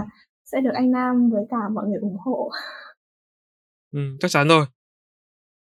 sẽ 0.53 0.61
được 0.61 0.75
anh 0.75 0.91
Nam 0.91 1.31
với 1.31 1.43
cả 1.51 1.69
mọi 1.75 1.85
người 1.89 1.99
ủng 2.01 2.17
hộ. 2.25 2.51
Ừ, 3.93 4.01
chắc 4.21 4.31
chắn 4.31 4.49
rồi. 4.49 4.67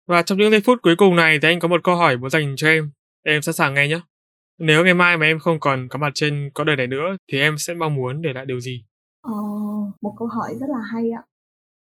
Và 0.06 0.22
trong 0.22 0.38
những 0.38 0.50
giây 0.50 0.60
phút 0.60 0.78
cuối 0.82 0.94
cùng 0.98 1.16
này 1.16 1.38
thì 1.42 1.48
anh 1.48 1.60
có 1.60 1.68
một 1.68 1.80
câu 1.84 1.96
hỏi 1.96 2.16
muốn 2.16 2.30
dành 2.30 2.54
cho 2.56 2.68
em. 2.68 2.90
Em 3.22 3.42
sẵn 3.42 3.54
sàng 3.54 3.74
nghe 3.74 3.88
nhé. 3.88 4.00
Nếu 4.59 4.84
ngày 4.84 4.94
mai 4.94 5.16
mà 5.16 5.26
em 5.26 5.38
không 5.38 5.61
còn 5.61 5.88
có 5.90 5.98
mặt 5.98 6.11
trên 6.14 6.50
có 6.54 6.64
đời 6.64 6.76
này 6.76 6.86
nữa 6.86 7.16
thì 7.32 7.38
em 7.38 7.54
sẽ 7.59 7.74
mong 7.74 7.94
muốn 7.94 8.22
để 8.22 8.32
lại 8.32 8.46
điều 8.46 8.61
gì? 8.61 8.84
Ờ, 9.20 9.32
một 10.02 10.14
câu 10.18 10.28
hỏi 10.28 10.54
rất 10.61 10.66
là 10.70 10.78
hay 10.92 11.11
ạ. 11.11 11.22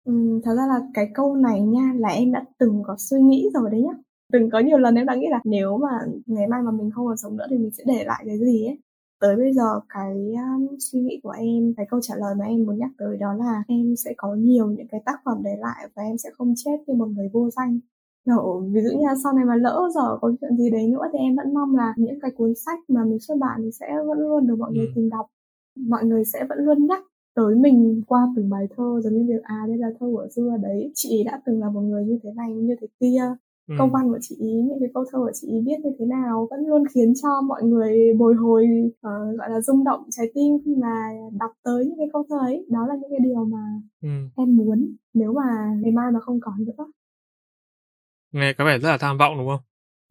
Ừ, 0.04 0.40
thật 0.44 0.54
ra 0.56 0.66
là 0.66 0.80
cái 0.94 1.10
câu 1.14 1.36
này 1.36 1.60
nha 1.60 1.92
là 1.96 2.08
em 2.08 2.32
đã 2.32 2.44
từng 2.58 2.82
có 2.86 2.96
suy 2.98 3.20
nghĩ 3.20 3.50
rồi 3.54 3.70
đấy 3.70 3.80
nhá. 3.82 3.92
Từng 4.32 4.50
có 4.50 4.58
nhiều 4.58 4.78
lần 4.78 4.94
em 4.94 5.06
đã 5.06 5.14
nghĩ 5.14 5.26
là 5.30 5.40
nếu 5.44 5.78
mà 5.78 5.88
ngày 6.26 6.46
mai 6.46 6.62
mà 6.62 6.70
mình 6.70 6.90
không 6.90 7.06
còn 7.06 7.16
sống 7.16 7.36
nữa 7.36 7.46
thì 7.50 7.58
mình 7.58 7.70
sẽ 7.70 7.84
để 7.86 8.04
lại 8.04 8.22
cái 8.26 8.38
gì 8.38 8.66
ấy. 8.66 8.78
Tới 9.20 9.36
bây 9.36 9.52
giờ 9.52 9.80
cái 9.88 10.12
um, 10.34 10.76
suy 10.78 11.00
nghĩ 11.00 11.20
của 11.22 11.30
em, 11.30 11.74
cái 11.76 11.86
câu 11.90 12.00
trả 12.02 12.14
lời 12.16 12.34
mà 12.38 12.44
em 12.44 12.66
muốn 12.66 12.78
nhắc 12.78 12.90
tới 12.98 13.16
đó 13.16 13.34
là 13.34 13.62
em 13.68 13.96
sẽ 13.96 14.14
có 14.16 14.34
nhiều 14.34 14.66
những 14.70 14.88
cái 14.88 15.00
tác 15.06 15.20
phẩm 15.24 15.38
để 15.44 15.56
lại 15.58 15.88
và 15.96 16.02
em 16.02 16.18
sẽ 16.18 16.30
không 16.38 16.54
chết 16.56 16.76
như 16.86 16.94
một 16.94 17.06
người 17.06 17.28
vô 17.32 17.50
danh 17.50 17.80
kiểu 18.26 18.60
ví 18.72 18.80
dụ 18.84 18.98
như 18.98 19.06
là 19.06 19.14
sau 19.22 19.32
này 19.32 19.44
mà 19.44 19.56
lỡ 19.56 19.88
giờ 19.94 20.18
có 20.20 20.32
chuyện 20.40 20.56
gì 20.56 20.70
đấy 20.70 20.86
nữa 20.88 21.04
thì 21.12 21.18
em 21.18 21.36
vẫn 21.36 21.54
mong 21.54 21.76
là 21.76 21.94
những 21.96 22.20
cái 22.20 22.30
cuốn 22.36 22.52
sách 22.54 22.78
mà 22.88 23.04
mình 23.04 23.18
xuất 23.18 23.34
bản 23.40 23.60
thì 23.64 23.70
sẽ 23.80 23.86
vẫn 24.06 24.18
luôn 24.18 24.46
được 24.46 24.56
mọi 24.58 24.72
người 24.72 24.86
ừ. 24.86 24.92
tìm 24.94 25.08
đọc 25.10 25.26
mọi 25.88 26.04
người 26.04 26.24
sẽ 26.24 26.44
vẫn 26.48 26.58
luôn 26.58 26.86
nhắc 26.86 27.02
tới 27.34 27.54
mình 27.54 28.02
qua 28.06 28.28
từng 28.36 28.50
bài 28.50 28.66
thơ 28.76 29.00
giống 29.04 29.12
như 29.12 29.24
việc 29.28 29.42
à 29.42 29.64
đây 29.68 29.78
là 29.78 29.88
thơ 30.00 30.06
của 30.12 30.26
xưa 30.36 30.56
đấy 30.62 30.92
chị 30.94 31.22
đã 31.26 31.40
từng 31.46 31.60
là 31.60 31.70
một 31.70 31.80
người 31.80 32.04
như 32.04 32.18
thế 32.22 32.30
này 32.36 32.54
như 32.54 32.74
thế 32.80 32.86
kia 33.00 33.22
ừ. 33.68 33.74
câu 33.78 33.88
văn 33.92 34.08
của 34.08 34.18
chị 34.20 34.36
ý 34.38 34.52
những 34.52 34.80
cái 34.80 34.88
câu 34.94 35.04
thơ 35.12 35.18
của 35.18 35.32
chị 35.34 35.48
ý 35.48 35.60
viết 35.66 35.76
như 35.84 35.90
thế 35.98 36.06
nào 36.06 36.48
vẫn 36.50 36.60
luôn 36.66 36.84
khiến 36.94 37.12
cho 37.22 37.28
mọi 37.40 37.62
người 37.62 38.14
bồi 38.18 38.34
hồi 38.34 38.66
uh, 38.88 39.38
gọi 39.38 39.50
là 39.50 39.60
rung 39.60 39.84
động 39.84 40.00
trái 40.10 40.26
tim 40.34 40.58
khi 40.64 40.76
mà 40.76 41.10
đọc 41.40 41.50
tới 41.64 41.84
những 41.84 41.98
cái 41.98 42.08
câu 42.12 42.24
thơ 42.28 42.36
ấy 42.38 42.66
đó 42.70 42.86
là 42.86 42.94
những 42.94 43.10
cái 43.10 43.20
điều 43.24 43.44
mà 43.44 43.80
ừ. 44.02 44.08
em 44.36 44.56
muốn 44.56 44.94
nếu 45.14 45.32
mà 45.32 45.76
ngày 45.82 45.92
mai 45.92 46.12
mà 46.12 46.20
không 46.20 46.40
còn 46.40 46.54
nữa 46.64 46.84
nghe 48.32 48.52
có 48.52 48.64
vẻ 48.64 48.78
rất 48.78 48.90
là 48.90 48.98
tham 48.98 49.18
vọng 49.18 49.38
đúng 49.38 49.48
không? 49.48 49.60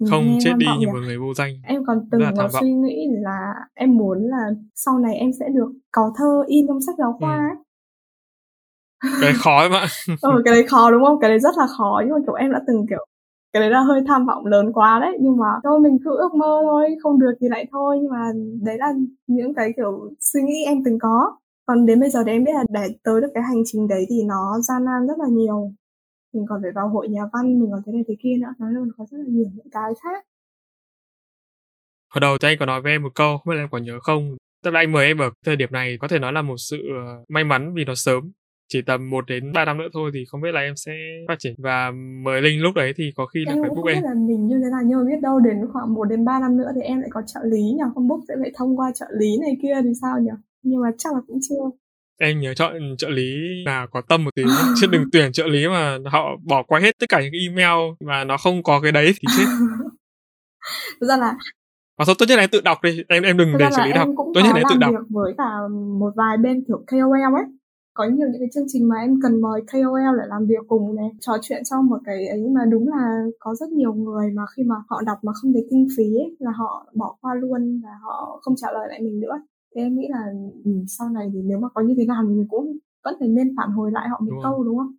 Không 0.09 0.26
nghe 0.26 0.38
chết 0.43 0.53
đi 0.57 0.65
như 0.80 0.88
một 0.88 0.99
người 1.05 1.17
vô 1.17 1.34
danh 1.34 1.53
em 1.63 1.86
còn 1.88 2.07
từng 2.11 2.22
có 2.38 2.49
suy 2.59 2.74
nghĩ 2.74 3.07
là 3.11 3.53
em 3.74 3.97
muốn 3.97 4.17
là 4.22 4.49
sau 4.76 4.99
này 4.99 5.15
em 5.15 5.32
sẽ 5.39 5.45
được 5.49 5.72
có 5.91 6.13
thơ 6.17 6.43
in 6.47 6.67
trong 6.67 6.82
sách 6.82 6.95
giáo 6.97 7.15
khoa 7.20 7.49
ừ. 7.49 9.09
cái 9.22 9.34
khó 9.34 9.59
ấy 9.59 9.70
mà 9.70 9.86
ừ, 10.22 10.41
cái 10.45 10.53
đấy 10.53 10.63
khó 10.67 10.91
đúng 10.91 11.03
không? 11.03 11.20
Cái 11.20 11.30
đấy 11.30 11.39
rất 11.39 11.57
là 11.57 11.67
khó. 11.78 12.01
Nhưng 12.05 12.13
mà 12.13 12.20
kiểu 12.26 12.34
em 12.34 12.51
đã 12.51 12.61
từng 12.67 12.86
kiểu 12.89 13.05
cái 13.53 13.61
đấy 13.61 13.70
là 13.70 13.80
hơi 13.82 14.01
tham 14.07 14.26
vọng 14.26 14.45
lớn 14.45 14.72
quá 14.74 14.99
đấy. 15.01 15.17
Nhưng 15.22 15.38
mà 15.38 15.47
thôi 15.63 15.80
mình 15.80 15.97
cứ 16.05 16.17
ước 16.17 16.34
mơ 16.34 16.59
thôi 16.63 16.95
không 17.03 17.20
được 17.20 17.32
thì 17.41 17.47
lại 17.49 17.65
thôi. 17.72 17.97
Nhưng 18.01 18.11
mà 18.11 18.32
đấy 18.61 18.78
là 18.78 18.93
những 19.28 19.53
cái 19.53 19.74
kiểu 19.78 20.11
suy 20.20 20.41
nghĩ 20.41 20.65
em 20.65 20.84
từng 20.86 20.99
có. 20.99 21.38
Còn 21.65 21.86
đến 21.86 21.99
bây 21.99 22.09
giờ 22.09 22.24
thì 22.26 22.32
em 22.32 22.43
biết 22.43 22.51
là 22.53 22.63
để 22.70 22.88
tới 23.03 23.22
được 23.22 23.28
cái 23.34 23.43
hành 23.43 23.61
trình 23.65 23.88
đấy 23.88 24.05
thì 24.09 24.24
nó 24.28 24.59
gian 24.59 24.86
nan 24.86 25.07
rất 25.07 25.20
là 25.20 25.26
nhiều 25.30 25.72
mình 26.34 26.46
còn 26.50 26.60
phải 26.64 26.72
vào 26.76 26.90
hội 26.90 27.08
nhà 27.10 27.22
văn 27.34 27.60
mình 27.60 27.72
còn 27.72 27.82
thế 27.86 27.92
này 27.94 28.04
thế 28.08 28.16
kia 28.24 28.36
nữa. 28.42 28.54
Nói 28.60 28.72
là 28.74 28.80
có 28.98 29.06
rất 29.12 29.18
là 29.18 29.26
nhiều 29.28 29.46
những 29.56 29.70
cái 29.72 29.92
khác. 30.04 30.26
Hồi 32.14 32.20
đầu 32.22 32.38
thì 32.42 32.48
anh 32.48 32.58
có 32.60 32.66
nói 32.66 32.82
với 32.82 32.92
em 32.92 33.04
một 33.04 33.16
câu 33.16 33.38
không 33.38 33.52
biết 33.52 33.56
là 33.56 33.64
em 33.64 33.70
còn 33.72 33.84
nhớ 33.84 34.00
không? 34.02 34.38
Tức 34.64 34.72
là 34.72 34.80
anh 34.80 34.92
mời 34.92 35.06
em 35.06 35.18
ở 35.18 35.30
thời 35.46 35.56
điểm 35.56 35.72
này 35.72 35.98
có 36.00 36.08
thể 36.08 36.20
nói 36.20 36.34
là 36.34 36.42
một 36.42 36.58
sự 36.58 36.78
ờ, 36.78 37.24
may 37.30 37.44
mắn 37.44 37.74
vì 37.74 37.86
nó 37.86 37.94
sớm. 37.96 38.32
Chỉ 38.68 38.82
tầm 38.82 39.10
1 39.10 39.28
đến 39.28 39.52
3 39.54 39.66
năm 39.66 39.78
nữa 39.78 39.88
thôi 39.94 40.12
thì 40.14 40.26
không 40.28 40.42
biết 40.42 40.52
là 40.52 40.62
em 40.62 40.76
sẽ 40.76 40.92
phát 41.28 41.36
triển. 41.40 41.56
Và 41.58 41.92
mời 42.24 42.42
Linh 42.42 42.62
lúc 42.62 42.76
đấy 42.76 42.94
thì 42.96 43.12
có 43.16 43.26
khi 43.26 43.40
là 43.46 43.54
em 43.54 43.62
phải 43.62 43.70
book. 43.70 43.86
Em. 43.88 44.04
là 44.04 44.14
mình 44.14 44.48
như 44.48 44.56
thế 44.64 44.70
nào 44.72 44.82
nhưng 44.86 44.98
mà 44.98 45.04
biết 45.08 45.22
đâu 45.22 45.40
đến 45.40 45.58
khoảng 45.74 45.94
1 45.94 46.04
đến 46.04 46.26
3 46.26 46.40
năm 46.40 46.58
nữa 46.58 46.72
thì 46.76 46.82
em 46.82 47.00
lại 47.00 47.10
có 47.14 47.22
trợ 47.28 47.40
lý 47.44 47.62
nhỉ, 47.62 47.84
không 47.96 48.08
book 48.08 48.20
sẽ 48.28 48.34
phải 48.42 48.52
thông 48.58 48.80
qua 48.80 48.92
trợ 48.96 49.06
lý 49.20 49.38
này 49.42 49.58
kia 49.62 49.76
thì 49.84 49.90
sao 50.02 50.20
nhỉ? 50.20 50.32
Nhưng 50.64 50.82
mà 50.82 50.90
chắc 50.98 51.14
là 51.14 51.20
cũng 51.28 51.40
chưa 51.50 51.64
em 52.20 52.39
nhớ 52.39 52.53
chọn 52.53 52.74
trợ 52.97 53.09
lý 53.09 53.36
là 53.65 53.88
có 53.91 54.01
tâm 54.01 54.24
một 54.24 54.36
tí 54.36 54.43
chứ 54.82 54.88
đừng 54.88 55.03
tuyển 55.11 55.32
trợ 55.32 55.47
lý 55.47 55.67
mà 55.67 55.97
họ 56.05 56.38
bỏ 56.43 56.63
qua 56.63 56.80
hết 56.80 56.91
tất 56.99 57.09
cả 57.09 57.22
những 57.22 57.34
email 57.34 57.93
mà 57.99 58.24
nó 58.24 58.38
không 58.38 58.63
có 58.63 58.80
cái 58.82 58.91
đấy 58.91 59.13
thì 59.13 59.28
chết. 59.38 59.45
Thực 61.01 61.07
ra 61.07 61.17
là 61.17 61.36
và 61.97 62.05
thôi 62.05 62.15
tốt 62.20 62.26
nhất 62.30 62.36
là 62.36 62.43
em 62.43 62.49
tự 62.49 62.61
đọc 62.61 62.78
đi. 62.84 63.03
Em 63.07 63.24
em 63.24 63.38
đừng 63.38 63.57
để 63.59 63.70
trợ 63.78 63.86
lý 63.86 63.91
đọc. 63.93 64.07
tốt 64.17 64.41
nhất 64.43 64.51
là 64.53 64.59
em 64.59 64.63
tự 64.70 64.76
đọc. 64.80 64.95
với 65.09 65.34
cả 65.38 65.49
một 65.99 66.11
vài 66.15 66.38
bên 66.38 66.63
kiểu 66.67 66.84
KOL 66.88 67.36
ấy. 67.36 67.45
Có 67.93 68.03
nhiều 68.03 68.28
những 68.32 68.41
cái 68.41 68.49
chương 68.53 68.63
trình 68.67 68.89
mà 68.89 68.95
em 69.01 69.20
cần 69.24 69.41
mời 69.41 69.61
KOL 69.72 70.17
để 70.20 70.26
làm 70.28 70.45
việc 70.47 70.63
cùng 70.67 70.95
này 70.95 71.09
trò 71.22 71.34
chuyện 71.41 71.63
trong 71.70 71.88
một 71.88 71.97
cái 72.05 72.28
ấy 72.28 72.41
mà 72.55 72.61
đúng 72.72 72.88
là 72.88 73.24
có 73.39 73.55
rất 73.55 73.70
nhiều 73.70 73.93
người 73.93 74.32
mà 74.32 74.43
khi 74.55 74.63
mà 74.63 74.76
họ 74.89 75.01
đọc 75.05 75.17
mà 75.22 75.32
không 75.34 75.53
thấy 75.53 75.67
kinh 75.72 75.88
phí 75.97 76.03
ấy, 76.03 76.36
là 76.39 76.51
họ 76.51 76.91
bỏ 76.95 77.15
qua 77.22 77.36
luôn 77.36 77.82
và 77.84 77.89
họ 78.03 78.39
không 78.41 78.55
trả 78.57 78.67
lời 78.72 78.88
lại 78.89 79.01
mình 79.01 79.20
nữa 79.20 79.41
thế 79.76 79.82
em 79.82 79.95
nghĩ 79.97 80.07
là 80.09 80.20
ừ, 80.65 80.72
sau 80.88 81.09
này 81.09 81.30
thì 81.34 81.39
nếu 81.43 81.59
mà 81.59 81.67
có 81.74 81.82
như 81.82 81.93
thế 81.97 82.05
nào 82.05 82.24
thì 82.24 82.36
mình 82.36 82.47
cũng 82.49 82.78
vẫn 83.03 83.15
phải 83.20 83.28
nên 83.28 83.55
phản 83.57 83.70
hồi 83.72 83.91
lại 83.91 84.09
họ 84.09 84.20
một 84.20 84.32
đúng 84.32 84.43
câu 84.43 84.63
đúng 84.63 84.78
không? 84.78 84.91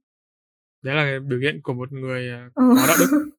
Đấy 0.83 0.95
là 0.95 1.19
biểu 1.29 1.39
hiện 1.39 1.61
của 1.63 1.73
một 1.73 1.93
người 1.93 2.31
à, 2.31 2.51
ừ. 2.55 2.75
có 2.77 2.87
đạo 2.89 2.97
đức. 3.01 3.31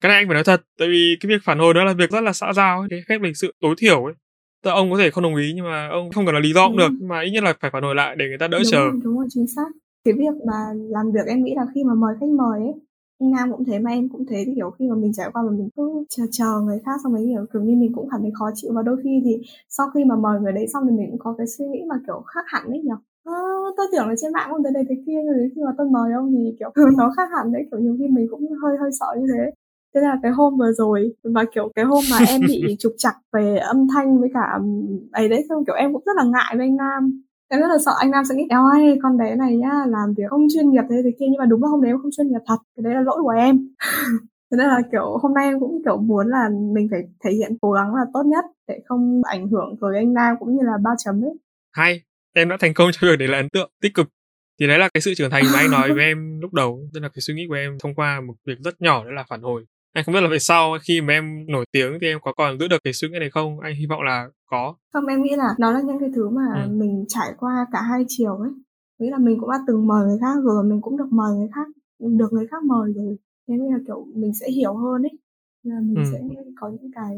Cái 0.00 0.08
này 0.08 0.16
anh 0.16 0.26
phải 0.28 0.34
nói 0.34 0.44
thật 0.44 0.62
tại 0.78 0.88
vì 0.88 1.16
cái 1.20 1.28
việc 1.28 1.42
phản 1.44 1.58
hồi 1.58 1.74
đó 1.74 1.84
là 1.84 1.92
việc 1.92 2.10
rất 2.10 2.20
là 2.20 2.32
xã 2.32 2.52
giao 2.52 2.80
ấy, 2.80 2.88
cái 2.90 3.00
phép 3.08 3.20
lịch 3.22 3.36
sự 3.36 3.54
tối 3.60 3.74
thiểu 3.78 4.04
ấy. 4.04 4.14
Tức 4.62 4.70
ông 4.70 4.90
có 4.90 4.98
thể 4.98 5.10
không 5.10 5.24
đồng 5.24 5.34
ý 5.34 5.52
nhưng 5.56 5.64
mà 5.64 5.88
ông 5.88 6.10
không 6.12 6.26
cần 6.26 6.34
là 6.34 6.40
lý 6.40 6.52
do 6.52 6.68
cũng 6.68 6.76
được 6.76 6.88
nhưng 7.00 7.08
mà 7.08 7.20
ít 7.20 7.30
nhất 7.30 7.44
là 7.44 7.54
phải 7.60 7.70
phản 7.70 7.82
hồi 7.82 7.94
lại 7.94 8.16
để 8.16 8.28
người 8.28 8.38
ta 8.38 8.48
đỡ 8.48 8.58
đúng 8.58 8.70
chờ. 8.70 8.78
rồi, 8.78 9.00
đúng 9.04 9.16
rồi 9.18 9.26
chính 9.28 9.46
xác. 9.46 9.66
Cái 10.04 10.14
việc 10.14 10.34
mà 10.46 10.54
làm 10.74 11.12
việc 11.12 11.26
em 11.26 11.44
nghĩ 11.44 11.54
là 11.56 11.66
khi 11.74 11.84
mà 11.84 11.94
mời 11.94 12.14
khách 12.20 12.28
mời 12.28 12.60
ấy 12.60 12.74
Nam 13.20 13.52
cũng 13.52 13.64
thế 13.64 13.78
mà 13.78 13.90
em 13.90 14.08
cũng 14.08 14.26
thế 14.26 14.42
thì 14.46 14.52
kiểu 14.54 14.70
khi 14.70 14.88
mà 14.88 14.94
mình 14.94 15.12
trải 15.12 15.30
qua 15.32 15.42
mà 15.42 15.50
mình 15.50 15.68
cứ 15.76 16.04
chờ 16.08 16.22
chờ 16.30 16.60
người 16.60 16.78
khác 16.84 16.96
xong 17.04 17.12
rồi 17.12 17.24
kiểu 17.26 17.46
kiểu 17.52 17.62
như 17.62 17.76
mình 17.76 17.92
cũng 17.94 18.08
cảm 18.10 18.20
thấy 18.22 18.30
khó 18.34 18.50
chịu. 18.54 18.72
Và 18.74 18.82
đôi 18.82 18.96
khi 19.04 19.22
thì 19.24 19.36
sau 19.68 19.86
khi 19.94 20.04
mà 20.04 20.16
mời 20.16 20.40
người 20.40 20.52
đấy 20.52 20.66
xong 20.72 20.82
thì 20.88 20.96
mình 20.96 21.10
cũng 21.10 21.18
có 21.18 21.34
cái 21.38 21.46
suy 21.46 21.64
nghĩ 21.66 21.82
mà 21.88 21.96
kiểu 22.06 22.20
khác 22.26 22.44
hẳn 22.46 22.70
đấy 22.70 22.80
nhỉ? 22.84 22.90
À, 23.24 23.32
tôi 23.76 23.86
tưởng 23.92 24.08
là 24.08 24.14
trên 24.20 24.32
mạng 24.32 24.48
không 24.50 24.62
tới 24.62 24.72
đây 24.72 24.84
thế 24.88 24.94
kia 25.06 25.20
rồi 25.26 25.50
khi 25.54 25.60
mà 25.66 25.72
tôi 25.78 25.86
mời 25.90 26.12
ông 26.12 26.32
thì 26.32 26.56
kiểu 26.58 26.70
nó 26.98 27.10
khác 27.16 27.28
hẳn 27.36 27.52
đấy. 27.52 27.62
Kiểu 27.70 27.80
nhiều 27.80 27.96
khi 27.98 28.06
mình 28.08 28.26
cũng 28.30 28.40
hơi 28.62 28.76
hơi 28.80 28.90
sợ 29.00 29.06
như 29.20 29.26
thế. 29.34 29.50
Thế 29.94 30.00
là 30.00 30.18
cái 30.22 30.32
hôm 30.32 30.56
vừa 30.58 30.72
rồi 30.72 31.14
và 31.24 31.44
kiểu 31.54 31.72
cái 31.74 31.84
hôm 31.84 32.04
mà 32.10 32.18
em 32.28 32.40
bị 32.40 32.76
trục 32.78 32.92
chặt 32.98 33.14
về 33.32 33.56
âm 33.56 33.86
thanh 33.94 34.20
với 34.20 34.28
cả 34.34 34.58
ấy 35.12 35.28
đấy 35.28 35.44
xong 35.48 35.64
kiểu 35.64 35.74
em 35.74 35.92
cũng 35.92 36.02
rất 36.06 36.16
là 36.16 36.24
ngại 36.24 36.54
với 36.56 36.66
anh 36.66 36.76
Nam 36.76 37.22
em 37.48 37.60
rất 37.60 37.66
là 37.68 37.78
sợ 37.84 37.92
anh 38.00 38.10
Nam 38.10 38.24
sẽ 38.28 38.34
nghĩ 38.34 38.46
eo 38.50 38.64
ơi 38.64 38.98
con 39.02 39.18
bé 39.18 39.36
này 39.36 39.56
nhá 39.56 39.72
làm 39.88 40.14
việc 40.16 40.24
không 40.30 40.46
chuyên 40.54 40.70
nghiệp 40.70 40.82
thế 40.90 40.96
thế 41.04 41.10
kia. 41.18 41.26
Nhưng 41.30 41.38
mà 41.38 41.46
đúng 41.46 41.62
là 41.62 41.68
hôm 41.68 41.82
đấy 41.82 41.90
em 41.90 41.98
không 42.02 42.10
chuyên 42.16 42.28
nghiệp 42.28 42.44
thật 42.46 42.56
cái 42.76 42.82
đấy 42.84 42.94
là 42.94 43.00
lỗi 43.00 43.18
của 43.22 43.34
em. 43.38 43.68
Thế 44.50 44.56
nên 44.58 44.66
là 44.66 44.80
kiểu 44.92 45.18
hôm 45.22 45.34
nay 45.34 45.44
em 45.44 45.60
cũng 45.60 45.82
kiểu 45.84 45.96
muốn 45.96 46.28
là 46.28 46.48
mình 46.74 46.88
phải 46.90 47.00
thể 47.24 47.30
hiện 47.30 47.52
cố 47.60 47.72
gắng 47.72 47.94
là 47.94 48.00
tốt 48.14 48.22
nhất 48.26 48.44
để 48.68 48.78
không 48.86 49.22
ảnh 49.24 49.48
hưởng 49.48 49.76
tới 49.80 49.96
anh 49.96 50.12
Nam 50.14 50.36
cũng 50.40 50.56
như 50.56 50.62
là 50.62 50.72
ba 50.84 50.90
chấm 51.04 51.24
ấy. 51.24 51.34
Hay 51.72 52.02
em 52.34 52.48
đã 52.48 52.56
thành 52.60 52.74
công 52.74 52.90
cho 52.92 53.08
việc 53.08 53.16
để 53.18 53.26
lại 53.26 53.40
ấn 53.40 53.48
tượng 53.48 53.70
tích 53.82 53.94
cực. 53.94 54.08
Thì 54.60 54.66
đấy 54.66 54.78
là 54.78 54.88
cái 54.94 55.00
sự 55.00 55.14
trưởng 55.14 55.30
thành 55.30 55.44
mà 55.52 55.58
anh 55.58 55.70
nói 55.70 55.92
với 55.94 56.04
em 56.04 56.40
lúc 56.40 56.52
đầu 56.52 56.80
tức 56.94 57.00
là 57.00 57.08
cái 57.08 57.20
suy 57.20 57.34
nghĩ 57.34 57.42
của 57.48 57.54
em 57.54 57.78
thông 57.82 57.94
qua 57.94 58.20
một 58.20 58.34
việc 58.46 58.58
rất 58.64 58.80
nhỏ 58.80 59.04
đó 59.04 59.10
là 59.10 59.24
phản 59.28 59.42
hồi 59.42 59.64
anh 59.96 60.04
không 60.04 60.14
biết 60.14 60.20
là 60.20 60.28
về 60.28 60.38
sau 60.38 60.78
khi 60.82 61.00
mà 61.00 61.12
em 61.12 61.46
nổi 61.48 61.64
tiếng 61.72 61.98
thì 62.00 62.06
em 62.06 62.18
có 62.22 62.32
còn 62.36 62.58
giữ 62.58 62.68
được 62.68 62.84
cái 62.84 62.92
suy 62.92 63.08
nghĩ 63.08 63.18
này 63.18 63.30
không? 63.30 63.60
Anh 63.60 63.74
hy 63.74 63.86
vọng 63.86 64.02
là 64.02 64.28
có. 64.46 64.74
Không 64.92 65.06
em 65.06 65.22
nghĩ 65.22 65.36
là 65.36 65.54
nó 65.58 65.72
là 65.72 65.80
những 65.80 65.98
cái 66.00 66.08
thứ 66.14 66.28
mà 66.28 66.62
ừ. 66.64 66.70
mình 66.70 67.04
trải 67.08 67.34
qua 67.38 67.66
cả 67.72 67.82
hai 67.82 68.04
chiều 68.08 68.36
ấy. 68.36 68.50
Nghĩa 68.98 69.10
là 69.10 69.18
mình 69.18 69.40
cũng 69.40 69.50
đã 69.50 69.58
từng 69.66 69.86
mời 69.86 70.06
người 70.06 70.18
khác 70.20 70.34
rồi 70.42 70.64
mình 70.64 70.80
cũng 70.80 70.96
được 70.96 71.08
mời 71.10 71.36
người 71.36 71.48
khác 71.54 71.66
được 71.98 72.32
người 72.32 72.46
khác 72.46 72.64
mời 72.64 72.92
rồi. 72.96 73.16
Thế 73.48 73.54
nên 73.56 73.72
là 73.72 73.78
kiểu 73.86 74.06
mình 74.14 74.32
sẽ 74.40 74.50
hiểu 74.50 74.74
hơn 74.74 75.02
ấy. 75.02 75.18
Là 75.62 75.80
mình 75.82 75.96
ừ. 75.96 76.10
sẽ 76.12 76.20
có 76.60 76.68
những 76.68 76.90
cái 76.94 77.16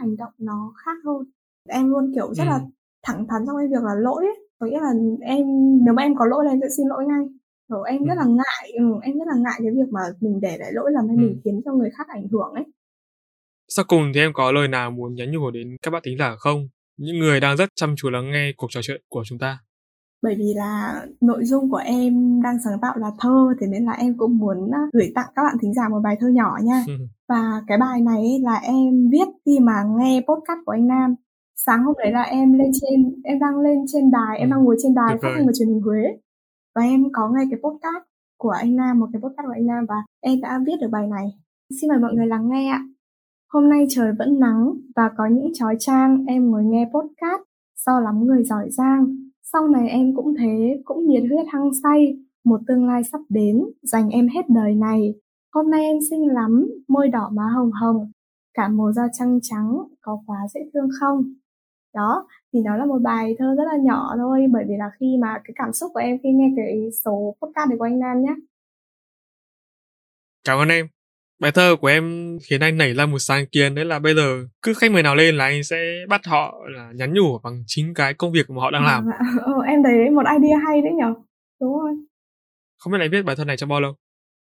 hành 0.00 0.16
động 0.16 0.32
nó 0.38 0.72
khác 0.84 0.96
hơn. 1.04 1.24
Em 1.68 1.90
luôn 1.90 2.12
kiểu 2.14 2.34
rất 2.34 2.44
ừ. 2.44 2.48
là 2.48 2.60
thẳng 3.02 3.26
thắn 3.28 3.42
trong 3.46 3.56
cái 3.56 3.66
việc 3.66 3.82
là 3.82 3.94
lỗi 3.94 4.24
ấy. 4.24 4.48
Có 4.58 4.66
nghĩa 4.66 4.80
là 4.80 4.92
em 5.20 5.46
nếu 5.84 5.94
mà 5.94 6.02
em 6.02 6.14
có 6.16 6.26
lỗi 6.26 6.44
là 6.44 6.50
em 6.50 6.60
sẽ 6.62 6.68
xin 6.76 6.86
lỗi 6.86 7.04
ngay 7.06 7.26
kiểu 7.68 7.82
em 7.82 8.00
ừ. 8.00 8.06
rất 8.08 8.14
là 8.16 8.24
ngại 8.24 8.72
ừ, 8.78 8.84
em 9.02 9.18
rất 9.18 9.24
là 9.26 9.34
ngại 9.36 9.58
cái 9.58 9.72
việc 9.76 9.92
mà 9.92 10.00
mình 10.20 10.40
để 10.42 10.56
lại 10.58 10.70
lỗi 10.72 10.90
làm 10.92 11.08
hay 11.08 11.16
ừ. 11.16 11.20
mình 11.20 11.40
khiến 11.44 11.60
cho 11.64 11.72
người 11.72 11.90
khác 11.98 12.06
ảnh 12.08 12.26
hưởng 12.32 12.52
ấy. 12.54 12.64
Sau 13.68 13.84
cùng 13.88 14.12
thì 14.14 14.20
em 14.20 14.32
có 14.34 14.52
lời 14.52 14.68
nào 14.68 14.90
muốn 14.90 15.14
nhắn 15.14 15.30
nhủ 15.30 15.50
đến 15.50 15.76
các 15.82 15.90
bạn 15.90 16.02
thính 16.04 16.18
giả 16.18 16.36
không? 16.38 16.68
Những 16.96 17.18
người 17.18 17.40
đang 17.40 17.56
rất 17.56 17.68
chăm 17.74 17.94
chú 17.96 18.10
lắng 18.10 18.30
nghe 18.30 18.52
cuộc 18.56 18.66
trò 18.70 18.80
chuyện 18.82 19.02
của 19.08 19.22
chúng 19.26 19.38
ta. 19.38 19.58
Bởi 20.22 20.34
vì 20.38 20.54
là 20.56 21.02
nội 21.20 21.44
dung 21.44 21.70
của 21.70 21.82
em 21.84 22.42
đang 22.42 22.56
sáng 22.64 22.80
tạo 22.82 22.96
là 22.96 23.10
thơ 23.20 23.54
thế 23.60 23.66
nên 23.66 23.84
là 23.84 23.92
em 23.92 24.14
cũng 24.18 24.38
muốn 24.38 24.70
gửi 24.92 25.12
tặng 25.14 25.26
các 25.36 25.42
bạn 25.42 25.56
thính 25.62 25.74
giả 25.74 25.88
một 25.90 26.00
bài 26.04 26.16
thơ 26.20 26.28
nhỏ 26.28 26.58
nha. 26.62 26.84
Ừ. 26.86 26.94
và 27.28 27.62
cái 27.66 27.78
bài 27.78 28.00
này 28.00 28.38
là 28.42 28.54
em 28.54 29.10
viết 29.12 29.28
khi 29.46 29.58
mà 29.60 29.72
nghe 29.98 30.20
podcast 30.20 30.58
của 30.66 30.72
anh 30.72 30.86
Nam. 30.86 31.14
Sáng 31.66 31.82
hôm 31.82 31.94
đấy 31.98 32.12
là 32.12 32.22
em 32.22 32.52
lên 32.52 32.70
trên 32.80 33.22
em 33.24 33.38
đang 33.38 33.60
lên 33.60 33.78
trên 33.92 34.10
đài 34.10 34.38
em 34.38 34.50
đang 34.50 34.64
ngồi 34.64 34.76
trên 34.82 34.94
đài 34.94 35.16
phát 35.22 35.28
thanh 35.34 35.46
của 35.46 35.52
truyền 35.58 35.68
hình 35.68 35.80
Huế 35.80 36.02
và 36.74 36.82
em 36.82 37.04
có 37.12 37.28
nghe 37.28 37.44
cái 37.50 37.60
podcast 37.62 38.04
của 38.38 38.50
anh 38.50 38.76
Nam, 38.76 39.00
một 39.00 39.06
cái 39.12 39.22
podcast 39.22 39.46
của 39.46 39.54
anh 39.54 39.66
Nam 39.66 39.86
và 39.88 39.96
em 40.20 40.40
đã 40.40 40.60
viết 40.66 40.72
được 40.80 40.88
bài 40.92 41.06
này. 41.06 41.26
Xin 41.80 41.88
mời 41.88 41.98
mọi 41.98 42.14
người 42.14 42.26
lắng 42.26 42.48
nghe 42.50 42.68
ạ. 42.68 42.84
Hôm 43.52 43.68
nay 43.68 43.86
trời 43.90 44.12
vẫn 44.18 44.40
nắng 44.40 44.70
và 44.96 45.10
có 45.16 45.26
những 45.26 45.54
chói 45.54 45.76
trang 45.78 46.24
em 46.26 46.50
ngồi 46.50 46.64
nghe 46.64 46.90
podcast 46.94 47.42
so 47.76 48.00
lắm 48.00 48.26
người 48.26 48.44
giỏi 48.44 48.70
giang. 48.70 49.16
Sau 49.52 49.68
này 49.68 49.88
em 49.88 50.16
cũng 50.16 50.34
thế, 50.38 50.82
cũng 50.84 51.06
nhiệt 51.06 51.22
huyết 51.28 51.46
hăng 51.48 51.70
say, 51.82 52.18
một 52.44 52.60
tương 52.66 52.86
lai 52.86 53.04
sắp 53.04 53.20
đến, 53.28 53.64
dành 53.82 54.08
em 54.08 54.28
hết 54.28 54.42
đời 54.48 54.74
này. 54.74 55.14
Hôm 55.54 55.70
nay 55.70 55.84
em 55.84 55.96
xinh 56.10 56.28
lắm, 56.28 56.66
môi 56.88 57.08
đỏ 57.08 57.30
má 57.32 57.42
hồng 57.54 57.70
hồng, 57.72 58.10
cả 58.54 58.68
màu 58.68 58.92
da 58.92 59.02
trắng 59.12 59.38
trắng, 59.42 59.78
có 60.00 60.22
quá 60.26 60.38
dễ 60.54 60.60
thương 60.74 60.88
không? 61.00 61.22
Đó 61.94 62.28
thì 62.52 62.60
nó 62.64 62.76
là 62.76 62.84
một 62.84 62.98
bài 63.02 63.36
thơ 63.38 63.54
rất 63.58 63.64
là 63.72 63.76
nhỏ 63.82 64.14
thôi 64.16 64.46
bởi 64.52 64.64
vì 64.68 64.74
là 64.78 64.90
khi 65.00 65.16
mà 65.20 65.40
cái 65.44 65.54
cảm 65.56 65.72
xúc 65.72 65.90
của 65.94 66.00
em 66.00 66.18
khi 66.22 66.28
nghe 66.32 66.52
cái 66.56 66.88
số 67.04 67.36
podcast 67.42 67.68
này 67.68 67.78
của 67.78 67.84
anh 67.84 67.98
Nam 67.98 68.22
nhé 68.22 68.34
cảm 70.44 70.58
ơn 70.58 70.68
em. 70.68 70.86
Bài 71.40 71.52
thơ 71.54 71.76
của 71.80 71.86
em 71.86 72.36
khiến 72.48 72.60
anh 72.60 72.78
nảy 72.78 72.94
ra 72.94 73.06
một 73.06 73.18
sáng 73.18 73.46
kiến 73.52 73.74
đấy 73.74 73.84
là 73.84 73.98
bây 73.98 74.14
giờ 74.14 74.46
cứ 74.62 74.74
khách 74.74 74.90
mời 74.90 75.02
nào 75.02 75.14
lên 75.14 75.36
là 75.36 75.44
anh 75.44 75.64
sẽ 75.64 75.76
bắt 76.08 76.20
họ 76.26 76.54
là 76.66 76.92
nhắn 76.94 77.14
nhủ 77.14 77.38
bằng 77.42 77.62
chính 77.66 77.94
cái 77.94 78.14
công 78.14 78.32
việc 78.32 78.50
mà 78.50 78.62
họ 78.62 78.70
đang 78.70 78.84
làm. 78.84 79.10
À, 79.10 79.18
ừ, 79.44 79.52
em 79.66 79.82
thấy 79.82 80.10
một 80.10 80.22
idea 80.40 80.58
hay 80.66 80.82
đấy 80.82 80.92
nhở? 80.92 81.14
Đúng 81.60 81.78
rồi. 81.78 81.90
Không 82.78 82.92
biết 82.92 82.98
là 82.98 83.04
anh 83.04 83.10
viết 83.10 83.22
bài 83.22 83.36
thơ 83.36 83.44
này 83.44 83.56
trong 83.56 83.68
bao 83.68 83.80
lâu? 83.80 83.94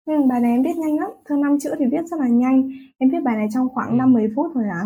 Ừ, 0.05 0.13
bài 0.29 0.39
này 0.39 0.51
em 0.51 0.63
viết 0.63 0.75
nhanh 0.77 0.99
lắm. 0.99 1.09
Thơ 1.25 1.35
năm 1.35 1.57
chữ 1.59 1.69
thì 1.79 1.85
viết 1.91 2.05
rất 2.11 2.19
là 2.19 2.27
nhanh. 2.27 2.69
Em 2.97 3.09
viết 3.09 3.19
bài 3.23 3.35
này 3.35 3.47
trong 3.53 3.69
khoảng 3.69 3.89
ừ. 3.89 3.95
năm 3.95 4.13
mười 4.13 4.27
phút 4.35 4.51
thôi 4.53 4.63
à 4.71 4.83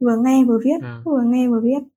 vừa 0.00 0.16
nghe 0.24 0.44
vừa 0.48 0.58
viết 0.64 0.82
à. 0.82 1.00
vừa 1.04 1.22
nghe 1.26 1.48
vừa 1.48 1.60
viết 1.64 1.88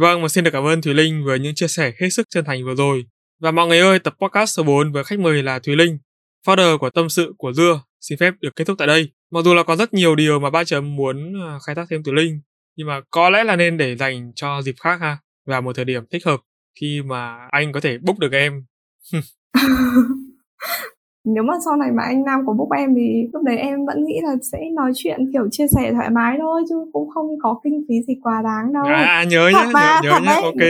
Vâng, 0.00 0.22
và 0.22 0.28
xin 0.28 0.44
được 0.44 0.50
cảm 0.50 0.64
ơn 0.64 0.82
Thùy 0.82 0.94
Linh 0.94 1.24
với 1.24 1.38
những 1.38 1.54
chia 1.54 1.68
sẻ 1.68 1.92
hết 2.00 2.08
sức 2.10 2.26
chân 2.30 2.44
thành 2.44 2.64
vừa 2.64 2.74
rồi. 2.74 3.04
Và 3.40 3.50
mọi 3.50 3.66
người 3.66 3.78
ơi, 3.78 3.98
tập 3.98 4.14
podcast 4.20 4.56
số 4.56 4.62
4 4.62 4.92
với 4.92 5.04
khách 5.04 5.18
mời 5.18 5.42
là 5.42 5.58
Thùy 5.58 5.76
Linh, 5.76 5.98
founder 6.46 6.78
của 6.78 6.90
Tâm 6.90 7.08
sự 7.08 7.34
của 7.38 7.52
Dưa, 7.52 7.82
xin 8.00 8.18
phép 8.18 8.34
được 8.40 8.56
kết 8.56 8.64
thúc 8.64 8.78
tại 8.78 8.86
đây. 8.86 9.12
Mặc 9.30 9.44
dù 9.44 9.54
là 9.54 9.62
có 9.62 9.76
rất 9.76 9.94
nhiều 9.94 10.14
điều 10.14 10.40
mà 10.40 10.50
ba 10.50 10.64
chấm 10.64 10.96
muốn 10.96 11.34
à, 11.42 11.58
khai 11.66 11.74
thác 11.74 11.86
thêm 11.90 12.02
từ 12.04 12.12
Linh, 12.12 12.40
nhưng 12.76 12.86
mà 12.86 13.00
có 13.10 13.30
lẽ 13.30 13.44
là 13.44 13.56
nên 13.56 13.76
để 13.76 13.96
dành 13.96 14.32
cho 14.34 14.62
dịp 14.62 14.74
khác 14.80 15.00
ha, 15.00 15.18
và 15.46 15.60
một 15.60 15.76
thời 15.76 15.84
điểm 15.84 16.04
thích 16.10 16.26
hợp 16.26 16.40
khi 16.80 17.02
mà 17.02 17.48
anh 17.50 17.72
có 17.72 17.80
thể 17.80 17.98
book 17.98 18.18
được 18.18 18.32
em. 18.32 18.64
nếu 21.24 21.42
mà 21.42 21.54
sau 21.64 21.76
này 21.76 21.88
mà 21.96 22.02
anh 22.02 22.24
Nam 22.24 22.40
có 22.46 22.52
book 22.52 22.68
em 22.76 22.94
thì 22.94 23.28
lúc 23.32 23.42
đấy 23.42 23.56
em 23.56 23.86
vẫn 23.86 24.04
nghĩ 24.04 24.20
là 24.22 24.34
sẽ 24.52 24.58
nói 24.74 24.92
chuyện 24.94 25.20
kiểu 25.32 25.48
chia 25.50 25.66
sẻ 25.76 25.92
thoải 25.92 26.10
mái 26.10 26.36
thôi 26.40 26.62
chứ 26.68 26.74
cũng 26.92 27.08
không 27.10 27.26
có 27.42 27.60
kinh 27.64 27.84
phí 27.88 27.94
gì 28.06 28.14
quá 28.22 28.42
đáng 28.44 28.72
đâu. 28.72 28.84
À 28.84 29.24
nhớ 29.28 29.50
nhá 29.54 29.66
nhớ, 29.74 30.00
nhớ 30.02 30.20
nhá 30.24 30.34
ok. 30.42 30.68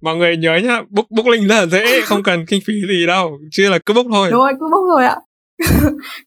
Mọi 0.00 0.16
người 0.16 0.36
nhớ 0.36 0.56
nhá 0.64 0.82
book 0.90 1.06
book 1.10 1.26
link 1.26 1.48
rất 1.48 1.54
là 1.54 1.66
dễ 1.66 2.00
không 2.00 2.22
cần 2.22 2.44
kinh 2.48 2.60
phí 2.66 2.74
gì 2.88 3.06
đâu 3.06 3.38
chưa 3.50 3.70
là 3.70 3.78
cứ 3.86 3.94
book 3.94 4.06
thôi. 4.12 4.28
Rồi 4.30 4.52
cứ 4.60 4.68
book 4.70 4.84
rồi 4.88 5.04
ạ 5.04 5.16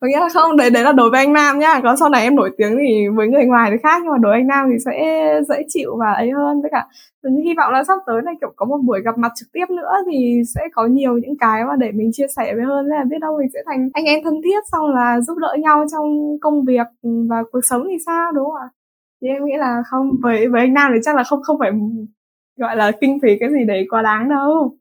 có 0.02 0.08
nghĩa 0.08 0.20
là 0.20 0.30
không, 0.34 0.58
đấy 0.58 0.70
đấy 0.70 0.84
là 0.84 0.92
đối 0.92 1.10
với 1.10 1.20
anh 1.20 1.34
nam 1.34 1.60
nhá. 1.60 1.80
Còn 1.84 1.98
sau 1.98 2.10
này 2.10 2.24
em 2.24 2.36
nổi 2.36 2.52
tiếng 2.58 2.78
thì 2.78 3.08
với 3.16 3.28
người 3.28 3.46
ngoài 3.46 3.72
thì 3.72 3.78
khác, 3.84 4.02
nhưng 4.04 4.12
mà 4.12 4.18
đối 4.18 4.32
với 4.32 4.40
anh 4.40 4.48
nam 4.48 4.70
thì 4.72 4.78
sẽ 4.86 5.26
dễ 5.50 5.64
chịu 5.68 5.98
và 6.00 6.12
ấy 6.14 6.32
hơn. 6.32 6.62
Với 6.62 6.72
cả 6.72 6.88
hy 7.44 7.54
vọng 7.58 7.74
là 7.74 7.84
sắp 7.84 7.98
tới 8.06 8.22
này, 8.22 8.36
kiểu, 8.42 8.54
có 8.56 8.66
một 8.66 8.78
buổi 8.78 9.02
gặp 9.02 9.18
mặt 9.18 9.32
trực 9.36 9.48
tiếp 9.54 9.66
nữa 9.70 9.92
thì 10.12 10.42
sẽ 10.56 10.62
có 10.74 10.86
nhiều 10.86 11.18
những 11.18 11.38
cái 11.40 11.66
mà 11.66 11.76
để 11.80 11.92
mình 11.92 12.10
chia 12.14 12.28
sẻ 12.38 12.56
với 12.56 12.64
hơn. 12.66 12.86
Là 12.86 13.04
biết 13.10 13.18
đâu 13.22 13.38
mình 13.40 13.50
sẽ 13.54 13.60
thành 13.66 13.90
anh 13.94 14.06
em 14.06 14.20
thân 14.24 14.42
thiết, 14.44 14.60
xong 14.72 14.90
là 14.96 15.22
giúp 15.22 15.38
đỡ 15.38 15.56
nhau 15.60 15.86
trong 15.92 16.38
công 16.42 16.66
việc 16.66 16.88
và 17.30 17.44
cuộc 17.52 17.62
sống 17.64 17.84
thì 17.90 17.98
sao, 18.06 18.32
đúng 18.32 18.46
không 18.46 18.56
ạ? 18.56 18.70
Thì 19.22 19.28
em 19.28 19.46
nghĩ 19.46 19.54
là 19.58 19.84
không, 19.90 20.10
với 20.24 20.48
với 20.48 20.62
anh 20.62 20.74
nam 20.74 20.92
thì 20.96 21.00
chắc 21.04 21.16
là 21.16 21.24
không 21.24 21.42
không 21.44 21.60
phải, 21.60 21.72
gọi 22.58 22.76
là, 22.76 22.92
kinh 23.02 23.20
phí 23.22 23.30
cái 23.40 23.50
gì 23.52 23.66
đấy 23.68 23.88
quá 23.90 24.02
đáng 24.02 24.30
đâu 24.30 24.76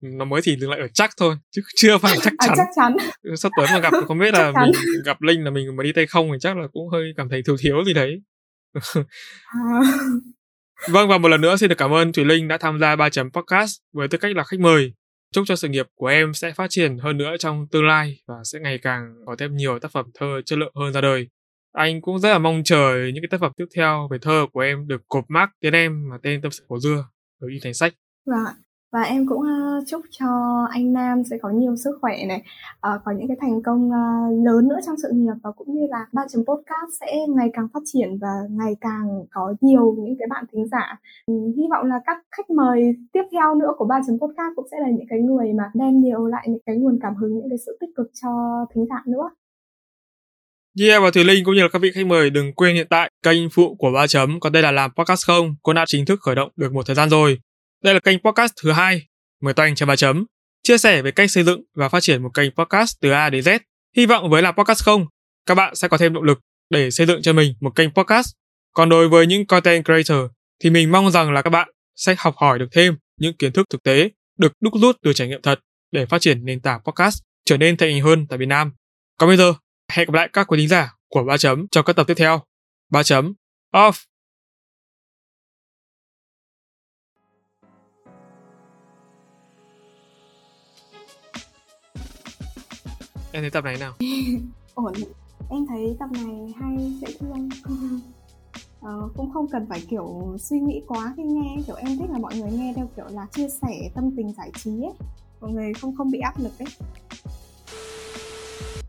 nó 0.00 0.24
mới 0.24 0.40
chỉ 0.44 0.56
dừng 0.56 0.70
lại 0.70 0.80
ở 0.80 0.88
chắc 0.94 1.10
thôi 1.16 1.36
chứ 1.50 1.62
chưa 1.76 1.98
phải 1.98 2.16
chắc 2.22 2.32
chắn, 2.38 2.50
à, 2.50 2.54
chắc 2.56 2.66
chắn. 2.76 2.96
Sắp 3.36 3.52
tới 3.56 3.66
mà 3.72 3.78
gặp 3.78 3.92
không 4.06 4.18
biết 4.18 4.34
là 4.38 4.52
mình 4.52 4.72
gặp 5.04 5.22
linh 5.22 5.44
là 5.44 5.50
mình 5.50 5.76
mà 5.76 5.82
đi 5.82 5.92
tay 5.92 6.06
không 6.06 6.28
thì 6.32 6.38
chắc 6.40 6.56
là 6.56 6.66
cũng 6.72 6.88
hơi 6.88 7.12
cảm 7.16 7.28
thấy 7.28 7.42
thiếu 7.46 7.56
thiếu 7.60 7.84
gì 7.86 7.92
đấy. 7.94 8.22
À. 8.72 9.80
vâng 10.90 11.08
và 11.08 11.18
một 11.18 11.28
lần 11.28 11.40
nữa 11.40 11.56
xin 11.56 11.68
được 11.68 11.78
cảm 11.78 11.92
ơn 11.92 12.12
thủy 12.12 12.24
linh 12.24 12.48
đã 12.48 12.58
tham 12.58 12.80
gia 12.80 12.96
ba 12.96 13.08
chấm 13.08 13.30
podcast 13.30 13.70
với 13.92 14.08
tư 14.08 14.18
cách 14.18 14.36
là 14.36 14.44
khách 14.44 14.60
mời. 14.60 14.92
Chúc 15.34 15.44
cho 15.46 15.56
sự 15.56 15.68
nghiệp 15.68 15.86
của 15.94 16.06
em 16.06 16.34
sẽ 16.34 16.52
phát 16.52 16.66
triển 16.70 16.98
hơn 16.98 17.18
nữa 17.18 17.36
trong 17.38 17.66
tương 17.70 17.86
lai 17.86 18.20
và 18.28 18.34
sẽ 18.44 18.58
ngày 18.60 18.78
càng 18.78 19.14
có 19.26 19.36
thêm 19.38 19.56
nhiều 19.56 19.78
tác 19.78 19.92
phẩm 19.92 20.06
thơ 20.14 20.40
chất 20.46 20.58
lượng 20.58 20.72
hơn 20.74 20.92
ra 20.92 21.00
đời. 21.00 21.28
Anh 21.72 22.00
cũng 22.00 22.18
rất 22.18 22.30
là 22.30 22.38
mong 22.38 22.62
chờ 22.64 23.10
những 23.14 23.22
cái 23.22 23.28
tác 23.30 23.40
phẩm 23.40 23.52
tiếp 23.56 23.66
theo 23.76 24.08
về 24.10 24.18
thơ 24.22 24.46
của 24.52 24.60
em 24.60 24.88
được 24.88 25.02
cột 25.08 25.24
mác 25.28 25.50
tên 25.62 25.72
em 25.72 26.10
và 26.10 26.18
tên 26.22 26.42
tâm 26.42 26.50
sự 26.50 26.64
của 26.66 26.78
dưa 26.78 27.04
được 27.40 27.48
in 27.50 27.58
thành 27.62 27.74
sách. 27.74 27.92
Vâng 28.26 28.54
và 28.92 29.02
em 29.02 29.26
cũng 29.26 29.42
chúc 29.86 30.02
cho 30.10 30.26
anh 30.70 30.92
Nam 30.92 31.22
sẽ 31.30 31.38
có 31.42 31.50
nhiều 31.50 31.76
sức 31.76 31.98
khỏe 32.00 32.24
này, 32.28 32.42
uh, 32.74 33.00
có 33.04 33.12
những 33.12 33.28
cái 33.28 33.36
thành 33.40 33.62
công 33.62 33.88
uh, 33.88 34.46
lớn 34.46 34.68
nữa 34.68 34.78
trong 34.86 34.96
sự 35.02 35.08
nghiệp 35.12 35.34
và 35.42 35.50
cũng 35.56 35.74
như 35.74 35.86
là 35.90 36.06
ba 36.12 36.22
chấm 36.32 36.42
podcast 36.44 36.90
sẽ 37.00 37.06
ngày 37.36 37.48
càng 37.52 37.68
phát 37.74 37.80
triển 37.92 38.18
và 38.20 38.32
ngày 38.50 38.76
càng 38.80 39.06
có 39.30 39.54
nhiều 39.60 39.94
những 39.98 40.16
cái 40.18 40.28
bạn 40.30 40.44
thính 40.52 40.68
giả. 40.68 40.98
Hy 41.28 41.64
vọng 41.70 41.86
là 41.86 42.00
các 42.06 42.16
khách 42.36 42.50
mời 42.50 42.96
tiếp 43.12 43.24
theo 43.32 43.54
nữa 43.54 43.72
của 43.78 43.84
ba 43.84 44.00
chấm 44.06 44.18
podcast 44.18 44.52
cũng 44.56 44.66
sẽ 44.70 44.76
là 44.80 44.88
những 44.88 45.06
cái 45.08 45.18
người 45.18 45.52
mà 45.58 45.64
đem 45.74 46.00
nhiều 46.00 46.26
lại 46.26 46.46
những 46.48 46.62
cái 46.66 46.76
nguồn 46.76 46.98
cảm 47.02 47.14
hứng, 47.14 47.38
những 47.38 47.48
cái 47.50 47.58
sự 47.66 47.78
tích 47.80 47.90
cực 47.96 48.06
cho 48.22 48.30
thính 48.74 48.86
giả 48.90 49.02
nữa. 49.06 49.30
Yeah 50.80 51.02
và 51.02 51.10
Thùy 51.10 51.24
Linh 51.24 51.44
cũng 51.44 51.54
như 51.54 51.62
là 51.62 51.68
các 51.72 51.82
vị 51.82 51.90
khách 51.94 52.06
mời 52.06 52.30
đừng 52.30 52.52
quên 52.52 52.74
hiện 52.74 52.86
tại 52.90 53.10
kênh 53.22 53.50
phụ 53.50 53.76
của 53.78 53.90
ba 53.94 54.06
chấm 54.06 54.40
có 54.40 54.50
đây 54.50 54.62
là 54.62 54.72
làm 54.72 54.90
podcast 54.96 55.26
không 55.26 55.54
cũng 55.62 55.74
đã 55.74 55.84
chính 55.86 56.06
thức 56.06 56.18
khởi 56.22 56.34
động 56.34 56.50
được 56.56 56.72
một 56.72 56.86
thời 56.86 56.96
gian 56.96 57.08
rồi. 57.10 57.38
Đây 57.84 57.94
là 57.94 58.00
kênh 58.00 58.18
podcast 58.24 58.52
thứ 58.62 58.72
hai 58.72 59.09
mời 59.40 59.54
toanh 59.54 59.74
cho 59.74 59.86
ba 59.86 59.96
chấm 59.96 60.24
chia 60.62 60.78
sẻ 60.78 61.02
về 61.02 61.10
cách 61.10 61.30
xây 61.30 61.44
dựng 61.44 61.62
và 61.74 61.88
phát 61.88 62.02
triển 62.02 62.22
một 62.22 62.30
kênh 62.34 62.50
podcast 62.50 62.96
từ 63.00 63.10
A 63.10 63.30
đến 63.30 63.44
Z. 63.44 63.58
Hy 63.96 64.06
vọng 64.06 64.30
với 64.30 64.42
làm 64.42 64.54
podcast 64.56 64.84
không, 64.84 65.06
các 65.46 65.54
bạn 65.54 65.74
sẽ 65.74 65.88
có 65.88 65.98
thêm 65.98 66.14
động 66.14 66.22
lực 66.22 66.40
để 66.70 66.90
xây 66.90 67.06
dựng 67.06 67.22
cho 67.22 67.32
mình 67.32 67.54
một 67.60 67.70
kênh 67.74 67.90
podcast. 67.90 68.32
Còn 68.74 68.88
đối 68.88 69.08
với 69.08 69.26
những 69.26 69.46
content 69.46 69.84
creator 69.84 70.30
thì 70.62 70.70
mình 70.70 70.92
mong 70.92 71.10
rằng 71.10 71.32
là 71.32 71.42
các 71.42 71.50
bạn 71.50 71.68
sẽ 71.96 72.14
học 72.18 72.34
hỏi 72.36 72.58
được 72.58 72.68
thêm 72.72 72.96
những 73.20 73.36
kiến 73.36 73.52
thức 73.52 73.66
thực 73.70 73.82
tế, 73.82 74.10
được 74.38 74.52
đúc 74.60 74.72
rút 74.80 74.96
từ 75.02 75.12
trải 75.12 75.28
nghiệm 75.28 75.42
thật 75.42 75.60
để 75.92 76.06
phát 76.06 76.20
triển 76.20 76.44
nền 76.44 76.60
tảng 76.60 76.80
podcast 76.84 77.22
trở 77.44 77.56
nên 77.56 77.76
thành 77.76 77.90
hình 77.90 78.02
hơn 78.02 78.26
tại 78.26 78.38
Việt 78.38 78.48
Nam. 78.48 78.72
Còn 79.18 79.28
bây 79.28 79.36
giờ, 79.36 79.54
Hẹn 79.90 80.06
gặp 80.06 80.14
lại 80.14 80.28
các 80.32 80.46
quý 80.46 80.58
thính 80.58 80.68
giả 80.68 80.94
của 81.08 81.24
ba 81.24 81.36
chấm 81.36 81.66
trong 81.70 81.84
các 81.84 81.96
tập 81.96 82.06
tiếp 82.06 82.14
theo. 82.14 82.42
ba 82.90 83.02
chấm, 83.02 83.34
off. 83.72 84.09
Em 93.32 93.42
thấy 93.42 93.50
tập 93.50 93.64
này 93.64 93.76
nào? 93.80 93.92
Ổn. 94.74 94.92
Em 95.50 95.66
thấy 95.66 95.96
tập 95.98 96.08
này 96.12 96.54
hay 96.60 96.92
dễ 97.00 97.08
thương. 97.20 97.48
Ờ, 98.80 99.08
cũng 99.16 99.30
không 99.32 99.48
cần 99.48 99.66
phải 99.68 99.82
kiểu 99.90 100.36
suy 100.38 100.60
nghĩ 100.60 100.82
quá 100.86 101.14
khi 101.16 101.22
nghe 101.22 101.56
kiểu 101.66 101.76
em 101.76 101.98
thích 101.98 102.10
là 102.10 102.18
mọi 102.18 102.34
người 102.34 102.50
nghe 102.50 102.72
theo 102.76 102.88
kiểu 102.96 103.06
là 103.10 103.26
chia 103.32 103.48
sẻ 103.62 103.90
tâm 103.94 104.10
tình 104.16 104.32
giải 104.32 104.50
trí 104.54 104.70
ấy 104.70 104.92
mọi 105.40 105.50
người 105.50 105.74
không 105.74 105.96
không 105.96 106.10
bị 106.10 106.18
áp 106.20 106.38
lực 106.38 106.52
ấy 106.58 106.68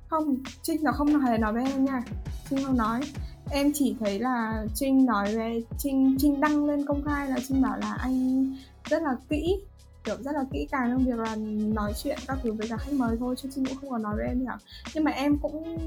không 0.07 0.37
trinh 0.61 0.83
nó 0.83 0.91
không 0.91 1.19
hề 1.19 1.37
nói 1.37 1.53
với 1.53 1.63
em 1.71 1.85
nha 1.85 2.03
trinh 2.49 2.65
không 2.65 2.77
nói 2.77 3.01
em 3.49 3.71
chỉ 3.73 3.95
thấy 3.99 4.19
là 4.19 4.65
trinh 4.75 5.05
nói 5.05 5.35
về 5.35 5.61
trinh 5.77 6.15
trinh 6.19 6.41
đăng 6.41 6.65
lên 6.65 6.85
công 6.85 7.03
khai 7.05 7.29
là 7.29 7.37
trinh 7.47 7.61
bảo 7.61 7.77
là 7.77 7.93
anh 7.93 8.55
rất 8.89 9.03
là 9.03 9.15
kỹ 9.29 9.55
kiểu 10.03 10.15
rất 10.19 10.31
là 10.35 10.43
kỹ 10.53 10.67
càng 10.71 10.91
trong 10.91 11.05
việc 11.05 11.19
là 11.19 11.35
nói 11.73 11.93
chuyện 12.03 12.17
các 12.27 12.37
thứ 12.43 12.51
với 12.53 12.67
cả 12.67 12.77
khách 12.77 12.93
mời 12.93 13.17
thôi 13.19 13.35
chứ 13.37 13.49
trinh 13.55 13.65
cũng 13.65 13.77
không 13.77 13.89
còn 13.89 14.01
nói 14.01 14.15
với 14.15 14.27
em 14.27 14.45
cả 14.47 14.57
nhưng 14.93 15.03
mà 15.03 15.11
em 15.11 15.37
cũng 15.37 15.77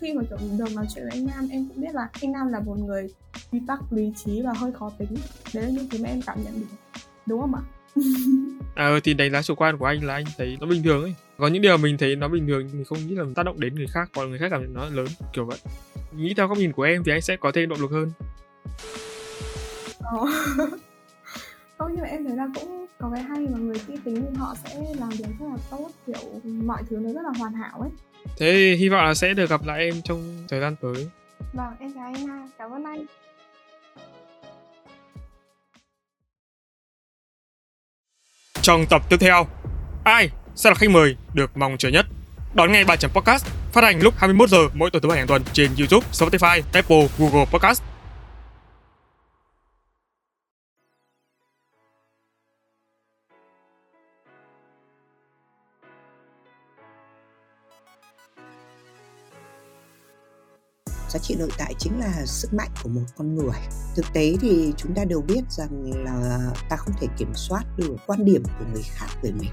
khi 0.00 0.14
mà 0.14 0.22
kiểu 0.30 0.38
được 0.58 0.74
nói 0.74 0.86
chuyện 0.94 1.04
với 1.04 1.12
anh 1.12 1.26
nam 1.26 1.48
em 1.50 1.68
cũng 1.68 1.80
biết 1.80 1.94
là 1.94 2.08
anh 2.22 2.32
nam 2.32 2.48
là 2.48 2.60
một 2.60 2.78
người 2.78 3.08
quy 3.52 3.60
tắc 3.66 3.92
lý 3.92 4.12
trí 4.16 4.42
và 4.42 4.52
hơi 4.56 4.72
khó 4.72 4.90
tính. 4.98 5.14
Đấy 5.54 5.64
là 5.64 5.70
những 5.70 5.88
thứ 5.90 5.98
mà 6.02 6.08
em 6.08 6.22
cảm 6.22 6.44
nhận 6.44 6.60
được 6.60 7.00
đúng 7.26 7.40
không 7.40 7.54
ạ? 7.54 7.62
À 8.74 8.90
thì 9.04 9.14
đánh 9.14 9.32
giá 9.32 9.42
chủ 9.42 9.54
quan 9.54 9.78
của 9.78 9.84
anh 9.84 10.04
là 10.04 10.14
anh 10.14 10.24
thấy 10.38 10.56
nó 10.60 10.66
bình 10.66 10.82
thường 10.82 11.02
ấy. 11.02 11.14
Có 11.38 11.48
những 11.48 11.62
điều 11.62 11.76
mình 11.76 11.98
thấy 11.98 12.16
nó 12.16 12.28
bình 12.28 12.46
thường 12.46 12.68
mình 12.72 12.84
không 12.84 12.98
nghĩ 13.06 13.14
là 13.14 13.24
tác 13.34 13.42
động 13.42 13.60
đến 13.60 13.74
người 13.74 13.86
khác 13.86 14.10
còn 14.14 14.30
người 14.30 14.38
khác 14.38 14.48
cảm 14.50 14.62
nhận 14.62 14.74
nó 14.74 14.88
lớn 14.88 15.06
kiểu 15.32 15.44
vậy. 15.44 15.58
Nghĩ 16.16 16.34
theo 16.34 16.48
góc 16.48 16.58
nhìn 16.58 16.72
của 16.72 16.82
em 16.82 17.04
thì 17.04 17.12
anh 17.12 17.20
sẽ 17.20 17.36
có 17.36 17.52
thêm 17.54 17.68
động 17.68 17.80
lực 17.80 17.90
hơn. 17.90 18.12
Ờ. 19.98 20.26
không 21.80 21.92
nhưng 21.94 22.02
mà 22.02 22.08
em 22.08 22.24
thấy 22.24 22.36
là 22.36 22.46
cũng 22.54 22.86
có 22.98 23.10
cái 23.14 23.22
hay 23.22 23.38
mà 23.38 23.58
người 23.58 23.78
kỹ 23.86 23.94
tính 24.04 24.26
thì 24.30 24.36
họ 24.36 24.54
sẽ 24.64 24.76
làm 24.98 25.08
việc 25.08 25.24
rất 25.40 25.46
là 25.50 25.56
tốt 25.70 25.90
kiểu 26.06 26.40
mọi 26.44 26.82
thứ 26.90 26.96
nó 26.96 27.12
rất 27.12 27.22
là 27.24 27.30
hoàn 27.38 27.52
hảo 27.52 27.80
ấy 27.80 27.90
thế 28.38 28.52
thì 28.52 28.76
hy 28.76 28.88
vọng 28.88 29.04
là 29.04 29.14
sẽ 29.14 29.34
được 29.34 29.50
gặp 29.50 29.60
lại 29.64 29.80
em 29.80 30.02
trong 30.04 30.44
thời 30.48 30.60
gian 30.60 30.76
tới 30.82 31.08
vâng 31.52 31.74
em 31.80 31.92
chào 31.94 32.04
anh 32.04 32.26
ha 32.26 32.48
cảm 32.58 32.70
ơn 32.70 32.84
anh 32.84 33.06
trong 38.62 38.86
tập 38.90 39.02
tiếp 39.08 39.16
theo 39.20 39.46
ai 40.04 40.30
sẽ 40.54 40.70
là 40.70 40.74
khách 40.74 40.90
mời 40.90 41.16
được 41.34 41.56
mong 41.56 41.76
chờ 41.78 41.88
nhất. 41.88 42.06
Đón 42.54 42.72
nghe 42.72 42.84
bài 42.84 42.96
chấm 42.96 43.10
podcast 43.10 43.46
phát 43.72 43.84
hành 43.84 44.00
lúc 44.00 44.14
21 44.16 44.48
giờ 44.48 44.58
mỗi 44.74 44.90
tuần 44.90 45.02
thứ 45.02 45.08
bảy 45.08 45.18
hàng 45.18 45.26
tuần 45.26 45.42
trên 45.52 45.70
YouTube, 45.78 46.06
Spotify, 46.12 46.62
Apple, 46.72 47.08
Google 47.18 47.44
Podcast. 47.44 47.82
Giá 61.10 61.18
trị 61.18 61.36
nội 61.38 61.50
tại 61.58 61.74
chính 61.78 62.00
là 62.00 62.26
sức 62.26 62.54
mạnh 62.54 62.70
của 62.82 62.88
một 62.88 63.02
con 63.16 63.34
người. 63.34 63.58
Thực 63.96 64.06
tế 64.12 64.36
thì 64.40 64.72
chúng 64.76 64.94
ta 64.94 65.04
đều 65.04 65.20
biết 65.20 65.42
rằng 65.50 66.04
là 66.04 66.50
ta 66.68 66.76
không 66.76 66.94
thể 67.00 67.06
kiểm 67.18 67.32
soát 67.34 67.62
được 67.76 67.96
quan 68.06 68.24
điểm 68.24 68.42
của 68.58 68.64
người 68.72 68.82
khác 68.82 69.08
về 69.22 69.30
mình. 69.30 69.50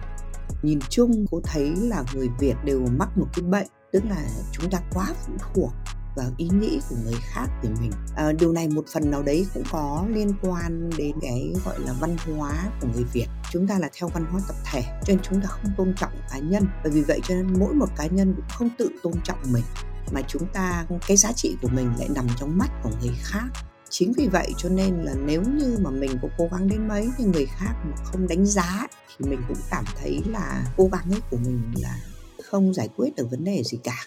Nhìn 0.62 0.80
chung 0.90 1.26
cô 1.32 1.42
thấy 1.44 1.74
là 1.76 2.04
người 2.14 2.30
việt 2.40 2.56
đều 2.64 2.80
mắc 2.98 3.18
một 3.18 3.28
cái 3.34 3.44
bệnh 3.44 3.68
tức 3.92 4.04
là 4.10 4.28
chúng 4.52 4.70
ta 4.72 4.80
quá 4.94 5.14
phụ 5.26 5.34
thuộc 5.54 5.72
vào 6.16 6.32
ý 6.38 6.50
nghĩ 6.50 6.80
của 6.90 6.96
người 7.04 7.16
khác 7.22 7.48
về 7.64 7.70
mình. 7.82 7.92
À, 8.16 8.32
điều 8.40 8.52
này 8.52 8.68
một 8.68 8.86
phần 8.94 9.12
nào 9.12 9.24
đấy 9.24 9.46
cũng 9.54 9.64
có 9.72 10.06
liên 10.10 10.34
quan 10.42 10.90
đến 10.98 11.12
cái 11.22 11.54
gọi 11.66 11.80
là 11.80 11.94
văn 12.00 12.18
hóa 12.26 12.54
của 12.82 12.88
người 12.94 13.04
việt. 13.14 13.28
Chúng 13.52 13.68
ta 13.68 13.80
là 13.80 13.90
theo 14.00 14.10
văn 14.10 14.26
hóa 14.32 14.42
tập 14.48 14.56
thể 14.72 14.82
cho 14.82 15.14
nên 15.14 15.20
chúng 15.24 15.42
ta 15.42 15.48
không 15.48 15.72
tôn 15.78 15.94
trọng 15.98 16.12
cá 16.32 16.40
nhân. 16.40 16.68
Và 16.84 16.90
vì 16.94 17.02
vậy 17.02 17.20
cho 17.24 17.36
nên 17.36 17.60
mỗi 17.60 17.74
một 17.74 17.90
cá 17.98 18.06
nhân 18.08 18.34
cũng 18.36 18.46
không 18.50 18.70
tự 18.78 18.90
tôn 19.04 19.14
trọng 19.24 19.40
mình 19.52 19.64
mà 20.12 20.22
chúng 20.28 20.48
ta, 20.54 20.86
cái 21.08 21.18
giá 21.18 21.32
trị 21.32 21.58
của 21.62 21.68
mình 21.68 21.92
lại 22.00 22.10
nằm 22.16 22.28
trong 22.38 22.58
mắt 22.58 22.70
của 22.84 22.90
người 23.02 23.16
khác. 23.22 23.48
Chính 23.90 24.14
vì 24.18 24.28
vậy 24.28 24.54
cho 24.58 24.70
nên 24.70 24.96
là 24.96 25.14
nếu 25.26 25.42
như 25.42 25.78
mà 25.82 25.90
mình 25.90 26.12
có 26.22 26.28
cố 26.38 26.48
gắng 26.52 26.68
đến 26.68 26.88
mấy 26.88 27.10
thì 27.18 27.24
người 27.24 27.46
khác 27.46 27.74
mà 27.84 27.96
không 28.04 28.28
đánh 28.28 28.46
giá 28.46 28.88
thì 29.18 29.30
mình 29.30 29.42
cũng 29.48 29.58
cảm 29.72 29.84
thấy 29.96 30.22
là 30.26 30.64
cố 30.78 30.90
gắng 30.92 31.12
ấy 31.12 31.22
của 31.32 31.38
mình 31.38 31.62
là 31.82 31.98
không 32.44 32.74
giải 32.74 32.90
quyết 32.96 33.16
được 33.16 33.28
vấn 33.32 33.44
đề 33.44 33.64
gì 33.64 33.80
cả. 33.84 33.98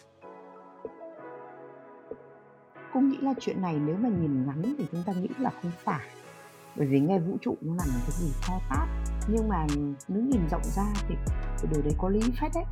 Cũng 2.93 3.09
nghĩ 3.09 3.17
là 3.21 3.35
chuyện 3.41 3.63
này 3.63 3.77
nếu 3.87 3.97
mà 3.97 4.09
nhìn 4.09 4.47
ngắn 4.47 4.75
thì 4.79 4.85
chúng 4.93 5.03
ta 5.07 5.13
nghĩ 5.13 5.29
là 5.39 5.51
không 5.63 5.73
phải. 5.85 6.09
Bởi 6.77 6.87
vì 6.87 7.01
nghe 7.01 7.19
vũ 7.19 7.37
trụ 7.41 7.57
nó 7.61 7.75
là 7.75 7.85
một 7.87 8.01
cái 8.07 8.17
gì 8.21 8.33
to 8.49 8.61
tát. 8.71 8.89
Nhưng 9.29 9.49
mà 9.49 9.67
nếu 10.09 10.23
nhìn 10.23 10.49
rộng 10.51 10.65
ra 10.77 10.87
thì 11.09 11.15
cái 11.63 11.73
điều 11.73 11.83
đấy 11.83 11.95
có 11.99 12.09
lý 12.09 12.21
phết 12.41 12.53
đấy 12.55 12.65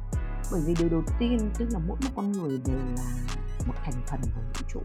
bởi 0.52 0.60
vì 0.66 0.74
điều 0.74 0.88
đầu 0.88 1.02
tiên, 1.18 1.50
tức 1.58 1.68
là 1.70 1.78
mỗi 1.88 1.96
một 2.02 2.10
con 2.16 2.32
người 2.32 2.60
đều 2.64 2.78
là 2.96 3.36
một 3.66 3.74
thành 3.84 3.94
phần 4.06 4.20
của 4.22 4.40
vũ 4.40 4.66
trụ. 4.68 4.80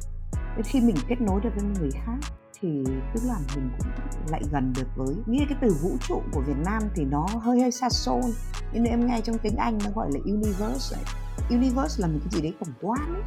Nên 0.56 0.64
khi 0.64 0.82
mình 0.82 0.96
kết 1.08 1.22
nối 1.22 1.42
được 1.42 1.50
với 1.56 1.66
người 1.80 1.92
khác, 1.92 2.18
thì 2.60 2.84
tức 3.14 3.22
là 3.28 3.36
mình 3.56 3.70
cũng 3.80 3.88
lại 4.32 4.42
gần 4.52 4.74
được 4.76 4.88
với, 4.96 5.16
nghĩa 5.26 5.46
cái 5.50 5.58
từ 5.62 5.76
vũ 5.82 5.98
trụ 6.08 6.22
của 6.32 6.42
Việt 6.42 6.58
Nam 6.66 6.84
thì 6.96 7.06
nó 7.06 7.28
hơi 7.42 7.62
hơi 7.62 7.72
xa 7.72 7.90
xôi. 7.90 8.34
Nhưng 8.74 8.86
em 8.86 9.08
nghe 9.08 9.22
trong 9.22 9.38
tiếng 9.38 9.56
Anh 9.56 9.78
nó 9.84 9.90
gọi 9.96 10.12
là 10.12 10.20
universe 10.26 10.98
ấy. 10.98 11.04
universe 11.50 12.02
là 12.02 12.08
một 12.08 12.20
cái 12.24 12.30
gì 12.32 12.42
đấy 12.42 12.54
tổng 12.60 12.74
quan 12.82 13.14
ấy 13.14 13.24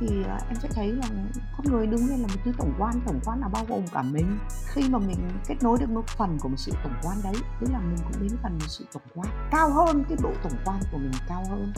thì 0.00 0.06
em 0.48 0.56
sẽ 0.62 0.68
thấy 0.74 0.92
là 0.92 1.08
con 1.56 1.66
người 1.72 1.86
đương 1.86 2.06
nhiên 2.06 2.22
là 2.22 2.28
một 2.28 2.40
thứ 2.44 2.52
tổng 2.58 2.72
quan 2.78 3.00
tổng 3.06 3.20
quan 3.24 3.40
là 3.40 3.48
bao 3.48 3.64
gồm 3.68 3.86
cả 3.92 4.02
mình. 4.02 4.38
Khi 4.66 4.88
mà 4.88 4.98
mình 4.98 5.30
kết 5.48 5.54
nối 5.60 5.78
được 5.80 5.90
một 5.90 6.06
phần 6.06 6.38
của 6.40 6.48
một 6.48 6.56
sự 6.58 6.72
tổng 6.82 6.94
quan 7.02 7.16
đấy, 7.24 7.34
tức 7.60 7.66
là 7.72 7.78
mình 7.78 7.98
cũng 8.04 8.22
đến 8.22 8.38
phần 8.42 8.52
một 8.52 8.66
sự 8.68 8.84
tổng 8.92 9.02
quan, 9.14 9.48
cao 9.50 9.70
hơn 9.70 10.04
cái 10.08 10.18
độ 10.22 10.30
tổng 10.42 10.58
quan 10.64 10.80
của 10.92 10.98
mình 10.98 11.12
cao 11.28 11.44
hơn 11.50 11.72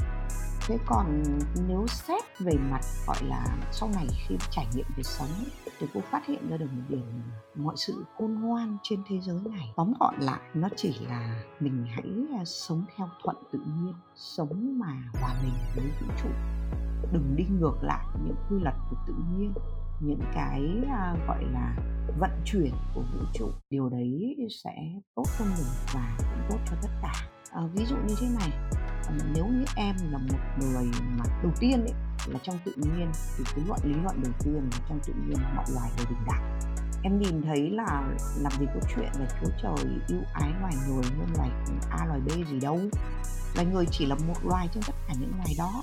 thế 0.67 0.79
còn 0.87 1.23
nếu 1.69 1.87
xét 1.87 2.23
về 2.41 2.53
mặt 2.71 2.81
gọi 3.07 3.17
là 3.23 3.47
sau 3.73 3.91
này 3.95 4.07
khi 4.29 4.37
trải 4.51 4.67
nghiệm 4.75 4.87
về 4.97 5.03
sống 5.03 5.29
thì 5.79 5.87
cô 5.95 6.01
phát 6.01 6.27
hiện 6.27 6.49
ra 6.49 6.57
được 6.57 6.67
một 6.73 6.83
điều 6.89 7.01
mọi 7.55 7.75
sự 7.77 8.05
khôn 8.19 8.35
ngoan 8.41 8.77
trên 8.83 9.03
thế 9.09 9.21
giới 9.21 9.41
này 9.51 9.73
tóm 9.77 9.93
gọn 10.01 10.15
lại 10.19 10.41
nó 10.55 10.69
chỉ 10.77 10.95
là 11.09 11.43
mình 11.61 11.87
hãy 11.91 12.39
à, 12.39 12.45
sống 12.45 12.85
theo 12.97 13.09
thuận 13.25 13.37
tự 13.53 13.59
nhiên 13.59 13.95
sống 14.17 14.79
mà 14.79 15.03
hòa 15.21 15.35
mình 15.43 15.55
với 15.77 15.85
vũ 16.01 16.15
trụ. 16.23 16.29
Đừng 17.13 17.37
đi 17.37 17.45
ngược 17.61 17.77
lại 17.83 18.07
những 18.25 18.37
quy 18.51 18.57
luật 18.61 18.75
của 18.91 18.97
tự 19.07 19.15
nhiên 19.37 19.55
những 20.01 20.21
cái 20.35 20.63
à, 20.91 21.15
gọi 21.27 21.45
là 21.45 21.77
vận 22.19 22.31
chuyển 22.45 22.73
của 22.95 23.01
vũ 23.01 23.25
trụ. 23.35 23.49
Điều 23.71 23.89
đấy 23.89 24.37
sẽ 24.65 24.75
tốt 25.15 25.25
cho 25.39 25.45
mình 25.45 25.67
và 25.95 26.17
cũng 26.19 26.47
tốt 26.51 26.59
cho 26.67 26.77
tất 26.83 26.91
cả. 27.03 27.13
À, 27.53 27.63
ví 27.75 27.85
dụ 27.85 27.97
như 27.97 28.15
thế 28.21 28.27
này 28.39 28.51
nếu 29.35 29.47
như 29.47 29.65
em 29.77 29.97
là 30.11 30.19
một 30.19 30.39
người 30.61 30.91
mà 31.17 31.25
đầu 31.43 31.53
tiên 31.61 31.81
ấy, 31.81 31.95
là 32.27 32.39
trong 32.43 32.59
tự 32.65 32.73
nhiên, 32.77 33.13
thì 33.37 33.45
cái 33.55 33.65
luận 33.67 33.81
lý 33.85 33.95
luận 34.03 34.23
đầu 34.23 34.33
tiên 34.45 34.69
là 34.73 34.79
trong 34.89 35.01
tự 35.07 35.13
nhiên 35.27 35.39
mọi 35.57 35.65
loài 35.75 35.91
đều 35.97 36.07
bình 36.07 36.25
đẳng. 36.27 36.61
Em 37.03 37.19
nhìn 37.19 37.43
thấy 37.43 37.71
là 37.71 38.03
làm 38.39 38.53
gì 38.61 38.67
có 38.67 38.81
chuyện 38.95 39.09
là 39.19 39.27
chúa 39.41 39.51
trời 39.63 39.87
yêu 40.09 40.21
ái 40.33 40.51
loài 40.61 40.75
người 40.89 41.05
hơn 41.19 41.29
loài 41.37 41.51
a 41.91 42.07
loài 42.07 42.21
b 42.21 42.29
gì 42.51 42.61
đâu. 42.61 42.81
Loài 43.55 43.67
người 43.67 43.85
chỉ 43.91 44.07
là 44.07 44.15
một 44.15 44.45
loài 44.45 44.69
trong 44.73 44.83
tất 44.87 44.95
cả 45.09 45.15
những 45.21 45.33
loài 45.37 45.55
đó 45.59 45.83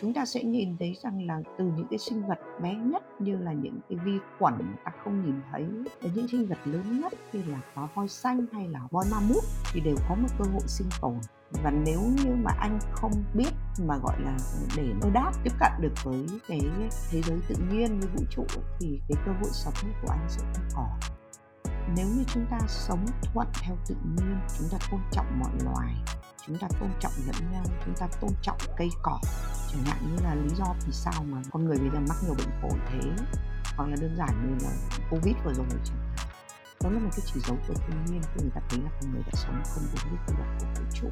chúng 0.00 0.14
ta 0.14 0.24
sẽ 0.24 0.42
nhìn 0.42 0.76
thấy 0.78 0.96
rằng 1.02 1.26
là 1.26 1.40
từ 1.58 1.64
những 1.64 1.86
cái 1.90 1.98
sinh 1.98 2.26
vật 2.26 2.38
bé 2.62 2.74
nhất 2.74 3.02
như 3.18 3.36
là 3.36 3.52
những 3.52 3.80
cái 3.88 3.98
vi 4.04 4.12
khuẩn 4.38 4.54
ta 4.84 4.92
không 5.04 5.24
nhìn 5.24 5.40
thấy 5.52 5.66
đến 6.02 6.12
những 6.14 6.28
sinh 6.28 6.46
vật 6.46 6.58
lớn 6.64 7.00
nhất 7.00 7.12
như 7.32 7.42
là 7.46 7.60
có 7.74 7.88
voi 7.94 8.08
xanh 8.08 8.46
hay 8.52 8.68
là 8.68 8.80
voi 8.90 9.04
ma 9.10 9.20
mút 9.28 9.44
thì 9.72 9.80
đều 9.80 9.96
có 10.08 10.14
một 10.14 10.28
cơ 10.38 10.44
hội 10.52 10.62
sinh 10.66 10.88
tồn. 11.00 11.14
Và 11.62 11.70
nếu 11.70 12.00
như 12.00 12.34
mà 12.42 12.50
anh 12.60 12.78
không 12.92 13.12
biết 13.34 13.50
mà 13.86 13.98
gọi 14.02 14.20
là 14.20 14.36
để 14.76 14.92
đối 15.02 15.10
đáp, 15.10 15.32
tiếp 15.44 15.52
cận 15.60 15.72
được 15.80 15.94
với 16.04 16.26
cái 16.48 16.60
thế 17.10 17.22
giới 17.22 17.38
tự 17.48 17.54
nhiên, 17.72 18.00
với 18.00 18.08
vũ 18.14 18.24
trụ 18.30 18.44
thì 18.80 19.00
cái 19.08 19.22
cơ 19.26 19.32
hội 19.32 19.50
sống 19.52 19.92
của 20.02 20.08
anh 20.10 20.26
sẽ 20.28 20.42
không 20.54 20.64
còn 20.74 21.17
nếu 21.96 22.06
như 22.06 22.24
chúng 22.34 22.46
ta 22.50 22.58
sống 22.68 23.06
thuận 23.22 23.48
theo 23.62 23.76
tự 23.88 23.94
nhiên, 24.04 24.40
chúng 24.58 24.68
ta 24.72 24.78
tôn 24.90 25.00
trọng 25.12 25.40
mọi 25.40 25.52
loài, 25.64 25.94
chúng 26.46 26.58
ta 26.58 26.68
tôn 26.80 26.90
trọng 27.00 27.12
lẫn 27.26 27.52
nhau 27.52 27.64
chúng 27.84 27.94
ta 27.94 28.06
tôn 28.20 28.30
trọng 28.42 28.58
cây 28.76 28.88
cỏ, 29.02 29.20
chẳng 29.72 29.84
hạn 29.84 29.98
như 30.10 30.22
là 30.24 30.34
lý 30.34 30.48
do 30.54 30.74
vì 30.86 30.92
sao 30.92 31.24
mà 31.24 31.42
con 31.50 31.64
người 31.64 31.78
bây 31.78 31.90
giờ 31.90 31.98
mắc 32.08 32.16
nhiều 32.24 32.34
bệnh 32.34 32.60
phổi 32.62 32.78
thế, 32.88 33.10
hoặc 33.76 33.88
là 33.88 33.96
đơn 34.00 34.16
giản 34.18 34.58
như 34.58 34.66
là 34.66 34.72
covid 35.10 35.34
vừa 35.44 35.52
rồi 35.52 35.66
chẳng 35.84 35.96
hạn. 35.96 36.28
Đó 36.84 36.90
là 36.90 36.98
một 36.98 37.10
cái 37.16 37.26
chỉ 37.26 37.40
dấu 37.40 37.56
của 37.68 37.74
thiên 37.74 38.04
nhiên 38.06 38.22
khi 38.22 38.40
người 38.42 38.50
ta 38.54 38.60
thấy 38.68 38.80
là 38.82 38.90
con 39.00 39.12
người 39.12 39.22
đã 39.22 39.32
sống 39.32 39.62
không 39.74 39.84
đúng 39.92 40.10
với 40.10 40.18
quy 40.26 40.34
luật 40.38 40.48
của 40.60 40.66
vũ 40.80 40.90
trụ 40.94 41.08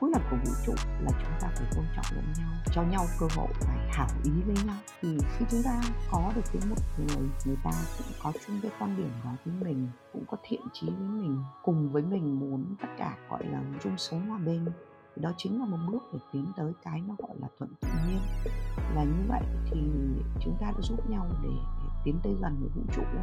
quy 0.00 0.08
luật 0.10 0.22
của 0.30 0.36
vũ 0.44 0.52
trụ 0.66 0.72
là 1.00 1.10
chúng 1.10 1.32
ta 1.40 1.48
phải 1.56 1.66
tôn 1.76 1.84
trọng 1.96 2.16
lẫn 2.16 2.24
nhau 2.38 2.50
cho 2.72 2.82
nhau 2.82 3.06
cơ 3.20 3.26
hội 3.36 3.48
phải 3.60 3.88
hảo 3.90 4.08
ý 4.24 4.30
với 4.46 4.56
nhau 4.66 4.76
thì 5.00 5.18
khi 5.38 5.44
chúng 5.50 5.62
ta 5.64 5.80
có 6.10 6.32
được 6.36 6.42
cái 6.52 6.62
một 6.70 6.76
người 6.98 7.28
người 7.46 7.56
ta 7.64 7.70
cũng 7.98 8.06
có 8.22 8.32
chung 8.46 8.60
cái 8.62 8.70
quan 8.78 8.96
điểm 8.96 9.10
đó 9.24 9.30
với 9.44 9.54
mình 9.60 9.88
cũng 10.12 10.24
có 10.26 10.36
thiện 10.42 10.60
chí 10.72 10.86
với 10.86 11.08
mình 11.08 11.42
cùng 11.62 11.92
với 11.92 12.02
mình 12.02 12.40
muốn 12.40 12.74
tất 12.80 12.88
cả 12.98 13.16
gọi 13.30 13.44
là 13.44 13.62
chung 13.82 13.98
sống 13.98 14.28
hòa 14.28 14.38
bình 14.38 14.66
thì 15.16 15.22
đó 15.22 15.32
chính 15.36 15.60
là 15.60 15.66
một 15.66 15.78
bước 15.92 16.02
để 16.12 16.18
tiến 16.32 16.46
tới 16.56 16.72
cái 16.82 17.02
nó 17.08 17.14
gọi 17.18 17.36
là 17.40 17.48
thuận 17.58 17.70
tự 17.80 17.88
nhiên 18.08 18.20
là 18.94 19.04
như 19.04 19.24
vậy 19.28 19.42
thì 19.70 19.80
chúng 20.40 20.56
ta 20.60 20.66
đã 20.66 20.80
giúp 20.80 21.10
nhau 21.10 21.26
để, 21.42 21.48
để 21.82 21.88
tiến 22.04 22.18
tới 22.22 22.34
gần 22.42 22.56
với 22.60 22.68
vũ 22.74 22.82
trụ 22.96 23.02
đó. 23.02 23.22